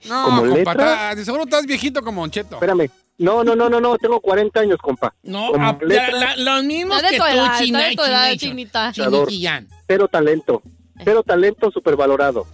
No, 0.07 0.26
Como 0.26 0.41
compa, 0.44 0.56
letra. 0.74 1.16
de 1.16 1.26
seguro 1.26 1.44
estás 1.44 1.66
viejito 1.66 2.02
como 2.03 2.22
Don 2.22 2.32
Cheto. 2.32 2.56
Espérame, 2.56 2.90
no, 3.20 3.44
no, 3.44 3.56
no, 3.56 3.70
no, 3.70 3.80
no, 3.80 3.98
tengo 3.98 4.20
40 4.20 4.60
años, 4.62 4.78
compa. 4.82 5.14
No, 5.24 5.52
Como 5.52 5.68
a- 5.68 5.78
letra, 5.82 6.12
la- 6.12 6.36
la- 6.36 6.56
los 6.56 6.64
mismos 6.64 7.02
que 7.04 7.18
tú, 7.18 7.24
edad, 7.24 7.46
está 7.46 7.60
China, 7.64 7.80
de 7.84 7.96
tu 7.96 8.02
edad, 8.04 8.24
Chination. 8.32 8.38
chinita. 8.38 8.91
Cero 9.88 10.08
talento, 10.08 10.62
cero 11.04 11.24
talento 11.24 11.70
súper 11.72 11.96
valorado. 11.96 12.48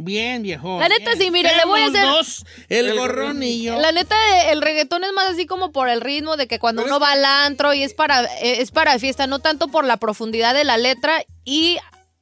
Bien, 0.00 0.42
viejo. 0.44 0.78
La 0.78 0.88
neta, 0.88 1.12
bien. 1.14 1.18
sí, 1.22 1.30
mire, 1.32 1.56
le 1.56 1.64
voy 1.64 1.80
a 1.80 1.86
hacer- 1.86 2.02
dos, 2.04 2.44
el 2.68 2.96
gorrón 2.96 3.42
y 3.42 3.62
yo. 3.64 3.80
La 3.80 3.90
neta, 3.90 4.14
el 4.52 4.62
reggaetón 4.62 5.02
es 5.02 5.12
más 5.12 5.30
así 5.30 5.44
como 5.46 5.72
por 5.72 5.88
el 5.88 6.00
ritmo 6.00 6.36
de 6.36 6.46
que 6.46 6.60
cuando 6.60 6.82
Pero 6.84 6.94
uno 6.96 7.04
es 7.04 7.08
va 7.08 7.12
al 7.14 7.24
antro 7.24 7.74
y 7.74 7.82
es 7.82 7.94
para, 7.94 8.22
eh, 8.24 8.60
es 8.60 8.70
para 8.70 8.96
fiesta, 9.00 9.26
no 9.26 9.40
tanto 9.40 9.66
por 9.68 9.84
la 9.84 9.96
profundidad 9.96 10.54
de 10.54 10.62
la 10.62 10.78
letra 10.78 11.24
y 11.44 11.78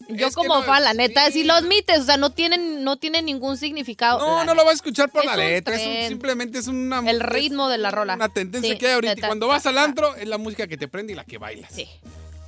yo 0.08 0.26
Es 0.28 0.34
como 0.34 0.56
no, 0.56 0.62
fan, 0.62 0.82
la 0.84 0.94
neta, 0.94 1.26
sí. 1.26 1.32
sí 1.32 1.44
los 1.44 1.62
mites, 1.64 2.00
o 2.00 2.04
sea, 2.04 2.16
no 2.16 2.30
tienen, 2.30 2.84
no 2.84 2.96
tienen 2.96 3.24
ningún 3.26 3.56
significado. 3.56 4.18
No, 4.18 4.36
La 4.38 4.44
no 4.44 4.54
lo 4.54 4.64
va 4.64 4.70
a 4.70 4.74
escuchar 4.74 5.10
por 5.10 5.22
Es 5.22 5.26
la 5.26 5.36
letra, 5.36 5.74
es 5.76 5.86
un- 6.04 6.08
simplemente 6.08 6.58
es 6.58 6.68
una... 6.68 6.98
El 7.08 7.20
ritmo 7.20 7.68
de 7.68 7.78
la 7.78 7.90
rola. 7.90 8.14
Una 8.14 8.28
tendencia 8.28 8.72
Sí, 8.72 8.78
que 8.78 8.86
hay 8.86 8.92
ahorita. 8.94 9.12
y 9.12 9.16
neta. 9.16 9.26
Cuando 9.28 9.46
vas 9.48 9.66
al 9.66 9.78
antro, 9.78 10.14
es 10.16 10.28
la 10.28 10.38
música 10.38 10.66
que 10.66 10.76
te 10.76 10.88
prende 10.88 11.12
y 11.12 11.16
la 11.16 11.24
que 11.24 11.38
bailas. 11.38 11.72
Sí. 11.72 11.88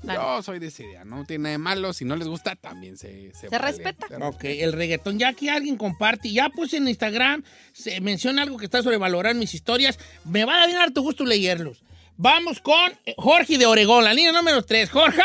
Yo 0.04 0.42
soy 0.42 0.58
de 0.60 0.68
esa 0.68 0.84
idea, 0.84 1.04
no 1.04 1.24
tiene 1.26 1.42
nada 1.42 1.52
de 1.52 1.58
malo. 1.58 1.92
Si 1.92 2.04
no 2.04 2.16
les 2.16 2.28
gusta, 2.28 2.54
también 2.56 2.96
se... 2.96 3.30
Se, 3.34 3.40
Se 3.40 3.48
vale. 3.48 3.58
respeta. 3.72 4.06
Ok, 4.26 4.44
el 4.44 4.72
reggaetón. 4.72 5.18
Ya 5.18 5.32
que 5.34 5.50
alguien 5.50 5.76
comparte, 5.76 6.30
ya 6.30 6.48
puse 6.50 6.76
en 6.78 6.88
Instagram, 6.88 7.42
se 7.72 8.00
menciona 8.00 8.42
algo 8.42 8.56
que 8.56 8.64
está 8.64 8.82
sobrevalorado 8.82 9.32
en 9.32 9.38
mis 9.40 9.52
historias. 9.54 9.98
Me 10.24 10.44
va 10.44 10.54
a 10.54 10.58
dar 10.60 10.68
bien 10.68 10.78
harto 10.80 11.02
gusto 11.02 11.24
leerlos. 11.26 11.82
Vamos 12.20 12.60
con 12.60 12.92
Jorge 13.16 13.58
de 13.58 13.66
Oregón, 13.66 14.02
la 14.02 14.12
línea 14.12 14.32
número 14.32 14.60
3. 14.62 14.90
¡Jorge! 14.90 15.22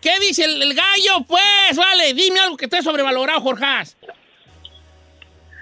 ¿Qué 0.00 0.18
dice 0.18 0.44
el, 0.44 0.60
el 0.60 0.74
gallo? 0.74 1.24
Pues, 1.28 1.76
vale, 1.76 2.12
dime 2.12 2.40
algo 2.40 2.56
que 2.56 2.64
esté 2.64 2.82
sobrevalorado, 2.82 3.40
Jorge. 3.40 3.64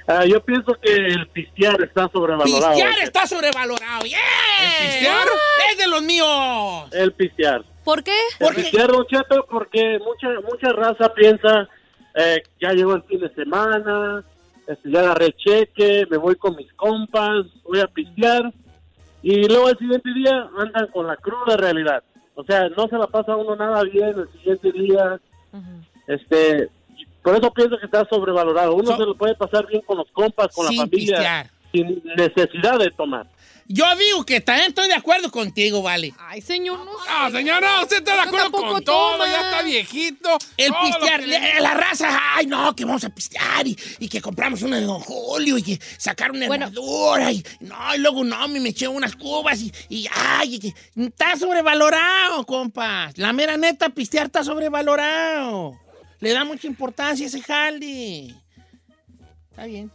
Ah, 0.06 0.24
yo 0.24 0.42
pienso 0.42 0.72
que 0.82 0.94
el 0.94 1.28
pistear 1.28 1.82
está 1.82 2.08
sobrevalorado. 2.10 2.72
Pistear 2.72 2.98
está 3.00 3.26
sobrevalorado. 3.26 4.06
¡Yeah! 4.06 4.18
¿El 4.62 4.88
pistear? 4.88 5.28
¡Es 5.70 5.76
de 5.78 5.88
los 5.88 6.02
míos! 6.02 6.88
El 6.92 7.12
pistear. 7.12 7.62
¿Por 7.84 8.02
qué? 8.02 8.18
El 8.38 8.46
¿Por 8.46 8.54
qué? 8.54 8.62
pistear, 8.62 8.90
Don 8.90 9.06
Cheto, 9.06 9.46
porque 9.48 9.98
mucha 9.98 10.28
mucha 10.50 10.72
raza 10.72 11.12
piensa, 11.12 11.68
eh, 12.14 12.42
ya 12.58 12.72
llegó 12.72 12.94
el 12.94 13.02
fin 13.02 13.20
de 13.20 13.28
semana, 13.34 14.24
este, 14.66 14.90
ya 14.90 15.00
agarré 15.00 15.34
cheque, 15.36 16.06
me 16.10 16.16
voy 16.16 16.36
con 16.36 16.56
mis 16.56 16.72
compas, 16.72 17.44
voy 17.62 17.80
a 17.80 17.86
pistear, 17.86 18.50
y 19.22 19.46
luego 19.48 19.66
al 19.68 19.78
siguiente 19.78 20.12
día 20.14 20.48
andan 20.58 20.86
con 20.88 21.06
la 21.06 21.16
cruda 21.16 21.56
realidad. 21.56 22.02
O 22.34 22.44
sea, 22.44 22.68
no 22.70 22.86
se 22.88 22.96
la 22.96 23.06
pasa 23.06 23.36
uno 23.36 23.54
nada 23.56 23.82
bien 23.84 24.14
el 24.18 24.28
siguiente 24.32 24.72
día. 24.72 25.20
Este, 26.06 26.68
por 27.22 27.36
eso 27.36 27.52
pienso 27.52 27.78
que 27.78 27.86
está 27.86 28.04
sobrevalorado. 28.08 28.74
Uno 28.74 28.86
So- 28.92 28.96
se 28.96 29.04
lo 29.04 29.14
puede 29.14 29.34
pasar 29.34 29.66
bien 29.66 29.82
con 29.82 29.98
los 29.98 30.10
compas, 30.10 30.54
con 30.54 30.64
la 30.66 30.72
familia, 30.72 31.16
pistear. 31.16 31.50
sin 31.72 32.02
necesidad 32.16 32.78
de 32.78 32.90
tomar. 32.90 33.26
Yo 33.72 33.84
digo 33.94 34.26
que 34.26 34.40
también 34.40 34.70
estoy 34.70 34.88
de 34.88 34.94
acuerdo 34.94 35.30
contigo, 35.30 35.80
vale. 35.80 36.12
Ay, 36.18 36.42
señor, 36.42 36.84
no. 36.84 36.90
No, 36.92 37.30
señor, 37.30 37.62
no, 37.62 37.82
usted 37.82 37.98
está 37.98 38.14
de 38.14 38.20
acuerdo 38.22 38.50
con 38.50 38.82
todo, 38.82 39.12
toma. 39.12 39.28
ya 39.28 39.42
está 39.42 39.62
viejito. 39.62 40.28
El 40.56 40.72
pistear, 40.82 41.20
le- 41.20 41.38
le- 41.38 41.60
la 41.60 41.74
raza, 41.74 42.08
ay 42.34 42.46
no, 42.46 42.74
que 42.74 42.84
vamos 42.84 43.04
a 43.04 43.10
pistear 43.10 43.68
y, 43.68 43.78
y 44.00 44.08
que 44.08 44.20
compramos 44.20 44.62
una 44.62 44.76
de 44.80 44.82
Don 44.86 44.98
Julio 44.98 45.56
y 45.56 45.62
que 45.62 45.80
sacar 45.98 46.32
una 46.32 46.48
Bueno. 46.48 46.66
herradura 46.66 47.30
y 47.30 47.44
no, 47.60 47.94
y 47.94 47.98
luego 47.98 48.24
no, 48.24 48.48
me, 48.48 48.68
eché 48.68 48.88
unas 48.88 49.14
cubas 49.14 49.60
y, 49.60 49.72
y 49.88 50.08
ay, 50.12 50.56
y 50.56 50.58
que 50.58 50.74
está 50.96 51.36
sobrevalorado, 51.36 52.44
compas. 52.46 53.16
La 53.18 53.32
mera 53.32 53.56
neta, 53.56 53.90
pistear 53.90 54.26
está 54.26 54.42
sobrevalorado. 54.42 55.78
Le 56.18 56.32
da 56.32 56.44
mucha 56.44 56.66
importancia 56.66 57.24
a 57.24 57.28
ese 57.28 57.40
jale. 57.40 58.34
Está 59.50 59.64
bien. 59.66 59.92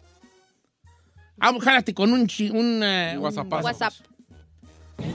Vamos, 1.37 1.63
jálate 1.63 1.93
con 1.93 2.11
un, 2.13 2.27
chi- 2.27 2.49
un, 2.49 2.81
eh, 2.83 3.13
un 3.17 3.23
WhatsApp. 3.23 3.51
WhatsApp. 3.51 3.93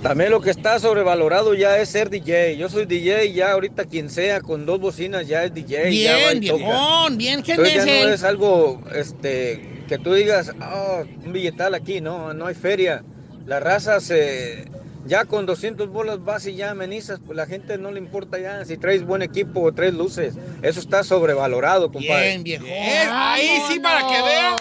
También 0.03 0.31
lo 0.31 0.41
que 0.43 0.51
está 0.51 0.79
sobrevalorado 0.79 1.55
ya 1.55 1.79
es 1.79 1.89
ser 1.89 2.11
DJ. 2.11 2.57
Yo 2.59 2.69
soy 2.69 2.85
DJ, 2.85 3.33
ya 3.33 3.53
ahorita 3.53 3.87
quien 3.87 4.11
sea 4.11 4.41
con 4.43 4.67
dos 4.67 4.79
bocinas 4.79 5.27
ya 5.27 5.45
es 5.45 5.55
DJ. 5.55 6.03
ya 6.03 6.13
va 6.13 6.19
Bien, 6.33 6.43
y 6.43 6.47
toca. 6.49 6.59
viejón, 6.65 7.19
bien, 7.19 7.43
¿quién 7.43 7.57
Entonces 7.59 7.87
es 7.87 7.87
ya 7.87 8.07
no 8.09 8.15
es 8.15 8.25
algo 8.25 8.83
este, 8.95 9.85
que 9.89 9.99
tú 9.99 10.13
digas, 10.13 10.53
oh, 10.61 11.03
un 11.25 11.33
billetal 11.33 11.75
aquí, 11.75 12.01
no, 12.03 12.35
no 12.35 12.47
hay 12.47 12.55
feria. 12.55 13.03
La 13.47 13.59
raza 13.61 14.01
se... 14.01 14.67
Ya 15.07 15.25
con 15.25 15.47
200 15.47 15.89
bolas 15.89 16.23
vas 16.23 16.47
y 16.47 16.55
ya 16.57 16.73
amenizas, 16.73 17.21
pues 17.25 17.35
la 17.35 17.47
gente 17.47 17.79
no 17.79 17.91
le 17.91 17.99
importa 17.99 18.39
ya 18.39 18.63
si 18.67 18.77
traes 18.77 19.03
buen 19.03 19.23
equipo 19.23 19.63
o 19.63 19.73
traes 19.73 19.95
luces. 19.95 20.35
Eso 20.61 20.79
está 20.79 21.03
sobrevalorado, 21.05 21.91
compadre. 21.91 22.29
Bien, 22.29 22.43
viejo. 22.45 22.65
Bien, 22.67 23.09
ahí 23.11 23.63
sí, 23.71 23.81
para 23.81 24.07
que 24.07 24.13
vean. 24.23 24.57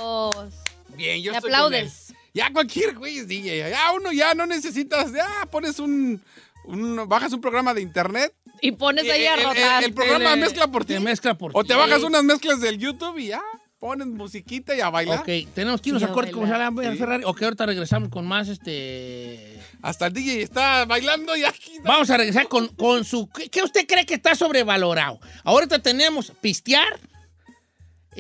Bien, 1.00 1.22
yo 1.24 1.32
estoy 1.34 1.50
aplaudes. 1.52 2.06
con 2.08 2.16
él. 2.16 2.20
Ya 2.34 2.54
cualquier 2.54 2.96
güey 2.96 3.18
es 3.18 3.28
DJ. 3.28 3.70
Ya 3.72 3.92
uno 3.94 4.12
ya 4.12 4.34
no 4.36 4.46
necesitas, 4.46 5.12
ya 5.12 5.48
pones 5.50 5.80
un, 5.80 6.22
un- 6.66 7.08
bajas 7.10 7.34
un 7.34 7.42
programa 7.42 7.74
de 7.74 7.82
internet. 7.82 8.34
Y 8.62 8.74
pones 8.74 9.10
ahí 9.10 9.26
a 9.26 9.34
El- 9.34 9.40
el- 9.40 9.46
rotar. 9.48 9.84
El, 9.84 9.94
programa 9.94 10.36
mezcla 10.36 10.68
por 10.68 10.86
ti. 10.86 10.94
Te 10.94 11.00
mezcla 11.00 11.34
por 11.36 11.52
O 11.56 11.64
te 11.64 11.74
bajas 11.74 12.04
unas 12.04 12.24
mezclas 12.24 12.60
del 12.62 12.78
YouTube 12.78 13.18
y 13.18 13.28
ya 13.28 13.42
pones 13.80 14.08
musiquita 14.08 14.76
y 14.76 14.82
a 14.82 14.90
bailar. 14.90 15.20
Ok, 15.20 15.30
tenemos 15.56 15.80
que 15.82 15.90
irnos 15.90 16.04
Sí, 16.04 16.10
a 16.10 16.12
corte 16.12 16.32
como 16.32 16.46
se 16.46 16.52
llama 16.52 16.82
Ferrari. 16.98 17.24
Ok, 17.26 17.42
ahorita 17.42 17.66
regresamos 17.66 18.10
con 18.10 18.28
más 18.28 18.50
este. 18.50 19.58
Hasta 19.82 20.08
el 20.08 20.14
DJ 20.14 20.42
está 20.44 20.84
bailando 20.86 21.36
y 21.38 21.46
aquí. 21.46 21.72
Vamos 21.84 22.10
a 22.10 22.18
regresar 22.18 22.48
con, 22.50 22.68
con 22.68 23.06
su. 23.06 23.30
¿qué, 23.30 23.50
qué 23.50 23.64
usted 23.64 23.88
cree 23.88 24.06
que 24.06 24.16
está 24.16 24.36
sobrevalorado? 24.36 25.20
Ahorita 25.46 25.80
tenemos 25.80 26.32
pistear, 26.42 27.00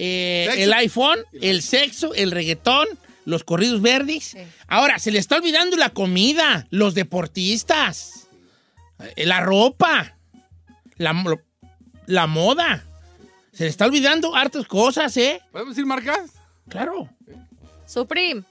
eh, 0.01 0.63
el 0.63 0.73
iPhone, 0.73 1.19
el 1.41 1.61
sexo, 1.61 2.13
el 2.13 2.31
reggaetón, 2.31 2.87
los 3.25 3.43
corridos 3.43 3.81
verdes. 3.81 4.35
Ahora, 4.67 4.97
se 4.99 5.11
le 5.11 5.19
está 5.19 5.35
olvidando 5.37 5.75
la 5.77 5.89
comida, 5.89 6.67
los 6.69 6.93
deportistas, 6.95 8.27
eh, 9.15 9.25
la 9.25 9.41
ropa, 9.41 10.15
la, 10.97 11.13
mo- 11.13 11.41
la 12.05 12.27
moda. 12.27 12.85
Se 13.53 13.63
le 13.65 13.69
está 13.69 13.85
olvidando 13.85 14.35
hartas 14.35 14.65
cosas, 14.67 15.15
¿eh? 15.17 15.41
¿Podemos 15.51 15.75
decir 15.75 15.85
marcas? 15.85 16.31
Claro. 16.69 17.09
Supreme. 17.85 18.43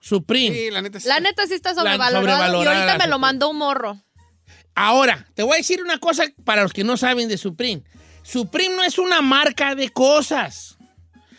Supreme. 0.00 0.54
Sí, 0.54 0.70
la 0.70 0.82
neta 0.82 1.00
sí. 1.00 1.08
La 1.08 1.20
neta 1.20 1.46
sí 1.46 1.54
está 1.54 1.70
La 1.70 1.76
sobrevalorado. 1.82 2.22
y 2.22 2.30
sobrevalorada 2.30 2.80
ahorita 2.92 3.04
me 3.04 3.10
lo 3.10 3.18
mandó 3.18 3.50
un 3.50 3.58
morro. 3.58 4.00
Ahora, 4.74 5.26
te 5.34 5.42
voy 5.42 5.54
a 5.54 5.56
decir 5.58 5.82
una 5.82 5.98
cosa 5.98 6.24
para 6.44 6.62
los 6.62 6.72
que 6.72 6.84
no 6.84 6.96
saben 6.96 7.28
de 7.28 7.36
Supreme. 7.36 7.82
Supreme 8.30 8.76
no 8.76 8.82
es 8.82 8.98
una 8.98 9.22
marca 9.22 9.74
de 9.74 9.88
cosas. 9.90 10.76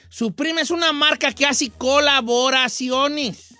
Supreme 0.10 0.61
es 0.61 0.72
una 0.72 0.91
marca 0.91 1.32
que 1.34 1.45
hace 1.45 1.70
colaboraciones. 1.70 3.53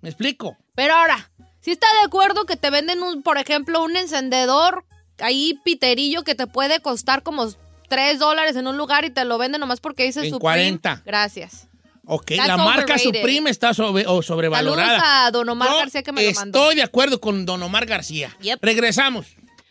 ¿Me 0.00 0.08
explico? 0.10 0.56
Pero 0.74 0.94
ahora, 0.94 1.30
si 1.60 1.72
está 1.72 1.86
de 2.00 2.06
acuerdo 2.06 2.46
que 2.46 2.56
te 2.56 2.70
venden, 2.70 3.02
un, 3.02 3.22
por 3.22 3.38
ejemplo, 3.38 3.82
un 3.82 3.96
encendedor 3.96 4.84
ahí 5.18 5.58
piterillo 5.64 6.22
que 6.22 6.34
te 6.34 6.46
puede 6.46 6.80
costar 6.80 7.22
como 7.22 7.48
3 7.88 8.18
dólares 8.18 8.54
en 8.56 8.66
un 8.68 8.76
lugar 8.76 9.04
y 9.04 9.10
te 9.10 9.24
lo 9.24 9.36
venden 9.38 9.60
nomás 9.60 9.80
porque 9.80 10.04
dice 10.04 10.20
En 10.20 10.26
Supreme. 10.30 10.40
40. 10.40 11.02
Gracias. 11.04 11.66
Ok, 12.06 12.32
That's 12.36 12.48
la 12.48 12.56
marca 12.58 12.94
overrated. 12.94 13.02
Supreme 13.20 13.50
está 13.50 13.72
sobre- 13.72 14.06
o 14.06 14.22
sobrevalorada. 14.22 15.00
Saludos 15.00 15.08
a 15.08 15.30
Don 15.30 15.48
Omar 15.48 15.70
Yo 15.70 15.76
García 15.78 16.02
que 16.02 16.12
me 16.12 16.22
lo 16.24 16.32
mandó. 16.34 16.58
Estoy 16.60 16.76
de 16.76 16.82
acuerdo 16.82 17.20
con 17.20 17.46
Don 17.46 17.62
Omar 17.62 17.86
García. 17.86 18.36
Yep. 18.42 18.58
Regresamos. 18.62 19.26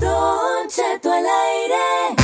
Don 0.00 0.68
Cheto 0.68 1.12
al 1.12 1.24
aire. 1.26 2.16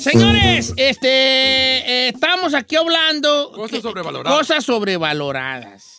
Señores, 0.00 0.72
este, 0.76 1.08
eh, 1.08 2.08
estamos 2.08 2.54
aquí 2.54 2.76
hablando 2.76 3.50
Cosas 3.52 3.82
sobrevaloradas. 3.82 4.38
cosas 4.38 4.64
sobrevaloradas. 4.64 5.98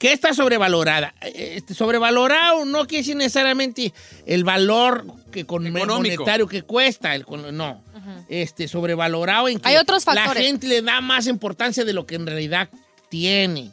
¿Qué 0.00 0.14
está 0.14 0.32
sobrevalorada? 0.32 1.14
Eh, 1.20 1.54
Este, 1.56 1.74
sobrevalorado 1.74 2.64
no 2.64 2.86
quiere 2.86 3.02
decir 3.02 3.16
necesariamente 3.16 3.92
el 4.24 4.44
valor 4.44 5.04
que 5.30 5.44
con 5.44 5.66
Económico. 5.66 6.16
monetario 6.16 6.48
que 6.48 6.62
cuesta, 6.62 7.14
el, 7.14 7.26
no. 7.52 7.82
Este, 8.30 8.66
sobrevalorado 8.66 9.48
en 9.48 9.60
que 9.60 9.68
Hay 9.68 9.76
otros 9.76 10.06
la 10.06 10.26
gente 10.32 10.66
le 10.66 10.80
da 10.80 11.02
más 11.02 11.26
importancia 11.26 11.84
de 11.84 11.92
lo 11.92 12.06
que 12.06 12.14
en 12.14 12.26
realidad 12.26 12.70
tiene. 13.10 13.72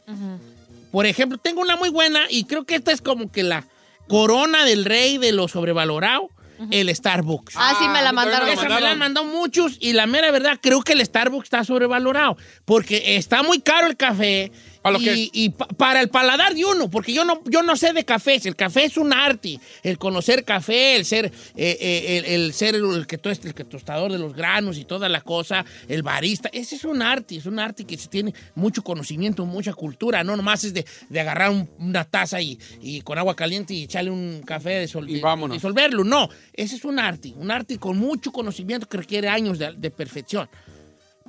Por 0.92 1.06
ejemplo, 1.06 1.38
tengo 1.38 1.62
una 1.62 1.78
muy 1.78 1.90
buena 1.90 2.26
y 2.30 2.44
creo 2.44 2.66
que 2.66 2.76
esta 2.76 2.92
es 2.92 3.02
como 3.02 3.32
que 3.32 3.44
la 3.44 3.66
corona 4.10 4.66
del 4.66 4.84
rey 4.84 5.18
de 5.18 5.32
lo 5.32 5.48
sobrevalorado, 5.48 6.30
el 6.72 6.94
Starbucks. 6.94 7.54
Ah, 7.56 7.76
sí, 7.80 7.88
me 7.88 8.02
la 8.02 8.10
a 8.10 8.12
mí 8.12 8.18
también 8.18 8.40
mandaron. 8.40 8.48
me 8.48 8.54
Esa 8.54 8.76
me 8.76 8.82
la 8.82 8.92
han 8.92 9.00
mandado 9.00 9.26
muchos 9.28 9.78
y 9.80 9.94
la 9.94 10.08
mera 10.08 10.32
verdad, 10.32 10.60
creo 10.62 10.82
que 10.82 10.94
el 10.94 11.06
Starbucks 11.06 11.46
está 11.46 11.64
sobrevalorado. 11.64 12.36
Porque 12.66 13.16
está 13.16 13.44
muy 13.44 13.62
caro 13.62 13.88
el 13.88 13.96
café. 13.96 14.52
¿Para 14.88 14.98
lo 14.98 15.02
y, 15.02 15.04
que 15.06 15.14
es? 15.14 15.30
y 15.34 15.50
pa- 15.50 15.68
para 15.68 16.02
el 16.02 16.10
paladar 16.10 16.54
de 16.54 16.66
uno, 16.66 16.90
porque 16.90 17.14
yo 17.14 17.24
no, 17.26 17.42
yo 17.46 17.62
no 17.64 17.76
sé 17.76 17.94
de 17.94 18.04
cafés. 18.06 18.46
El 18.46 18.56
café 18.56 18.86
es 18.86 18.98
un 18.98 19.14
arte. 19.14 19.60
El 19.84 19.98
conocer 19.98 20.44
café, 20.44 20.96
el 20.96 21.06
ser, 21.06 21.26
eh, 21.26 21.32
eh, 21.80 22.18
el, 22.18 22.26
el 22.26 22.54
ser 22.54 22.76
el, 22.76 23.06
que 23.08 23.20
el 23.24 23.54
que 23.54 23.64
tostador 23.64 24.12
de 24.12 24.18
los 24.20 24.34
granos 24.34 24.78
y 24.78 24.86
toda 24.86 25.10
la 25.10 25.22
cosa, 25.22 25.66
el 25.88 26.04
barista. 26.04 26.50
Ese 26.54 26.76
es 26.76 26.84
un 26.86 27.02
arte, 27.02 27.36
es 27.38 27.46
un 27.46 27.60
arte 27.60 27.86
que 27.86 27.98
se 27.98 28.08
tiene 28.08 28.34
mucho 28.56 28.82
conocimiento, 28.84 29.46
mucha 29.46 29.74
cultura. 29.74 30.24
No 30.24 30.36
nomás 30.38 30.64
es 30.64 30.74
de, 30.74 30.86
de 31.10 31.20
agarrar 31.20 31.52
un- 31.52 31.70
una 31.80 32.04
taza 32.06 32.42
y, 32.42 32.58
y 32.82 33.02
con 33.02 33.18
agua 33.18 33.36
caliente 33.36 33.74
y 33.74 33.84
echarle 33.84 34.12
un 34.12 34.42
café 34.46 34.86
Y 35.08 35.20
vámonos. 35.20 35.58
disolverlo. 35.58 36.04
No, 36.04 36.30
ese 36.54 36.76
es 36.76 36.86
un 36.86 37.00
arte, 37.00 37.34
un 37.36 37.52
arte 37.52 37.78
con 37.78 37.98
mucho 37.98 38.32
conocimiento 38.32 38.88
que 38.88 38.98
requiere 38.98 39.28
años 39.28 39.60
de, 39.60 39.74
de 39.74 39.92
perfección. 39.92 40.50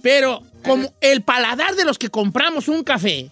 Pero 0.03 0.43
como 0.63 0.95
el 1.01 1.23
paladar 1.23 1.75
de 1.75 1.85
los 1.85 1.99
que 1.99 2.09
compramos 2.09 2.69
un 2.69 2.85
café 2.85 3.31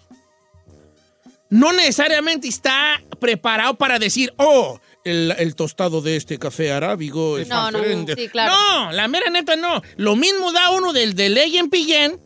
no 1.49 1.71
necesariamente 1.73 2.47
está 2.47 3.01
preparado 3.19 3.75
para 3.75 3.99
decir, 3.99 4.33
oh, 4.37 4.79
el, 5.05 5.33
el 5.37 5.55
tostado 5.55 6.01
de 6.01 6.15
este 6.17 6.37
café 6.37 6.71
arábigo 6.71 7.37
es 7.37 7.47
No, 7.47 7.71
no, 7.71 7.79
diferente". 7.79 8.15
sí, 8.15 8.27
claro. 8.27 8.53
No, 8.53 8.91
la 8.91 9.07
mera 9.07 9.29
neta 9.29 9.55
no. 9.55 9.81
Lo 9.95 10.15
mismo 10.15 10.51
da 10.51 10.71
uno 10.71 10.91
del 10.93 11.15
de 11.15 11.29
ley 11.29 11.57
en 11.57 11.69
Pillén 11.69 12.19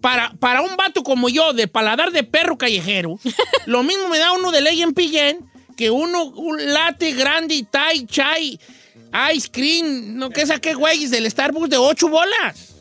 para, 0.00 0.32
para 0.34 0.60
un 0.62 0.76
vato 0.76 1.02
como 1.02 1.28
yo, 1.28 1.52
de 1.52 1.68
paladar 1.68 2.10
de 2.10 2.24
perro 2.24 2.58
callejero. 2.58 3.18
lo 3.66 3.82
mismo 3.82 4.08
me 4.08 4.18
da 4.18 4.32
uno 4.32 4.50
de 4.50 4.60
ley 4.60 4.82
en 4.82 4.92
Pillén 4.94 5.48
que 5.76 5.90
uno, 5.90 6.24
un 6.24 6.72
latte 6.72 7.12
grande, 7.14 7.66
Thai, 7.70 8.06
chai, 8.06 8.60
ice 9.34 9.48
cream, 9.50 10.16
no 10.16 10.30
que 10.30 10.46
saqué 10.46 10.74
güeyes 10.74 11.10
del 11.10 11.28
Starbucks 11.30 11.70
de 11.70 11.76
ocho 11.76 12.08
bolas. 12.08 12.74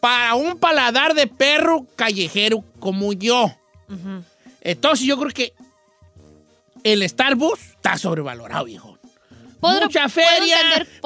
Para 0.00 0.34
un 0.34 0.58
paladar 0.58 1.14
de 1.14 1.26
perro 1.26 1.86
callejero 1.96 2.62
como 2.78 3.12
yo. 3.12 3.54
Entonces 4.66 5.06
yo 5.06 5.16
creo 5.16 5.30
que 5.30 5.54
el 6.82 7.08
Starbucks 7.08 7.70
está 7.70 7.96
sobrevalorado, 7.96 8.64
viejo. 8.64 8.98
Mucha 9.60 10.08
feria, 10.08 10.58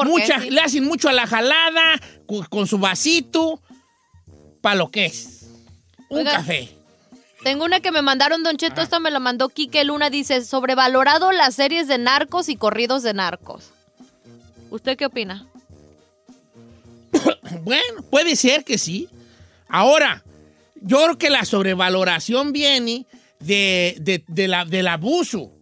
mucha, 0.02 0.40
sí. 0.40 0.50
le 0.50 0.60
hacen 0.62 0.84
mucho 0.84 1.10
a 1.10 1.12
la 1.12 1.26
jalada, 1.26 2.00
con, 2.48 2.66
su 2.66 2.78
vasito, 2.78 3.60
para 4.62 4.76
lo 4.76 4.90
que 4.90 5.06
es. 5.06 5.46
Un 6.08 6.20
Oiga. 6.20 6.32
café. 6.32 6.70
Tengo 7.44 7.66
una 7.66 7.80
que 7.80 7.90
me 7.90 8.00
mandaron, 8.00 8.42
Don 8.42 8.54
Ah. 8.54 8.58
Cheto, 8.58 8.80
esta 8.80 8.98
me 8.98 9.10
la 9.10 9.20
mandó 9.20 9.50
Quique 9.50 9.84
Luna, 9.84 10.08
dice, 10.08 10.42
sobrevalorado 10.42 11.30
las 11.30 11.54
series 11.54 11.86
de 11.86 11.98
narcos 11.98 12.48
y 12.48 12.56
corridos 12.56 13.02
de 13.02 13.12
narcos. 13.12 13.72
¿Usted 14.70 14.96
qué 14.96 15.04
opina? 15.04 15.46
Bueno, 17.62 18.02
puede 18.10 18.36
ser 18.36 18.64
que 18.64 18.78
sí. 18.78 19.08
Ahora, 19.68 20.24
yo 20.80 20.96
creo 21.02 21.18
que 21.18 21.28
la 21.28 21.44
sobrevaloración 21.44 22.52
viene 22.52 23.06
de, 23.40 23.96
de- 24.00 24.24
de 24.26 24.48
la, 24.48 24.64
del 24.64 24.86
abuso. 24.88 25.52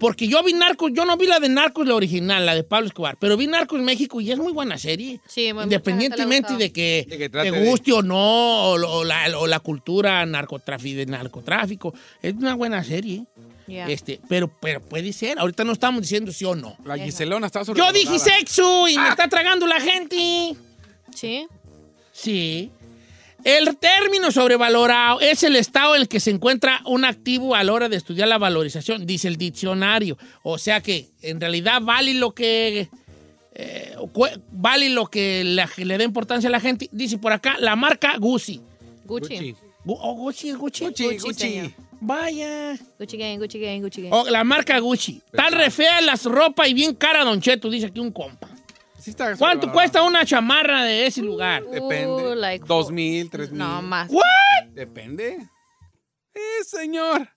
Porque 0.00 0.28
yo 0.28 0.44
vi 0.44 0.52
Narcos, 0.52 0.92
yo 0.94 1.04
no 1.04 1.16
vi 1.16 1.26
la 1.26 1.40
de 1.40 1.48
Narcos, 1.48 1.84
la 1.84 1.96
original, 1.96 2.46
la 2.46 2.54
de 2.54 2.62
Pablo 2.62 2.86
Escobar, 2.86 3.16
pero 3.20 3.36
vi 3.36 3.48
Narcos 3.48 3.80
México 3.80 4.20
y 4.20 4.30
es 4.30 4.38
muy 4.38 4.52
buena 4.52 4.78
serie. 4.78 5.20
Sí, 5.26 5.52
muy- 5.52 5.64
Independientemente 5.64 6.56
de 6.56 6.70
que, 6.72 7.04
De 7.08 7.18
que 7.18 7.28
te 7.28 7.50
de- 7.50 7.68
guste 7.68 7.92
o 7.92 8.00
no, 8.02 8.16
o, 8.16 8.74
o 8.74 9.04
la, 9.04 9.36
o 9.36 9.48
la 9.48 9.58
cultura 9.58 10.24
narcotráfico, 10.24 10.98
de 10.98 11.06
narcotráfico, 11.06 11.94
es 12.22 12.32
una 12.34 12.54
buena 12.54 12.84
serie. 12.84 13.24
Yeah. 13.66 13.90
Este, 13.90 14.20
pero, 14.28 14.48
pero 14.60 14.80
puede 14.80 15.12
ser, 15.12 15.38
ahorita 15.40 15.64
no 15.64 15.72
estamos 15.72 16.00
diciendo 16.00 16.30
sí 16.32 16.44
o 16.44 16.54
no. 16.54 16.76
La 16.84 16.96
Giselona 16.96 17.46
está 17.48 17.60
Yo 17.62 17.64
sobrevalorada. 17.66 17.98
dije 18.12 18.18
sexo 18.20 18.88
y 18.88 18.96
me 18.96 19.08
está 19.08 19.26
tragando 19.28 19.66
la 19.66 19.80
gente. 19.80 20.54
Sí. 21.12 21.46
Sí. 22.12 22.70
El 23.44 23.76
término 23.78 24.32
sobrevalorado 24.32 25.20
es 25.20 25.42
el 25.42 25.56
estado 25.56 25.94
en 25.94 26.02
el 26.02 26.08
que 26.08 26.20
se 26.20 26.30
encuentra 26.30 26.80
un 26.84 27.04
activo 27.04 27.54
a 27.54 27.62
la 27.64 27.72
hora 27.72 27.88
de 27.88 27.96
estudiar 27.96 28.28
la 28.28 28.36
valorización, 28.38 29.06
dice 29.06 29.28
el 29.28 29.36
diccionario. 29.36 30.18
O 30.42 30.58
sea 30.58 30.80
que 30.80 31.06
en 31.22 31.40
realidad 31.40 31.80
vale 31.80 32.14
lo 32.14 32.32
que 32.34 32.88
eh, 33.54 33.94
vale 34.52 34.88
lo 34.90 35.06
que 35.06 35.44
le 35.44 35.98
da 35.98 36.04
importancia 36.04 36.48
a 36.48 36.52
la 36.52 36.60
gente. 36.60 36.88
Dice 36.92 37.18
por 37.18 37.32
acá 37.32 37.56
la 37.60 37.76
marca 37.76 38.16
Gucci. 38.18 38.60
Gucci. 39.04 39.34
Gucci. 39.36 39.54
Gu- 39.84 39.98
oh, 40.00 40.14
Gucci, 40.14 40.52
Gucci. 40.52 40.84
Gucci, 40.86 41.18
Gucci. 41.18 41.74
Vaya. 42.00 42.76
Gucci 42.98 43.16
gang, 43.16 43.38
Gucci 43.38 43.58
gang, 43.60 43.80
Gucci 43.82 44.02
gang. 44.02 44.12
Oh, 44.12 44.28
la 44.28 44.44
marca 44.44 44.78
Gucci. 44.80 45.22
Tan 45.32 45.52
re 45.52 45.70
fea 45.70 46.00
las 46.00 46.24
ropas 46.24 46.68
y 46.68 46.74
bien 46.74 46.94
cara, 46.94 47.24
Don 47.24 47.40
Cheto, 47.40 47.70
dice 47.70 47.86
aquí 47.86 48.00
un 48.00 48.12
compa. 48.12 48.48
Sí 48.98 49.10
está 49.10 49.36
¿Cuánto 49.36 49.70
cuesta 49.72 50.02
una 50.02 50.24
chamarra 50.26 50.84
de 50.84 51.06
ese 51.06 51.22
lugar? 51.22 51.64
Depende. 51.64 52.32
Uh, 52.32 52.34
like 52.34 52.64
Dos 52.66 52.90
mil, 52.90 53.30
tres 53.30 53.50
mil. 53.50 53.58
No, 53.60 53.80
más. 53.82 54.10
¿What? 54.10 54.68
Depende. 54.72 55.38
Eh, 56.34 56.64
señor. 56.64 57.28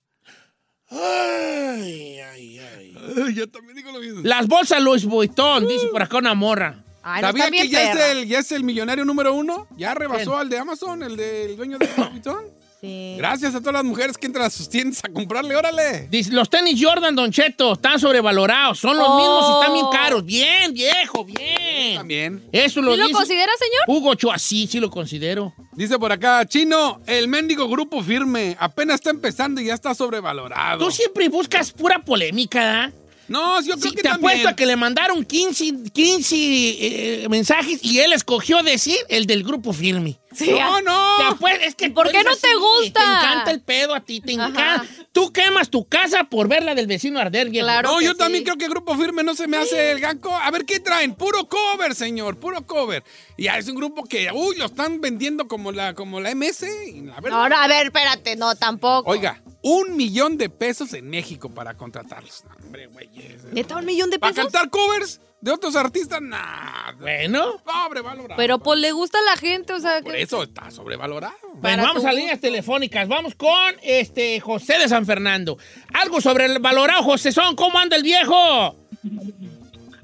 Ay, 0.90 2.20
ay, 2.20 2.60
ay. 2.60 3.34
Yo 3.34 3.50
también 3.50 3.76
digo 3.78 3.92
lo 3.92 4.00
mismo. 4.00 4.22
Las 4.24 4.48
bolsas 4.48 4.82
Louis 4.82 5.06
Vuitton, 5.06 5.68
dice 5.68 5.88
por 5.88 6.02
acá 6.02 6.18
una 6.18 6.34
morra. 6.34 6.84
Ay, 7.04 7.22
no 7.22 7.28
¿Sabía 7.30 7.46
está 7.46 7.52
bien 7.52 7.64
que 7.64 7.70
ya 7.70 7.84
es, 7.84 7.90
perra. 7.96 8.12
el, 8.12 8.28
ya 8.28 8.40
es 8.40 8.52
el 8.52 8.64
millonario 8.64 9.06
número 9.06 9.34
uno? 9.34 9.68
Ya 9.78 9.94
rebasó 9.94 10.32
¿Quién? 10.32 10.40
al 10.42 10.50
de 10.50 10.58
Amazon, 10.60 11.04
el 11.04 11.16
del 11.16 11.56
dueño 11.56 11.78
de 11.80 11.88
Louis 11.96 12.12
Vuitton. 12.12 12.46
Sí. 12.82 13.14
Gracias 13.16 13.54
a 13.54 13.60
todas 13.60 13.74
las 13.74 13.84
mujeres 13.84 14.18
que 14.18 14.26
entran 14.26 14.46
a 14.46 14.50
sus 14.50 14.68
tiendas 14.68 15.02
a 15.04 15.10
comprarle, 15.10 15.56
órale. 15.56 16.08
Dice, 16.10 16.32
los 16.32 16.50
tenis 16.50 16.84
Jordan, 16.84 17.16
Don 17.16 17.32
Cheto, 17.32 17.74
están 17.74 18.00
sobrevalorados. 18.00 18.80
Son 18.80 18.98
los 18.98 19.08
Oh. 19.08 19.18
mismos 19.18 19.46
y 19.48 19.54
están 19.60 19.74
bien 19.74 19.86
caros. 19.92 20.26
Bien, 20.26 20.74
viejo, 20.74 21.24
bien. 21.24 21.98
También. 21.98 22.44
Eso 22.52 22.82
lo 22.82 22.94
¿Sí 22.94 22.98
lo 22.98 23.04
dice 23.06 23.16
considera, 23.18 23.52
señor? 23.60 23.84
Hugo 24.00 24.10
Ochoa. 24.10 24.40
Sí, 24.40 24.66
sí 24.66 24.80
lo 24.80 24.90
considero. 24.90 25.54
Dice 25.74 26.00
por 26.00 26.12
acá, 26.12 26.44
Chino, 26.48 27.00
el 27.06 27.28
mendigo 27.28 27.70
grupo 27.70 28.02
firme 28.02 28.58
apenas 28.60 28.96
está 28.96 29.12
empezando 29.12 29.62
y 29.62 29.66
ya 29.66 29.76
está 29.76 29.94
sobrevalorado. 29.94 30.84
Tú 30.84 30.90
siempre 30.90 31.30
buscas 31.30 31.72
pura 31.72 32.04
polémica, 32.04 32.86
¿ah? 32.86 32.92
No, 33.28 33.62
yo 33.62 33.76
creo 33.78 33.90
Sí, 33.92 33.96
que 33.96 34.02
te 34.04 34.10
también. 34.10 34.30
apuesto 34.32 34.50
a 34.50 34.56
que 34.56 34.66
le 34.66 34.76
mandaron 34.76 35.24
15, 35.24 35.92
15 35.94 36.36
eh, 36.36 37.28
mensajes 37.30 37.80
y 37.84 38.00
él 38.00 38.12
escogió 38.14 38.62
decir 38.62 38.98
el 39.08 39.26
del 39.26 39.44
grupo 39.44 39.72
firme. 39.72 40.20
Sí. 40.34 40.50
No, 40.52 40.82
no. 40.82 41.18
Te 41.18 41.24
apuesto- 41.24 41.66
es 41.66 41.76
que 41.76 41.90
¿Por 41.90 42.10
qué 42.12 42.24
no 42.24 42.36
te 42.36 42.48
así, 42.48 42.58
gusta? 42.58 43.00
Te 43.00 43.06
encanta 43.06 43.52
el 43.52 43.62
pedo 43.62 43.94
a 43.96 44.00
ti, 44.02 44.20
te 44.22 44.34
Ajá. 44.34 44.48
encanta. 44.48 44.86
Tú 45.14 45.32
quemas 45.32 45.70
tu 45.70 45.86
casa 45.88 46.26
por 46.26 46.48
ver 46.48 46.64
la 46.64 46.74
del 46.76 46.88
vecino 46.88 47.20
arder, 47.20 47.50
viejo. 47.50 47.66
Claro. 47.66 47.90
No, 47.92 48.02
yo 48.02 48.12
sí. 48.12 48.18
también 48.18 48.44
creo 48.44 48.58
que 48.58 48.68
grupo 48.68 48.98
firme 48.98 49.24
no 49.24 49.34
se 49.36 49.48
me 49.48 49.58
hace 49.58 49.92
el 49.92 50.00
ganco. 50.00 50.36
A 50.36 50.50
ver, 50.52 50.66
¿qué 50.66 50.80
traen? 50.80 51.14
Puro 51.16 51.48
cover, 51.48 51.96
señor, 51.96 52.38
puro 52.40 52.66
cover. 52.66 53.04
Y 53.38 53.44
ya 53.44 53.58
es 53.58 53.68
un 53.68 53.76
grupo 53.76 54.04
que, 54.06 54.30
uy, 54.34 54.56
lo 54.58 54.66
están 54.66 55.00
vendiendo 55.02 55.48
como 55.48 55.72
la, 55.72 55.94
como 55.94 56.20
la 56.20 56.32
MS. 56.32 56.66
la 57.06 57.20
verdad- 57.22 57.38
No, 57.38 57.50
no, 57.50 57.58
a 57.58 57.68
ver, 57.68 57.88
espérate, 57.88 58.36
no, 58.38 58.56
tampoco. 58.56 59.10
Oiga, 59.10 59.42
un 59.64 59.96
millón 59.96 60.38
de 60.38 60.50
pesos 60.50 60.94
en 60.94 61.10
México 61.10 61.50
para 61.50 61.76
contratarlos. 61.76 62.44
No, 62.46 62.66
hombre, 62.66 62.88
güeyes. 62.88 63.44
¿Neta 63.52 63.78
un 63.78 63.86
millón 63.86 64.10
de 64.10 64.20
¿Para 64.20 64.34
pesos? 64.34 64.52
cantar 64.52 64.70
covers 64.70 65.22
de 65.40 65.52
otros 65.52 65.76
artistas? 65.76 66.22
Nah. 66.22 66.94
Bueno. 67.00 67.62
Sobrevalorado. 67.66 68.36
Pero 68.38 68.60
pues 68.60 68.80
le 68.80 68.92
gusta 68.92 69.18
a 69.20 69.22
la 69.24 69.38
gente, 69.38 69.74
o 69.74 69.80
sea, 69.80 70.02
Por 70.02 70.14
que... 70.14 70.22
eso 70.22 70.44
está 70.44 70.72
sobrevalorado. 70.72 71.36
Bueno, 71.56 71.62
Para 71.62 71.84
vamos 71.84 72.04
tu 72.04 72.10
a 72.10 72.14
líneas 72.14 72.40
telefónicas. 72.40 73.08
Vamos 73.08 73.36
con 73.36 73.76
este 73.84 74.40
José 74.40 74.78
de 74.80 74.90
San 74.90 75.06
Fernando. 75.06 75.58
Algo 75.94 76.22
sobre 76.22 76.46
el 76.46 76.60
valorado, 76.60 77.04
José 77.04 77.32
Son. 77.32 77.56
¿Cómo 77.56 77.78
anda 77.80 77.96
el 77.96 78.04
viejo? 78.04 78.78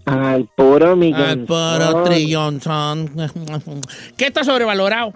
Al 0.05 0.47
puro 0.55 0.95
millón. 0.95 1.21
Al 1.21 1.45
puro 1.45 2.03
trillón 2.03 2.61
son. 2.61 3.11
¿Qué 4.17 4.27
está 4.27 4.43
sobrevalorado? 4.43 5.13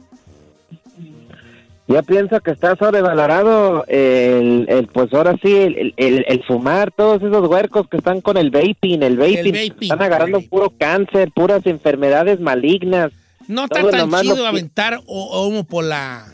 Yo 1.93 2.03
pienso 2.03 2.39
que 2.41 2.51
está 2.51 2.76
sobrevalorado 2.76 3.85
el, 3.88 4.65
el 4.69 4.88
pues 4.88 5.13
ahora 5.13 5.35
sí, 5.43 5.53
el, 5.55 5.93
el- 5.97 6.26
el 6.27 6.43
fumar, 6.45 6.91
todos 6.91 7.22
esos 7.22 7.47
huercos 7.49 7.88
que 7.89 7.97
están 7.97 8.22
con 8.22 8.38
el 8.38 8.49
vaping, 8.51 9.03
el 9.03 9.18
vaping, 9.18 9.51
vaping. 9.51 9.91
están 9.91 10.01
agarrando 10.01 10.39
puro 10.49 10.72
cáncer, 10.77 11.31
puras 11.35 11.65
enfermedades 11.65 12.39
malignas. 12.39 13.11
No 13.47 13.63
está 13.65 13.81
tan 13.81 13.97
nomás 13.97 14.26
lo 14.26 14.34
chido 14.34 14.45
que- 14.45 14.49
aventar 14.49 15.01
o- 15.05 15.47
humo 15.47 15.63
por 15.65 15.84
la. 15.84 16.26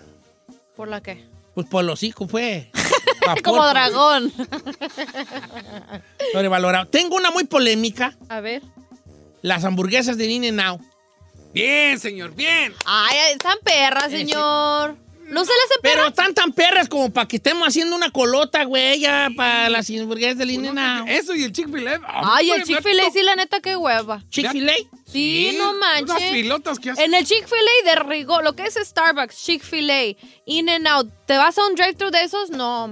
¿Por 0.75 0.87
la 0.89 1.01
qué? 1.01 1.25
Pues 1.55 1.65
por 1.67 1.83
los 1.83 2.03
hijos, 2.03 2.29
fue. 2.29 2.69
Vapor, 3.25 3.41
Como 3.41 3.57
pues. 3.61 3.71
dragón. 3.71 4.31
Sobrevalorado. 6.33 6.87
Tengo 6.87 7.15
una 7.15 7.31
muy 7.31 7.45
polémica. 7.45 8.15
A 8.29 8.41
ver. 8.41 8.61
Las 9.41 9.63
hamburguesas 9.63 10.17
de 10.17 10.25
In 10.27 10.55
Now. 10.55 10.79
Bien, 11.53 11.97
señor, 11.99 12.35
bien. 12.35 12.73
Ay, 12.85 13.17
están 13.33 13.57
perras, 13.63 14.11
Sí, 14.11 14.25
sí. 14.25 14.33
¿No 15.27 15.43
se 15.43 15.51
le 15.51 15.59
hace 15.65 15.73
Pero 15.81 15.95
perra? 15.95 16.07
están 16.07 16.33
tan 16.33 16.51
perras 16.53 16.87
como 16.89 17.11
para 17.11 17.27
que 17.27 17.35
estemos 17.37 17.67
haciendo 17.67 17.95
una 17.95 18.09
colota, 18.11 18.63
güey, 18.63 18.99
ya 18.99 19.29
para 19.35 19.69
las 19.69 19.89
hamburguesas 19.89 20.37
de 20.37 20.45
In 20.53 20.73
Now. 20.73 21.05
Eso 21.07 21.35
y 21.35 21.43
el 21.43 21.51
Chick-fil-A. 21.51 21.99
Ay, 22.05 22.51
el 22.51 22.61
hombre, 22.61 22.75
Chick-fil-A, 22.75 23.11
sí, 23.11 23.23
la 23.23 23.35
neta, 23.35 23.59
qué 23.59 23.75
hueva. 23.75 24.23
Chick-fil-A. 24.29 24.73
Sí, 25.11 25.55
no 25.57 25.71
Unas 25.71 26.03
manches. 26.05 26.31
filotas 26.31 26.79
que 26.79 26.89
hacen. 26.91 27.05
En 27.05 27.13
el 27.13 27.25
Chick-fil-A 27.25 27.89
de 27.91 27.95
rigor, 28.03 28.43
lo 28.43 28.53
que 28.53 28.63
es 28.63 28.75
Starbucks, 28.75 29.37
Chick-fil-A, 29.43 30.15
In-N-Out, 30.45 31.09
¿te 31.25 31.37
vas 31.37 31.57
a 31.57 31.65
un 31.65 31.75
drive-thru 31.75 32.11
de 32.11 32.23
esos? 32.23 32.49
No, 32.49 32.89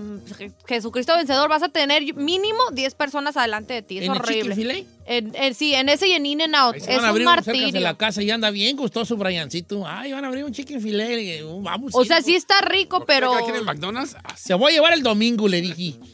Jesucristo 0.68 1.16
vencedor, 1.16 1.50
vas 1.50 1.64
a 1.64 1.70
tener 1.70 2.02
mínimo 2.16 2.60
10 2.72 2.96
personas 2.96 3.36
adelante 3.38 3.74
de 3.74 3.82
ti. 3.82 3.98
Es 3.98 4.06
¿En 4.06 4.12
el 4.14 4.18
horrible. 4.20 4.56
Chick-fil-A? 4.56 4.96
En, 5.08 5.36
en- 5.36 5.54
sí, 5.54 5.76
en 5.76 5.88
ese 5.90 6.08
y 6.08 6.14
en 6.14 6.26
In-N-Out. 6.26 6.76
Ahí 6.76 6.82
se 6.82 6.92
Es 6.92 6.98
van 6.98 7.06
a 7.06 7.08
un 7.08 7.10
abrir 7.12 7.28
uno 7.28 7.36
cerca 7.36 7.52
de 7.52 7.58
martirio. 7.60 7.82
la 7.82 7.98
casa 7.98 8.24
y 8.24 8.32
anda 8.32 8.50
bien 8.50 8.76
gustoso 8.76 9.16
Briancito. 9.18 9.84
Ay, 9.86 10.14
van 10.14 10.24
a 10.26 10.30
abrir 10.30 10.44
un 10.46 10.52
chicken 10.52 10.82
filet. 10.82 11.44
uh, 11.44 11.62
Vamos. 11.62 11.92
O 11.94 12.04
sea, 12.06 12.22
sí 12.22 12.34
está 12.34 12.60
rico, 12.62 13.04
pero... 13.06 13.36
Aquí 13.36 13.50
en 13.52 13.58
el 13.58 13.64
McDonald's. 13.66 14.16
Ah, 14.24 14.36
Se 14.36 14.54
voy 14.56 14.72
a 14.72 14.76
llevar 14.76 14.94
el 14.94 15.04
domingo, 15.04 15.48
le 15.48 15.62
dije. 15.62 15.96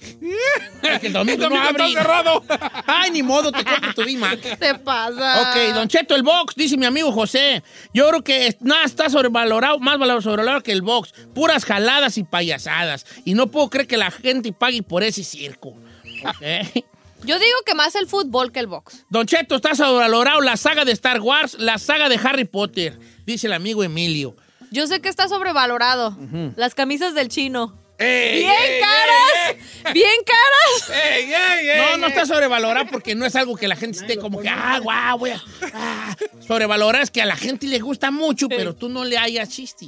El 1.01 1.13
domingo, 1.13 1.35
El 1.35 1.49
domingo 1.49 1.63
no 1.63 1.83
abre. 1.83 1.93
cerrado. 1.93 2.43
Ay, 2.87 3.11
ni 3.11 3.21
modo, 3.23 3.51
te 3.51 3.63
compro 3.63 3.93
tu 3.93 4.03
Big 4.03 4.17
Mac. 4.17 4.39
te 4.59 4.75
pasa? 4.75 5.41
Ok, 5.51 5.73
Don 5.75 5.87
Cheto, 5.91 6.15
el 6.15 6.23
box, 6.23 6.55
dice 6.55 6.77
mi 6.77 6.85
amigo 6.85 7.11
José. 7.11 7.61
Yo 7.93 8.07
creo 8.07 8.23
que 8.23 8.55
nada 8.61 8.85
está 8.85 9.09
sobrevalorado, 9.09 9.77
más 9.79 9.97
valor- 9.99 10.23
sobrevalorado 10.23 10.63
que 10.63 10.71
el 10.71 10.81
box. 10.81 11.13
Puras 11.35 11.65
jaladas 11.65 12.17
y 12.17 12.23
payasadas. 12.23 13.05
Y 13.25 13.33
no 13.33 13.47
puedo 13.47 13.69
creer 13.69 13.87
que 13.87 13.97
la 13.97 14.09
gente 14.09 14.53
pague 14.53 14.81
por 14.83 15.03
ese 15.03 15.23
circo. 15.23 15.75
Yo 17.23 17.37
digo 17.37 17.57
que 17.65 17.75
más 17.75 17.93
el 17.95 18.07
fútbol 18.07 18.51
que 18.51 18.59
el 18.59 18.67
box. 18.67 19.05
Don 19.09 19.27
Cheto, 19.27 19.55
está 19.57 19.75
sobrevalorado 19.75 20.41
la 20.41 20.57
saga 20.57 20.85
de 20.85 20.91
Star 20.93 21.19
Wars, 21.21 21.55
la 21.59 21.77
saga 21.77 22.09
de 22.09 22.15
Harry 22.23 22.45
Potter, 22.45 22.97
dice 23.25 23.47
el 23.47 23.53
amigo 23.53 23.83
Emilio. 23.83 24.35
Yo 24.71 24.87
sé 24.87 25.01
que 25.01 25.09
está 25.09 25.27
sobrevalorado. 25.27 26.17
Las 26.55 26.73
camisas 26.73 27.13
del 27.13 27.27
chino. 27.27 27.77
¡Ey, 28.01 28.39
¡Bien 28.39 28.51
ey, 28.51 28.81
caras! 28.81 29.93
¡Bien 29.93 30.15
caras! 30.25 31.03
ey, 31.03 31.25
ey, 31.25 31.69
ey, 31.69 31.77
No, 31.77 31.97
no 31.97 32.07
está 32.07 32.25
sobrevalorado 32.25 32.87
porque 32.89 33.13
no 33.13 33.25
es 33.25 33.35
algo 33.35 33.55
que 33.55 33.67
la 33.67 33.75
gente 33.75 33.99
esté 33.99 34.17
como 34.17 34.39
que, 34.41 34.49
ah, 34.49 34.79
guau, 34.81 35.19
voy 35.19 35.29
a... 35.31 35.41
Ah. 35.73 36.15
Sobrevalorado 36.39 37.03
es 37.03 37.11
que 37.11 37.21
a 37.21 37.25
la 37.25 37.35
gente 37.35 37.67
le 37.67 37.79
gusta 37.79 38.09
mucho, 38.09 38.49
pero 38.49 38.75
tú 38.75 38.89
no 38.89 39.05
le 39.05 39.17
hayas 39.17 39.49
chiste. 39.49 39.87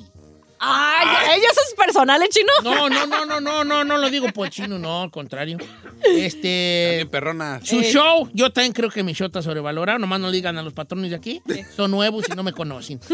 ¡Ay! 0.59 1.37
¿Ella 1.37 1.47
es 1.49 1.73
personal, 1.75 2.21
el 2.21 2.29
chino? 2.29 2.51
No, 2.63 2.87
no, 2.87 3.05
no, 3.05 3.25
no, 3.25 3.41
no, 3.41 3.63
no, 3.63 3.83
no 3.83 3.97
lo 3.97 4.09
digo 4.09 4.27
por 4.29 4.49
chino, 4.49 4.79
no, 4.79 5.01
al 5.03 5.11
contrario. 5.11 5.57
Este... 6.03 6.93
Bien 6.97 7.09
perronas. 7.09 7.67
Su 7.67 7.81
show, 7.81 8.29
yo 8.33 8.51
también 8.51 8.71
creo 8.73 8.89
que 8.89 9.03
mi 9.03 9.13
show 9.13 9.27
está 9.27 9.41
sobrevalorado, 9.41 9.99
nomás 9.99 10.19
no 10.19 10.27
le 10.27 10.35
digan 10.35 10.57
a 10.57 10.61
los 10.63 10.73
patrones 10.73 11.09
de 11.09 11.17
aquí, 11.17 11.41
son 11.75 11.91
nuevos 11.91 12.25
y 12.29 12.35
no 12.35 12.43
me 12.43 12.53
conocen. 12.53 12.99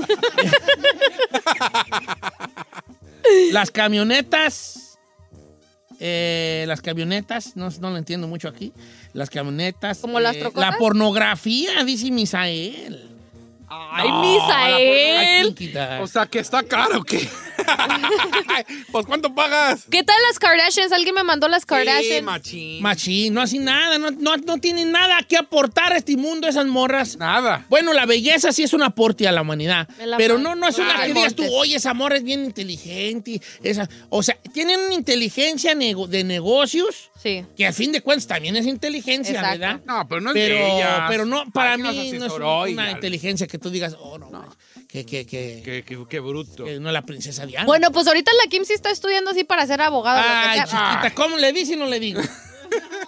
las 3.52 3.72
camionetas, 3.72 4.89
eh, 6.00 6.66
las 6.68 6.82
camionetas, 6.82 7.56
no, 7.56 7.70
no 7.82 7.90
lo 7.90 7.98
entiendo 7.98 8.28
mucho 8.28 8.48
aquí, 8.48 8.74
las 9.14 9.30
camionetas. 9.30 10.00
¿Como 10.00 10.20
las 10.20 10.36
eh, 10.36 10.40
trocotas? 10.40 10.72
La 10.72 10.78
pornografía, 10.78 11.84
dice 11.84 12.10
Misael. 12.12 13.19
¡Ay, 13.72 14.08
No, 14.10 14.22
Misael! 14.22 16.00
O 16.02 16.08
sea, 16.08 16.26
que 16.26 16.40
está 16.40 16.64
caro, 16.64 17.00
¿o 17.00 17.04
¿qué? 17.04 17.28
pues, 18.92 19.06
¿cuánto 19.06 19.34
pagas? 19.36 19.86
¿Qué 19.90 20.04
tal 20.04 20.16
las 20.28 20.40
Kardashians? 20.40 20.92
Alguien 20.92 21.14
me 21.16 21.24
mandó 21.24 21.48
las 21.48 21.62
Sí, 21.62 21.68
Kardashians. 21.68 22.24
machín. 22.24 22.82
Machín, 22.82 23.34
no 23.34 23.42
hacen 23.42 23.66
nada, 23.66 23.98
no, 24.00 24.12
no, 24.12 24.38
no 24.38 24.58
tienen 24.58 24.92
nada 24.92 25.22
que 25.28 25.38
aportar 25.38 25.94
a 25.94 25.98
este 25.98 26.18
mundo 26.18 26.48
esas 26.48 26.66
morras. 26.66 27.18
Nada. 27.18 27.66
Bueno, 27.70 27.94
la 27.94 28.06
belleza 28.06 28.52
sí 28.52 28.64
es 28.64 28.74
un 28.74 28.82
aporte 28.84 29.28
a 29.28 29.32
la 29.32 29.42
humanidad, 29.42 29.88
pero 30.18 30.38
no, 30.38 30.56
no 30.56 30.68
es 30.68 30.78
una 30.78 31.00
Ay, 31.02 31.10
que 31.10 31.14
digas 31.20 31.36
tú, 31.36 31.44
oye, 31.54 31.76
esa 31.76 31.94
morra 31.94 32.18
es 32.18 32.24
bien 32.24 32.44
inteligente. 32.46 33.42
Esa, 33.64 33.88
o 34.10 34.24
sea, 34.24 34.38
tienen 34.54 34.80
una 34.80 34.94
inteligencia 34.96 35.74
nego- 35.76 36.08
de 36.08 36.24
negocios 36.24 37.12
Sí. 37.22 37.46
que 37.58 37.68
a 37.68 37.74
fin 37.74 37.92
de 37.92 38.00
cuentas 38.02 38.28
también 38.28 38.56
es 38.56 38.66
inteligencia, 38.66 39.34
Exacto. 39.42 39.60
¿verdad? 39.60 39.82
No, 39.86 40.08
pero 40.08 40.22
no 40.22 40.30
es 40.30 40.34
pero, 40.36 40.56
de 40.56 40.76
ellas. 40.78 41.02
pero 41.10 41.26
no, 41.26 41.44
para 41.52 41.76
mí 41.76 41.84
no 41.84 42.26
es 42.26 42.32
una 42.72 42.92
inteligencia 42.92 43.46
que 43.46 43.59
tú 43.60 43.70
digas, 43.70 43.96
oh, 44.00 44.18
no, 44.18 44.30
que, 44.88 45.06
que, 45.06 45.26
que, 45.26 45.62
Qué, 45.64 45.84
qué- 45.86 46.06
qué 46.10 46.20
bruto. 46.20 46.66
que 46.66 46.80
no 46.80 46.90
es 46.90 46.94
la 46.94 47.02
princesa 47.04 47.46
Diana. 47.46 47.66
Bueno, 47.66 47.92
pues 47.92 48.08
ahorita 48.08 48.32
la 48.44 48.50
Kim 48.50 48.66
sí 48.66 48.74
está 48.74 48.90
estudiando 48.92 49.32
así 49.32 49.44
para 49.44 49.66
ser 49.68 49.82
abogada. 49.82 50.52
Ay, 50.52 50.60
lo 50.60 50.66
que 50.66 50.72
sea. 50.72 50.90
chiquita, 51.02 51.16
¿cómo 51.16 51.38
le 51.38 51.54
dice 51.54 51.74
y 51.74 51.78
no 51.78 51.86
le 51.86 52.00
digo? 52.00 52.22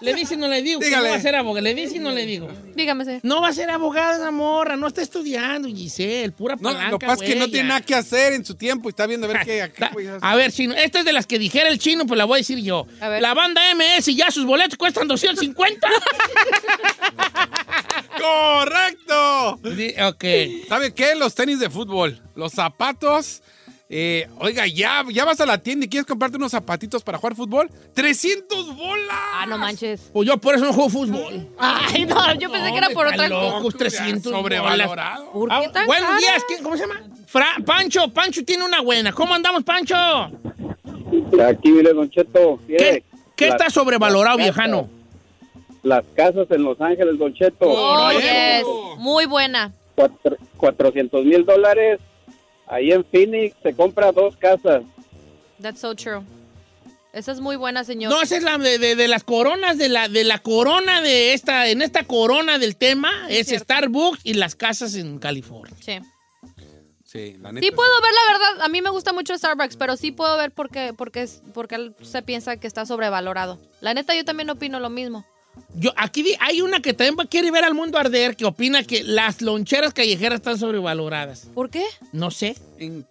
le 0.02 0.14
dice 0.14 0.34
y 0.34 0.38
no 0.38 0.48
le 0.48 0.62
digo, 0.62 0.80
que 0.80 0.86
no 0.86 0.90
Dígale. 0.98 1.10
va 1.10 1.16
a 1.16 1.20
ser 1.22 1.36
abogada, 1.36 1.62
le 1.64 1.74
dice 1.76 1.96
y 1.98 2.00
no 2.00 2.12
le 2.12 2.26
digo. 2.26 2.48
Dígame, 2.76 3.06
señor. 3.06 3.22
No 3.24 3.42
va 3.42 3.50
a 3.50 3.54
ser 3.54 3.70
abogada 3.70 4.16
esa 4.18 4.32
morra, 4.32 4.76
no 4.76 4.88
está 4.88 5.02
estudiando, 5.02 5.68
Giselle, 5.68 6.32
pura 6.32 6.56
No, 6.56 6.62
palanca, 6.64 6.90
lo 6.92 7.00
que 7.00 7.06
pasa 7.08 7.24
es 7.24 7.34
que 7.34 7.40
no 7.40 7.48
tiene 7.48 7.70
nada 7.70 7.82
que 7.82 7.96
hacer 7.96 8.34
en 8.34 8.44
su 8.46 8.56
tiempo 8.56 8.90
y 8.90 8.92
está 8.92 9.06
viendo 9.08 9.28
a 9.28 9.34
ver 9.34 9.42
qué. 9.46 9.62
a 9.62 9.72
qué 9.72 9.86
a 10.22 10.36
ver, 10.36 10.52
chino, 10.52 10.74
esta 10.74 11.00
es 11.00 11.06
de 11.06 11.14
las 11.14 11.26
que 11.28 11.38
dijera 11.40 11.70
el 11.70 11.80
chino, 11.80 12.06
pues 12.06 12.18
la 12.18 12.26
voy 12.26 12.38
a 12.38 12.40
decir 12.40 12.58
yo. 12.60 12.88
A 13.00 13.10
ver. 13.10 13.22
La 13.22 13.34
banda 13.34 13.62
MS 13.76 14.06
ya 14.16 14.32
sus 14.32 14.46
boletos 14.46 14.78
cuestan 14.78 15.08
250. 15.08 15.88
¡Correcto! 18.20 19.60
Di- 19.76 19.94
ok. 20.02 20.68
¿Sabe 20.68 20.94
qué? 20.94 21.16
Los 21.16 21.36
tenis 21.36 21.60
de 21.60 21.70
fútbol, 21.70 22.22
los 22.36 22.52
zapatos 22.54 23.42
Eh, 23.94 24.26
oiga, 24.40 24.66
ya, 24.68 25.04
ya 25.12 25.26
vas 25.26 25.42
a 25.42 25.46
la 25.46 25.58
tienda 25.58 25.86
y 25.86 25.90
quieres 25.90 26.08
comprarte 26.08 26.38
unos 26.38 26.52
zapatitos 26.54 27.04
para 27.04 27.18
jugar 27.18 27.36
fútbol. 27.36 27.70
¡300 27.94 28.74
bolas! 28.78 29.10
Ah, 29.34 29.46
no 29.46 29.58
manches. 29.58 30.10
Pues 30.14 30.26
yo 30.30 30.38
por 30.38 30.56
eso 30.56 30.64
no 30.64 30.72
juego 30.72 30.90
fútbol. 30.90 31.50
Ay, 31.60 32.06
no, 32.06 32.34
yo 32.36 32.50
pensé 32.50 32.72
que 32.72 32.78
era 32.78 32.90
por 32.92 33.06
otra 33.08 33.28
cosa. 33.28 33.30
Locos, 33.58 33.76
300 33.76 34.32
Sobrevalorado. 34.32 35.26
bolas. 35.34 35.34
¿Por 35.34 35.50
qué 35.50 35.56
Ah, 35.68 35.72
tan 35.74 35.86
buenos 35.88 36.08
cara? 36.08 36.20
días, 36.20 36.44
¿quién- 36.48 36.64
¿cómo 36.64 36.78
se 36.78 36.84
llama? 36.88 37.02
Fra- 37.28 37.58
Pancho, 37.66 38.08
Pancho 38.14 38.46
tiene 38.46 38.64
una 38.64 38.80
buena. 38.82 39.12
¿Cómo 39.12 39.34
andamos, 39.34 39.62
Pancho? 39.66 39.96
Aquí, 41.46 41.70
mire, 41.72 41.92
Don 41.94 42.10
Cheto. 42.10 42.60
¿Qué, 42.68 42.74
mire, 42.74 43.04
qué 43.36 43.46
las- 43.48 43.56
está 43.56 43.70
sobrevalorado, 43.70 44.38
las 44.38 44.46
viejano? 44.46 44.90
Las 45.84 46.04
casas 46.16 46.48
en 46.52 46.64
Los 46.64 46.80
Ángeles, 46.80 47.18
Don 47.20 47.34
Cheto. 47.34 47.66
Oh, 47.68 48.10
yes. 48.14 48.64
Muy 49.00 49.26
buena. 49.26 49.74
Cuatro- 49.96 50.38
400 50.56 51.26
mil 51.26 51.46
dólares. 51.46 52.00
Ahí 52.72 52.92
en 52.92 53.04
Phoenix 53.06 53.54
se 53.62 53.74
compra 53.76 54.12
dos 54.12 54.36
casas. 54.38 54.84
That's 55.62 55.82
so 55.82 55.94
true. 55.94 56.22
Esa 57.14 57.34
es 57.34 57.42
muy 57.42 57.58
buena, 57.58 57.84
señor. 57.84 58.10
No, 58.12 58.22
esa 58.22 58.38
es 58.38 58.44
la 58.44 58.58
de, 58.58 58.78
de- 58.80 58.96
de 58.96 59.08
las 59.10 59.24
coronas, 59.26 59.78
de 59.78 59.90
la, 59.90 60.08
de 60.08 60.24
la 60.24 60.40
corona 60.40 61.02
de 61.02 61.34
esta, 61.34 61.68
en 61.68 61.82
esta 61.82 62.06
corona 62.06 62.58
del 62.58 62.78
tema, 62.78 63.12
es 63.30 63.48
Starbucks 63.50 64.22
y 64.24 64.36
las 64.36 64.56
casas 64.56 64.96
en 64.96 65.20
California. 65.20 65.76
Sí. 65.82 66.00
Sí, 67.04 67.36
la 67.42 67.52
neta. 67.52 67.68
Sí 67.68 67.72
puedo 67.76 67.92
ver 68.02 68.12
la 68.14 68.34
verdad. 68.34 68.62
A 68.66 68.70
mí 68.70 68.82
me 68.82 68.90
gusta 68.90 69.12
mucho 69.12 69.38
Starbucks, 69.38 69.76
pero 69.76 69.98
sí 69.98 70.14
puedo 70.14 70.38
ver 70.38 70.52
por 70.52 70.70
qué, 70.70 70.94
por 70.94 71.12
qué 71.12 71.28
por 71.54 71.68
qué 71.68 71.92
se 72.02 72.22
piensa 72.22 72.56
que 72.56 72.68
está 72.68 72.86
sobrevalorado. 72.86 73.60
La 73.82 73.94
neta, 73.94 74.16
yo 74.16 74.24
también 74.24 74.50
opino 74.50 74.80
lo 74.80 74.90
mismo. 74.90 75.26
Yo, 75.74 75.94
aquí 75.96 76.36
hay 76.40 76.62
una 76.62 76.82
que 76.82 76.94
también 76.94 77.16
va- 77.18 77.26
quiere 77.26 77.50
ver 77.50 77.64
al 77.64 77.74
mundo 77.74 77.98
arder, 77.98 78.36
que 78.36 78.44
opina 78.46 78.84
que 78.84 79.04
las 79.04 79.42
loncheras 79.42 79.94
callejeras 79.94 80.40
están 80.40 80.58
sobrevaloradas. 80.58 81.48
¿Por 81.54 81.70
qué? 81.70 81.84
No 82.12 82.30
sé. 82.30 82.56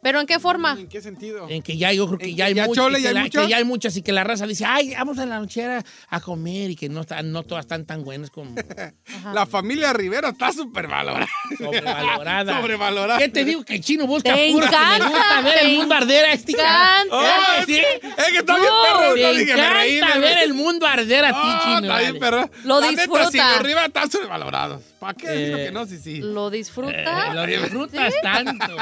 ¿Pero 0.03 0.21
en 0.21 0.27
qué 0.27 0.41
forma? 0.41 0.73
¿En 0.79 0.89
qué 0.89 1.01
sentido? 1.01 1.47
En 1.49 1.63
que 1.63 1.77
ya 1.77 1.93
yo 1.93 2.07
creo 2.09 2.19
que 2.19 2.31
¿En 2.31 2.37
ya 2.37 2.45
que 2.47 2.49
hay, 2.49 2.55
ya 2.55 2.67
muchas, 2.67 2.85
chole, 2.85 2.99
ya 3.01 3.03
que, 3.03 3.09
hay 3.09 3.15
la- 3.15 3.21
muchas? 3.23 3.43
que 3.45 3.49
ya 3.51 3.57
hay 3.59 3.65
muchas 3.65 3.97
y 3.97 4.03
que 4.03 4.13
la 4.13 4.25
raza 4.25 4.47
dice, 4.47 4.65
ay, 4.67 4.93
vamos 4.95 5.19
a 5.21 5.27
la 5.27 5.39
lonchera 5.39 5.85
a 6.09 6.21
comer 6.21 6.71
y 6.73 6.77
que 6.77 6.89
no, 6.89 7.03
están, 7.03 7.31
no 7.31 7.45
todas 7.45 7.65
están 7.67 7.87
tan 7.87 8.03
buenas 8.05 8.31
como 8.31 8.53
La 9.33 9.47
familia 9.47 9.93
Rivera 9.93 10.31
está 10.31 10.53
súper 10.53 10.89
valorada. 10.89 11.29
sobrevalorada. 11.57 12.57
Sobrevalorada. 12.61 13.19
¿Qué 13.21 13.29
te 13.29 13.45
digo? 13.45 13.65
Que 13.65 13.77
el 13.77 13.81
chino 13.81 14.07
busca 14.07 14.35
Te 14.35 14.51
pura 14.53 14.67
encanta, 14.67 15.09
gusta 15.09 15.41
ver 15.43 15.59
el 15.67 15.77
mundo 15.79 15.95
arder 15.95 16.25
a 16.27 16.33
este 16.33 16.53
encanta. 16.53 17.07
Oh, 17.17 17.65
¿Sí? 17.67 17.77
Es 17.79 18.27
que 18.33 18.39
está 18.39 18.57
bien 18.57 18.69
perro. 18.83 19.15
te 19.15 19.23
no 19.23 19.33
dije, 19.35 19.55
me 19.57 19.71
reí, 19.75 19.97
encanta 19.99 20.15
me 20.17 20.21
ver 20.21 20.39
el 20.43 20.55
mundo 20.55 20.87
arder 20.87 21.25
a 21.27 21.29
ti, 21.31 21.35
Ah, 21.41 21.61
chino. 21.65 21.77
está 21.83 21.99
bien 21.99 22.09
vale. 22.09 22.19
perro. 22.21 22.30
Lo 22.65 22.81
La 22.81 22.91
neta, 22.91 23.03
disfruta. 23.03 23.31
Silvio 23.31 23.59
Rivera 23.63 23.87
están 23.87 24.11
sobrevalorados. 24.11 24.83
¿Para 24.99 25.15
qué? 25.15 25.27
Eh, 25.29 25.65
que 25.67 25.71
no, 25.73 25.87
sí, 25.87 25.99
sí. 25.99 26.19
¿Lo 26.21 26.51
disfruta? 26.51 27.31
Eh, 27.31 27.35
lo 27.35 27.47
disfrutas 27.47 28.15
tanto. 28.23 28.77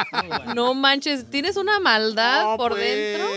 No 0.55 0.75
manches, 0.75 1.31
¿tienes 1.31 1.57
una 1.57 1.81
maldad 1.81 2.43
No, 2.45 2.57
por 2.57 2.73
pues. 2.73 2.83
dentro? 2.83 3.29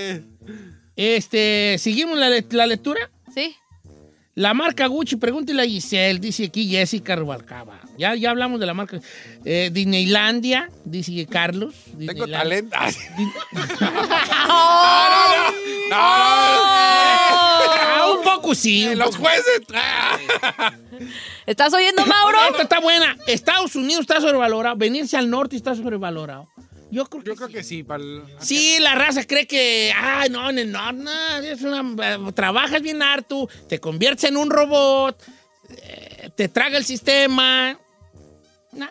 Este, 0.96 1.78
¿seguimos 1.80 2.18
la, 2.18 2.30
le- 2.30 2.46
la 2.52 2.66
lectura? 2.68 3.10
Sí. 3.34 3.56
La 4.36 4.54
marca 4.54 4.88
Gucci, 4.88 5.18
pregúntele 5.18 5.62
a 5.62 5.66
Giselle, 5.66 6.18
dice 6.20 6.46
aquí 6.46 6.68
Jessica 6.70 7.16
Rubalcaba. 7.18 7.80
Ya, 7.98 8.16
ya 8.16 8.30
hablamos 8.30 8.60
de 8.62 8.66
la 8.66 8.74
marca. 8.74 9.00
Eh, 9.44 9.70
Disneylandia, 9.74 10.70
dice 10.86 11.26
Carlos. 11.30 11.76
Tengo 11.98 12.26
talento. 12.28 12.76
Ay, 12.80 12.94
¡Oh! 15.94 17.51
Ah, 18.02 18.12
un 18.12 18.24
poco 18.24 18.56
sí. 18.56 18.88
un 18.88 18.98
Los 18.98 19.16
poco. 19.16 19.24
jueces. 19.30 19.62
¿Estás 21.46 21.74
oyendo, 21.74 22.06
Mauro? 22.06 22.38
Esta 22.50 22.64
está 22.64 22.80
buena. 22.80 23.18
Estados 23.28 23.76
Unidos 23.76 24.02
está 24.02 24.22
sobrevalorado. 24.22 24.76
Venirse 24.76 25.18
al 25.18 25.30
norte 25.30 25.56
está 25.56 25.76
sobrevalorado. 25.76 26.48
Yo 26.92 27.06
creo 27.06 27.24
que, 27.24 27.30
Yo 27.30 27.36
creo 27.36 27.48
que 27.48 27.64
sí. 27.64 27.84
Para 27.84 28.04
el... 28.04 28.24
Sí, 28.40 28.78
la 28.80 28.96
raza 28.96 29.26
cree 29.26 29.48
que, 29.48 29.94
ah, 29.96 30.26
no, 30.30 30.50
en 30.50 30.60
el 30.60 30.72
norte, 30.72 30.94
no, 30.98 31.38
es 31.38 31.62
una, 31.62 31.82
eh, 32.16 32.18
trabajas 32.34 32.82
bien 32.82 33.02
harto, 33.02 33.48
te 33.70 33.80
conviertes 33.80 34.26
en 34.26 34.36
un 34.36 34.50
robot, 34.50 35.18
eh, 35.70 36.30
te 36.36 36.50
traga 36.50 36.78
el 36.78 36.84
sistema. 36.84 37.80
Nah. 38.74 38.90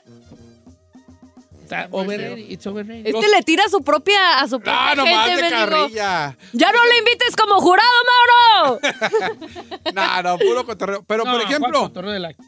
Está 1.70 1.88
overrated, 1.92 2.50
it's 2.50 2.66
overrated. 2.66 3.06
Este 3.14 3.28
le 3.28 3.42
tira 3.42 3.64
a 3.64 3.68
su 3.68 3.80
propia, 3.82 4.40
a 4.40 4.48
su 4.48 4.58
propia 4.58 4.94
nomás 4.96 5.26
gente, 5.28 5.42
de 5.42 5.50
mendigo. 5.50 5.70
carrilla. 5.82 6.36
¡Ya 6.52 6.72
no 6.72 6.84
le 6.84 6.98
invites 6.98 7.36
como 7.36 7.60
jurado, 7.60 7.88
Mauro! 8.10 8.80
No, 9.94 10.22
no, 10.22 10.38
puro 10.38 10.64
cotorreo. 10.66 11.04
Pero, 11.06 11.24
No, 11.24 11.30
por 11.32 11.40
¿cuál 11.40 11.50
ejemplo, 11.52 11.92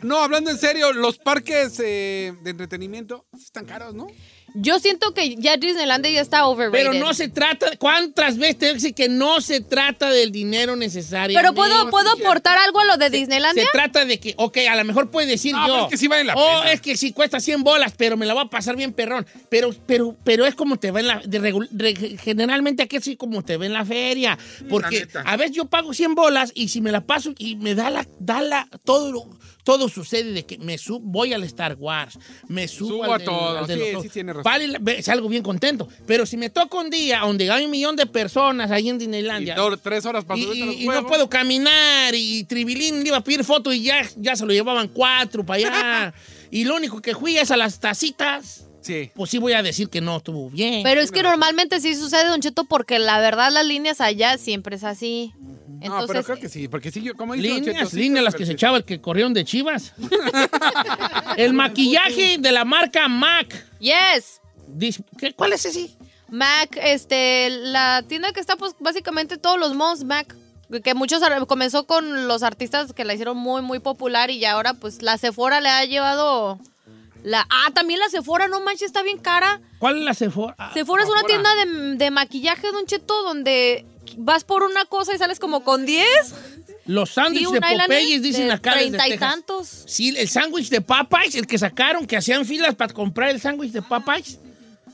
no, 0.03 0.19
hablando 0.23 0.51
en 0.51 0.59
serio, 0.59 0.93
los 0.93 1.19
parques 1.19 1.79
eh, 1.85 2.35
de 2.43 2.51
entretenimiento 2.51 3.25
están 3.37 3.65
caros, 3.65 3.95
¿no? 3.95 4.07
Yo 4.55 4.79
siento 4.79 5.15
que 5.15 5.37
ya 5.37 5.57
Disneylandia 5.57 6.11
ya 6.11 6.21
está 6.21 6.47
overrated. 6.47 6.91
Pero 6.91 6.93
no 7.05 7.15
se 7.15 7.29
trata, 7.29 7.77
¿cuántas 7.79 8.37
veces 8.39 8.59
te 8.59 8.75
dice 8.75 8.93
que 8.93 9.09
no 9.09 9.41
se 9.41 9.61
trata 9.61 10.11
del 10.11 10.31
dinero 10.33 10.77
necesario? 10.77 11.37
Pero 11.39 11.55
puedo, 11.55 11.91
¿puedo 11.91 12.11
aportar 12.11 12.59
algo 12.59 12.81
a 12.81 12.85
lo 12.85 12.97
de 12.97 13.11
Disneylandia? 13.11 13.65
Se 13.65 13.71
trata 13.71 14.05
de 14.05 14.21
que, 14.21 14.35
ok, 14.37 14.59
a 14.71 14.77
lo 14.77 14.85
mejor 14.85 15.11
puede 15.11 15.27
decir 15.27 15.53
No, 15.53 15.67
yo. 15.67 15.73
pero 15.75 15.85
es 15.87 15.91
que 15.91 15.97
sí 15.97 16.09
vale 16.09 16.25
la 16.25 16.35
oh, 16.35 16.61
pena". 16.61 16.73
es 16.73 16.81
que 16.81 16.97
sí 16.97 17.13
cuesta 17.13 17.41
100 17.41 17.63
bolas, 17.63 17.95
pero 17.97 18.17
me 18.17 18.27
la 18.27 18.35
voy 18.35 18.45
a 18.45 18.51
pasar 18.51 18.77
bien 18.77 18.93
perrón. 18.93 19.27
Pero, 19.49 19.75
pero, 19.87 20.17
pero 20.25 20.45
es 20.47 20.55
como 20.55 20.79
te 20.79 20.91
va 20.91 21.01
en 21.01 21.07
la. 21.07 21.23
de 21.25 21.41
regu- 21.41 21.69
re- 21.73 22.19
generalmente 22.19 22.83
aquí 22.83 22.97
es 22.97 23.03
así 23.03 23.17
como 23.17 23.43
te 23.43 23.57
ve 23.57 23.67
en 23.67 23.73
la 23.73 23.85
feria. 23.85 24.39
Porque 24.69 25.09
a 25.25 25.37
veces 25.37 25.57
yo 25.57 25.65
pago 25.67 25.95
100 25.95 26.15
bolas 26.15 26.53
y 26.55 26.69
si 26.69 26.81
me 26.81 26.93
la 26.93 27.01
paso 27.07 27.33
y 27.39 27.57
me 27.57 27.75
da 27.75 27.91
la. 27.91 28.07
Da 28.19 28.43
la 28.43 28.69
todo, 28.85 29.13
lo- 29.13 29.43
todo 29.65 29.89
sucede 29.89 30.33
de 30.33 30.45
que 30.45 30.59
me 30.59 30.77
subo, 30.79 31.01
voy 31.01 31.33
al 31.33 31.45
Star 31.45 31.77
Wars, 31.79 32.19
me 32.49 32.67
subo, 32.67 32.89
Subo 32.89 33.05
al 33.05 33.13
a 33.13 33.19
del- 33.19 33.27
todo. 33.27 33.59
al 33.59 33.67
del 33.67 33.79
Sí, 33.81 33.97
sí 34.03 34.09
tiene 34.09 34.33
razón. 34.33 34.45
Vale 34.45 35.03
salgo 35.03 35.29
bien 35.29 35.43
contento. 35.43 35.89
Pero 36.07 36.27
si 36.27 36.37
me 36.37 36.51
toca 36.51 36.79
un 36.79 36.91
día 36.91 37.21
donde 37.21 37.51
hay 37.51 37.65
un 37.65 37.71
millón 37.71 37.95
de 37.97 38.07
personas 38.07 38.71
ahí 38.71 38.89
en 38.89 38.97
Y 38.97 38.99
Disneylandia. 39.01 39.55
dos, 39.55 39.81
tres 39.83 40.05
horas 40.05 40.25
para 40.25 40.39
Y, 40.41 40.45
subirte 40.45 40.63
a 40.63 40.67
los 40.67 40.75
y- 40.77 40.83
y 40.85 40.87
no 40.89 41.07
puedo 41.07 41.29
caminar 41.31 42.15
y 42.15 42.45
Tribilín 42.45 43.07
iba 43.07 43.19
a 43.19 43.25
pedir 43.25 43.45
foto 43.45 43.73
y 43.73 43.83
ya, 43.83 44.03
ya 44.17 44.35
se 44.37 44.45
lo 44.47 44.53
llevaban 44.53 44.89
cuatro 44.89 45.45
para 45.47 45.57
allá. 45.59 46.15
y 46.51 46.65
lo 46.65 46.75
único 46.77 47.01
que 47.01 47.15
fui 47.15 47.37
es 47.39 47.51
a 47.51 47.57
las 47.57 47.79
tacitas. 47.81 48.67
Sí. 48.81 49.13
Pues 49.15 49.31
sí 49.31 49.39
voy 49.39 49.53
a 49.53 49.63
decir 49.63 49.89
que 49.89 50.01
no 50.01 50.17
estuvo 50.17 50.51
bien. 50.51 50.83
Pero 50.83 51.01
es 51.01 51.13
que 51.13 51.23
normalmente 51.23 51.81
sí 51.81 51.95
sucede, 51.95 52.25
Don 52.27 52.41
Cheto, 52.41 52.65
porque 52.65 52.99
la 52.99 53.21
verdad 53.21 53.53
las 53.53 53.65
líneas 53.65 54.01
allá 54.01 54.37
siempre 54.39 54.75
es 54.75 54.83
así. 54.83 55.33
No, 55.89 56.01
Entonces, 56.01 56.09
pero 56.09 56.25
creo 56.25 56.39
que 56.39 56.49
sí, 56.49 56.69
porque 56.69 56.91
sí, 56.91 57.03
yo, 57.03 57.15
como 57.17 57.35
dice 57.35 57.49
líneas, 57.49 57.89
Cheto, 57.91 57.97
líneas 57.97 58.25
las 58.25 58.35
que 58.35 58.47
se 58.47 58.53
echaba 58.53 58.77
el 58.79 58.85
que 58.85 59.01
corrieron 59.01 59.35
de 59.35 59.45
Chivas. 59.45 59.93
el 61.37 61.53
maquillaje 61.53 62.39
de 62.39 62.53
la 62.53 62.65
marca 62.65 63.09
MAC. 63.09 63.67
yes. 63.79 64.41
Dice- 64.69 65.05
¿qué- 65.19 65.35
¿Cuál 65.35 65.53
es 65.53 65.65
ese? 65.67 65.91
Mac, 66.29 66.79
este, 66.83 67.51
la 67.51 68.03
tienda 68.09 68.33
que 68.33 68.41
está, 68.41 68.57
pues, 68.57 68.75
básicamente 68.81 69.37
todos 69.37 69.59
los 69.59 69.75
moms 69.75 70.05
Mac. 70.05 70.35
Que 70.83 70.95
muchos 70.95 71.23
ar- 71.23 71.47
comenzó 71.47 71.87
con 71.87 72.27
los 72.27 72.43
artistas 72.43 72.95
que 72.95 73.05
la 73.05 73.13
hicieron 73.13 73.37
muy, 73.37 73.61
muy 73.61 73.79
popular 73.81 74.31
y 74.31 74.39
ya 74.39 74.53
ahora, 74.53 74.73
pues, 74.73 75.03
la 75.03 75.19
Sephora 75.19 75.61
le 75.61 75.69
ha 75.69 75.85
llevado 75.85 76.59
la. 77.23 77.47
Ah, 77.51 77.71
también 77.75 78.01
la 78.01 78.09
Sephora, 78.09 78.49
no 78.49 78.61
manches, 78.63 78.87
está 78.87 79.03
bien 79.03 79.19
cara. 79.19 79.61
¿Cuál 79.79 79.99
es 79.99 80.05
la 80.05 80.15
Sephora? 80.15 80.55
Ah, 80.57 80.71
Sephora 80.73 81.03
es 81.03 81.11
una 81.11 81.21
Sephora. 81.21 81.43
tienda 81.43 81.91
de, 81.91 81.97
de 81.97 82.11
maquillaje, 82.11 82.73
Don 82.73 82.87
Cheto, 82.87 83.23
donde 83.25 83.85
vas 84.19 84.45
por 84.45 84.63
una 84.63 84.85
cosa 84.87 85.15
y 85.15 85.19
sales 85.19 85.39
como 85.39 85.63
con 85.65 85.87
10. 85.87 86.07
Los 86.87 87.11
sándwiches 87.11 87.53
de 87.53 87.61
Popeyes 87.61 88.23
dicen 88.23 88.47
de 88.49 88.53
acá 88.55 88.73
treinta 88.73 89.09
y 89.09 89.17
tantos. 89.17 89.85
Sí, 89.87 90.15
el 90.17 90.29
sándwich 90.29 90.69
de 90.69 90.81
Popeyes, 90.81 91.37
el 91.37 91.47
que 91.47 91.59
sacaron, 91.59 92.07
que 92.07 92.17
hacían 92.17 92.45
filas 92.45 92.75
para 92.75 92.93
comprar 92.93 93.31
el 93.31 93.41
sándwich 93.41 93.71
de 93.73 93.83
Popeyes. 93.83 94.39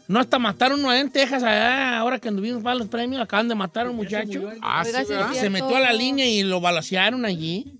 No 0.06 0.20
hasta 0.20 0.38
mataron 0.38 0.80
uno 0.80 0.90
allá 0.90 1.00
en 1.00 1.10
Texas, 1.10 1.42
allá, 1.42 1.98
ahora 1.98 2.18
que 2.18 2.28
anduvimos 2.28 2.62
para 2.62 2.74
los 2.76 2.88
premios, 2.88 3.20
acaban 3.22 3.48
de 3.48 3.54
matar 3.54 3.86
a 3.86 3.90
un 3.90 3.96
muchacho. 3.96 4.50
Ah, 4.62 4.82
sí, 4.84 4.92
Se 5.38 5.50
metió 5.50 5.76
a 5.76 5.80
la 5.80 5.92
línea 5.92 6.26
y 6.26 6.42
lo 6.42 6.60
balacearon 6.60 7.24
allí. 7.24 7.74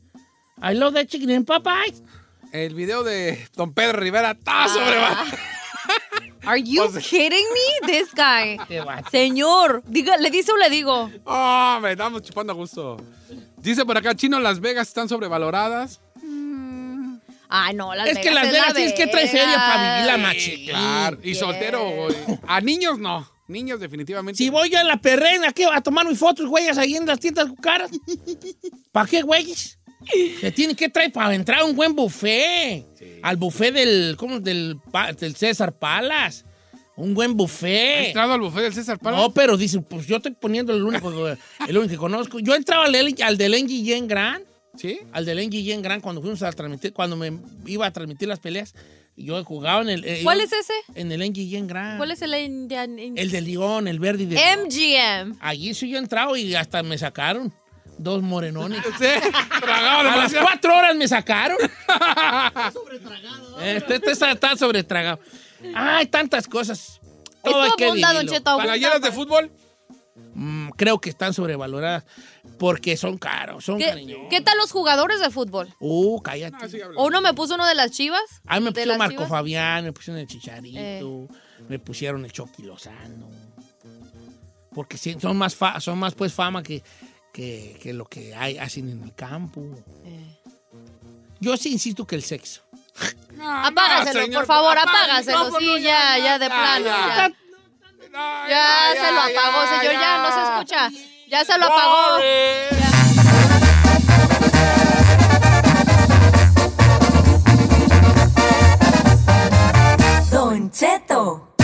I 0.63 0.75
love 0.75 0.95
that 0.95 1.07
chicken 1.07 1.31
in 1.31 1.45
Popeyes. 1.45 2.03
El 2.53 2.75
video 2.75 3.03
de 3.03 3.47
Don 3.55 3.73
Pedro 3.75 4.01
Rivera 4.01 4.31
Ah. 4.31 4.33
está 4.33 4.69
sobrevalorado. 4.69 5.25
Are 6.45 6.63
you 6.63 6.83
O 6.85 6.91
sea- 6.91 7.01
kidding 7.01 7.45
me? 7.83 7.87
This 7.89 8.09
guy. 8.15 8.59
Señor, 9.11 9.83
diga, 9.87 10.17
¿le 10.17 10.31
dice 10.31 10.53
o 10.53 10.57
le 10.57 10.71
digo? 10.71 11.11
Oh, 11.25 11.79
me 11.83 11.93
estamos 11.93 12.23
chupando 12.23 12.53
a 12.53 12.57
gusto. 12.57 12.97
Dice 13.59 13.85
por 13.85 13.97
acá, 13.99 14.15
Chino, 14.15 14.39
Las 14.41 14.61
Vegas 14.61 14.89
están 14.89 15.09
sobrevaloradas. 15.09 16.01
Ay, 17.51 17.75
no, 17.75 17.95
Las 17.95 18.09
Es 18.09 18.19
que 18.19 18.31
Las 18.31 18.51
Vegas 18.51 18.69
la 18.69 18.75
tienes 18.75 18.93
que 18.95 19.07
traer 19.07 19.29
feria 19.29 19.55
para 19.57 19.95
vivir 19.95 20.07
la 20.13 20.19
machín. 20.19 20.67
Claro. 20.67 21.19
Y 21.23 21.35
soltero, 21.35 21.89
güey. 21.91 22.17
A 22.47 22.61
niños 22.61 22.99
no. 22.99 23.27
Niños 23.49 23.81
definitivamente. 23.81 24.37
Si 24.37 24.51
voy 24.51 24.69
yo 24.69 24.79
a 24.79 24.85
la 24.85 24.99
perrena, 24.99 25.53
¿qué? 25.53 25.65
A 25.65 25.81
tomar 25.81 26.07
mis 26.07 26.19
fotos, 26.19 26.47
güeyes, 26.47 26.77
ahí 26.77 26.95
en 26.97 27.07
las 27.07 27.19
tiendas 27.19 27.49
caras. 27.63 27.91
¿Para 28.93 29.09
qué, 29.09 29.23
güeyes? 29.23 29.78
Se 30.41 30.53
tiene 30.53 30.75
que 30.75 30.89
traer 30.89 31.13
para 31.13 31.35
entrar 31.35 31.61
a 31.61 31.65
un 31.65 31.75
buen 31.75 31.95
buffet. 31.95 32.85
Al 33.23 33.37
buffet 33.37 33.75
del, 33.75 34.15
¿cómo? 34.17 34.41
Del, 34.41 34.77
César 35.37 35.73
Palas. 35.77 36.45
Un 36.97 37.15
buen 37.15 37.33
¿Ha 37.33 37.35
buffet. 37.35 38.07
entrado 38.07 38.33
al 38.33 38.41
buffet 38.41 38.63
del 38.63 38.75
César 38.75 38.99
Pala? 38.99 39.17
No, 39.17 39.33
pero 39.33 39.57
dice, 39.57 39.81
pues 39.81 40.07
yo 40.07 40.17
estoy 40.17 40.33
poniendo 40.33 40.75
el 40.75 40.83
único, 40.83 41.11
el 41.29 41.77
único 41.77 41.91
que 41.93 41.97
conozco. 41.97 42.39
Yo 42.41 42.55
entraba 42.55 42.87
al, 42.87 42.95
al 43.23 43.37
del 43.39 43.53
NGN 43.65 44.09
Grand, 44.09 44.45
¿Sí? 44.77 44.99
al 45.13 45.25
del 45.25 45.47
NGN 45.49 45.83
Grand 45.83 46.03
cuando 46.03 46.21
fuimos 46.21 46.43
a 46.43 46.51
transmitir, 46.53 46.93
cuando 46.93 47.17
me 47.17 47.33
iba 47.67 47.87
a 47.87 47.93
transmitir 47.93 48.29
las 48.29 48.41
peleas. 48.41 48.75
Yo 49.17 49.37
he 49.37 49.43
jugado 49.43 49.83
en 49.83 49.89
el... 49.89 50.05
eh, 50.05 50.21
¿Cuál 50.23 50.41
es 50.41 50.53
ese? 50.53 50.73
En 50.95 51.11
el 51.11 51.21
NGN 51.29 51.67
Grand. 51.67 51.99
¿Cuál 51.99 52.13
es 52.13 52.23
el 52.23 52.35
Indian? 52.35 52.99
El 53.01 53.31
de 53.33 53.41
León, 53.41 53.89
el 53.89 53.99
verde 53.99 54.23
y 54.23 54.27
de... 54.27 54.37
MGM. 54.37 55.39
Allí 55.41 55.75
sí 55.75 55.89
yo 55.91 55.97
he 55.97 56.01
entrado 56.01 56.37
y 56.37 56.55
hasta 56.55 56.85
me 56.85 56.97
sacaron. 56.99 57.53
Dos 57.99 58.23
morenones. 58.23 58.81
tragado 59.61 60.09
A 60.09 60.17
las 60.17 60.35
cuatro 60.35 60.77
horas 60.77 60.95
me 60.97 61.07
sacaron. 61.09 61.59
Este, 63.61 63.97
este 63.97 64.13
está, 64.13 64.31
está 64.31 64.57
sobretragado. 64.57 65.19
Hay 65.75 66.07
tantas 66.07 66.47
cosas. 66.47 67.01
Todo 67.43 67.63
hay 67.63 67.71
que 67.77 67.87
abunda, 67.87 68.13
Don. 68.13 68.27
Cheto. 68.29 68.57
¿Playeras 68.59 69.01
de 69.03 69.11
fútbol? 69.11 69.51
Mm, 70.35 70.71
creo 70.71 71.01
que 71.01 71.11
están 71.11 71.35
sobrevaloradas 71.35 72.05
porque 72.59 72.97
son 72.97 73.19
caros, 73.19 73.65
son 73.65 73.79
¿Qué, 73.79 73.87
cariñosos. 73.89 74.27
qué 74.31 74.41
tal 74.41 74.57
los 74.59 74.71
jugadores 74.71 75.21
de 75.21 75.31
fútbol? 75.31 75.69
Uh, 75.81 76.21
cállate. 76.23 76.83
¿O 76.97 77.07
uno 77.07 77.21
me 77.21 77.35
puso 77.35 77.55
uno 77.55 77.67
de 77.67 77.75
las 77.75 77.91
chivas? 77.91 78.21
A 78.47 78.61
mí 78.61 78.61
me 78.61 78.67
¿De 78.67 78.73
pusieron 78.73 78.89
las 78.91 78.99
Marco 78.99 79.13
Chivas? 79.15 79.29
Fabián, 79.29 79.85
me 79.85 79.93
pusieron 79.93 80.21
el 80.21 80.27
Chicharito, 80.29 80.79
Eh. 80.81 81.29
me 81.69 81.79
pusieron 81.81 82.25
el 82.25 82.33
Chucky 82.33 82.63
Lozano. 82.63 83.29
Porque 84.73 84.99
sí, 84.99 85.17
son 85.21 85.37
más, 85.37 85.57
fa- 85.57 85.81
son 85.81 85.99
más 85.99 86.15
pues 86.15 86.33
fama 86.33 86.63
que, 86.63 86.83
que, 87.39 87.79
que 87.81 87.93
lo 87.93 88.05
que 88.05 88.35
hay, 88.35 88.59
hacen 88.59 88.91
en 88.91 89.01
el 89.01 89.15
campo. 89.15 89.63
Eh. 90.05 90.41
Yo 91.39 91.57
sí 91.57 91.71
insisto 91.71 92.05
que 92.05 92.17
el 92.17 92.25
sexo. 92.25 92.63
Apágaselo, 93.41 94.23
señor, 94.23 94.41
por 94.41 94.47
favor, 94.57 94.77
apágaselo. 94.77 95.51
no, 95.51 95.59
sí, 95.61 95.67
ya, 95.81 96.19
ya, 96.19 96.25
ya, 96.25 96.39
de 96.41 96.49
ya, 96.49 96.51
plano. 96.51 96.85
ya. 96.85 97.33
Ya, 98.11 98.49
Ya 98.49 99.05
se 99.05 99.13
lo 99.13 99.21
apagó, 99.21 99.79
señor. 99.79 99.93
Ya 100.01 100.19
no 100.19 100.35
se 100.35 100.43
escucha. 100.43 100.91
Ya 101.29 101.45
se 101.45 101.59
lo 101.59 101.67
apagó. 101.67 102.19
Don 110.33 110.73
Cheto. 110.73 111.55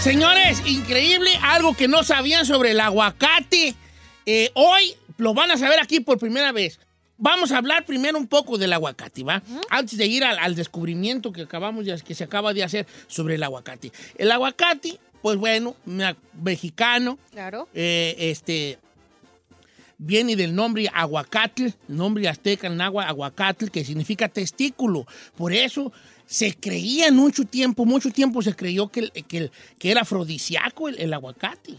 Señores, 0.00 0.62
increíble, 0.64 1.38
algo 1.42 1.76
que 1.76 1.86
no 1.86 2.02
sabían 2.02 2.46
sobre 2.46 2.70
el 2.70 2.80
aguacate. 2.80 3.76
Eh, 4.26 4.50
hoy 4.54 4.94
lo 5.18 5.34
van 5.34 5.50
a 5.50 5.56
saber 5.58 5.80
aquí 5.80 6.00
por 6.00 6.18
primera 6.18 6.52
vez. 6.52 6.78
Vamos 7.18 7.52
a 7.52 7.58
hablar 7.58 7.84
primero 7.86 8.18
un 8.18 8.26
poco 8.26 8.58
del 8.58 8.72
aguacate, 8.72 9.22
¿va? 9.22 9.42
Antes 9.70 9.96
de 9.96 10.06
ir 10.06 10.24
al, 10.24 10.38
al 10.38 10.54
descubrimiento 10.56 11.30
que 11.32 11.42
acabamos 11.42 11.84
de, 11.84 12.00
que 12.00 12.14
se 12.14 12.24
acaba 12.24 12.52
de 12.52 12.64
hacer 12.64 12.86
sobre 13.06 13.36
el 13.36 13.42
aguacate. 13.44 13.92
El 14.18 14.32
aguacate, 14.32 14.98
pues 15.20 15.36
bueno, 15.38 15.76
me- 15.84 16.16
mexicano, 16.42 17.18
Claro. 17.30 17.68
eh, 17.74 18.16
este 18.18 18.78
viene 19.98 20.34
del 20.34 20.52
nombre 20.52 20.90
aguacatl, 20.92 21.68
nombre 21.86 22.28
azteca 22.28 22.66
en 22.66 22.80
agua 22.80 23.04
aguacatl, 23.06 23.68
que 23.70 23.84
significa 23.84 24.28
testículo. 24.28 25.06
Por 25.36 25.52
eso 25.52 25.92
se 26.26 26.54
creía 26.56 27.06
en 27.06 27.14
mucho 27.14 27.44
tiempo, 27.44 27.84
mucho 27.84 28.10
tiempo 28.10 28.42
se 28.42 28.56
creyó 28.56 28.88
que, 28.88 29.00
el- 29.00 29.12
que, 29.12 29.38
el- 29.38 29.52
que 29.78 29.90
era 29.92 30.00
afrodisíaco 30.00 30.88
el, 30.88 30.98
el 30.98 31.12
aguacate. 31.14 31.74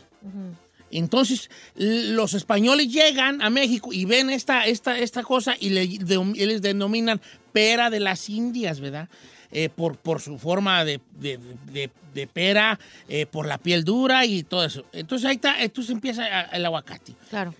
Entonces, 1.00 1.50
los 1.76 2.34
españoles 2.34 2.88
llegan 2.92 3.42
a 3.42 3.50
México 3.50 3.92
y 3.94 4.06
ven 4.06 4.30
esta, 4.30 4.66
esta, 4.68 4.98
esta 5.00 5.24
cosa 5.24 5.56
y 5.60 5.70
le, 5.70 5.88
de- 5.88 6.34
les 6.46 6.62
denominan 6.62 7.20
pera 7.52 7.90
de 7.90 8.00
las 8.00 8.30
Indias, 8.30 8.80
¿verdad? 8.80 9.10
Eh, 9.52 9.70
por, 9.70 9.98
por 9.98 10.20
su 10.22 10.38
forma 10.40 10.84
de, 10.86 11.00
de- 11.20 11.40
de- 11.72 11.92
de 12.14 12.28
pera, 12.28 12.80
eh, 13.10 13.26
por 13.26 13.48
la 13.48 13.58
piel 13.58 13.84
dura 13.84 14.26
y 14.26 14.44
todo 14.44 14.64
eso. 14.66 14.86
Entonces 14.94 15.28
ahí 15.28 15.36
está, 15.36 15.62
entonces 15.64 15.92
empieza 15.92 16.42
el 16.42 16.66
aguacate. 16.66 17.14
Claro. 17.30 17.54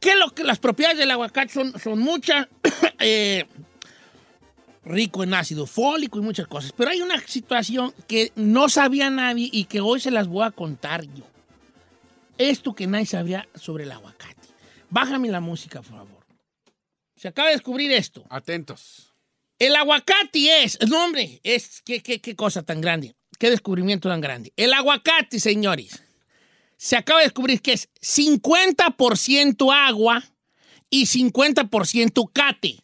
¿Qué 0.00 0.10
es 0.10 0.18
lo 0.18 0.30
que 0.34 0.44
las 0.44 0.58
propiedades 0.58 0.98
del 0.98 1.10
aguacate 1.10 1.52
son, 1.52 1.78
son 1.80 1.98
muchas? 1.98 2.46
eh, 3.00 3.44
rico 4.84 5.24
en 5.24 5.34
ácido 5.34 5.66
fólico 5.66 6.18
y 6.18 6.22
muchas 6.22 6.46
cosas. 6.46 6.72
Pero 6.76 6.90
hay 6.90 7.00
una 7.00 7.18
situación 7.26 7.92
que 8.06 8.32
no 8.36 8.68
sabía 8.68 9.10
nadie 9.10 9.48
y 9.50 9.64
que 9.64 9.80
hoy 9.80 9.98
se 10.00 10.10
las 10.10 10.28
voy 10.28 10.44
a 10.44 10.50
contar 10.52 11.02
yo. 11.04 11.24
Esto 12.38 12.74
que 12.74 12.86
nadie 12.86 13.06
sabía 13.06 13.48
sobre 13.54 13.84
el 13.84 13.92
aguacate. 13.92 14.48
Bájame 14.90 15.28
la 15.28 15.40
música, 15.40 15.82
por 15.82 15.96
favor. 15.96 16.26
Se 17.16 17.28
acaba 17.28 17.48
de 17.48 17.54
descubrir 17.54 17.90
esto. 17.92 18.24
Atentos. 18.28 19.14
El 19.58 19.74
aguacate 19.74 20.64
es, 20.64 20.78
no 20.86 21.02
hombre, 21.02 21.40
es, 21.42 21.80
qué, 21.82 22.02
qué, 22.02 22.20
qué 22.20 22.36
cosa 22.36 22.62
tan 22.62 22.82
grande, 22.82 23.16
qué 23.38 23.48
descubrimiento 23.48 24.08
tan 24.10 24.20
grande. 24.20 24.52
El 24.54 24.74
aguacate, 24.74 25.40
señores, 25.40 26.02
se 26.76 26.96
acaba 26.96 27.20
de 27.20 27.26
descubrir 27.26 27.62
que 27.62 27.72
es 27.72 27.88
50% 28.02 29.74
agua 29.74 30.22
y 30.90 31.06
50% 31.06 32.30
cate. 32.32 32.82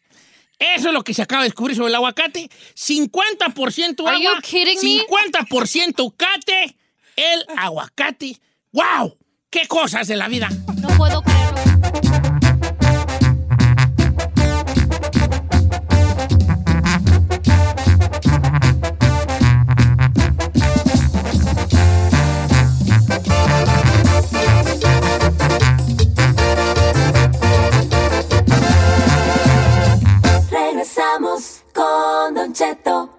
Eso 0.57 0.87
es 0.87 0.93
lo 0.93 1.03
que 1.03 1.13
se 1.13 1.21
acaba 1.21 1.43
de 1.43 1.49
descubrir 1.49 1.75
sobre 1.75 1.89
el 1.89 1.95
aguacate. 1.95 2.49
50% 2.75 4.07
Are 4.07 4.19
you 4.19 4.29
agua, 4.29 4.41
kidding 4.41 4.79
me? 4.81 5.05
50% 5.05 6.15
cate, 6.17 6.75
el 7.15 7.45
aguacate. 7.55 8.39
¡Wow! 8.71 9.17
¡Qué 9.53 9.67
cosas 9.67 10.07
de 10.07 10.15
la 10.15 10.27
vida! 10.27 10.49
No 10.81 10.87
puedo 10.97 11.21
creerlo. 11.21 11.61
Regresamos 30.49 31.61
con 31.71 32.33
Don 32.33 32.53
Cheto. 32.53 33.12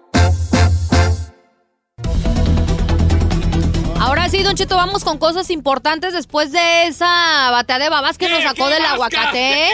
Ahora 4.05 4.29
sí, 4.29 4.43
Don 4.43 4.55
Cheto, 4.55 4.75
vamos 4.75 5.03
con 5.03 5.17
cosas 5.17 5.49
importantes 5.49 6.13
después 6.13 6.51
de 6.51 6.85
esa 6.85 7.49
batea 7.49 7.79
de 7.79 7.89
babas 7.89 8.19
que 8.19 8.29
nos 8.29 8.43
sacó 8.43 8.67
del 8.69 8.85
aguacate. 8.85 9.69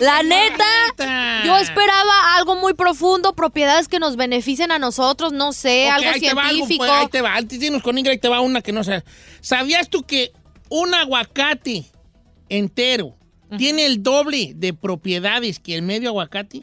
La 0.00 0.22
neta, 0.22 0.64
neta? 0.88 1.42
yo 1.44 1.58
esperaba 1.58 2.34
algo 2.36 2.56
muy 2.56 2.72
profundo, 2.72 3.34
propiedades 3.34 3.86
que 3.88 3.98
nos 3.98 4.16
beneficien 4.16 4.72
a 4.72 4.78
nosotros, 4.78 5.34
no 5.34 5.52
sé, 5.52 5.90
algo 5.90 6.08
ahí 6.08 6.18
te 6.18 6.32
va 6.32 6.44
algo, 6.44 6.54
científico. 6.66 6.86
pues, 6.86 6.90
ahí 6.98 7.08
te 7.08 7.20
va. 7.20 7.34
Antes 7.34 7.60
dinos 7.60 7.82
con 7.82 7.98
Ingrid, 7.98 8.12
ahí 8.12 8.18
te 8.18 8.28
va 8.30 8.40
una 8.40 8.62
que 8.62 8.72
no 8.72 8.82
sabes. 8.84 9.04
¿Sabías 9.42 9.90
tú 9.90 10.02
que 10.02 10.32
un 10.70 10.94
aguacate 10.94 11.84
entero 12.48 13.14
tiene 13.58 13.84
el 13.84 14.02
doble 14.02 14.52
de 14.54 14.72
propiedades 14.72 15.60
que 15.60 15.74
el 15.74 15.82
medio 15.82 16.08
aguacate? 16.08 16.62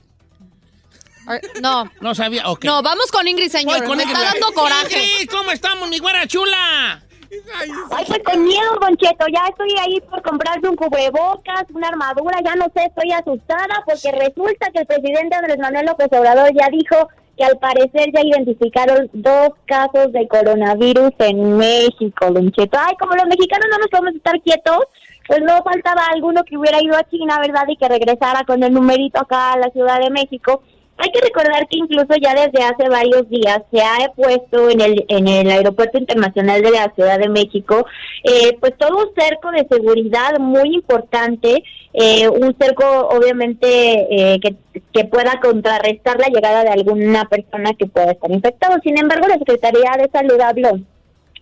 No, 1.61 1.87
No 2.01 2.15
sabía, 2.15 2.49
ok. 2.49 2.65
no, 2.65 2.81
vamos 2.81 3.11
con 3.11 3.27
Ingrid, 3.27 3.51
señor. 3.51 3.83
Con 3.85 3.97
Me 3.97 4.03
Ingrid. 4.05 4.17
está 4.17 4.31
dando 4.33 4.51
coraje. 4.53 5.03
Ingrid, 5.05 5.29
¿cómo 5.29 5.51
estamos, 5.51 5.87
mi 5.87 5.99
güera 5.99 6.25
chula? 6.25 7.03
Ay, 7.91 8.05
pues 8.07 8.19
con 8.23 8.43
miedo, 8.43 8.77
Don 8.81 8.97
ya 8.97 9.09
estoy 9.49 9.73
ahí 9.79 10.01
por 10.01 10.21
comprarme 10.21 10.69
un 10.69 10.75
cubrebocas, 10.75 11.65
una 11.73 11.87
armadura, 11.87 12.39
ya 12.43 12.55
no 12.55 12.65
sé, 12.75 12.85
estoy 12.85 13.11
asustada 13.13 13.83
porque 13.85 14.11
resulta 14.11 14.69
que 14.71 14.79
el 14.79 14.85
presidente 14.85 15.35
Andrés 15.35 15.57
Manuel 15.59 15.85
López 15.85 16.07
Obrador 16.11 16.51
ya 16.53 16.67
dijo 16.69 17.07
que 17.37 17.45
al 17.45 17.57
parecer 17.57 18.11
ya 18.13 18.21
identificaron 18.21 19.09
dos 19.13 19.51
casos 19.65 20.11
de 20.11 20.27
coronavirus 20.27 21.11
en 21.19 21.57
México, 21.57 22.31
Don. 22.31 22.51
Ay, 22.57 22.95
como 22.99 23.15
los 23.15 23.25
mexicanos 23.27 23.67
no 23.71 23.77
nos 23.77 23.87
podemos 23.87 24.15
estar 24.15 24.39
quietos, 24.41 24.79
pues 25.27 25.39
no 25.41 25.63
faltaba 25.63 26.07
alguno 26.07 26.43
que 26.43 26.57
hubiera 26.57 26.81
ido 26.81 26.97
a 26.97 27.07
China, 27.09 27.39
¿verdad? 27.39 27.63
Y 27.69 27.77
que 27.77 27.87
regresara 27.87 28.43
con 28.43 28.61
el 28.61 28.73
numerito 28.73 29.21
acá 29.21 29.53
a 29.53 29.57
la 29.57 29.69
Ciudad 29.69 29.99
de 29.99 30.09
México. 30.09 30.63
Hay 31.03 31.11
que 31.11 31.21
recordar 31.21 31.67
que 31.67 31.79
incluso 31.79 32.13
ya 32.21 32.35
desde 32.35 32.63
hace 32.63 32.87
varios 32.87 33.27
días 33.27 33.63
se 33.71 33.81
ha 33.81 34.11
puesto 34.15 34.69
en 34.69 34.81
el 34.81 35.03
en 35.07 35.27
el 35.27 35.49
aeropuerto 35.49 35.97
internacional 35.97 36.61
de 36.61 36.69
la 36.69 36.91
Ciudad 36.93 37.17
de 37.17 37.27
México, 37.27 37.87
eh, 38.23 38.55
pues 38.59 38.77
todo 38.77 38.97
un 38.97 39.13
cerco 39.15 39.49
de 39.49 39.65
seguridad 39.67 40.37
muy 40.37 40.75
importante, 40.75 41.63
eh, 41.93 42.29
un 42.29 42.55
cerco 42.59 42.85
obviamente 43.07 43.65
eh, 43.65 44.39
que, 44.39 44.55
que 44.93 45.05
pueda 45.05 45.39
contrarrestar 45.41 46.19
la 46.19 46.27
llegada 46.27 46.63
de 46.63 46.69
alguna 46.69 47.25
persona 47.25 47.73
que 47.73 47.87
pueda 47.87 48.11
estar 48.11 48.29
infectada. 48.29 48.79
Sin 48.83 48.99
embargo, 48.99 49.27
la 49.27 49.39
Secretaría 49.39 49.93
de 49.97 50.09
Salud 50.11 50.39
habló 50.39 50.79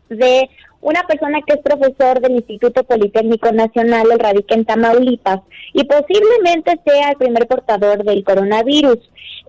de 0.08 0.50
una 0.82 1.04
persona 1.04 1.40
que 1.46 1.56
es 1.56 1.62
profesor 1.62 2.22
del 2.22 2.38
Instituto 2.38 2.84
Politécnico 2.84 3.52
Nacional, 3.52 4.08
el 4.12 4.20
radica 4.20 4.56
en 4.56 4.66
Tamaulipas, 4.66 5.42
y 5.74 5.84
posiblemente 5.84 6.80
sea 6.86 7.10
el 7.10 7.18
primer 7.18 7.48
portador 7.48 8.04
del 8.04 8.24
coronavirus. 8.24 8.98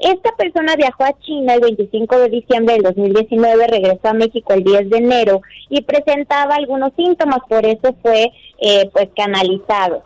Esta 0.01 0.32
persona 0.36 0.77
viajó 0.77 1.05
a 1.05 1.19
China 1.20 1.55
el 1.55 1.61
25 1.61 2.19
de 2.19 2.28
diciembre 2.31 2.74
del 2.74 2.82
2019, 2.82 3.66
regresó 3.66 4.09
a 4.09 4.15
México 4.15 4.55
el 4.55 4.65
10 4.65 4.90
de 4.90 4.98
enero 4.98 5.43
y 5.69 5.82
presentaba 5.82 6.55
algunos 6.55 6.93
síntomas, 6.97 7.40
por 7.48 7.65
eso 7.66 7.94
fue 8.02 8.32
eh, 8.59 8.89
pues 8.93 9.09
canalizado. 9.15 10.02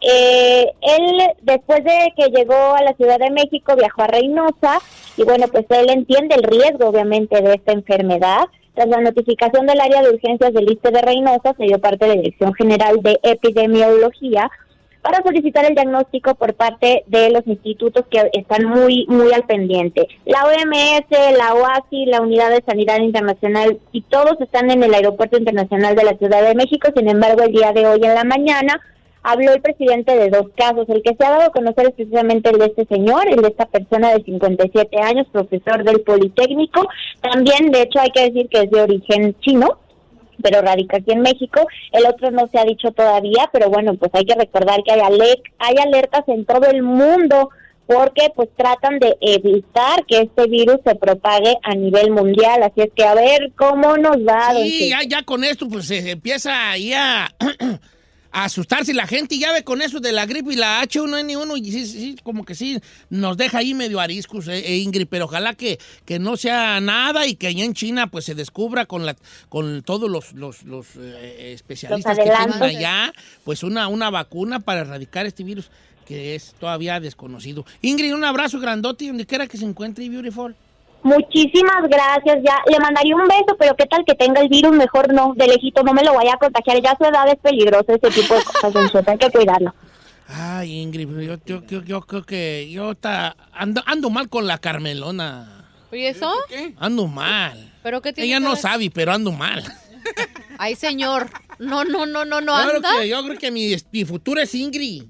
Eh, 0.00 0.66
él, 0.82 1.22
después 1.42 1.82
de 1.82 2.12
que 2.16 2.28
llegó 2.30 2.54
a 2.54 2.82
la 2.82 2.92
Ciudad 2.94 3.18
de 3.18 3.30
México, 3.30 3.74
viajó 3.76 4.02
a 4.02 4.06
Reynosa 4.08 4.78
y 5.16 5.24
bueno, 5.24 5.46
pues 5.48 5.64
él 5.70 5.90
entiende 5.90 6.34
el 6.34 6.42
riesgo 6.42 6.88
obviamente 6.88 7.40
de 7.40 7.54
esta 7.54 7.72
enfermedad. 7.72 8.44
Tras 8.76 8.88
la 8.88 9.00
notificación 9.00 9.66
del 9.66 9.80
área 9.80 10.02
de 10.02 10.10
urgencias 10.10 10.52
del 10.52 10.70
ISTE 10.70 10.90
de 10.90 11.00
Reynosa, 11.00 11.54
se 11.56 11.64
dio 11.64 11.78
parte 11.78 12.04
de 12.04 12.14
la 12.14 12.20
Dirección 12.20 12.52
General 12.52 13.00
de 13.00 13.18
Epidemiología 13.22 14.50
para 15.00 15.22
solicitar 15.22 15.64
el 15.64 15.74
diagnóstico 15.74 16.34
por 16.34 16.52
parte 16.52 17.02
de 17.06 17.30
los 17.30 17.46
institutos 17.46 18.04
que 18.10 18.28
están 18.34 18.66
muy, 18.66 19.06
muy 19.08 19.32
al 19.32 19.44
pendiente. 19.44 20.06
La 20.26 20.44
OMS, 20.44 21.38
la 21.38 21.54
OASI, 21.54 22.04
la 22.04 22.20
Unidad 22.20 22.50
de 22.50 22.62
Sanidad 22.66 22.98
Internacional 22.98 23.78
y 23.92 24.02
todos 24.02 24.38
están 24.42 24.70
en 24.70 24.82
el 24.82 24.92
Aeropuerto 24.92 25.38
Internacional 25.38 25.96
de 25.96 26.04
la 26.04 26.18
Ciudad 26.18 26.42
de 26.42 26.54
México. 26.54 26.90
Sin 26.94 27.08
embargo, 27.08 27.44
el 27.44 27.52
día 27.52 27.72
de 27.72 27.86
hoy 27.86 28.00
en 28.04 28.14
la 28.14 28.24
mañana 28.24 28.78
habló 29.28 29.52
el 29.52 29.60
presidente 29.60 30.16
de 30.16 30.30
dos 30.30 30.46
casos. 30.56 30.88
El 30.88 31.02
que 31.02 31.14
se 31.16 31.24
ha 31.26 31.30
dado 31.30 31.42
a 31.42 31.50
conocer 31.50 31.86
es 31.88 31.92
precisamente 31.94 32.50
el 32.50 32.58
de 32.58 32.66
este 32.66 32.86
señor, 32.86 33.28
el 33.28 33.42
de 33.42 33.48
esta 33.48 33.66
persona 33.66 34.12
de 34.12 34.22
57 34.24 34.96
años, 35.02 35.26
profesor 35.32 35.84
del 35.84 36.00
Politécnico. 36.02 36.86
También, 37.20 37.70
de 37.70 37.82
hecho, 37.82 38.00
hay 38.00 38.10
que 38.10 38.22
decir 38.30 38.48
que 38.48 38.62
es 38.62 38.70
de 38.70 38.80
origen 38.82 39.34
chino 39.40 39.78
pero 40.42 40.60
radica 40.60 40.98
aquí 40.98 41.12
en 41.12 41.22
México. 41.22 41.66
El 41.92 42.04
otro 42.06 42.30
no 42.30 42.46
se 42.52 42.58
ha 42.58 42.64
dicho 42.64 42.92
todavía, 42.92 43.48
pero 43.54 43.70
bueno, 43.70 43.94
pues 43.94 44.10
hay 44.14 44.26
que 44.26 44.34
recordar 44.34 44.82
que 44.84 44.92
hay, 44.92 45.00
ale- 45.00 45.42
hay 45.58 45.74
alertas 45.82 46.24
en 46.28 46.44
todo 46.44 46.66
el 46.70 46.82
mundo 46.82 47.48
porque 47.86 48.30
pues 48.36 48.50
tratan 48.54 48.98
de 48.98 49.16
evitar 49.22 50.04
que 50.06 50.18
este 50.20 50.46
virus 50.46 50.76
se 50.84 50.94
propague 50.94 51.56
a 51.62 51.74
nivel 51.74 52.10
mundial. 52.10 52.62
Así 52.64 52.82
es 52.82 52.90
que 52.94 53.04
a 53.04 53.14
ver 53.14 53.50
cómo 53.56 53.96
nos 53.96 54.18
va. 54.18 54.52
Sí, 54.62 54.90
ya, 54.90 54.98
ya 55.08 55.22
con 55.22 55.42
esto 55.42 55.66
pues 55.70 55.86
se 55.86 56.10
empieza 56.10 56.70
ahí 56.70 56.92
a 56.92 57.28
asustarse 58.44 58.92
la 58.92 59.06
gente 59.06 59.34
y 59.34 59.40
ya 59.40 59.52
ve 59.52 59.64
con 59.64 59.80
eso 59.80 59.98
de 59.98 60.12
la 60.12 60.26
gripe 60.26 60.52
y 60.52 60.56
la 60.56 60.82
H1N1 60.82 61.58
y 61.58 61.72
sí, 61.72 61.86
sí, 61.86 61.98
sí, 61.98 62.16
como 62.22 62.44
que 62.44 62.54
sí 62.54 62.78
nos 63.08 63.38
deja 63.38 63.58
ahí 63.58 63.72
medio 63.72 63.98
ariscos, 63.98 64.46
eh, 64.48 64.58
eh, 64.58 64.76
Ingrid, 64.76 65.06
pero 65.08 65.24
ojalá 65.24 65.54
que, 65.54 65.78
que 66.04 66.18
no 66.18 66.36
sea 66.36 66.78
nada 66.80 67.26
y 67.26 67.36
que 67.36 67.46
allá 67.46 67.64
en 67.64 67.72
China 67.72 68.08
pues 68.08 68.26
se 68.26 68.34
descubra 68.34 68.84
con 68.84 69.06
la 69.06 69.16
con 69.48 69.82
todos 69.82 70.10
los, 70.10 70.34
los, 70.34 70.64
los, 70.64 70.86
eh, 70.96 71.52
especialistas 71.54 72.16
Los 72.16 72.26
que 72.26 72.30
tienen 72.30 72.62
allá 72.62 73.12
pues 73.42 73.62
una, 73.62 73.88
una 73.88 74.10
vacuna 74.10 74.60
para 74.60 74.82
erradicar 74.82 75.24
este 75.24 75.42
virus 75.42 75.70
que 76.06 76.34
es 76.34 76.54
todavía 76.60 77.00
desconocido. 77.00 77.64
Ingrid, 77.80 78.14
un 78.14 78.24
abrazo 78.24 78.60
grandote 78.60 79.06
y 79.06 79.08
donde 79.08 79.26
quiera 79.26 79.46
que 79.46 79.56
se 79.56 79.64
encuentre, 79.64 80.08
beautiful. 80.08 80.54
Muchísimas 81.06 81.88
gracias. 81.88 82.38
Ya 82.44 82.58
le 82.70 82.78
mandaría 82.80 83.14
un 83.14 83.26
beso, 83.28 83.56
pero 83.58 83.76
qué 83.76 83.86
tal 83.86 84.04
que 84.04 84.14
tenga 84.14 84.40
el 84.40 84.48
virus, 84.48 84.72
mejor 84.76 85.12
no, 85.14 85.34
de 85.36 85.46
lejito 85.46 85.82
no 85.82 85.92
me 85.94 86.02
lo 86.02 86.14
vaya 86.14 86.34
a 86.34 86.38
contagiar. 86.38 86.82
Ya 86.82 86.96
su 86.98 87.04
edad 87.04 87.28
es 87.28 87.36
peligroso 87.40 87.86
ese 87.88 88.10
tipo 88.10 88.34
de 88.34 88.42
cosas, 88.42 89.08
hay 89.08 89.18
que 89.18 89.30
cuidarlo. 89.30 89.72
Ay, 90.28 90.80
Ingrid, 90.80 91.08
yo, 91.20 91.36
yo, 91.46 91.62
yo, 91.66 91.82
yo 91.84 92.00
creo 92.00 92.24
que 92.24 92.68
yo 92.70 92.96
ta- 92.96 93.36
ando, 93.52 93.80
ando 93.86 94.10
mal 94.10 94.28
con 94.28 94.46
la 94.48 94.58
Carmelona. 94.58 95.64
¿Y 95.92 96.04
eso? 96.06 96.32
Ando 96.78 97.06
mal. 97.06 97.72
¿Pero 97.84 98.02
qué 98.02 98.12
tiene 98.12 98.26
Ella 98.28 98.38
que 98.38 98.44
no 98.44 98.50
ver? 98.50 98.58
sabe, 98.58 98.90
pero 98.90 99.12
ando 99.12 99.30
mal. 99.30 99.62
Ay, 100.58 100.74
señor. 100.74 101.30
No, 101.60 101.84
no, 101.84 102.06
no, 102.06 102.24
no, 102.24 102.40
no 102.40 102.56
yo, 102.60 102.64
creo 102.68 102.76
anda. 102.78 102.90
que, 103.00 103.08
yo 103.08 103.22
creo 103.24 103.38
que 103.38 103.50
mi, 103.52 103.76
mi 103.92 104.04
futuro 104.04 104.40
es 104.40 104.52
Ingrid. 104.54 105.04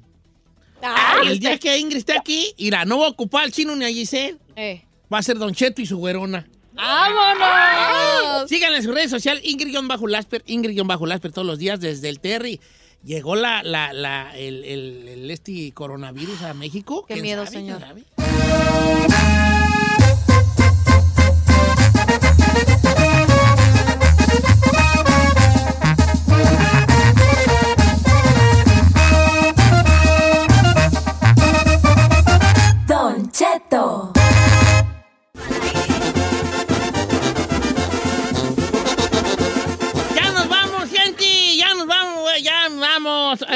Ah, 0.83 1.21
el 1.25 1.39
día 1.41 1.59
que 1.59 1.79
Ingrid 1.79 1.97
esté 1.97 2.17
aquí, 2.19 2.53
irá, 2.59 2.85
no 2.85 2.99
va 2.99 3.07
a 3.07 3.11
ocupar 3.11 3.45
al 3.45 3.53
chino 3.53 3.75
ni 3.75 3.87
a 3.87 3.89
Giselle. 3.89 4.37
Eh. 4.55 4.83
Va 5.13 5.19
a 5.19 5.23
ser 5.23 5.39
Don 5.39 5.55
Cheto 5.55 5.81
y 5.83 5.87
su 5.87 5.99
güerona. 5.99 6.47
¡Vámonos! 6.73 8.49
Síganla 8.49 8.79
en 8.79 8.83
su 8.83 8.93
redes 8.93 9.11
social, 9.11 9.41
Ingrid-Lasper, 9.43 10.43
Ingrid-Lasper 10.47 11.33
todos 11.33 11.47
los 11.47 11.59
días 11.59 11.81
desde 11.81 12.09
el 12.09 12.21
Terry. 12.21 12.61
Llegó 13.05 13.37
la, 13.37 13.63
la, 13.63 13.93
la, 13.93 14.37
el, 14.37 14.65
el, 14.65 15.09
el 15.09 15.31
este 15.31 15.73
coronavirus 15.73 16.43
a 16.43 16.55
México. 16.55 17.05
Qué 17.07 17.15
¿Quién 17.15 17.23
miedo, 17.25 17.45
sabe? 17.47 17.57
señor. 17.57 17.83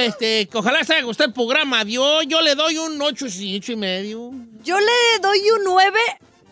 Este, 0.06 0.48
ojalá 0.52 0.82
se 0.84 0.94
haya 0.94 1.04
gustado 1.04 1.28
el 1.28 1.34
programa. 1.34 1.82
Yo, 1.84 2.22
yo 2.22 2.40
le 2.40 2.54
doy 2.54 2.78
un 2.78 3.00
8, 3.00 3.26
y- 3.40 3.56
ocho 3.58 3.72
y 3.72 3.76
medio. 3.76 4.30
Yo 4.64 4.78
le 4.78 5.18
doy 5.22 5.38
un 5.56 5.64
9, 5.64 5.98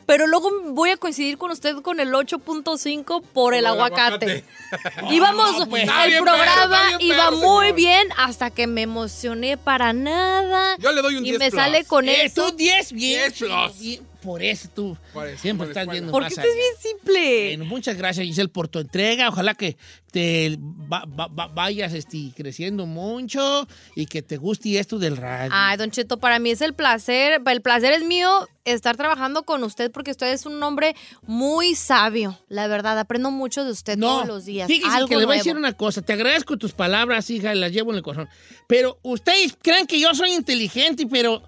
pero 0.06 0.26
luego 0.26 0.50
voy 0.68 0.90
a 0.90 0.96
coincidir 0.96 1.36
con 1.38 1.50
usted 1.50 1.76
con 1.82 2.00
el 2.00 2.12
8.5 2.14 3.22
por 3.22 3.52
el 3.54 3.60
el 3.60 3.66
aguacate. 3.66 4.44
aguacate. 4.70 5.14
Íbamos, 5.14 5.58
No, 5.58 5.68
pues. 5.68 5.82
El 5.82 6.10
bien, 6.10 6.24
programa 6.24 6.82
iba 6.98 7.16
perro, 7.30 7.36
muy 7.36 7.66
señor. 7.66 7.76
bien 7.76 8.08
hasta 8.16 8.50
que 8.50 8.66
me 8.66 8.82
emocioné 8.82 9.56
para 9.56 9.92
nada. 9.92 10.76
Yo 10.78 10.92
le 10.92 11.02
doy 11.02 11.16
un 11.16 11.24
y 11.26 11.30
10 11.30 11.38
me 11.38 11.50
plus. 11.50 11.60
sale 11.60 11.84
con 11.84 12.08
Eh, 12.08 12.24
eso. 12.26 12.50
tú 12.50 12.56
10, 12.56 12.92
bien. 12.92 13.32
10 13.32 13.38
plus. 13.38 14.00
Por 14.22 14.42
eso 14.42 14.68
tú 14.74 14.96
Por 15.12 15.28
eso, 15.28 15.40
siempre 15.40 15.66
por 15.66 15.70
estás 15.70 15.86
la 15.86 15.92
viendo 15.92 16.10
Porque 16.10 16.24
más 16.24 16.32
usted 16.32 16.42
es 16.44 16.48
allá. 16.54 16.62
bien 16.62 16.74
simple. 16.98 17.46
Bueno, 17.56 17.64
muchas 17.66 17.96
gracias, 17.96 18.26
Giselle, 18.26 18.48
por 18.48 18.66
tu 18.66 18.80
entrega. 18.80 19.28
Ojalá 19.28 19.54
que 19.54 19.76
te 20.10 20.58
va- 20.92 21.04
va- 21.04 21.28
va- 21.28 21.46
vayas 21.46 21.92
este, 21.92 22.32
creciendo 22.34 22.84
mucho 22.86 23.68
y 23.94 24.06
que 24.06 24.22
te 24.22 24.36
guste 24.36 24.76
esto 24.78 24.98
del 24.98 25.16
radio. 25.16 25.50
Ay, 25.54 25.76
Don 25.76 25.90
Cheto, 25.92 26.18
para 26.18 26.38
mí 26.40 26.50
es 26.50 26.60
el 26.62 26.74
placer, 26.74 27.40
el 27.46 27.62
placer 27.62 27.92
es 27.92 28.02
mío 28.02 28.48
estar 28.64 28.96
trabajando 28.96 29.44
con 29.44 29.62
usted 29.62 29.90
porque 29.92 30.10
usted 30.10 30.32
es 30.32 30.46
un 30.46 30.60
hombre 30.62 30.96
muy 31.22 31.74
sabio, 31.76 32.38
la 32.48 32.66
verdad, 32.66 32.98
aprendo 32.98 33.30
mucho 33.30 33.64
de 33.64 33.70
usted 33.70 33.98
todos 33.98 34.26
los 34.26 34.44
días. 34.46 34.66
Fíjese 34.66 34.96
algo 34.96 35.08
que 35.08 35.16
le 35.16 35.26
voy 35.26 35.34
a 35.34 35.38
decir 35.38 35.56
una 35.56 35.74
cosa. 35.74 36.02
Te 36.02 36.12
agradezco 36.14 36.56
tus 36.56 36.72
palabras, 36.72 37.30
hija, 37.30 37.54
y 37.54 37.58
las 37.58 37.70
llevo 37.70 37.92
en 37.92 37.98
el 37.98 38.02
corazón. 38.02 38.28
Pero 38.66 38.98
ustedes 39.02 39.56
creen 39.62 39.86
que 39.86 40.00
yo 40.00 40.12
soy 40.14 40.32
inteligente, 40.32 41.06
pero 41.06 41.42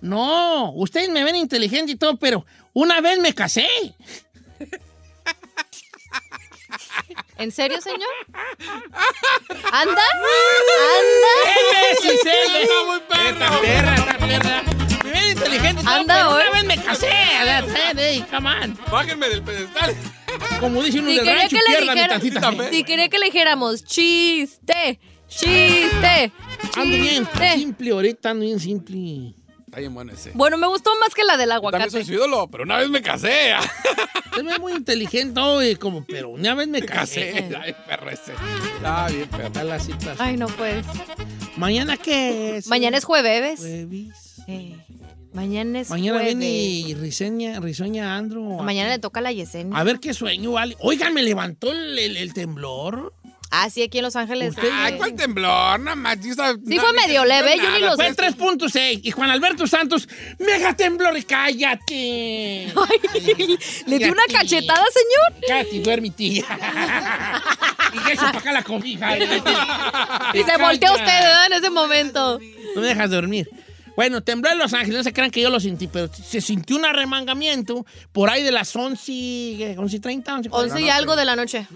no. 0.00 0.72
Ustedes 0.74 1.08
me 1.08 1.24
ven 1.24 1.36
inteligente 1.36 1.92
y 1.92 1.96
todo, 1.96 2.16
pero 2.16 2.44
una 2.72 3.00
vez 3.00 3.18
me 3.20 3.34
casé. 3.34 3.68
¿En 7.38 7.50
serio, 7.52 7.80
señor? 7.80 8.00
¿Anda? 9.72 10.02
¿Anda? 10.02 10.02
Me 15.04 15.10
ven 15.10 15.30
inteligente 15.30 15.80
y 15.80 15.84
todo, 15.84 15.94
Anda, 15.94 16.14
pero 16.14 16.30
hoy. 16.30 16.42
una 16.42 16.50
vez 16.52 16.64
me 16.64 16.82
casé. 16.82 17.10
A 17.10 17.62
ver, 17.62 17.96
hey, 17.96 18.24
come 18.30 18.50
on. 18.50 18.78
Bájenme 18.90 19.28
del 19.28 19.42
pedestal. 19.42 19.96
Como 20.60 20.82
dice 20.82 20.98
uno 21.00 21.08
Si 21.08 21.16
del 21.16 21.26
rancho, 21.26 21.56
que 21.56 21.84
le 21.86 21.94
mi 21.94 22.08
tantita 22.08 22.70
si 22.70 22.84
quería 22.84 23.08
que 23.08 23.18
le 23.18 23.26
dijéramos 23.26 23.84
chiste, 23.84 25.00
chiste, 25.26 26.32
Ando 26.76 26.96
bien 26.96 27.26
chiste. 27.26 27.54
simple 27.54 27.90
ahorita, 27.90 28.30
ando 28.30 28.44
bien 28.44 28.60
simple. 28.60 29.34
Está 29.70 29.78
bien 29.78 29.94
bueno 29.94 30.12
ese. 30.12 30.32
Bueno, 30.34 30.58
me 30.58 30.66
gustó 30.66 30.90
más 31.00 31.14
que 31.14 31.22
la 31.22 31.36
del 31.36 31.48
También 31.48 31.70
soy 31.72 32.00
aguacate. 32.00 32.04
su 32.04 32.12
ídolo, 32.12 32.48
pero 32.50 32.64
una 32.64 32.78
vez 32.78 32.88
me 32.90 33.00
casé. 33.02 33.52
Es 34.36 34.58
muy 34.60 34.72
inteligente, 34.72 35.38
oye, 35.40 35.76
como, 35.76 36.04
pero 36.06 36.30
una 36.30 36.54
vez 36.54 36.66
me 36.66 36.80
Me 36.80 36.86
casé. 36.86 37.32
casé. 37.32 37.56
Ay, 37.62 37.74
perro 37.86 38.10
ese. 38.10 38.32
Está 38.76 39.08
bien, 39.08 39.28
perro. 39.28 39.46
Está 39.46 39.64
la 39.64 39.78
cita. 39.78 40.14
Ay, 40.18 40.36
no 40.36 40.46
pues. 40.48 40.84
¿Mañana 41.56 41.96
qué 41.96 42.56
es? 42.56 42.66
Mañana 42.68 42.96
es 42.96 43.04
jueves. 43.04 43.60
Jueves. 43.60 44.42
Eh, 44.48 44.76
mañana 45.32 45.80
es 45.80 45.90
Mañana 45.90 46.18
jueves. 46.20 46.38
viene 46.38 46.94
Riseña, 47.00 47.60
Risueña 47.60 48.16
Andro. 48.16 48.40
Mañana 48.42 48.88
le 48.90 48.98
toca 48.98 49.20
a 49.20 49.22
la 49.22 49.32
Yesenia. 49.32 49.76
A 49.78 49.84
ver 49.84 50.00
qué 50.00 50.14
sueño, 50.14 50.52
vale. 50.52 50.76
Oigan, 50.80 51.12
me 51.14 51.22
levantó 51.22 51.70
el, 51.72 51.98
el- 51.98 52.16
el 52.16 52.32
temblor. 52.32 53.12
Ah, 53.52 53.68
sí, 53.68 53.82
aquí 53.82 53.98
en 53.98 54.04
Los 54.04 54.14
Ángeles. 54.14 54.50
Usted- 54.50 54.70
Ay, 54.72 54.96
¿cuál 54.96 55.14
temblor? 55.14 55.80
Nada 55.80 55.96
más. 55.96 56.18
Sí, 56.22 56.32
fue 56.34 56.92
medio 56.92 57.24
leve, 57.24 57.56
yo 57.56 57.70
ni 57.72 57.80
lo 57.80 57.96
Fue 57.96 58.08
sé. 58.08 58.14
3.6. 58.14 59.00
Y 59.02 59.10
Juan 59.10 59.28
Alberto 59.30 59.66
Santos, 59.66 60.08
mega 60.38 60.74
temblor, 60.76 61.14
cállate. 61.24 62.72
Ay, 62.76 63.58
¿Le 63.86 63.98
dio 63.98 64.12
una 64.12 64.22
Cállate. 64.26 64.32
cachetada, 64.32 64.84
señor? 64.92 65.42
Cállate, 65.48 65.80
duerme, 65.80 66.10
tía. 66.10 66.44
y 68.08 68.12
eso 68.12 68.26
acá 68.26 68.52
la 68.52 68.62
cobija. 68.62 69.18
Y 69.18 70.42
se 70.44 70.56
volteó 70.56 70.92
usted, 70.92 71.06
¿verdad? 71.06 71.46
En 71.46 71.52
ese 71.54 71.70
momento. 71.70 72.38
No 72.76 72.80
me 72.80 72.86
dejas 72.86 73.10
dormir. 73.10 73.48
Bueno, 73.96 74.22
tembló 74.22 74.50
en 74.52 74.58
Los 74.58 74.72
Ángeles, 74.72 74.96
no 74.98 75.02
se 75.02 75.12
crean 75.12 75.30
que 75.32 75.42
yo 75.42 75.50
lo 75.50 75.58
sentí, 75.60 75.88
pero 75.88 76.08
se 76.12 76.40
sintió 76.40 76.76
un 76.76 76.84
arremangamiento 76.86 77.84
por 78.12 78.30
ahí 78.30 78.42
de 78.44 78.52
las 78.52 78.74
11, 78.74 79.02
¿qué? 79.58 79.74
11.30, 79.76 80.24
11.40. 80.24 80.48
11 80.52 80.80
y 80.80 80.88
algo 80.88 81.16
de 81.16 81.24
la 81.24 81.34
noche. 81.36 81.66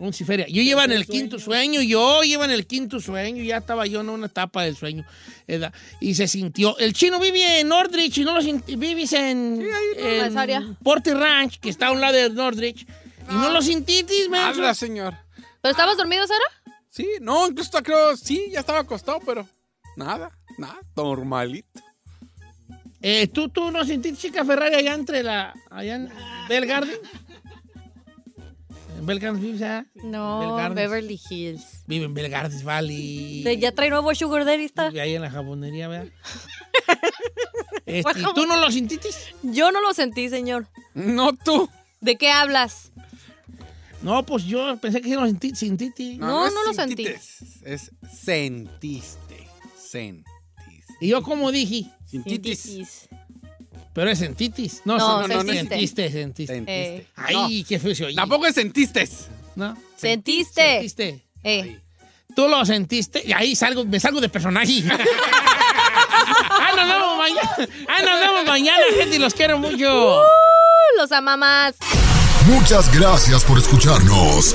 11 0.00 0.24
y 0.24 0.26
feria. 0.26 0.46
Yo 0.48 0.62
iba 0.62 0.84
en 0.84 0.92
el 0.92 1.06
quinto 1.06 1.38
sueño, 1.38 1.82
yo 1.82 2.24
iba 2.24 2.44
en 2.44 2.50
el 2.50 2.66
quinto 2.66 3.00
sueño, 3.00 3.42
ya 3.42 3.58
estaba 3.58 3.86
yo 3.86 4.00
en 4.00 4.08
una 4.08 4.26
etapa 4.26 4.62
del 4.62 4.76
sueño. 4.76 5.04
¿verdad? 5.46 5.72
Y 6.00 6.14
se 6.14 6.26
sintió. 6.26 6.78
El 6.78 6.92
chino 6.92 7.18
vive 7.20 7.60
en 7.60 7.68
Nordrich 7.68 8.18
y 8.18 8.24
no 8.24 8.34
lo 8.34 8.42
sintí. 8.42 8.76
Vives 8.76 9.12
en, 9.12 9.62
en 9.96 10.24
esa 10.26 10.40
área. 10.40 10.76
Porty 10.82 11.12
Ranch, 11.12 11.60
que 11.60 11.70
está 11.70 11.88
a 11.88 11.92
un 11.92 12.00
lado 12.00 12.14
de 12.14 12.30
Nordrich. 12.30 12.86
Y 13.30 13.34
no 13.34 13.50
lo 13.50 13.62
sintitis, 13.62 14.28
man. 14.28 14.46
Habla, 14.46 14.74
señor. 14.74 15.14
¿Pero 15.60 15.72
estabas 15.72 15.96
dormido, 15.96 16.26
Sara? 16.26 16.44
Sí, 16.88 17.06
no, 17.20 17.46
incluso 17.46 17.70
creo, 17.82 18.16
sí, 18.16 18.48
ya 18.50 18.60
estaba 18.60 18.80
acostado, 18.80 19.20
pero 19.24 19.46
nada, 19.96 20.36
nada, 20.58 20.80
normalito. 20.96 21.80
Eh, 23.00 23.28
¿tú, 23.28 23.48
¿Tú 23.48 23.70
no 23.70 23.84
sentiste 23.84 24.20
chica 24.20 24.44
Ferrari 24.44 24.74
allá 24.74 24.94
entre 24.94 25.22
la. 25.22 25.54
allá 25.70 25.94
en 25.94 26.10
Bell 26.48 26.66
Garden? 26.66 26.98
¿En 29.00 29.06
Bell 29.06 29.18
Gardens 29.18 29.42
vives 29.42 29.60
ya? 29.60 29.86
No, 29.94 30.56
Gardens. 30.56 30.74
Beverly 30.76 31.18
Hills. 31.30 31.84
Vive 31.86 32.04
en 32.04 32.12
Bell 32.12 32.28
Gardens 32.28 32.62
Valley. 32.62 33.42
De- 33.42 33.58
ya 33.58 33.72
trae 33.72 33.88
nuevo 33.88 34.14
sugar 34.14 34.44
daddy 34.44 34.64
está. 34.64 34.90
Vive 34.90 35.00
ahí 35.00 35.14
en 35.14 35.22
la 35.22 35.30
jabonería, 35.30 35.88
¿verdad? 35.88 36.12
Este, 37.86 38.22
¿Tú 38.34 38.46
no 38.46 38.56
lo 38.60 38.70
sentiste? 38.70 39.08
Yo 39.42 39.72
no 39.72 39.80
lo 39.80 39.92
sentí, 39.94 40.28
señor. 40.28 40.68
No 40.94 41.32
tú. 41.34 41.68
¿De 42.00 42.16
qué 42.16 42.30
hablas? 42.30 42.92
No, 44.00 44.24
pues 44.24 44.44
yo 44.44 44.76
pensé 44.76 45.00
que 45.00 45.08
sí 45.08 45.14
lo 45.14 45.26
sentí, 45.26 45.54
sentiste. 45.56 46.16
No, 46.16 46.46
es 46.46 46.54
no 46.54 46.64
lo 46.66 46.72
sentí. 46.72 47.06
Es 47.64 47.90
sentiste. 48.22 49.48
Sen. 49.76 50.24
¿Y 51.00 51.08
yo 51.08 51.22
cómo 51.22 51.50
dije? 51.50 51.90
Sintitis. 52.06 53.08
Pero 53.92 54.10
es 54.10 54.18
sentitis. 54.18 54.82
No, 54.84 54.98
No, 54.98 55.26
no, 55.26 55.42
no, 55.42 55.52
sentiste. 55.52 56.10
sentiste, 56.10 56.10
sentiste. 56.10 56.64
Eh. 56.66 57.06
Ay, 57.16 57.64
qué 57.68 57.78
feo. 57.78 57.92
Tampoco 58.14 58.46
es 58.46 58.54
sentistes. 58.54 59.28
No. 59.56 59.76
¿Sentiste? 59.96 60.62
Sentiste. 60.62 61.24
Eh. 61.42 61.80
Tú 62.34 62.46
lo 62.48 62.64
sentiste 62.64 63.22
y 63.26 63.32
ahí 63.32 63.56
salgo, 63.56 63.84
me 63.84 63.98
salgo 63.98 64.20
de 64.20 64.28
personaje. 64.28 64.84
ah, 64.90 66.70
nos 66.76 66.86
vemos 66.86 67.18
mañana. 67.18 67.50
Ah, 67.88 68.02
nos 68.02 68.20
vemos 68.20 68.44
mañana, 68.46 68.82
gente, 68.96 69.16
y 69.16 69.18
los 69.18 69.34
quiero 69.34 69.58
mucho. 69.58 70.18
Uh, 70.18 70.98
los 70.98 71.10
amamás. 71.10 71.74
Muchas 72.46 72.92
gracias 72.96 73.44
por 73.44 73.58
escucharnos. 73.58 74.54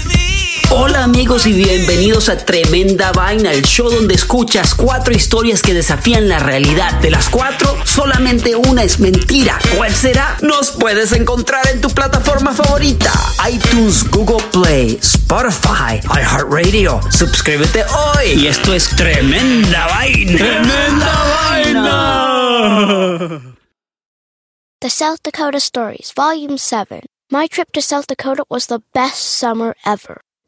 Hola 0.73 1.03
amigos 1.03 1.45
y 1.47 1.51
bienvenidos 1.51 2.29
a 2.29 2.37
Tremenda 2.37 3.11
Vaina, 3.11 3.51
el 3.51 3.63
show 3.63 3.89
donde 3.89 4.13
escuchas 4.13 4.73
cuatro 4.73 5.13
historias 5.13 5.61
que 5.61 5.73
desafían 5.73 6.29
la 6.29 6.39
realidad. 6.39 6.93
De 7.01 7.11
las 7.11 7.27
cuatro, 7.27 7.75
solamente 7.83 8.55
una 8.55 8.81
es 8.83 8.97
mentira. 8.97 9.59
¿Cuál 9.75 9.93
será? 9.93 10.37
Nos 10.41 10.71
puedes 10.71 11.11
encontrar 11.11 11.67
en 11.67 11.81
tu 11.81 11.89
plataforma 11.89 12.53
favorita. 12.53 13.11
iTunes, 13.51 14.09
Google 14.11 14.41
Play, 14.53 14.97
Spotify, 15.01 15.99
iHeartRadio. 16.05 17.01
Suscríbete 17.11 17.83
hoy. 17.83 18.31
Y 18.41 18.47
esto 18.47 18.73
es 18.73 18.87
Tremenda 18.95 19.87
Vaina. 19.87 20.61
Vaina! 21.51 23.41
The 24.79 24.89
South 24.89 25.19
Dakota 25.21 25.57
Stories, 25.59 26.13
Volume 26.15 26.57
7. 26.57 27.01
My 27.29 27.47
trip 27.47 27.71
to 27.73 27.81
South 27.81 28.07
Dakota 28.07 28.45
was 28.49 28.67
the 28.67 28.79
best 28.93 29.37
summer 29.37 29.75
ever. 29.85 30.21